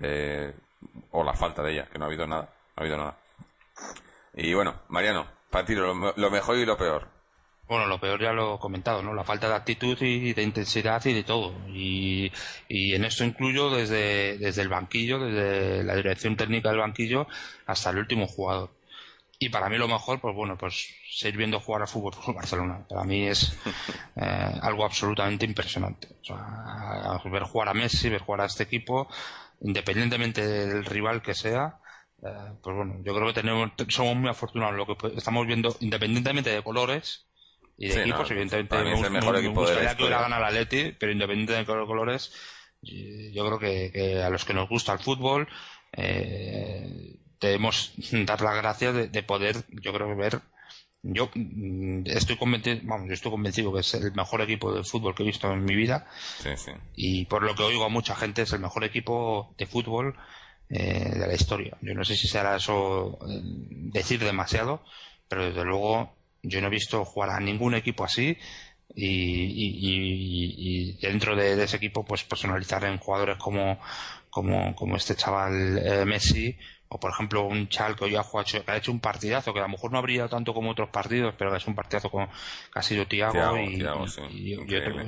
Eh, 0.00 0.54
o 1.10 1.24
la 1.24 1.34
falta 1.34 1.62
de 1.62 1.72
ella 1.72 1.88
que 1.90 1.98
no 1.98 2.04
ha 2.04 2.08
habido 2.08 2.26
nada 2.26 2.42
no 2.42 2.74
ha 2.76 2.80
habido 2.80 2.96
nada 2.96 3.18
y 4.34 4.54
bueno 4.54 4.82
Mariano 4.88 5.26
para 5.50 5.64
ti 5.64 5.74
lo, 5.74 5.94
lo 5.94 6.30
mejor 6.30 6.56
y 6.56 6.64
lo 6.64 6.76
peor 6.76 7.20
bueno, 7.70 7.86
lo 7.86 8.00
peor 8.00 8.20
ya 8.20 8.32
lo 8.32 8.56
he 8.56 8.58
comentado, 8.58 9.00
¿no? 9.00 9.14
La 9.14 9.22
falta 9.22 9.48
de 9.48 9.54
actitud 9.54 9.96
y 10.00 10.32
de 10.32 10.42
intensidad 10.42 11.04
y 11.04 11.12
de 11.12 11.22
todo. 11.22 11.54
Y, 11.68 12.32
y 12.68 12.96
en 12.96 13.04
esto 13.04 13.22
incluyo 13.22 13.70
desde, 13.70 14.38
desde 14.38 14.62
el 14.62 14.68
banquillo, 14.68 15.20
desde 15.20 15.84
la 15.84 15.94
dirección 15.94 16.34
técnica 16.34 16.70
del 16.70 16.80
banquillo 16.80 17.28
hasta 17.66 17.90
el 17.90 17.98
último 17.98 18.26
jugador. 18.26 18.70
Y 19.42 19.48
para 19.48 19.70
mí 19.70 19.78
lo 19.78 19.88
mejor, 19.88 20.20
pues 20.20 20.34
bueno, 20.36 20.58
pues 20.58 20.94
seguir 21.10 21.38
viendo 21.38 21.58
jugar 21.60 21.80
al 21.80 21.88
fútbol 21.88 22.14
con 22.14 22.34
Barcelona. 22.34 22.86
Para 22.86 23.04
mí 23.04 23.26
es 23.26 23.56
eh, 24.16 24.58
algo 24.60 24.84
absolutamente 24.84 25.46
impresionante. 25.46 26.08
O 26.20 26.24
sea, 26.24 27.18
ver 27.24 27.44
jugar 27.44 27.70
a 27.70 27.74
Messi, 27.74 28.10
ver 28.10 28.20
jugar 28.20 28.42
a 28.42 28.44
este 28.44 28.64
equipo, 28.64 29.08
independientemente 29.62 30.46
del 30.46 30.84
rival 30.84 31.22
que 31.22 31.32
sea, 31.32 31.80
eh, 32.22 32.52
pues 32.62 32.76
bueno, 32.76 32.96
yo 33.02 33.14
creo 33.14 33.28
que 33.28 33.32
tenemos, 33.32 33.70
somos 33.88 34.14
muy 34.14 34.28
afortunados. 34.28 34.76
Lo 34.76 34.86
que 34.86 35.16
estamos 35.16 35.46
viendo, 35.46 35.74
independientemente 35.80 36.50
de 36.50 36.62
colores, 36.62 37.26
y 37.78 37.88
de 37.88 38.02
equipos, 38.02 38.30
evidentemente, 38.30 38.76
el 38.76 39.10
mejor 39.10 39.38
equipo 39.38 39.66
de 39.66 39.82
la 39.82 39.96
que 39.96 40.02
hubiera 40.02 40.20
ganado 40.20 40.42
la 40.42 40.50
Leti, 40.50 40.92
pero 40.98 41.12
independiente 41.12 41.54
de 41.54 41.64
colores, 41.64 42.30
yo 42.82 43.46
creo 43.46 43.58
que, 43.58 44.22
a 44.22 44.28
los 44.28 44.44
que 44.44 44.52
nos 44.52 44.68
gusta 44.68 44.92
el 44.92 44.98
fútbol, 44.98 45.48
eh, 45.92 47.16
debemos 47.40 47.92
dar 48.26 48.40
las 48.40 48.56
gracias 48.56 49.12
de, 49.12 49.22
poder, 49.22 49.64
yo 49.68 49.92
creo 49.92 50.08
que 50.08 50.14
ver, 50.14 50.40
yo 51.02 51.30
mm, 51.34 52.02
estoy 52.06 52.36
convencido, 52.36 52.80
vamos, 52.84 53.08
yo 53.08 53.14
estoy 53.14 53.30
convencido 53.30 53.72
que 53.72 53.80
es 53.80 53.94
el 53.94 54.12
mejor 54.12 54.42
equipo 54.42 54.72
de 54.72 54.84
fútbol 54.84 55.14
que 55.14 55.22
he 55.22 55.26
visto 55.26 55.50
en 55.50 55.64
mi 55.64 55.74
vida. 55.74 56.06
Sí, 56.38 56.50
sí. 56.56 56.72
Y 56.94 57.24
por 57.24 57.42
lo 57.42 57.54
que 57.54 57.62
oigo 57.62 57.84
a 57.84 57.88
mucha 57.88 58.14
gente 58.14 58.42
es 58.42 58.52
el 58.52 58.60
mejor 58.60 58.84
equipo 58.84 59.54
de 59.56 59.66
fútbol 59.66 60.16
eh, 60.68 61.10
de 61.18 61.26
la 61.26 61.34
historia. 61.34 61.76
Yo 61.80 61.94
no 61.94 62.04
sé 62.04 62.16
si 62.16 62.28
será 62.28 62.56
eso 62.56 63.18
eh, 63.28 63.40
decir 63.42 64.20
demasiado, 64.20 64.84
pero 65.26 65.46
desde 65.46 65.64
luego 65.64 66.14
yo 66.42 66.60
no 66.60 66.68
he 66.68 66.70
visto 66.70 67.04
jugar 67.04 67.30
a 67.30 67.40
ningún 67.40 67.74
equipo 67.74 68.04
así 68.04 68.36
y, 68.94 70.92
dentro 71.00 71.36
de, 71.36 71.62
ese 71.62 71.76
equipo 71.76 72.04
pues 72.04 72.24
personalizar 72.24 72.84
en 72.84 72.98
jugadores 72.98 73.36
como, 73.36 73.80
como, 74.30 74.74
como 74.74 74.96
este 74.96 75.14
chaval 75.14 75.78
eh, 75.78 76.04
Messi 76.04 76.56
o 76.90 77.00
por 77.00 77.10
ejemplo 77.10 77.44
un 77.44 77.68
Chal 77.68 77.96
que 77.96 78.04
hoy 78.04 78.16
ha, 78.16 78.22
jugado, 78.22 78.46
que 78.50 78.70
ha 78.70 78.76
hecho 78.76 78.92
un 78.92 79.00
partidazo 79.00 79.54
que 79.54 79.60
a 79.60 79.62
lo 79.62 79.68
mejor 79.70 79.90
no 79.92 79.98
ha 79.98 80.02
brillado 80.02 80.28
tanto 80.28 80.52
como 80.52 80.70
otros 80.70 80.90
partidos 80.90 81.34
pero 81.38 81.50
que 81.50 81.56
es 81.56 81.66
un 81.66 81.74
partidazo 81.74 82.10
con 82.10 82.28
casi 82.70 82.96
yo 82.96 83.06
Tiago 83.06 83.56
y, 83.56 83.82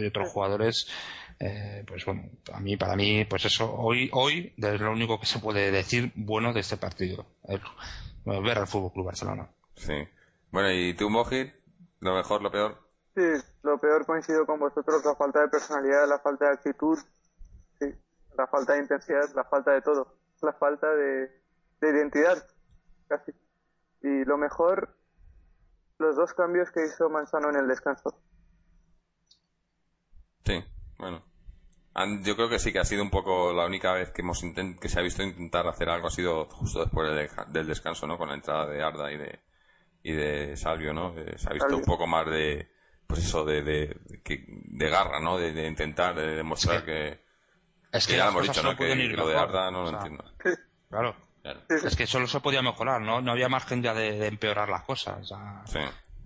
otros 0.07 0.31
jugadores 0.31 0.89
eh, 1.39 1.85
pues 1.87 2.05
bueno 2.07 2.25
a 2.53 2.61
mí 2.61 2.77
para 2.77 2.97
mí 2.97 3.25
pues 3.27 3.45
eso 3.45 3.73
hoy 3.75 4.09
hoy 4.13 4.55
es 4.57 4.81
lo 4.81 4.93
único 4.93 5.21
que 5.21 5.27
se 5.27 5.39
puede 5.39 5.71
decir 5.71 6.13
bueno 6.15 6.53
de 6.53 6.61
este 6.61 6.77
partido 6.79 7.27
ver 8.25 8.59
al 8.59 8.67
Fútbol 8.67 8.93
Club 8.93 9.07
Barcelona 9.07 9.49
sí 9.75 10.07
bueno, 10.53 10.71
¿y 10.71 10.93
tú, 10.93 11.09
Mojit? 11.09 11.51
¿Lo 12.01 12.15
mejor, 12.15 12.43
lo 12.43 12.51
peor? 12.51 12.77
Sí, 13.15 13.23
lo 13.63 13.79
peor 13.79 14.05
coincido 14.05 14.45
con 14.45 14.61
vosotros, 14.61 15.03
la 15.03 15.15
falta 15.15 15.41
de 15.41 15.49
personalidad, 15.49 16.07
la 16.07 16.19
falta 16.19 16.45
de 16.45 16.53
actitud, 16.53 16.99
sí, 17.79 17.87
la 18.37 18.47
falta 18.47 18.75
de 18.75 18.81
intensidad, 18.81 19.31
la 19.35 19.45
falta 19.45 19.73
de 19.73 19.81
todo, 19.81 20.15
la 20.43 20.53
falta 20.53 20.95
de, 20.95 21.42
identidad, 21.89 22.47
casi. 23.09 23.33
Y 24.03 24.25
lo 24.25 24.37
mejor, 24.37 24.97
los 25.99 26.17
dos 26.17 26.35
cambios 26.35 26.71
que 26.71 26.85
hizo 26.85 27.09
Manzano 27.09 27.51
en 27.51 27.57
el 27.57 27.69
descanso. 27.69 28.21
Sí, 30.45 30.65
bueno. 30.99 31.25
Yo 32.23 32.37
creo 32.37 32.49
que 32.49 32.59
sí, 32.59 32.73
que 32.73 32.79
ha 32.79 32.85
sido 32.85 33.03
un 33.03 33.11
poco 33.11 33.53
la 33.53 33.67
única 33.67 33.93
vez 33.93 34.11
que 34.13 34.23
hemos 34.23 34.43
que 34.81 34.89
se 34.89 34.99
ha 34.99 35.03
visto 35.03 35.23
intentar 35.23 35.67
hacer 35.69 35.91
algo 35.91 36.09
ha 36.09 36.11
sido 36.11 36.47
justo 36.47 36.81
después 36.81 37.11
del 37.49 37.67
descanso, 37.67 38.07
¿no? 38.07 38.17
Con 38.17 38.31
la 38.31 38.35
entrada 38.35 38.67
de 38.67 38.83
Arda 38.83 39.13
y 39.13 39.19
de, 39.19 39.41
y 40.03 40.13
de 40.13 40.57
Salvio, 40.57 40.95
¿no? 40.95 41.15
se 41.37 41.49
ha 41.49 41.53
visto 41.53 41.77
un 41.77 41.85
poco 41.85 42.07
más 42.07 42.27
de, 42.27 42.71
pues 43.07 43.21
eso, 43.21 43.45
de, 43.45 43.63
de, 43.63 43.95
de, 44.25 44.89
garra, 44.89 45.21
¿no? 45.21 45.37
De, 45.37 45.67
intentar 45.67 46.15
demostrar 46.15 46.83
que, 46.83 47.21
Es 47.93 48.07
que, 48.07 48.17
ya 48.17 48.29
hemos 48.29 48.43
dicho, 48.43 48.63
¿no? 48.63 48.75
Que, 48.75 48.95
lo 48.95 49.29
de 49.29 49.37
Arda 49.37 49.71
no 49.71 49.83
lo 49.83 49.91
entiendo. 49.91 50.25
Claro. 50.89 51.15
Es 51.69 51.97
que 51.97 52.07
solo 52.07 52.27
se 52.27 52.41
podía 52.41 52.63
mejorar, 52.63 53.01
¿no? 53.01 53.21
No 53.21 53.33
había 53.33 53.49
margen 53.49 53.83
ya 53.83 53.95
de, 53.95 54.27
empeorar 54.27 54.69
las 54.69 54.83
cosas. 54.83 55.33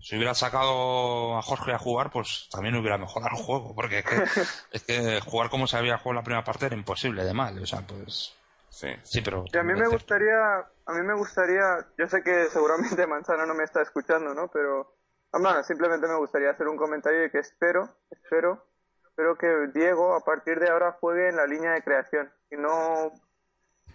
Si 0.01 0.15
hubiera 0.15 0.35
sacado 0.35 1.37
a 1.37 1.43
Jorge 1.43 1.73
a 1.73 1.79
jugar, 1.79 2.11
pues 2.11 2.49
también 2.51 2.77
hubiera 2.77 2.99
mejorado 2.99 3.37
el 3.37 3.43
juego, 3.43 3.75
porque 3.75 4.01
es 4.01 4.05
que, 4.05 4.17
es 4.71 4.83
que 4.85 5.21
jugar 5.21 5.51
como 5.51 5.67
se 5.67 5.77
había 5.77 5.99
jugado 5.99 6.21
la 6.21 6.25
primera 6.25 6.45
parte 6.45 6.67
era 6.67 6.77
imposible 6.77 7.25
de 7.25 7.35
mal, 7.35 7.61
o 7.61 7.67
sea, 7.67 7.81
pues... 7.81 8.35
Sí, 8.69 8.89
sí 9.05 9.23
pero... 9.23 9.45
a 9.59 9.63
mí 9.63 9.73
me 9.73 9.89
gustaría, 9.89 10.59
a 10.59 10.93
mí 10.93 11.01
me 11.03 11.15
gustaría, 11.15 11.87
yo 11.97 12.07
sé 12.09 12.23
que 12.23 12.47
seguramente 12.51 13.07
Manzano 13.07 13.47
no 13.47 13.55
me 13.55 13.65
está 13.65 13.81
escuchando, 13.81 14.35
¿no? 14.35 14.49
Pero, 14.49 14.95
bueno, 15.33 15.63
simplemente 15.65 16.07
me 16.07 16.19
gustaría 16.19 16.51
hacer 16.51 16.69
un 16.69 16.77
comentario 16.77 17.21
de 17.21 17.31
que 17.31 17.39
espero, 17.39 17.89
espero, 18.11 18.67
espero 19.03 19.39
que 19.39 19.49
Diego 19.73 20.15
a 20.15 20.21
partir 20.21 20.61
de 20.61 20.69
ahora 20.69 20.97
juegue 21.01 21.31
en 21.31 21.37
la 21.37 21.47
línea 21.47 21.73
de 21.73 21.83
creación 21.83 22.31
y 22.51 22.57
no 22.57 23.13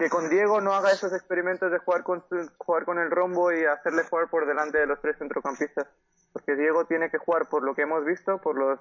que 0.01 0.09
con 0.09 0.31
Diego 0.31 0.61
no 0.61 0.73
haga 0.73 0.91
esos 0.91 1.13
experimentos 1.13 1.71
de 1.71 1.77
jugar 1.77 2.01
con 2.01 2.23
jugar 2.57 2.85
con 2.85 2.97
el 2.97 3.11
rombo 3.11 3.51
y 3.51 3.65
hacerle 3.65 4.01
jugar 4.09 4.31
por 4.31 4.47
delante 4.47 4.79
de 4.79 4.87
los 4.87 4.99
tres 4.99 5.15
centrocampistas, 5.19 5.85
porque 6.33 6.55
Diego 6.55 6.85
tiene 6.85 7.11
que 7.11 7.19
jugar 7.19 7.47
por 7.49 7.61
lo 7.61 7.75
que 7.75 7.83
hemos 7.83 8.03
visto, 8.03 8.39
por 8.39 8.57
los 8.57 8.79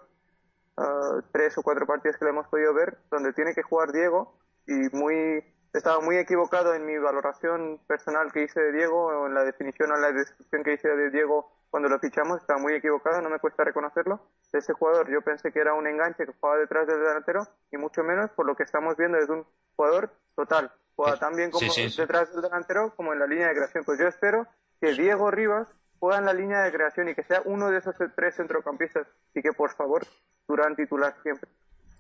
ah, 0.79 1.21
tres 1.31 1.59
o 1.59 1.63
cuatro 1.63 1.87
partidos 1.87 2.17
que 2.17 2.25
le 2.25 2.31
hemos 2.31 2.49
podido 2.49 2.73
ver, 2.73 2.97
donde 3.11 3.35
tiene 3.35 3.53
que 3.55 3.63
jugar 3.63 3.93
Diego 3.93 4.35
y 4.67 4.97
muy 4.97 5.45
estaba 5.75 6.01
muy 6.01 6.17
equivocado 6.17 6.73
en 6.73 6.87
mi 6.87 6.97
valoración 6.97 7.79
personal 7.87 8.33
que 8.33 8.45
hice 8.45 8.59
de 8.59 8.73
Diego, 8.73 9.09
o 9.09 9.27
en 9.27 9.35
la 9.35 9.45
definición 9.45 9.93
o 9.93 9.97
en 9.97 10.01
la 10.01 10.13
descripción 10.13 10.65
que 10.65 10.73
hice 10.73 10.89
de 10.89 11.11
Diego 11.11 11.53
cuando 11.69 11.91
lo 11.91 11.99
fichamos, 11.99 12.41
estaba 12.41 12.59
muy 12.59 12.73
equivocado, 12.73 13.21
no 13.21 13.29
me 13.29 13.39
cuesta 13.39 13.63
reconocerlo. 13.63 14.21
Ese 14.55 14.73
jugador 14.73 15.09
yo 15.11 15.21
pensé 15.21 15.53
que 15.53 15.61
era 15.61 15.75
un 15.75 15.87
enganche 15.87 16.25
que 16.25 16.33
jugaba 16.33 16.59
detrás 16.59 16.87
del 16.87 16.99
delantero, 16.99 17.47
y 17.71 17.77
mucho 17.77 18.03
menos 18.03 18.31
por 18.31 18.47
lo 18.47 18.57
que 18.57 18.63
estamos 18.63 18.97
viendo 18.97 19.19
es 19.19 19.29
un 19.29 19.45
jugador 19.77 20.11
total. 20.35 20.73
Juega 21.01 21.19
tan 21.19 21.35
bien 21.35 21.51
como 21.51 21.67
detrás 21.67 22.31
del 22.31 22.43
delantero 22.43 22.95
como 22.95 23.15
en 23.15 23.21
la 23.21 23.27
línea 23.27 23.49
de 23.49 23.55
creación. 23.55 23.85
Pues 23.85 23.99
yo 23.99 24.07
espero 24.07 24.47
que 24.83 24.93
Diego 24.93 25.31
Rivas 25.31 25.67
juegue 25.99 26.19
en 26.19 26.27
la 26.27 26.35
línea 26.35 26.61
de 26.61 26.71
creación 26.71 27.09
y 27.09 27.15
que 27.15 27.23
sea 27.23 27.41
uno 27.47 27.71
de 27.71 27.79
esos 27.79 27.95
tres 28.15 28.37
centrocampistas 28.37 29.07
y 29.35 29.41
que 29.41 29.53
por 29.55 29.75
favor 29.75 30.07
Durán 30.47 30.77
titular 30.77 31.17
siempre. 31.23 31.49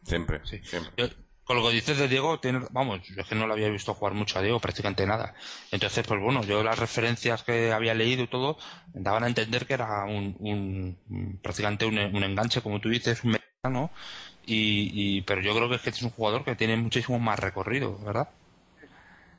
Siempre, 0.04 0.40
sí, 0.44 0.58
siempre. 0.62 0.92
Con 1.44 1.56
lo 1.56 1.62
que 1.62 1.72
dices 1.72 1.96
de 1.96 2.08
Diego, 2.08 2.40
tiene, 2.40 2.60
vamos, 2.72 3.00
yo 3.04 3.22
es 3.22 3.26
que 3.26 3.34
no 3.34 3.46
lo 3.46 3.54
había 3.54 3.70
visto 3.70 3.94
jugar 3.94 4.12
mucho 4.12 4.38
a 4.38 4.42
Diego, 4.42 4.60
prácticamente 4.60 5.06
nada. 5.06 5.34
Entonces, 5.70 6.06
pues 6.06 6.20
bueno, 6.20 6.42
yo 6.42 6.62
las 6.62 6.78
referencias 6.78 7.42
que 7.42 7.72
había 7.72 7.94
leído 7.94 8.24
y 8.24 8.28
todo, 8.28 8.58
daban 8.92 9.24
a 9.24 9.28
entender 9.28 9.66
que 9.66 9.74
era 9.74 10.04
un, 10.04 10.36
un 10.40 11.38
prácticamente 11.42 11.86
un, 11.86 11.96
enganche, 11.96 12.60
como 12.60 12.80
tú 12.80 12.90
dices, 12.90 13.24
un 13.24 13.32
mexicano, 13.32 13.90
y, 14.44 14.90
y, 14.92 15.22
pero 15.22 15.40
yo 15.40 15.54
creo 15.54 15.70
que 15.70 15.76
es 15.76 15.82
que 15.82 15.90
es 15.90 16.02
un 16.02 16.10
jugador 16.10 16.44
que 16.44 16.54
tiene 16.54 16.76
muchísimo 16.76 17.18
más 17.18 17.38
recorrido, 17.38 17.98
¿verdad? 17.98 18.28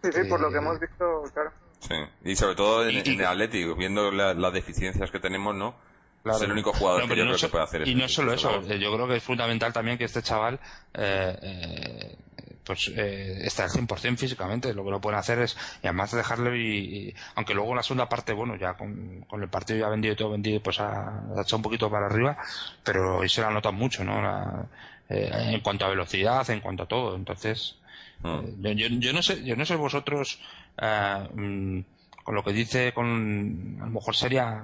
Sí, 0.01 0.09
sí, 0.11 0.23
por 0.27 0.39
lo 0.39 0.49
que 0.51 0.57
hemos 0.57 0.79
visto, 0.79 1.23
claro. 1.33 1.51
Sí, 1.79 1.95
y 2.23 2.35
sobre 2.35 2.55
todo 2.55 2.87
en, 2.87 2.97
el 2.97 3.25
Atlético, 3.25 3.75
viendo 3.75 4.11
las 4.11 4.53
deficiencias 4.53 5.09
que 5.11 5.19
tenemos, 5.19 5.55
¿no? 5.55 5.75
Es 6.23 6.41
el 6.41 6.51
único 6.51 6.71
jugador 6.73 7.07
que 7.07 7.15
yo 7.15 7.23
creo 7.23 7.37
que 7.37 7.47
puede 7.47 7.63
hacer 7.63 7.87
Y 7.87 7.95
no 7.95 8.07
solo 8.07 8.33
eso, 8.33 8.61
yo 8.61 8.93
creo 8.93 9.07
que 9.07 9.15
es 9.15 9.23
fundamental 9.23 9.73
también 9.73 9.97
que 9.97 10.03
este 10.03 10.21
chaval 10.21 10.59
eh, 10.93 11.35
eh, 11.41 12.17
pues 12.63 12.91
eh, 12.95 13.39
esté 13.41 13.63
al 13.63 13.69
100% 13.69 14.17
físicamente. 14.17 14.73
Lo 14.73 14.83
que 14.83 14.91
lo 14.91 15.01
pueden 15.01 15.19
hacer 15.19 15.39
es, 15.39 15.57
y 15.81 15.87
además 15.87 16.11
dejarle, 16.11 16.57
y, 16.57 17.15
aunque 17.35 17.53
luego 17.53 17.71
en 17.71 17.77
la 17.77 17.83
segunda 17.83 18.07
parte, 18.07 18.33
bueno, 18.33 18.55
ya 18.55 18.75
con, 18.75 19.25
el 19.31 19.49
partido 19.49 19.79
ya 19.79 19.89
vendido 19.89 20.13
y 20.13 20.17
todo 20.17 20.31
vendido, 20.31 20.61
pues 20.61 20.79
ha, 20.79 21.23
echado 21.39 21.57
un 21.57 21.63
poquito 21.63 21.89
para 21.89 22.05
arriba, 22.05 22.37
pero 22.83 23.17
hoy 23.17 23.29
se 23.29 23.41
la 23.41 23.49
nota 23.49 23.71
mucho, 23.71 24.03
¿no? 24.03 24.67
Eh, 25.09 25.29
en 25.33 25.59
cuanto 25.59 25.85
a 25.85 25.89
velocidad, 25.89 26.49
en 26.49 26.61
cuanto 26.61 26.83
a 26.83 26.87
todo. 26.87 27.15
Entonces, 27.15 27.77
mm. 28.23 28.61
yo, 28.61 28.87
yo, 28.87 29.13
no 29.13 29.21
sé, 29.21 29.43
yo 29.43 29.55
no 29.55 29.65
sé 29.65 29.75
vosotros, 29.75 30.39
mm, 30.77 31.79
con 32.23 32.35
lo 32.35 32.43
que 32.43 32.53
dice, 32.53 32.93
con 32.93 33.77
a 33.81 33.85
lo 33.85 33.91
mejor 33.91 34.15
sería, 34.15 34.63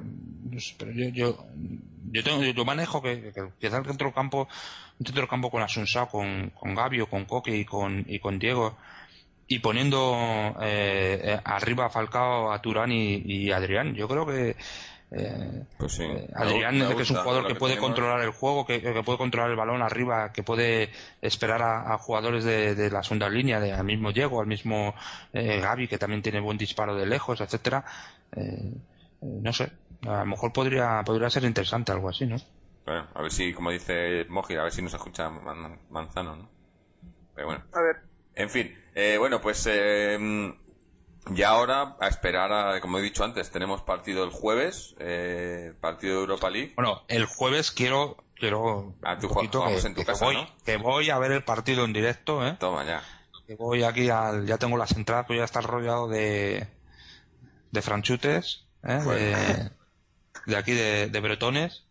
pero 0.78 0.92
yo, 0.92 1.10
yo, 1.10 1.46
yo 2.12 2.24
tengo, 2.24 2.44
yo 2.44 2.66
manejo 2.66 3.02
que, 3.02 3.32
que, 3.34 3.50
quizás 3.60 3.80
el 3.80 3.86
centro 3.86 4.14
campo, 4.14 4.48
un 5.00 5.06
centro 5.06 5.28
campo 5.28 5.50
con 5.50 5.62
Asunsao, 5.62 6.10
con, 6.10 6.52
con 6.52 6.76
Gabio, 6.76 7.08
con 7.08 7.26
Coque 7.26 7.56
y 7.56 7.66
con, 7.66 8.06
y 8.08 8.20
con 8.20 8.40
Diego, 8.40 8.78
y 9.48 9.60
poniendo 9.60 10.56
eh, 10.62 11.22
eh, 11.24 11.40
arriba 11.44 11.86
a 11.86 11.90
Falcao, 11.90 12.52
a 12.52 12.62
Turán 12.62 12.92
y, 12.92 13.22
y 13.26 13.52
Adrián, 13.52 13.96
yo 13.96 14.08
creo 14.08 14.26
que 14.26 14.56
eh, 15.12 15.64
pues 15.78 15.94
sí. 15.94 16.04
Eh, 16.04 16.30
Adrián, 16.36 16.96
que 16.96 17.02
es 17.02 17.12
un 17.12 17.18
jugador 17.18 17.48
que, 17.48 17.56
puede 17.56 17.78
controlar 17.78 18.22
el 18.22 18.32
juego, 18.32 18.66
que, 18.66 18.80
puede 19.06 19.18
controlar 19.18 19.50
el 19.50 19.56
balón 19.56 19.82
arriba, 19.82 20.34
que 20.34 20.44
puede 20.44 20.92
esperar 21.22 21.62
a, 21.62 21.98
jugadores 21.98 22.44
de, 22.44 22.90
la 22.92 23.04
segunda 23.04 23.30
línea, 23.30 23.60
de, 23.60 23.72
al 23.72 23.86
mismo 23.86 24.12
Diego, 24.12 24.42
al 24.42 24.48
mismo 24.48 24.94
eh, 25.32 25.60
Gaby, 25.62 25.88
que 25.88 25.98
también 25.98 26.22
tiene 26.22 26.42
buen 26.42 26.58
disparo 26.58 26.96
de 26.96 27.06
lejos, 27.06 27.40
etcétera. 27.40 27.86
Eh, 28.36 28.74
no 29.22 29.54
sé, 29.54 29.72
a 30.06 30.20
lo 30.20 30.26
mejor 30.26 30.52
podría, 30.52 31.02
podría 31.06 31.30
ser 31.30 31.44
interesante 31.46 31.92
algo 31.92 32.10
así, 32.10 32.26
¿no? 32.26 32.38
Bueno, 32.86 33.08
a 33.14 33.22
ver 33.22 33.32
si, 33.32 33.54
como 33.54 33.72
dice 33.72 34.26
Moji, 34.30 34.56
a 34.56 34.64
ver 34.64 34.72
si 34.72 34.82
nos 34.82 34.94
escucha 34.94 35.30
Manzano, 35.30 36.36
¿no? 36.36 36.50
Pero 37.34 37.48
bueno. 37.48 37.64
A 37.74 37.82
ver. 37.82 37.98
En 38.36 38.50
fin, 38.50 38.76
bueno, 39.20 39.42
pues 39.42 39.68
y 41.36 41.44
ahora, 41.44 41.96
a 42.00 42.08
esperar 42.08 42.52
a, 42.52 42.80
como 42.82 43.00
he 43.00 43.02
dicho 43.02 43.24
antes, 43.24 43.52
tenemos 43.52 43.82
partido 43.82 44.24
el 44.24 44.32
jueves, 44.32 44.96
eh, 45.00 45.74
partido 45.80 46.16
de 46.16 46.22
Europa 46.22 46.50
League. 46.50 46.74
Bueno, 46.76 47.04
el 47.08 47.26
jueves 47.26 47.72
quiero, 47.72 48.18
quiero, 48.36 48.96
ah, 49.04 49.18
tu 49.18 49.28
que, 49.28 49.42
en 49.42 49.96
tu 49.96 50.04
casa, 50.04 50.26
voy, 50.26 50.48
que 50.66 50.78
voy 50.78 51.10
a 51.10 51.18
ver 51.20 51.32
el 51.32 51.44
partido 51.44 51.86
en 51.86 51.94
directo, 51.94 52.46
eh. 52.46 52.56
Toma 52.60 52.86
ya. 52.86 53.04
Que 53.46 53.56
voy 53.56 53.84
aquí 53.84 54.10
al, 54.10 54.46
ya 54.46 54.58
tengo 54.58 54.78
las 54.78 54.92
entradas, 54.92 55.26
pues 55.26 55.40
ya 55.40 55.46
está 55.46 55.62
rodeado 55.62 56.08
de, 56.08 56.68
de 57.72 57.82
franchutes, 57.82 58.66
eh, 58.84 58.94
de, 58.94 59.72
de, 60.46 60.58
aquí 60.58 60.74
de, 60.74 61.10
de 61.10 61.20
bretones. 61.20 61.84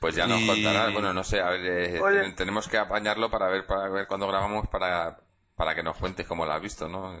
Pues 0.00 0.14
ya 0.14 0.26
nos 0.26 0.40
contarás, 0.42 0.92
bueno, 0.92 1.12
no 1.12 1.24
sé, 1.24 1.40
a 1.40 1.50
ver, 1.50 1.60
eh, 1.66 2.34
tenemos 2.36 2.68
que 2.68 2.78
apañarlo 2.78 3.30
para 3.30 3.48
ver, 3.48 3.66
para 3.66 3.88
ver 3.88 4.06
cuándo 4.06 4.28
grabamos 4.28 4.68
para, 4.68 5.18
para 5.56 5.74
que 5.74 5.82
nos 5.82 5.96
cuentes 5.96 6.26
cómo 6.26 6.46
lo 6.46 6.52
has 6.52 6.62
visto, 6.62 6.88
¿no? 6.88 7.18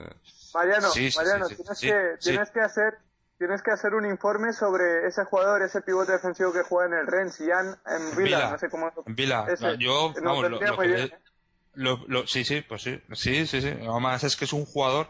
Mariano, 0.54 0.88
Mariano 1.16 1.48
tienes, 1.48 1.80
que, 1.80 2.16
tienes 2.20 2.50
que 2.50 2.60
hacer 2.60 2.98
tienes 3.38 3.62
que 3.62 3.70
hacer 3.70 3.94
un 3.94 4.04
informe 4.04 4.52
sobre 4.52 5.06
ese 5.06 5.24
jugador, 5.24 5.62
ese 5.62 5.80
pivote 5.80 6.12
defensivo 6.12 6.52
que 6.52 6.62
juega 6.62 6.88
en 6.88 7.00
el 7.00 7.06
Rennes, 7.06 7.38
Jan 7.38 7.78
en 7.86 8.16
Vila, 8.16 8.50
no 8.50 8.58
sé 8.58 8.68
cómo. 8.68 8.90
En 9.06 9.14
Vila, 9.14 9.46
yo, 9.78 10.12
vamos, 10.22 10.50
lo, 10.50 10.58
que 10.58 11.12
lo, 11.74 12.26
sí, 12.26 12.44
sí, 12.44 12.62
pues 12.62 12.82
sí, 12.82 13.00
sí, 13.12 13.46
sí, 13.46 13.62
sí. 13.62 13.68
Además 13.88 14.24
es 14.24 14.36
que 14.36 14.44
es 14.44 14.52
un 14.52 14.66
jugador 14.66 15.08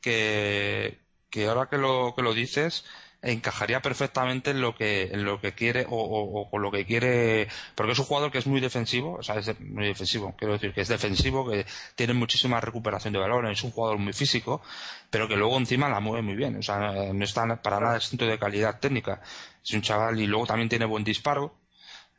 que, 0.00 0.98
que 1.30 1.46
ahora 1.46 1.68
que 1.68 1.78
lo, 1.78 2.14
que 2.16 2.22
lo 2.22 2.34
dices, 2.34 2.84
encajaría 3.22 3.82
perfectamente 3.82 4.50
en 4.52 4.62
lo 4.62 4.74
que 4.74 5.10
en 5.12 5.24
lo 5.24 5.40
que 5.40 5.52
quiere 5.52 5.86
o, 5.90 6.48
con 6.50 6.62
lo 6.62 6.70
que 6.70 6.86
quiere 6.86 7.48
porque 7.74 7.92
es 7.92 7.98
un 7.98 8.06
jugador 8.06 8.32
que 8.32 8.38
es 8.38 8.46
muy 8.46 8.60
defensivo 8.60 9.16
o 9.18 9.22
sea 9.22 9.36
es 9.36 9.60
muy 9.60 9.86
defensivo 9.88 10.34
quiero 10.38 10.54
decir 10.54 10.72
que 10.72 10.80
es 10.80 10.88
defensivo 10.88 11.46
que 11.50 11.66
tiene 11.96 12.14
muchísima 12.14 12.62
recuperación 12.62 13.12
de 13.12 13.18
valor 13.18 13.46
es 13.50 13.62
un 13.62 13.72
jugador 13.72 13.98
muy 13.98 14.14
físico 14.14 14.62
pero 15.10 15.28
que 15.28 15.36
luego 15.36 15.58
encima 15.58 15.90
la 15.90 16.00
mueve 16.00 16.22
muy 16.22 16.34
bien 16.34 16.56
o 16.56 16.62
sea 16.62 17.12
no 17.12 17.24
está 17.24 17.44
para 17.62 17.80
nada 17.80 17.96
exento 17.96 18.26
de 18.26 18.38
calidad 18.38 18.80
técnica. 18.80 19.20
Es 19.62 19.72
un 19.72 19.82
chaval 19.82 20.20
y 20.20 20.26
luego 20.26 20.46
también 20.46 20.68
tiene 20.68 20.84
buen 20.84 21.04
disparo. 21.04 21.54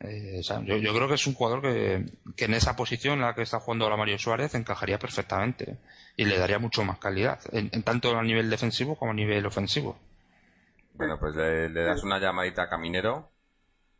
Eh, 0.00 0.40
yo, 0.42 0.94
creo 0.94 1.08
que 1.08 1.14
es 1.14 1.26
un 1.28 1.34
jugador 1.34 1.62
que, 1.62 2.04
que 2.36 2.46
en 2.46 2.54
esa 2.54 2.74
posición 2.74 3.14
en 3.14 3.26
la 3.26 3.34
que 3.34 3.42
está 3.42 3.60
jugando 3.60 3.84
ahora 3.84 3.96
Mario 3.96 4.18
Suárez 4.18 4.54
encajaría 4.54 4.98
perfectamente 4.98 5.78
y 6.16 6.24
le 6.24 6.38
daría 6.38 6.58
mucho 6.58 6.82
más 6.82 6.98
calidad 6.98 7.38
en 7.52 7.82
tanto 7.84 8.18
a 8.18 8.22
nivel 8.24 8.50
defensivo 8.50 8.96
como 8.96 9.12
a 9.12 9.14
nivel 9.14 9.46
ofensivo 9.46 9.96
bueno, 10.94 11.18
pues 11.18 11.34
le, 11.34 11.70
das 11.70 12.02
una 12.02 12.18
llamadita 12.18 12.62
a 12.62 12.68
Caminero 12.68 13.30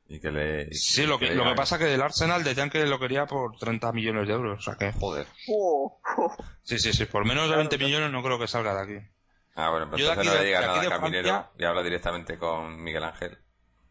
y 0.09 0.21
que 0.21 0.31
le... 0.31 0.73
Sí, 0.75 1.07
lo 1.07 1.19
que, 1.19 1.35
lo 1.35 1.45
que 1.45 1.55
pasa 1.55 1.79
que 1.79 1.85
del 1.85 2.03
Arsenal 2.03 2.45
decían 2.45 2.71
que 2.71 2.85
lo 2.87 2.99
quería 2.99 3.27
por 3.27 3.57
30 3.57 3.93
millones 3.93 4.29
de 4.29 4.35
euros, 4.35 4.59
o 4.59 4.63
sea 4.63 4.77
que 4.77 4.93
joder. 4.93 5.27
Oh, 5.49 6.01
oh. 6.19 6.37
Sí, 6.63 6.79
sí, 6.79 6.93
sí, 6.93 7.07
por 7.07 7.25
menos 7.25 7.49
de 7.49 7.57
20 7.57 7.79
millones 7.79 8.11
no 8.11 8.23
creo 8.23 8.39
que 8.39 8.47
salga 8.47 8.75
de 8.75 8.83
aquí. 8.83 9.07
Ah, 9.55 9.71
bueno, 9.71 9.89
pues 9.89 10.03
entonces 10.03 10.27
no 10.27 10.39
le 10.39 10.45
diga 10.45 10.61
nada 10.61 10.81
a 10.81 10.89
Caminero 10.89 11.51
y 11.59 11.65
habla 11.65 11.83
directamente 11.83 12.39
con 12.39 12.83
Miguel 12.83 13.05
Ángel. 13.05 13.39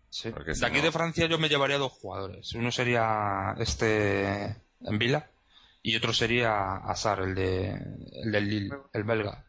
Sí. 0.09 0.29
de 0.29 0.65
aquí 0.65 0.81
de 0.81 0.91
Francia 0.91 1.25
yo 1.27 1.39
me 1.39 1.47
llevaría 1.47 1.77
dos 1.77 1.93
jugadores. 1.93 2.53
Uno 2.53 2.71
sería 2.71 3.55
este 3.59 4.57
en 4.81 4.99
Vila 4.99 5.31
y 5.81 5.95
otro 5.95 6.13
sería 6.13 6.75
Azar, 6.77 7.21
el 7.21 7.33
de 7.33 7.69
el 8.23 8.31
del 8.31 8.49
Lille, 8.49 8.75
el 8.93 9.03
belga 9.03 9.45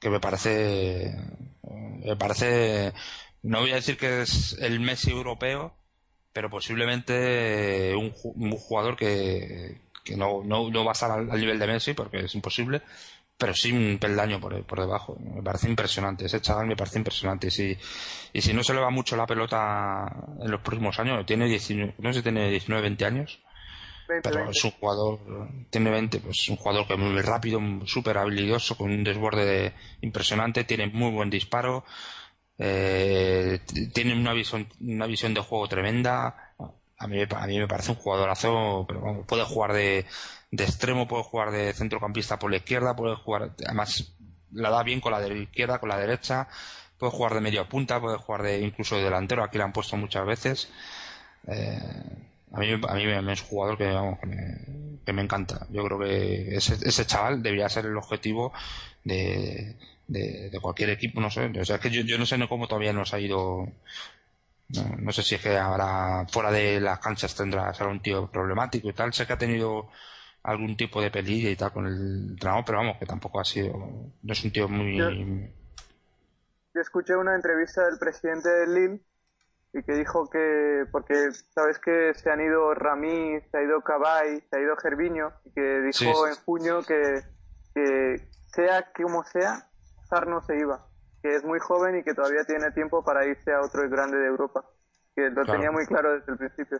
que 0.00 0.10
me 0.10 0.20
parece 0.20 1.14
me 2.04 2.16
parece 2.16 2.92
no 3.42 3.60
voy 3.60 3.72
a 3.72 3.76
decir 3.76 3.96
que 3.96 4.22
es 4.22 4.56
el 4.60 4.80
Messi 4.80 5.10
europeo 5.10 5.74
pero 6.32 6.50
posiblemente 6.50 7.94
un, 7.96 8.10
jugador 8.58 8.96
que, 8.96 9.80
que 10.04 10.16
no, 10.16 10.42
no, 10.44 10.70
no, 10.70 10.84
va 10.84 10.90
a 10.90 10.92
estar 10.92 11.10
al, 11.10 11.28
nivel 11.40 11.58
de 11.58 11.66
Messi 11.66 11.94
porque 11.94 12.20
es 12.20 12.34
imposible 12.34 12.82
pero 13.38 13.54
sí 13.54 13.72
un 13.72 13.98
peldaño 13.98 14.40
por, 14.40 14.64
por 14.64 14.80
debajo. 14.80 15.18
Me 15.20 15.42
parece 15.42 15.68
impresionante. 15.68 16.24
Ese 16.24 16.40
chaval 16.40 16.66
me 16.66 16.76
parece 16.76 16.96
impresionante. 16.98 17.48
Y 17.48 17.50
si, 17.50 17.78
y 18.32 18.40
si 18.40 18.54
no 18.54 18.62
se 18.62 18.72
le 18.72 18.80
va 18.80 18.88
mucho 18.88 19.14
la 19.14 19.26
pelota 19.26 20.06
en 20.40 20.50
los 20.50 20.62
próximos 20.62 20.98
años 20.98 21.26
tiene 21.26 21.46
19, 21.46 21.96
no 21.98 22.12
sé 22.12 22.20
si 22.20 22.22
tiene 22.22 22.50
19 22.50 22.82
20 22.82 23.04
años 23.04 23.40
pero 24.06 24.50
es 24.50 24.64
un 24.64 24.70
jugador, 24.72 25.20
tiene 25.70 25.90
20, 25.90 26.20
pues 26.20 26.48
un 26.48 26.56
jugador 26.56 26.86
que 26.86 26.94
es 26.94 26.98
muy 26.98 27.20
rápido, 27.22 27.60
súper 27.86 28.18
habilidoso, 28.18 28.76
con 28.76 28.90
un 28.90 29.04
desborde 29.04 29.74
impresionante, 30.00 30.64
tiene 30.64 30.86
muy 30.88 31.10
buen 31.10 31.30
disparo, 31.30 31.84
eh, 32.58 33.60
tiene 33.92 34.14
una 34.14 34.32
visión, 34.32 34.68
una 34.80 35.06
visión 35.06 35.34
de 35.34 35.40
juego 35.40 35.68
tremenda. 35.68 36.54
A 36.98 37.06
mí, 37.06 37.22
a 37.28 37.46
mí 37.46 37.58
me 37.58 37.68
parece 37.68 37.90
un 37.90 37.98
jugadorazo, 37.98 38.86
pero 38.88 39.24
puede 39.26 39.44
jugar 39.44 39.74
de, 39.74 40.06
de 40.50 40.64
extremo, 40.64 41.06
puede 41.06 41.24
jugar 41.24 41.50
de 41.50 41.72
centrocampista 41.74 42.38
por 42.38 42.50
la 42.50 42.56
izquierda, 42.56 42.96
puede 42.96 43.16
jugar, 43.16 43.52
además 43.64 44.16
la 44.52 44.70
da 44.70 44.82
bien 44.82 45.00
con 45.00 45.12
la 45.12 45.20
de 45.20 45.42
izquierda, 45.42 45.78
con 45.78 45.90
la 45.90 45.98
derecha, 45.98 46.48
puede 46.98 47.12
jugar 47.12 47.34
de 47.34 47.40
media 47.40 47.68
punta, 47.68 48.00
puede 48.00 48.16
jugar 48.16 48.42
de 48.42 48.60
incluso 48.60 48.96
de 48.96 49.04
delantero, 49.04 49.44
aquí 49.44 49.58
la 49.58 49.64
han 49.64 49.72
puesto 49.72 49.96
muchas 49.96 50.24
veces. 50.24 50.72
Eh, 51.46 52.26
a 52.56 52.94
mí, 52.94 53.12
a 53.12 53.22
mí 53.22 53.32
es 53.32 53.42
un 53.42 53.48
jugador 53.48 53.76
que, 53.76 53.86
vamos, 53.86 54.18
que, 54.18 54.26
me, 54.26 54.58
que 55.04 55.12
me 55.12 55.22
encanta. 55.22 55.66
Yo 55.70 55.84
creo 55.84 55.98
que 55.98 56.56
ese, 56.56 56.74
ese 56.82 57.06
chaval 57.06 57.42
debería 57.42 57.68
ser 57.68 57.86
el 57.86 57.96
objetivo 57.96 58.52
de, 59.04 59.76
de, 60.08 60.58
cualquier 60.60 60.90
equipo, 60.90 61.20
no 61.20 61.30
sé. 61.30 61.52
O 61.60 61.64
sea, 61.64 61.78
que 61.78 61.90
yo, 61.90 62.02
yo 62.02 62.18
no 62.18 62.26
sé 62.26 62.36
cómo 62.48 62.66
todavía 62.66 62.92
nos 62.92 63.12
ha 63.14 63.20
ido. 63.20 63.68
No, 64.68 65.12
sé 65.12 65.22
si 65.22 65.36
es 65.36 65.42
que 65.42 65.56
ahora 65.56 66.26
fuera 66.28 66.50
de 66.50 66.80
las 66.80 66.98
canchas 66.98 67.36
tendrá 67.36 67.72
ser 67.72 67.86
un 67.86 68.00
tío 68.00 68.30
problemático 68.30 68.88
y 68.88 68.92
tal. 68.92 69.12
Sé 69.12 69.26
que 69.26 69.34
ha 69.34 69.38
tenido 69.38 69.88
algún 70.42 70.76
tipo 70.76 71.00
de 71.00 71.10
peligro 71.10 71.50
y 71.50 71.56
tal 71.56 71.72
con 71.72 71.86
el 71.86 72.30
entrenador, 72.30 72.64
pero 72.64 72.78
vamos, 72.78 72.96
que 72.98 73.06
tampoco 73.06 73.38
ha 73.38 73.44
sido. 73.44 73.76
No 74.22 74.32
es 74.32 74.44
un 74.44 74.50
tío 74.50 74.68
muy. 74.68 74.96
Yo, 74.96 75.10
yo 76.74 76.80
escuché 76.80 77.14
una 77.16 77.34
entrevista 77.34 77.84
del 77.84 77.98
presidente 77.98 78.48
del 78.48 78.74
Lille 78.74 79.00
y 79.76 79.82
que 79.82 79.92
dijo 79.92 80.28
que, 80.30 80.84
porque 80.90 81.14
sabes 81.54 81.78
que 81.78 82.14
se 82.14 82.30
han 82.30 82.40
ido 82.40 82.72
Ramí, 82.72 83.38
se 83.50 83.58
ha 83.58 83.62
ido 83.62 83.82
Cabay, 83.82 84.40
se 84.48 84.56
ha 84.56 84.62
ido 84.62 84.74
Gerviño, 84.76 85.32
y 85.44 85.52
que 85.52 85.80
dijo 85.82 86.26
en 86.26 86.34
junio 86.46 86.80
que, 86.82 87.20
que 87.74 88.28
sea 88.46 88.90
como 88.96 89.22
sea, 89.24 89.68
Zar 90.08 90.26
no 90.28 90.40
se 90.40 90.56
iba, 90.56 90.86
que 91.22 91.34
es 91.34 91.44
muy 91.44 91.58
joven 91.58 91.98
y 91.98 92.02
que 92.02 92.14
todavía 92.14 92.44
tiene 92.46 92.70
tiempo 92.70 93.04
para 93.04 93.26
irse 93.26 93.52
a 93.52 93.60
otro 93.60 93.86
grande 93.90 94.16
de 94.16 94.28
Europa, 94.28 94.64
que 95.14 95.28
lo 95.28 95.44
tenía 95.44 95.70
muy 95.70 95.84
claro 95.84 96.14
desde 96.14 96.32
el 96.32 96.38
principio. 96.38 96.78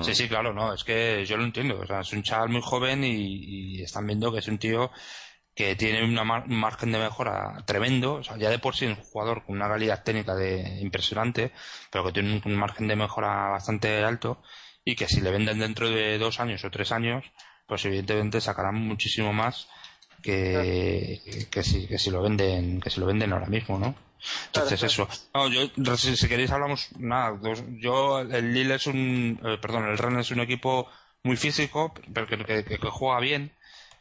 Sí, 0.00 0.14
sí, 0.14 0.28
claro, 0.28 0.52
no, 0.52 0.74
es 0.74 0.84
que 0.84 1.24
yo 1.24 1.38
lo 1.38 1.44
entiendo, 1.44 1.80
o 1.80 1.86
sea, 1.86 2.00
es 2.00 2.12
un 2.12 2.22
chaval 2.22 2.50
muy 2.50 2.62
joven 2.62 3.04
y, 3.04 3.78
y 3.78 3.82
están 3.82 4.06
viendo 4.06 4.30
que 4.32 4.38
es 4.38 4.48
un 4.48 4.58
tío 4.58 4.90
que 5.54 5.76
tiene 5.76 6.02
un 6.04 6.14
margen 6.58 6.92
de 6.92 6.98
mejora 6.98 7.62
tremendo, 7.66 8.14
o 8.14 8.22
sea, 8.22 8.36
ya 8.38 8.48
de 8.48 8.58
por 8.58 8.74
sí 8.74 8.86
es 8.86 8.96
un 8.96 9.04
jugador 9.04 9.44
con 9.44 9.56
una 9.56 9.68
calidad 9.68 10.02
técnica 10.02 10.34
de 10.34 10.80
impresionante, 10.80 11.52
pero 11.90 12.04
que 12.04 12.12
tiene 12.12 12.40
un, 12.44 12.56
margen 12.56 12.88
de 12.88 12.96
mejora 12.96 13.50
bastante 13.50 14.02
alto 14.02 14.42
y 14.84 14.94
que 14.96 15.08
si 15.08 15.20
le 15.20 15.30
venden 15.30 15.58
dentro 15.58 15.90
de 15.90 16.18
dos 16.18 16.40
años 16.40 16.64
o 16.64 16.70
tres 16.70 16.90
años, 16.90 17.24
pues 17.66 17.84
evidentemente 17.84 18.40
sacarán 18.40 18.76
muchísimo 18.76 19.32
más 19.32 19.68
que, 20.22 21.46
que 21.50 21.62
si 21.62 21.86
que 21.86 21.98
si 21.98 22.10
lo 22.10 22.22
venden 22.22 22.80
que 22.80 22.90
si 22.90 23.00
lo 23.00 23.06
venden 23.06 23.32
ahora 23.32 23.46
mismo, 23.46 23.78
¿no? 23.78 23.94
Entonces 24.46 24.82
eso. 24.84 25.08
No, 25.34 25.48
yo 25.48 25.68
si, 25.96 26.28
queréis 26.28 26.52
hablamos 26.52 26.90
nada. 26.96 27.38
Yo 27.80 28.20
el 28.20 28.54
Lille 28.54 28.76
es 28.76 28.86
un 28.86 29.38
eh, 29.44 29.58
perdón 29.60 29.88
el 29.88 29.98
Rennes 29.98 30.26
es 30.26 30.30
un 30.30 30.40
equipo 30.40 30.88
muy 31.24 31.36
físico, 31.36 31.92
pero 32.12 32.26
que, 32.26 32.64
que 32.64 32.78
juega 32.78 33.20
bien 33.20 33.52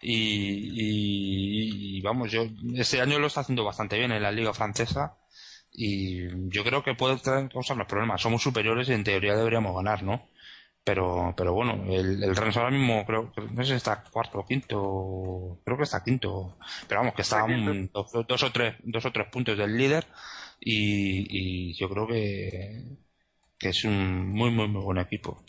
y, 0.02 2.02
vamos, 2.02 2.32
yo 2.32 2.46
este 2.76 3.02
año 3.02 3.20
lo 3.20 3.28
está 3.28 3.42
haciendo 3.42 3.64
bastante 3.64 3.98
bien 3.98 4.12
en 4.12 4.24
la 4.24 4.32
liga 4.32 4.54
francesa 4.54 5.18
y 5.72 6.50
yo 6.50 6.64
creo 6.64 6.84
que 6.84 6.96
puede 6.96 7.20
los 7.24 7.88
problemas. 7.88 8.22
Somos 8.22 8.42
superiores 8.42 8.90
y 8.90 8.94
en 8.94 9.04
teoría 9.04 9.36
deberíamos 9.36 9.76
ganar, 9.76 10.04
¿no? 10.04 10.30
pero 10.84 11.34
pero 11.38 11.54
bueno 11.54 11.84
el, 11.94 12.24
el 12.24 12.36
Rennes 12.36 12.58
ahora 12.58 12.72
mismo 12.72 13.06
creo 13.06 13.32
que 13.32 13.42
no 13.42 13.64
sé 13.64 13.72
si 13.72 13.74
está 13.76 14.04
cuarto 14.04 14.40
o 14.40 14.46
quinto 14.46 15.60
creo 15.64 15.78
que 15.78 15.84
está 15.84 16.04
quinto 16.04 16.58
pero 16.88 17.02
vamos 17.02 17.16
que 17.16 17.22
está 17.22 17.44
un, 17.44 17.90
dos, 17.94 18.12
dos, 18.28 18.44
o 18.44 18.52
tres 18.52 18.76
dos 18.84 19.06
o 19.06 19.12
tres 19.12 19.28
puntos 19.28 19.58
del 19.58 19.78
líder 19.78 20.08
y, 20.60 21.70
y 21.70 21.74
yo 21.76 21.90
creo 21.90 22.08
que 22.08 22.98
que 23.58 23.70
es 23.70 23.84
un 23.84 24.30
muy 24.30 24.50
muy 24.52 24.68
muy 24.68 24.82
buen 24.82 24.98
equipo 24.98 25.44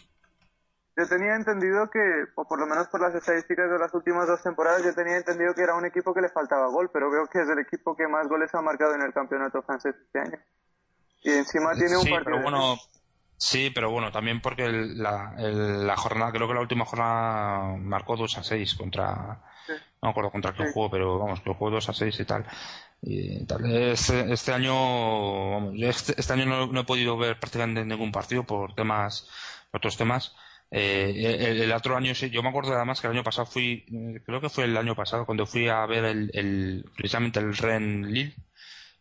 yo 0.97 1.09
tenía 1.09 1.35
entendido 1.37 1.89
que, 1.91 2.01
o 2.35 2.45
por 2.47 2.61
lo 2.61 2.67
menos 2.67 2.89
por 2.89 3.01
las 3.01 3.15
estadísticas 3.15 3.71
de 3.71 3.79
las 3.79 3.95
últimas 3.95 4.27
dos 4.27 4.43
temporadas, 4.43 4.85
yo 4.85 4.95
tenía 4.95 5.17
entendido 5.17 5.55
que 5.55 5.63
era 5.63 5.75
un 5.75 5.87
equipo 5.87 6.13
que 6.13 6.21
le 6.21 6.29
faltaba 6.29 6.69
gol, 6.69 6.91
pero 6.93 7.11
creo 7.11 7.27
que 7.29 7.41
es 7.41 7.49
el 7.49 7.59
equipo 7.61 7.97
que 7.97 8.07
más 8.07 8.29
goles 8.29 8.55
ha 8.55 8.61
marcado 8.61 8.95
en 8.95 9.03
el 9.03 9.13
campeonato 9.13 9.63
francés 9.63 9.95
este 10.05 10.19
año. 10.19 10.39
Y 11.23 11.31
encima 11.31 11.73
tiene 11.75 11.97
un 11.97 12.03
sí, 12.03 12.11
partido. 12.11 12.37
Pero 12.37 12.43
bueno, 12.43 12.77
sí, 13.39 13.71
pero 13.75 13.91
bueno, 13.91 14.13
también 14.13 14.43
porque 14.43 14.67
el, 14.67 15.03
la, 15.03 15.35
el, 15.39 15.87
la 15.87 15.97
jornada, 15.97 16.31
creo 16.31 16.47
que 16.47 16.55
la 16.55 16.61
última 16.61 16.85
jornada 16.85 17.77
marcó 17.79 18.17
2 18.17 18.39
a 18.39 18.43
6 18.43 18.75
contra. 18.75 19.41
Sí. 19.67 19.73
No 20.03 20.09
me 20.09 20.11
acuerdo 20.11 20.31
contra 20.31 20.53
qué 20.53 20.67
sí. 20.67 20.73
juego, 20.75 20.91
pero 20.91 21.19
vamos, 21.19 21.41
que 21.41 21.55
jugó 21.55 21.71
2 21.71 21.89
a 21.89 21.93
6 21.95 22.21
y 22.21 22.25
tal. 22.27 22.45
Y 23.01 23.47
tal. 23.47 23.65
Este, 23.65 24.31
este 24.31 24.53
año, 24.53 25.53
vamos, 25.53 25.75
este, 25.79 26.21
este 26.21 26.33
año 26.35 26.45
no, 26.45 26.67
no, 26.67 26.81
he 26.81 26.85
podido 26.85 27.17
ver 27.17 27.39
prácticamente 27.39 27.85
ningún 27.85 28.13
partido 28.13 28.45
por 28.45 28.75
temas, 28.75 29.29
otros 29.73 29.97
temas. 29.97 30.35
Eh, 30.75 31.61
el, 31.63 31.73
otro 31.73 31.97
año, 31.97 32.15
yo 32.15 32.43
me 32.43 32.49
acuerdo 32.49 32.73
además 32.75 32.99
que 33.01 33.07
el 33.07 33.13
año 33.13 33.23
pasado 33.23 33.45
fui, 33.47 33.85
creo 34.25 34.41
que 34.41 34.49
fue 34.49 34.65
el 34.65 34.77
año 34.79 34.97
pasado, 34.97 35.27
cuando 35.27 35.45
fui 35.45 35.69
a 35.69 35.85
ver 35.85 36.05
el, 36.07 36.31
el 36.33 36.91
precisamente 36.97 37.41
el 37.41 37.55
Ren 37.55 38.11
Lille, 38.11 38.35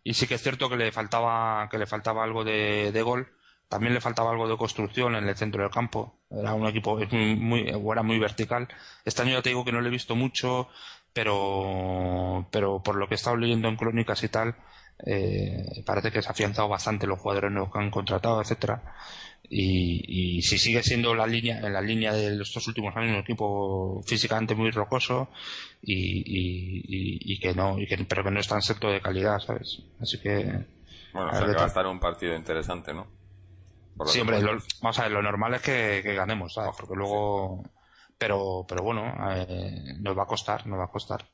y 0.04 0.14
sí 0.14 0.28
que 0.28 0.36
es 0.36 0.44
cierto 0.44 0.70
que 0.70 0.76
le 0.76 0.92
faltaba, 0.92 1.70
que 1.70 1.78
le 1.78 1.88
faltaba 1.88 2.26
algo 2.26 2.44
de, 2.44 2.92
de, 2.92 3.02
gol, 3.02 3.30
también 3.70 3.94
le 3.94 4.02
faltaba 4.02 4.32
algo 4.32 4.50
de 4.50 4.58
construcción 4.58 5.16
en 5.16 5.30
el 5.30 5.38
centro 5.38 5.64
del 5.64 5.72
campo, 5.72 6.20
era 6.30 6.54
un 6.54 6.68
equipo 6.68 6.98
muy, 7.10 7.36
muy, 7.38 7.70
era 7.70 8.04
muy 8.04 8.20
vertical. 8.20 8.68
Este 9.06 9.22
año 9.22 9.32
ya 9.34 9.42
te 9.42 9.50
digo 9.50 9.64
que 9.64 9.72
no 9.72 9.80
le 9.80 9.88
he 9.88 9.92
visto 9.92 10.16
mucho, 10.16 10.68
pero, 11.14 12.48
pero 12.52 12.84
por 12.84 12.96
lo 12.98 13.08
que 13.08 13.14
he 13.14 13.16
estado 13.16 13.38
leyendo 13.38 13.70
en 13.70 13.78
crónicas 13.78 14.22
y 14.24 14.30
tal, 14.30 14.56
eh, 15.06 15.84
parece 15.86 16.12
que 16.12 16.22
se 16.22 16.28
ha 16.28 16.32
afianzado 16.32 16.68
bastante 16.68 17.08
los 17.08 17.20
jugadores 17.20 17.52
nuevos 17.52 17.72
que 17.72 17.80
han 17.80 17.92
contratado, 17.92 18.42
etcétera 18.42 18.84
y, 19.54 20.38
y 20.38 20.42
si 20.44 20.58
sigue 20.58 20.82
siendo 20.82 21.14
la 21.14 21.28
línea 21.28 21.60
en 21.60 21.74
la 21.74 21.82
línea 21.82 22.14
de 22.14 22.42
estos 22.42 22.66
últimos 22.70 22.96
años 22.96 23.16
un 23.16 23.20
equipo 23.20 24.02
físicamente 24.08 24.56
muy 24.56 24.72
rocoso 24.72 25.28
y, 25.82 26.20
y, 26.20 27.34
y, 27.34 27.38
que 27.38 27.54
no 27.54 27.78
y 27.78 27.86
que, 27.86 27.98
pero 28.06 28.24
que 28.24 28.32
no 28.32 28.40
es 28.40 28.48
tan 28.48 28.62
secto 28.62 28.88
de 28.90 29.02
calidad 29.02 29.40
sabes 29.40 29.84
así 30.00 30.22
que 30.22 30.46
bueno 31.14 31.32
o 31.32 31.36
sea 31.36 31.46
que 31.46 31.54
va 31.54 31.64
a 31.64 31.68
estar 31.68 31.86
un 31.86 32.00
partido 32.00 32.34
interesante 32.34 32.94
no 32.94 33.08
sí 34.06 34.22
hombre 34.22 34.42
lo, 34.42 34.58
vamos 34.82 35.00
a 35.00 35.04
ver 35.04 35.12
lo 35.12 35.22
normal 35.22 35.56
es 35.56 35.62
que, 35.62 36.00
que 36.02 36.14
ganemos 36.14 36.54
sabes 36.54 36.74
porque 36.78 36.96
luego 36.96 37.62
pero 38.18 38.66
pero 38.66 38.84
bueno 38.84 39.14
eh, 39.36 39.96
nos 40.00 40.18
va 40.18 40.24
a 40.24 40.28
costar 40.28 40.66
nos 40.66 40.80
va 40.80 40.86
a 40.86 40.92
costar. 40.92 41.28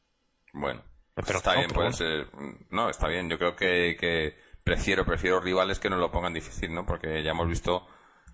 Bueno 0.53 0.81
pero 1.14 1.38
está 1.38 1.53
no, 1.53 1.60
bien 1.60 1.69
puede 1.69 1.89
bueno. 1.91 1.98
ser 1.98 2.27
no 2.72 2.89
está 2.89 3.07
bien 3.10 3.30
yo 3.30 3.38
creo 3.38 3.56
que, 3.56 3.95
que 3.99 4.35
prefiero 4.64 5.06
prefiero 5.06 5.39
rivales 5.39 5.77
que 5.77 5.89
no 5.91 5.98
lo 5.98 6.10
pongan 6.10 6.34
difícil 6.34 6.73
no 6.73 6.84
porque 6.84 7.22
ya 7.22 7.30
hemos 7.30 7.48
visto 7.48 7.85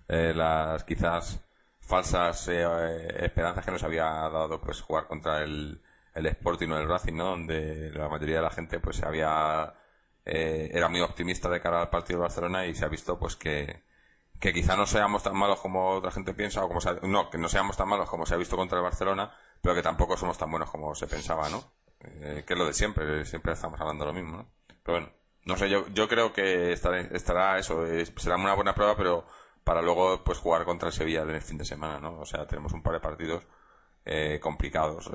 eh, 0.08 0.32
las 0.34 0.84
quizás 0.84 1.40
falsas 1.80 2.48
eh, 2.48 3.24
esperanzas 3.24 3.64
que 3.64 3.70
nos 3.70 3.82
había 3.82 4.04
dado 4.04 4.60
pues 4.60 4.80
jugar 4.80 5.06
contra 5.06 5.42
el, 5.42 5.82
el 6.14 6.26
Sporting 6.26 6.68
o 6.70 6.78
el 6.78 6.88
Racing, 6.88 7.14
¿no? 7.14 7.30
Donde 7.30 7.90
la 7.92 8.08
mayoría 8.08 8.36
de 8.36 8.42
la 8.42 8.50
gente 8.50 8.80
pues 8.80 9.02
había 9.02 9.74
eh, 10.24 10.70
era 10.72 10.88
muy 10.88 11.00
optimista 11.00 11.48
de 11.50 11.60
cara 11.60 11.82
al 11.82 11.90
partido 11.90 12.18
de 12.18 12.22
Barcelona 12.22 12.66
y 12.66 12.74
se 12.74 12.84
ha 12.84 12.88
visto 12.88 13.18
pues 13.18 13.36
que 13.36 13.82
que 14.40 14.52
quizá 14.52 14.76
no 14.76 14.86
seamos 14.86 15.22
tan 15.22 15.36
malos 15.36 15.60
como 15.60 15.90
otra 15.90 16.10
gente 16.10 16.34
piensa 16.34 16.64
o 16.64 16.68
como 16.68 16.80
se 16.80 16.90
ha, 16.90 16.94
no 17.02 17.30
que 17.30 17.38
no 17.38 17.48
seamos 17.48 17.76
tan 17.76 17.88
malos 17.88 18.08
como 18.08 18.26
se 18.26 18.34
ha 18.34 18.38
visto 18.38 18.56
contra 18.56 18.78
el 18.78 18.84
Barcelona 18.84 19.32
pero 19.60 19.74
que 19.74 19.82
tampoco 19.82 20.16
somos 20.16 20.38
tan 20.38 20.50
buenos 20.50 20.70
como 20.70 20.94
se 20.94 21.06
pensaba 21.06 21.48
no 21.50 21.62
eh, 22.00 22.44
que 22.46 22.54
es 22.54 22.58
lo 22.58 22.66
de 22.66 22.72
siempre 22.72 23.24
siempre 23.24 23.52
estamos 23.52 23.80
hablando 23.80 24.06
lo 24.06 24.12
mismo 24.12 24.36
no 24.38 24.50
pero 24.82 24.98
bueno 24.98 25.12
no 25.44 25.56
sé 25.56 25.68
yo 25.68 25.86
yo 25.88 26.08
creo 26.08 26.32
que 26.32 26.72
estará, 26.72 27.00
estará 27.00 27.58
eso 27.58 27.84
será 28.16 28.36
una 28.36 28.54
buena 28.54 28.74
prueba 28.74 28.96
pero 28.96 29.26
para 29.64 29.82
luego 29.82 30.22
pues 30.22 30.38
jugar 30.38 30.64
contra 30.64 30.88
el 30.88 30.94
Sevilla 30.94 31.22
en 31.22 31.30
el 31.30 31.42
fin 31.42 31.58
de 31.58 31.64
semana, 31.64 31.98
¿no? 31.98 32.20
O 32.20 32.26
sea, 32.26 32.46
tenemos 32.46 32.72
un 32.72 32.82
par 32.82 32.94
de 32.94 33.00
partidos 33.00 33.44
eh, 34.04 34.38
complicados 34.40 35.10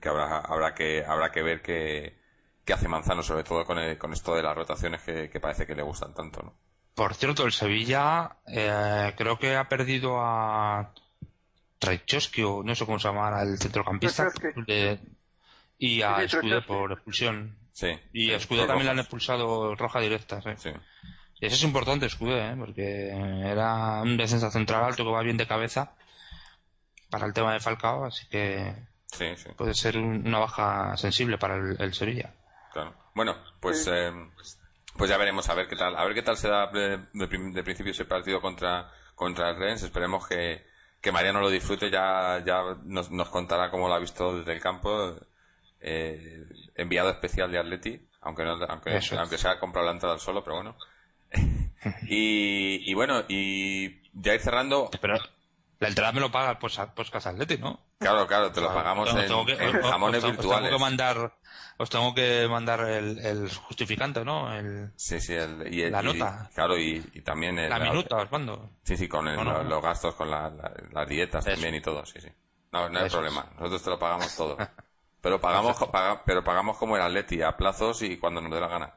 que 0.00 0.08
habrá 0.08 0.40
habrá 0.40 0.74
que 0.74 1.02
habrá 1.04 1.32
que 1.32 1.42
ver 1.42 1.62
qué, 1.62 2.18
qué 2.64 2.72
hace 2.74 2.88
Manzano, 2.88 3.22
sobre 3.22 3.42
todo 3.42 3.64
con, 3.64 3.78
el, 3.78 3.96
con 3.96 4.12
esto 4.12 4.34
de 4.34 4.42
las 4.42 4.54
rotaciones 4.54 5.02
que, 5.02 5.30
que, 5.30 5.40
parece 5.40 5.66
que 5.66 5.74
le 5.74 5.82
gustan 5.82 6.12
tanto, 6.14 6.42
¿no? 6.42 6.54
Por 6.94 7.14
cierto, 7.14 7.44
el 7.44 7.52
Sevilla 7.52 8.36
eh, 8.46 9.12
creo 9.16 9.38
que 9.38 9.56
ha 9.56 9.68
perdido 9.68 10.20
a 10.20 10.92
Traichowski 11.78 12.42
o 12.42 12.62
no 12.62 12.74
sé 12.74 12.84
cómo 12.84 12.98
se 12.98 13.08
llama 13.08 13.42
el 13.42 13.58
centrocampista 13.58 14.30
de, 14.66 15.00
y 15.78 16.02
a 16.02 16.22
Escudé 16.22 16.62
por 16.62 16.92
expulsión. 16.92 17.56
Sí. 17.72 17.88
Y 18.12 18.30
a 18.30 18.36
Escudé 18.36 18.66
también 18.66 18.86
le 18.86 18.92
han 18.92 18.98
expulsado 19.00 19.74
roja 19.74 20.00
directa, 20.00 20.40
¿sí? 20.40 20.50
sí. 20.56 20.70
Eso 21.46 21.56
es 21.56 21.62
importante, 21.64 22.06
Escudé, 22.06 22.52
¿eh? 22.52 22.56
porque 22.58 23.08
era 23.08 24.02
un 24.02 24.16
defensa 24.16 24.50
central 24.50 24.84
alto 24.84 25.04
que 25.04 25.10
va 25.10 25.22
bien 25.22 25.36
de 25.36 25.46
cabeza 25.46 25.94
para 27.10 27.26
el 27.26 27.32
tema 27.32 27.52
de 27.52 27.60
Falcao, 27.60 28.06
así 28.06 28.26
que 28.28 28.74
sí, 29.06 29.26
sí. 29.36 29.50
puede 29.56 29.74
ser 29.74 29.98
una 29.98 30.38
baja 30.38 30.96
sensible 30.96 31.38
para 31.38 31.56
el, 31.56 31.76
el 31.78 31.94
Sevilla. 31.94 32.34
Claro. 32.72 32.94
Bueno, 33.14 33.36
pues 33.60 33.86
eh, 33.86 34.10
pues 34.96 35.10
ya 35.10 35.16
veremos 35.16 35.48
a 35.48 35.54
ver 35.54 35.68
qué 35.68 35.76
tal, 35.76 35.96
a 35.96 36.04
ver 36.04 36.14
qué 36.14 36.22
tal 36.22 36.36
se 36.36 36.48
da 36.48 36.66
de, 36.72 36.98
de, 37.12 37.28
de 37.52 37.62
principio 37.62 37.92
ese 37.92 38.04
partido 38.04 38.40
contra 38.40 38.90
contra 39.14 39.50
el 39.50 39.56
Rennes. 39.56 39.82
Esperemos 39.82 40.26
que, 40.26 40.66
que 41.00 41.12
Mariano 41.12 41.40
lo 41.40 41.50
disfrute, 41.50 41.90
ya 41.90 42.42
ya 42.44 42.62
nos, 42.84 43.10
nos 43.10 43.28
contará 43.28 43.70
cómo 43.70 43.88
lo 43.88 43.94
ha 43.94 43.98
visto 44.00 44.38
desde 44.38 44.52
el 44.52 44.60
campo. 44.60 45.14
Eh, 45.86 46.46
enviado 46.76 47.10
especial 47.10 47.52
de 47.52 47.58
Atleti, 47.58 48.08
aunque 48.22 48.42
no, 48.42 48.52
aunque, 48.68 48.98
aunque 49.18 49.36
sea 49.36 49.58
comprado 49.60 49.86
la 49.86 49.92
entrada 49.92 50.14
al 50.14 50.20
solo, 50.20 50.42
pero 50.42 50.56
bueno. 50.56 50.76
Y, 52.08 52.90
y, 52.90 52.94
bueno, 52.94 53.24
y 53.28 54.02
ya 54.12 54.34
ir 54.34 54.40
cerrando. 54.40 54.90
Pero 55.00 55.18
la 55.78 55.88
entrada 55.88 56.12
me 56.12 56.20
lo 56.20 56.30
paga 56.30 56.52
el 56.52 56.58
Podcast 56.58 57.26
Atleti, 57.26 57.58
¿no? 57.58 57.80
Claro, 57.98 58.26
claro, 58.26 58.52
te 58.52 58.60
lo 58.60 58.72
pagamos 58.72 59.10
en, 59.14 59.26
tengo 59.26 59.44
que, 59.44 59.52
en 59.52 59.82
jamones 59.82 60.24
os, 60.24 60.30
virtuales. 60.30 60.64
Os 60.64 60.70
tengo 60.70 60.78
que 60.78 60.82
mandar, 60.82 61.34
os 61.78 61.90
tengo 61.90 62.14
que 62.14 62.48
mandar 62.48 62.80
el, 62.88 63.18
el 63.18 63.54
justificante, 63.54 64.24
¿no? 64.24 64.52
El, 64.54 64.92
sí, 64.96 65.20
sí, 65.20 65.34
el, 65.34 65.72
y 65.72 65.82
el, 65.82 65.92
la 65.92 66.02
nota. 66.02 66.48
Y, 66.50 66.54
claro, 66.54 66.78
y, 66.78 67.04
y 67.14 67.20
también 67.22 67.58
el, 67.58 67.70
la 67.70 67.78
minuta, 67.78 68.16
os 68.16 68.30
mando. 68.30 68.70
Sí, 68.82 68.96
sí, 68.96 69.08
con 69.08 69.28
el, 69.28 69.36
no, 69.36 69.44
no, 69.44 69.62
los, 69.62 69.82
gastos, 69.82 70.14
con 70.14 70.30
la, 70.30 70.50
la, 70.50 70.72
las 70.92 71.08
dietas 71.08 71.46
Eso. 71.46 71.54
también 71.54 71.74
y 71.74 71.82
todo, 71.82 72.04
sí, 72.06 72.20
sí. 72.20 72.28
No, 72.72 72.88
no 72.88 72.98
hay 72.98 73.06
Eso 73.06 73.18
problema. 73.18 73.46
Nosotros 73.56 73.82
te 73.82 73.90
lo 73.90 73.98
pagamos 73.98 74.36
todo. 74.36 74.56
Pero 75.20 75.40
pagamos, 75.40 75.78
paga, 75.90 76.22
pero 76.26 76.44
pagamos 76.44 76.76
como 76.76 76.96
el 76.96 77.02
Atleti, 77.02 77.40
a 77.40 77.56
plazos 77.56 78.02
y 78.02 78.18
cuando 78.18 78.42
nos 78.42 78.52
dé 78.52 78.60
la 78.60 78.68
gana. 78.68 78.92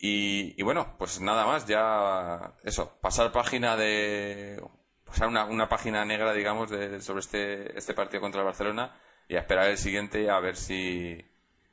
Y, 0.02 0.54
y 0.58 0.62
bueno, 0.62 0.96
pues 0.98 1.20
nada 1.20 1.44
más, 1.44 1.66
ya 1.66 2.54
eso, 2.64 2.98
pasar 3.02 3.32
página 3.32 3.76
de. 3.76 4.62
pasar 5.04 5.28
una, 5.28 5.44
una 5.44 5.68
página 5.68 6.04
negra, 6.06 6.32
digamos, 6.32 6.70
de, 6.70 7.00
sobre 7.02 7.20
este, 7.20 7.78
este 7.78 7.92
partido 7.92 8.22
contra 8.22 8.40
el 8.40 8.46
Barcelona 8.46 8.98
y 9.28 9.36
a 9.36 9.40
esperar 9.40 9.68
el 9.68 9.76
siguiente 9.78 10.30
a 10.30 10.40
ver 10.40 10.56
si. 10.56 11.22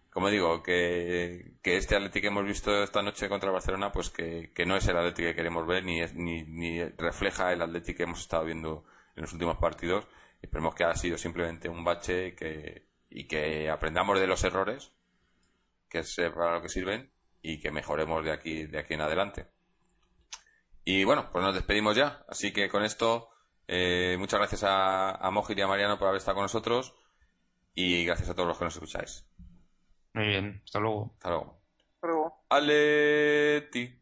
Como 0.10 0.30
digo, 0.30 0.62
que, 0.64 1.54
que 1.62 1.78
este 1.78 1.96
Atlético 1.96 2.24
que 2.24 2.28
hemos 2.28 2.46
visto 2.46 2.84
esta 2.84 3.02
noche 3.02 3.30
contra 3.30 3.48
el 3.50 3.54
Barcelona, 3.54 3.92
pues 3.94 4.10
que, 4.10 4.52
que 4.54 4.66
no 4.66 4.76
es 4.76 4.88
el 4.88 4.98
Atlético 4.98 5.30
que 5.30 5.36
queremos 5.36 5.66
ver 5.66 5.86
ni, 5.86 6.02
ni, 6.16 6.44
ni 6.44 6.84
refleja 6.98 7.54
el 7.54 7.62
Atlético 7.62 7.98
que 7.98 8.04
hemos 8.04 8.20
estado 8.22 8.44
viendo 8.46 8.84
en 9.16 9.22
los 9.22 9.32
últimos 9.34 9.58
partidos. 9.58 10.08
Esperemos 10.42 10.76
que 10.76 10.84
ha 10.84 10.96
sido 10.96 11.18
simplemente 11.18 11.70
un 11.70 11.84
bache 11.86 12.36
que, 12.36 12.88
y 13.10 13.26
que 13.28 13.70
aprendamos 13.70 14.20
de 14.20 14.28
los 14.28 14.44
errores 14.44 14.92
que 15.90 16.00
es 16.00 16.16
para 16.36 16.56
lo 16.56 16.62
que 16.62 16.70
sirven 16.70 17.12
y 17.42 17.60
que 17.60 17.72
mejoremos 17.72 18.24
de 18.24 18.32
aquí, 18.32 18.66
de 18.66 18.80
aquí 18.80 18.94
en 18.94 19.02
adelante. 19.02 19.48
Y 20.84 21.04
bueno, 21.04 21.30
pues 21.32 21.44
nos 21.44 21.54
despedimos 21.54 21.96
ya. 21.96 22.26
Así 22.28 22.54
que 22.54 22.70
con 22.70 22.84
esto, 22.84 23.30
eh, 23.68 24.16
muchas 24.20 24.40
gracias 24.40 24.64
a, 24.64 25.12
a 25.12 25.32
Mojit 25.32 25.58
y 25.58 25.62
a 25.62 25.68
Mariano 25.68 25.98
por 25.98 26.08
haber 26.08 26.20
estado 26.20 26.36
con 26.36 26.44
nosotros 26.44 26.96
y 27.74 28.06
gracias 28.06 28.30
a 28.30 28.34
todos 28.34 28.48
los 28.48 28.58
que 28.58 28.66
nos 28.66 28.74
escucháis. 28.74 29.26
Muy 30.14 30.28
bien, 30.28 30.62
hasta 30.66 30.80
luego. 30.80 31.14
Hasta 31.14 31.30
luego. 31.30 31.62
Hasta 31.96 32.08
luego. 32.08 32.46
Aleti. 32.50 34.02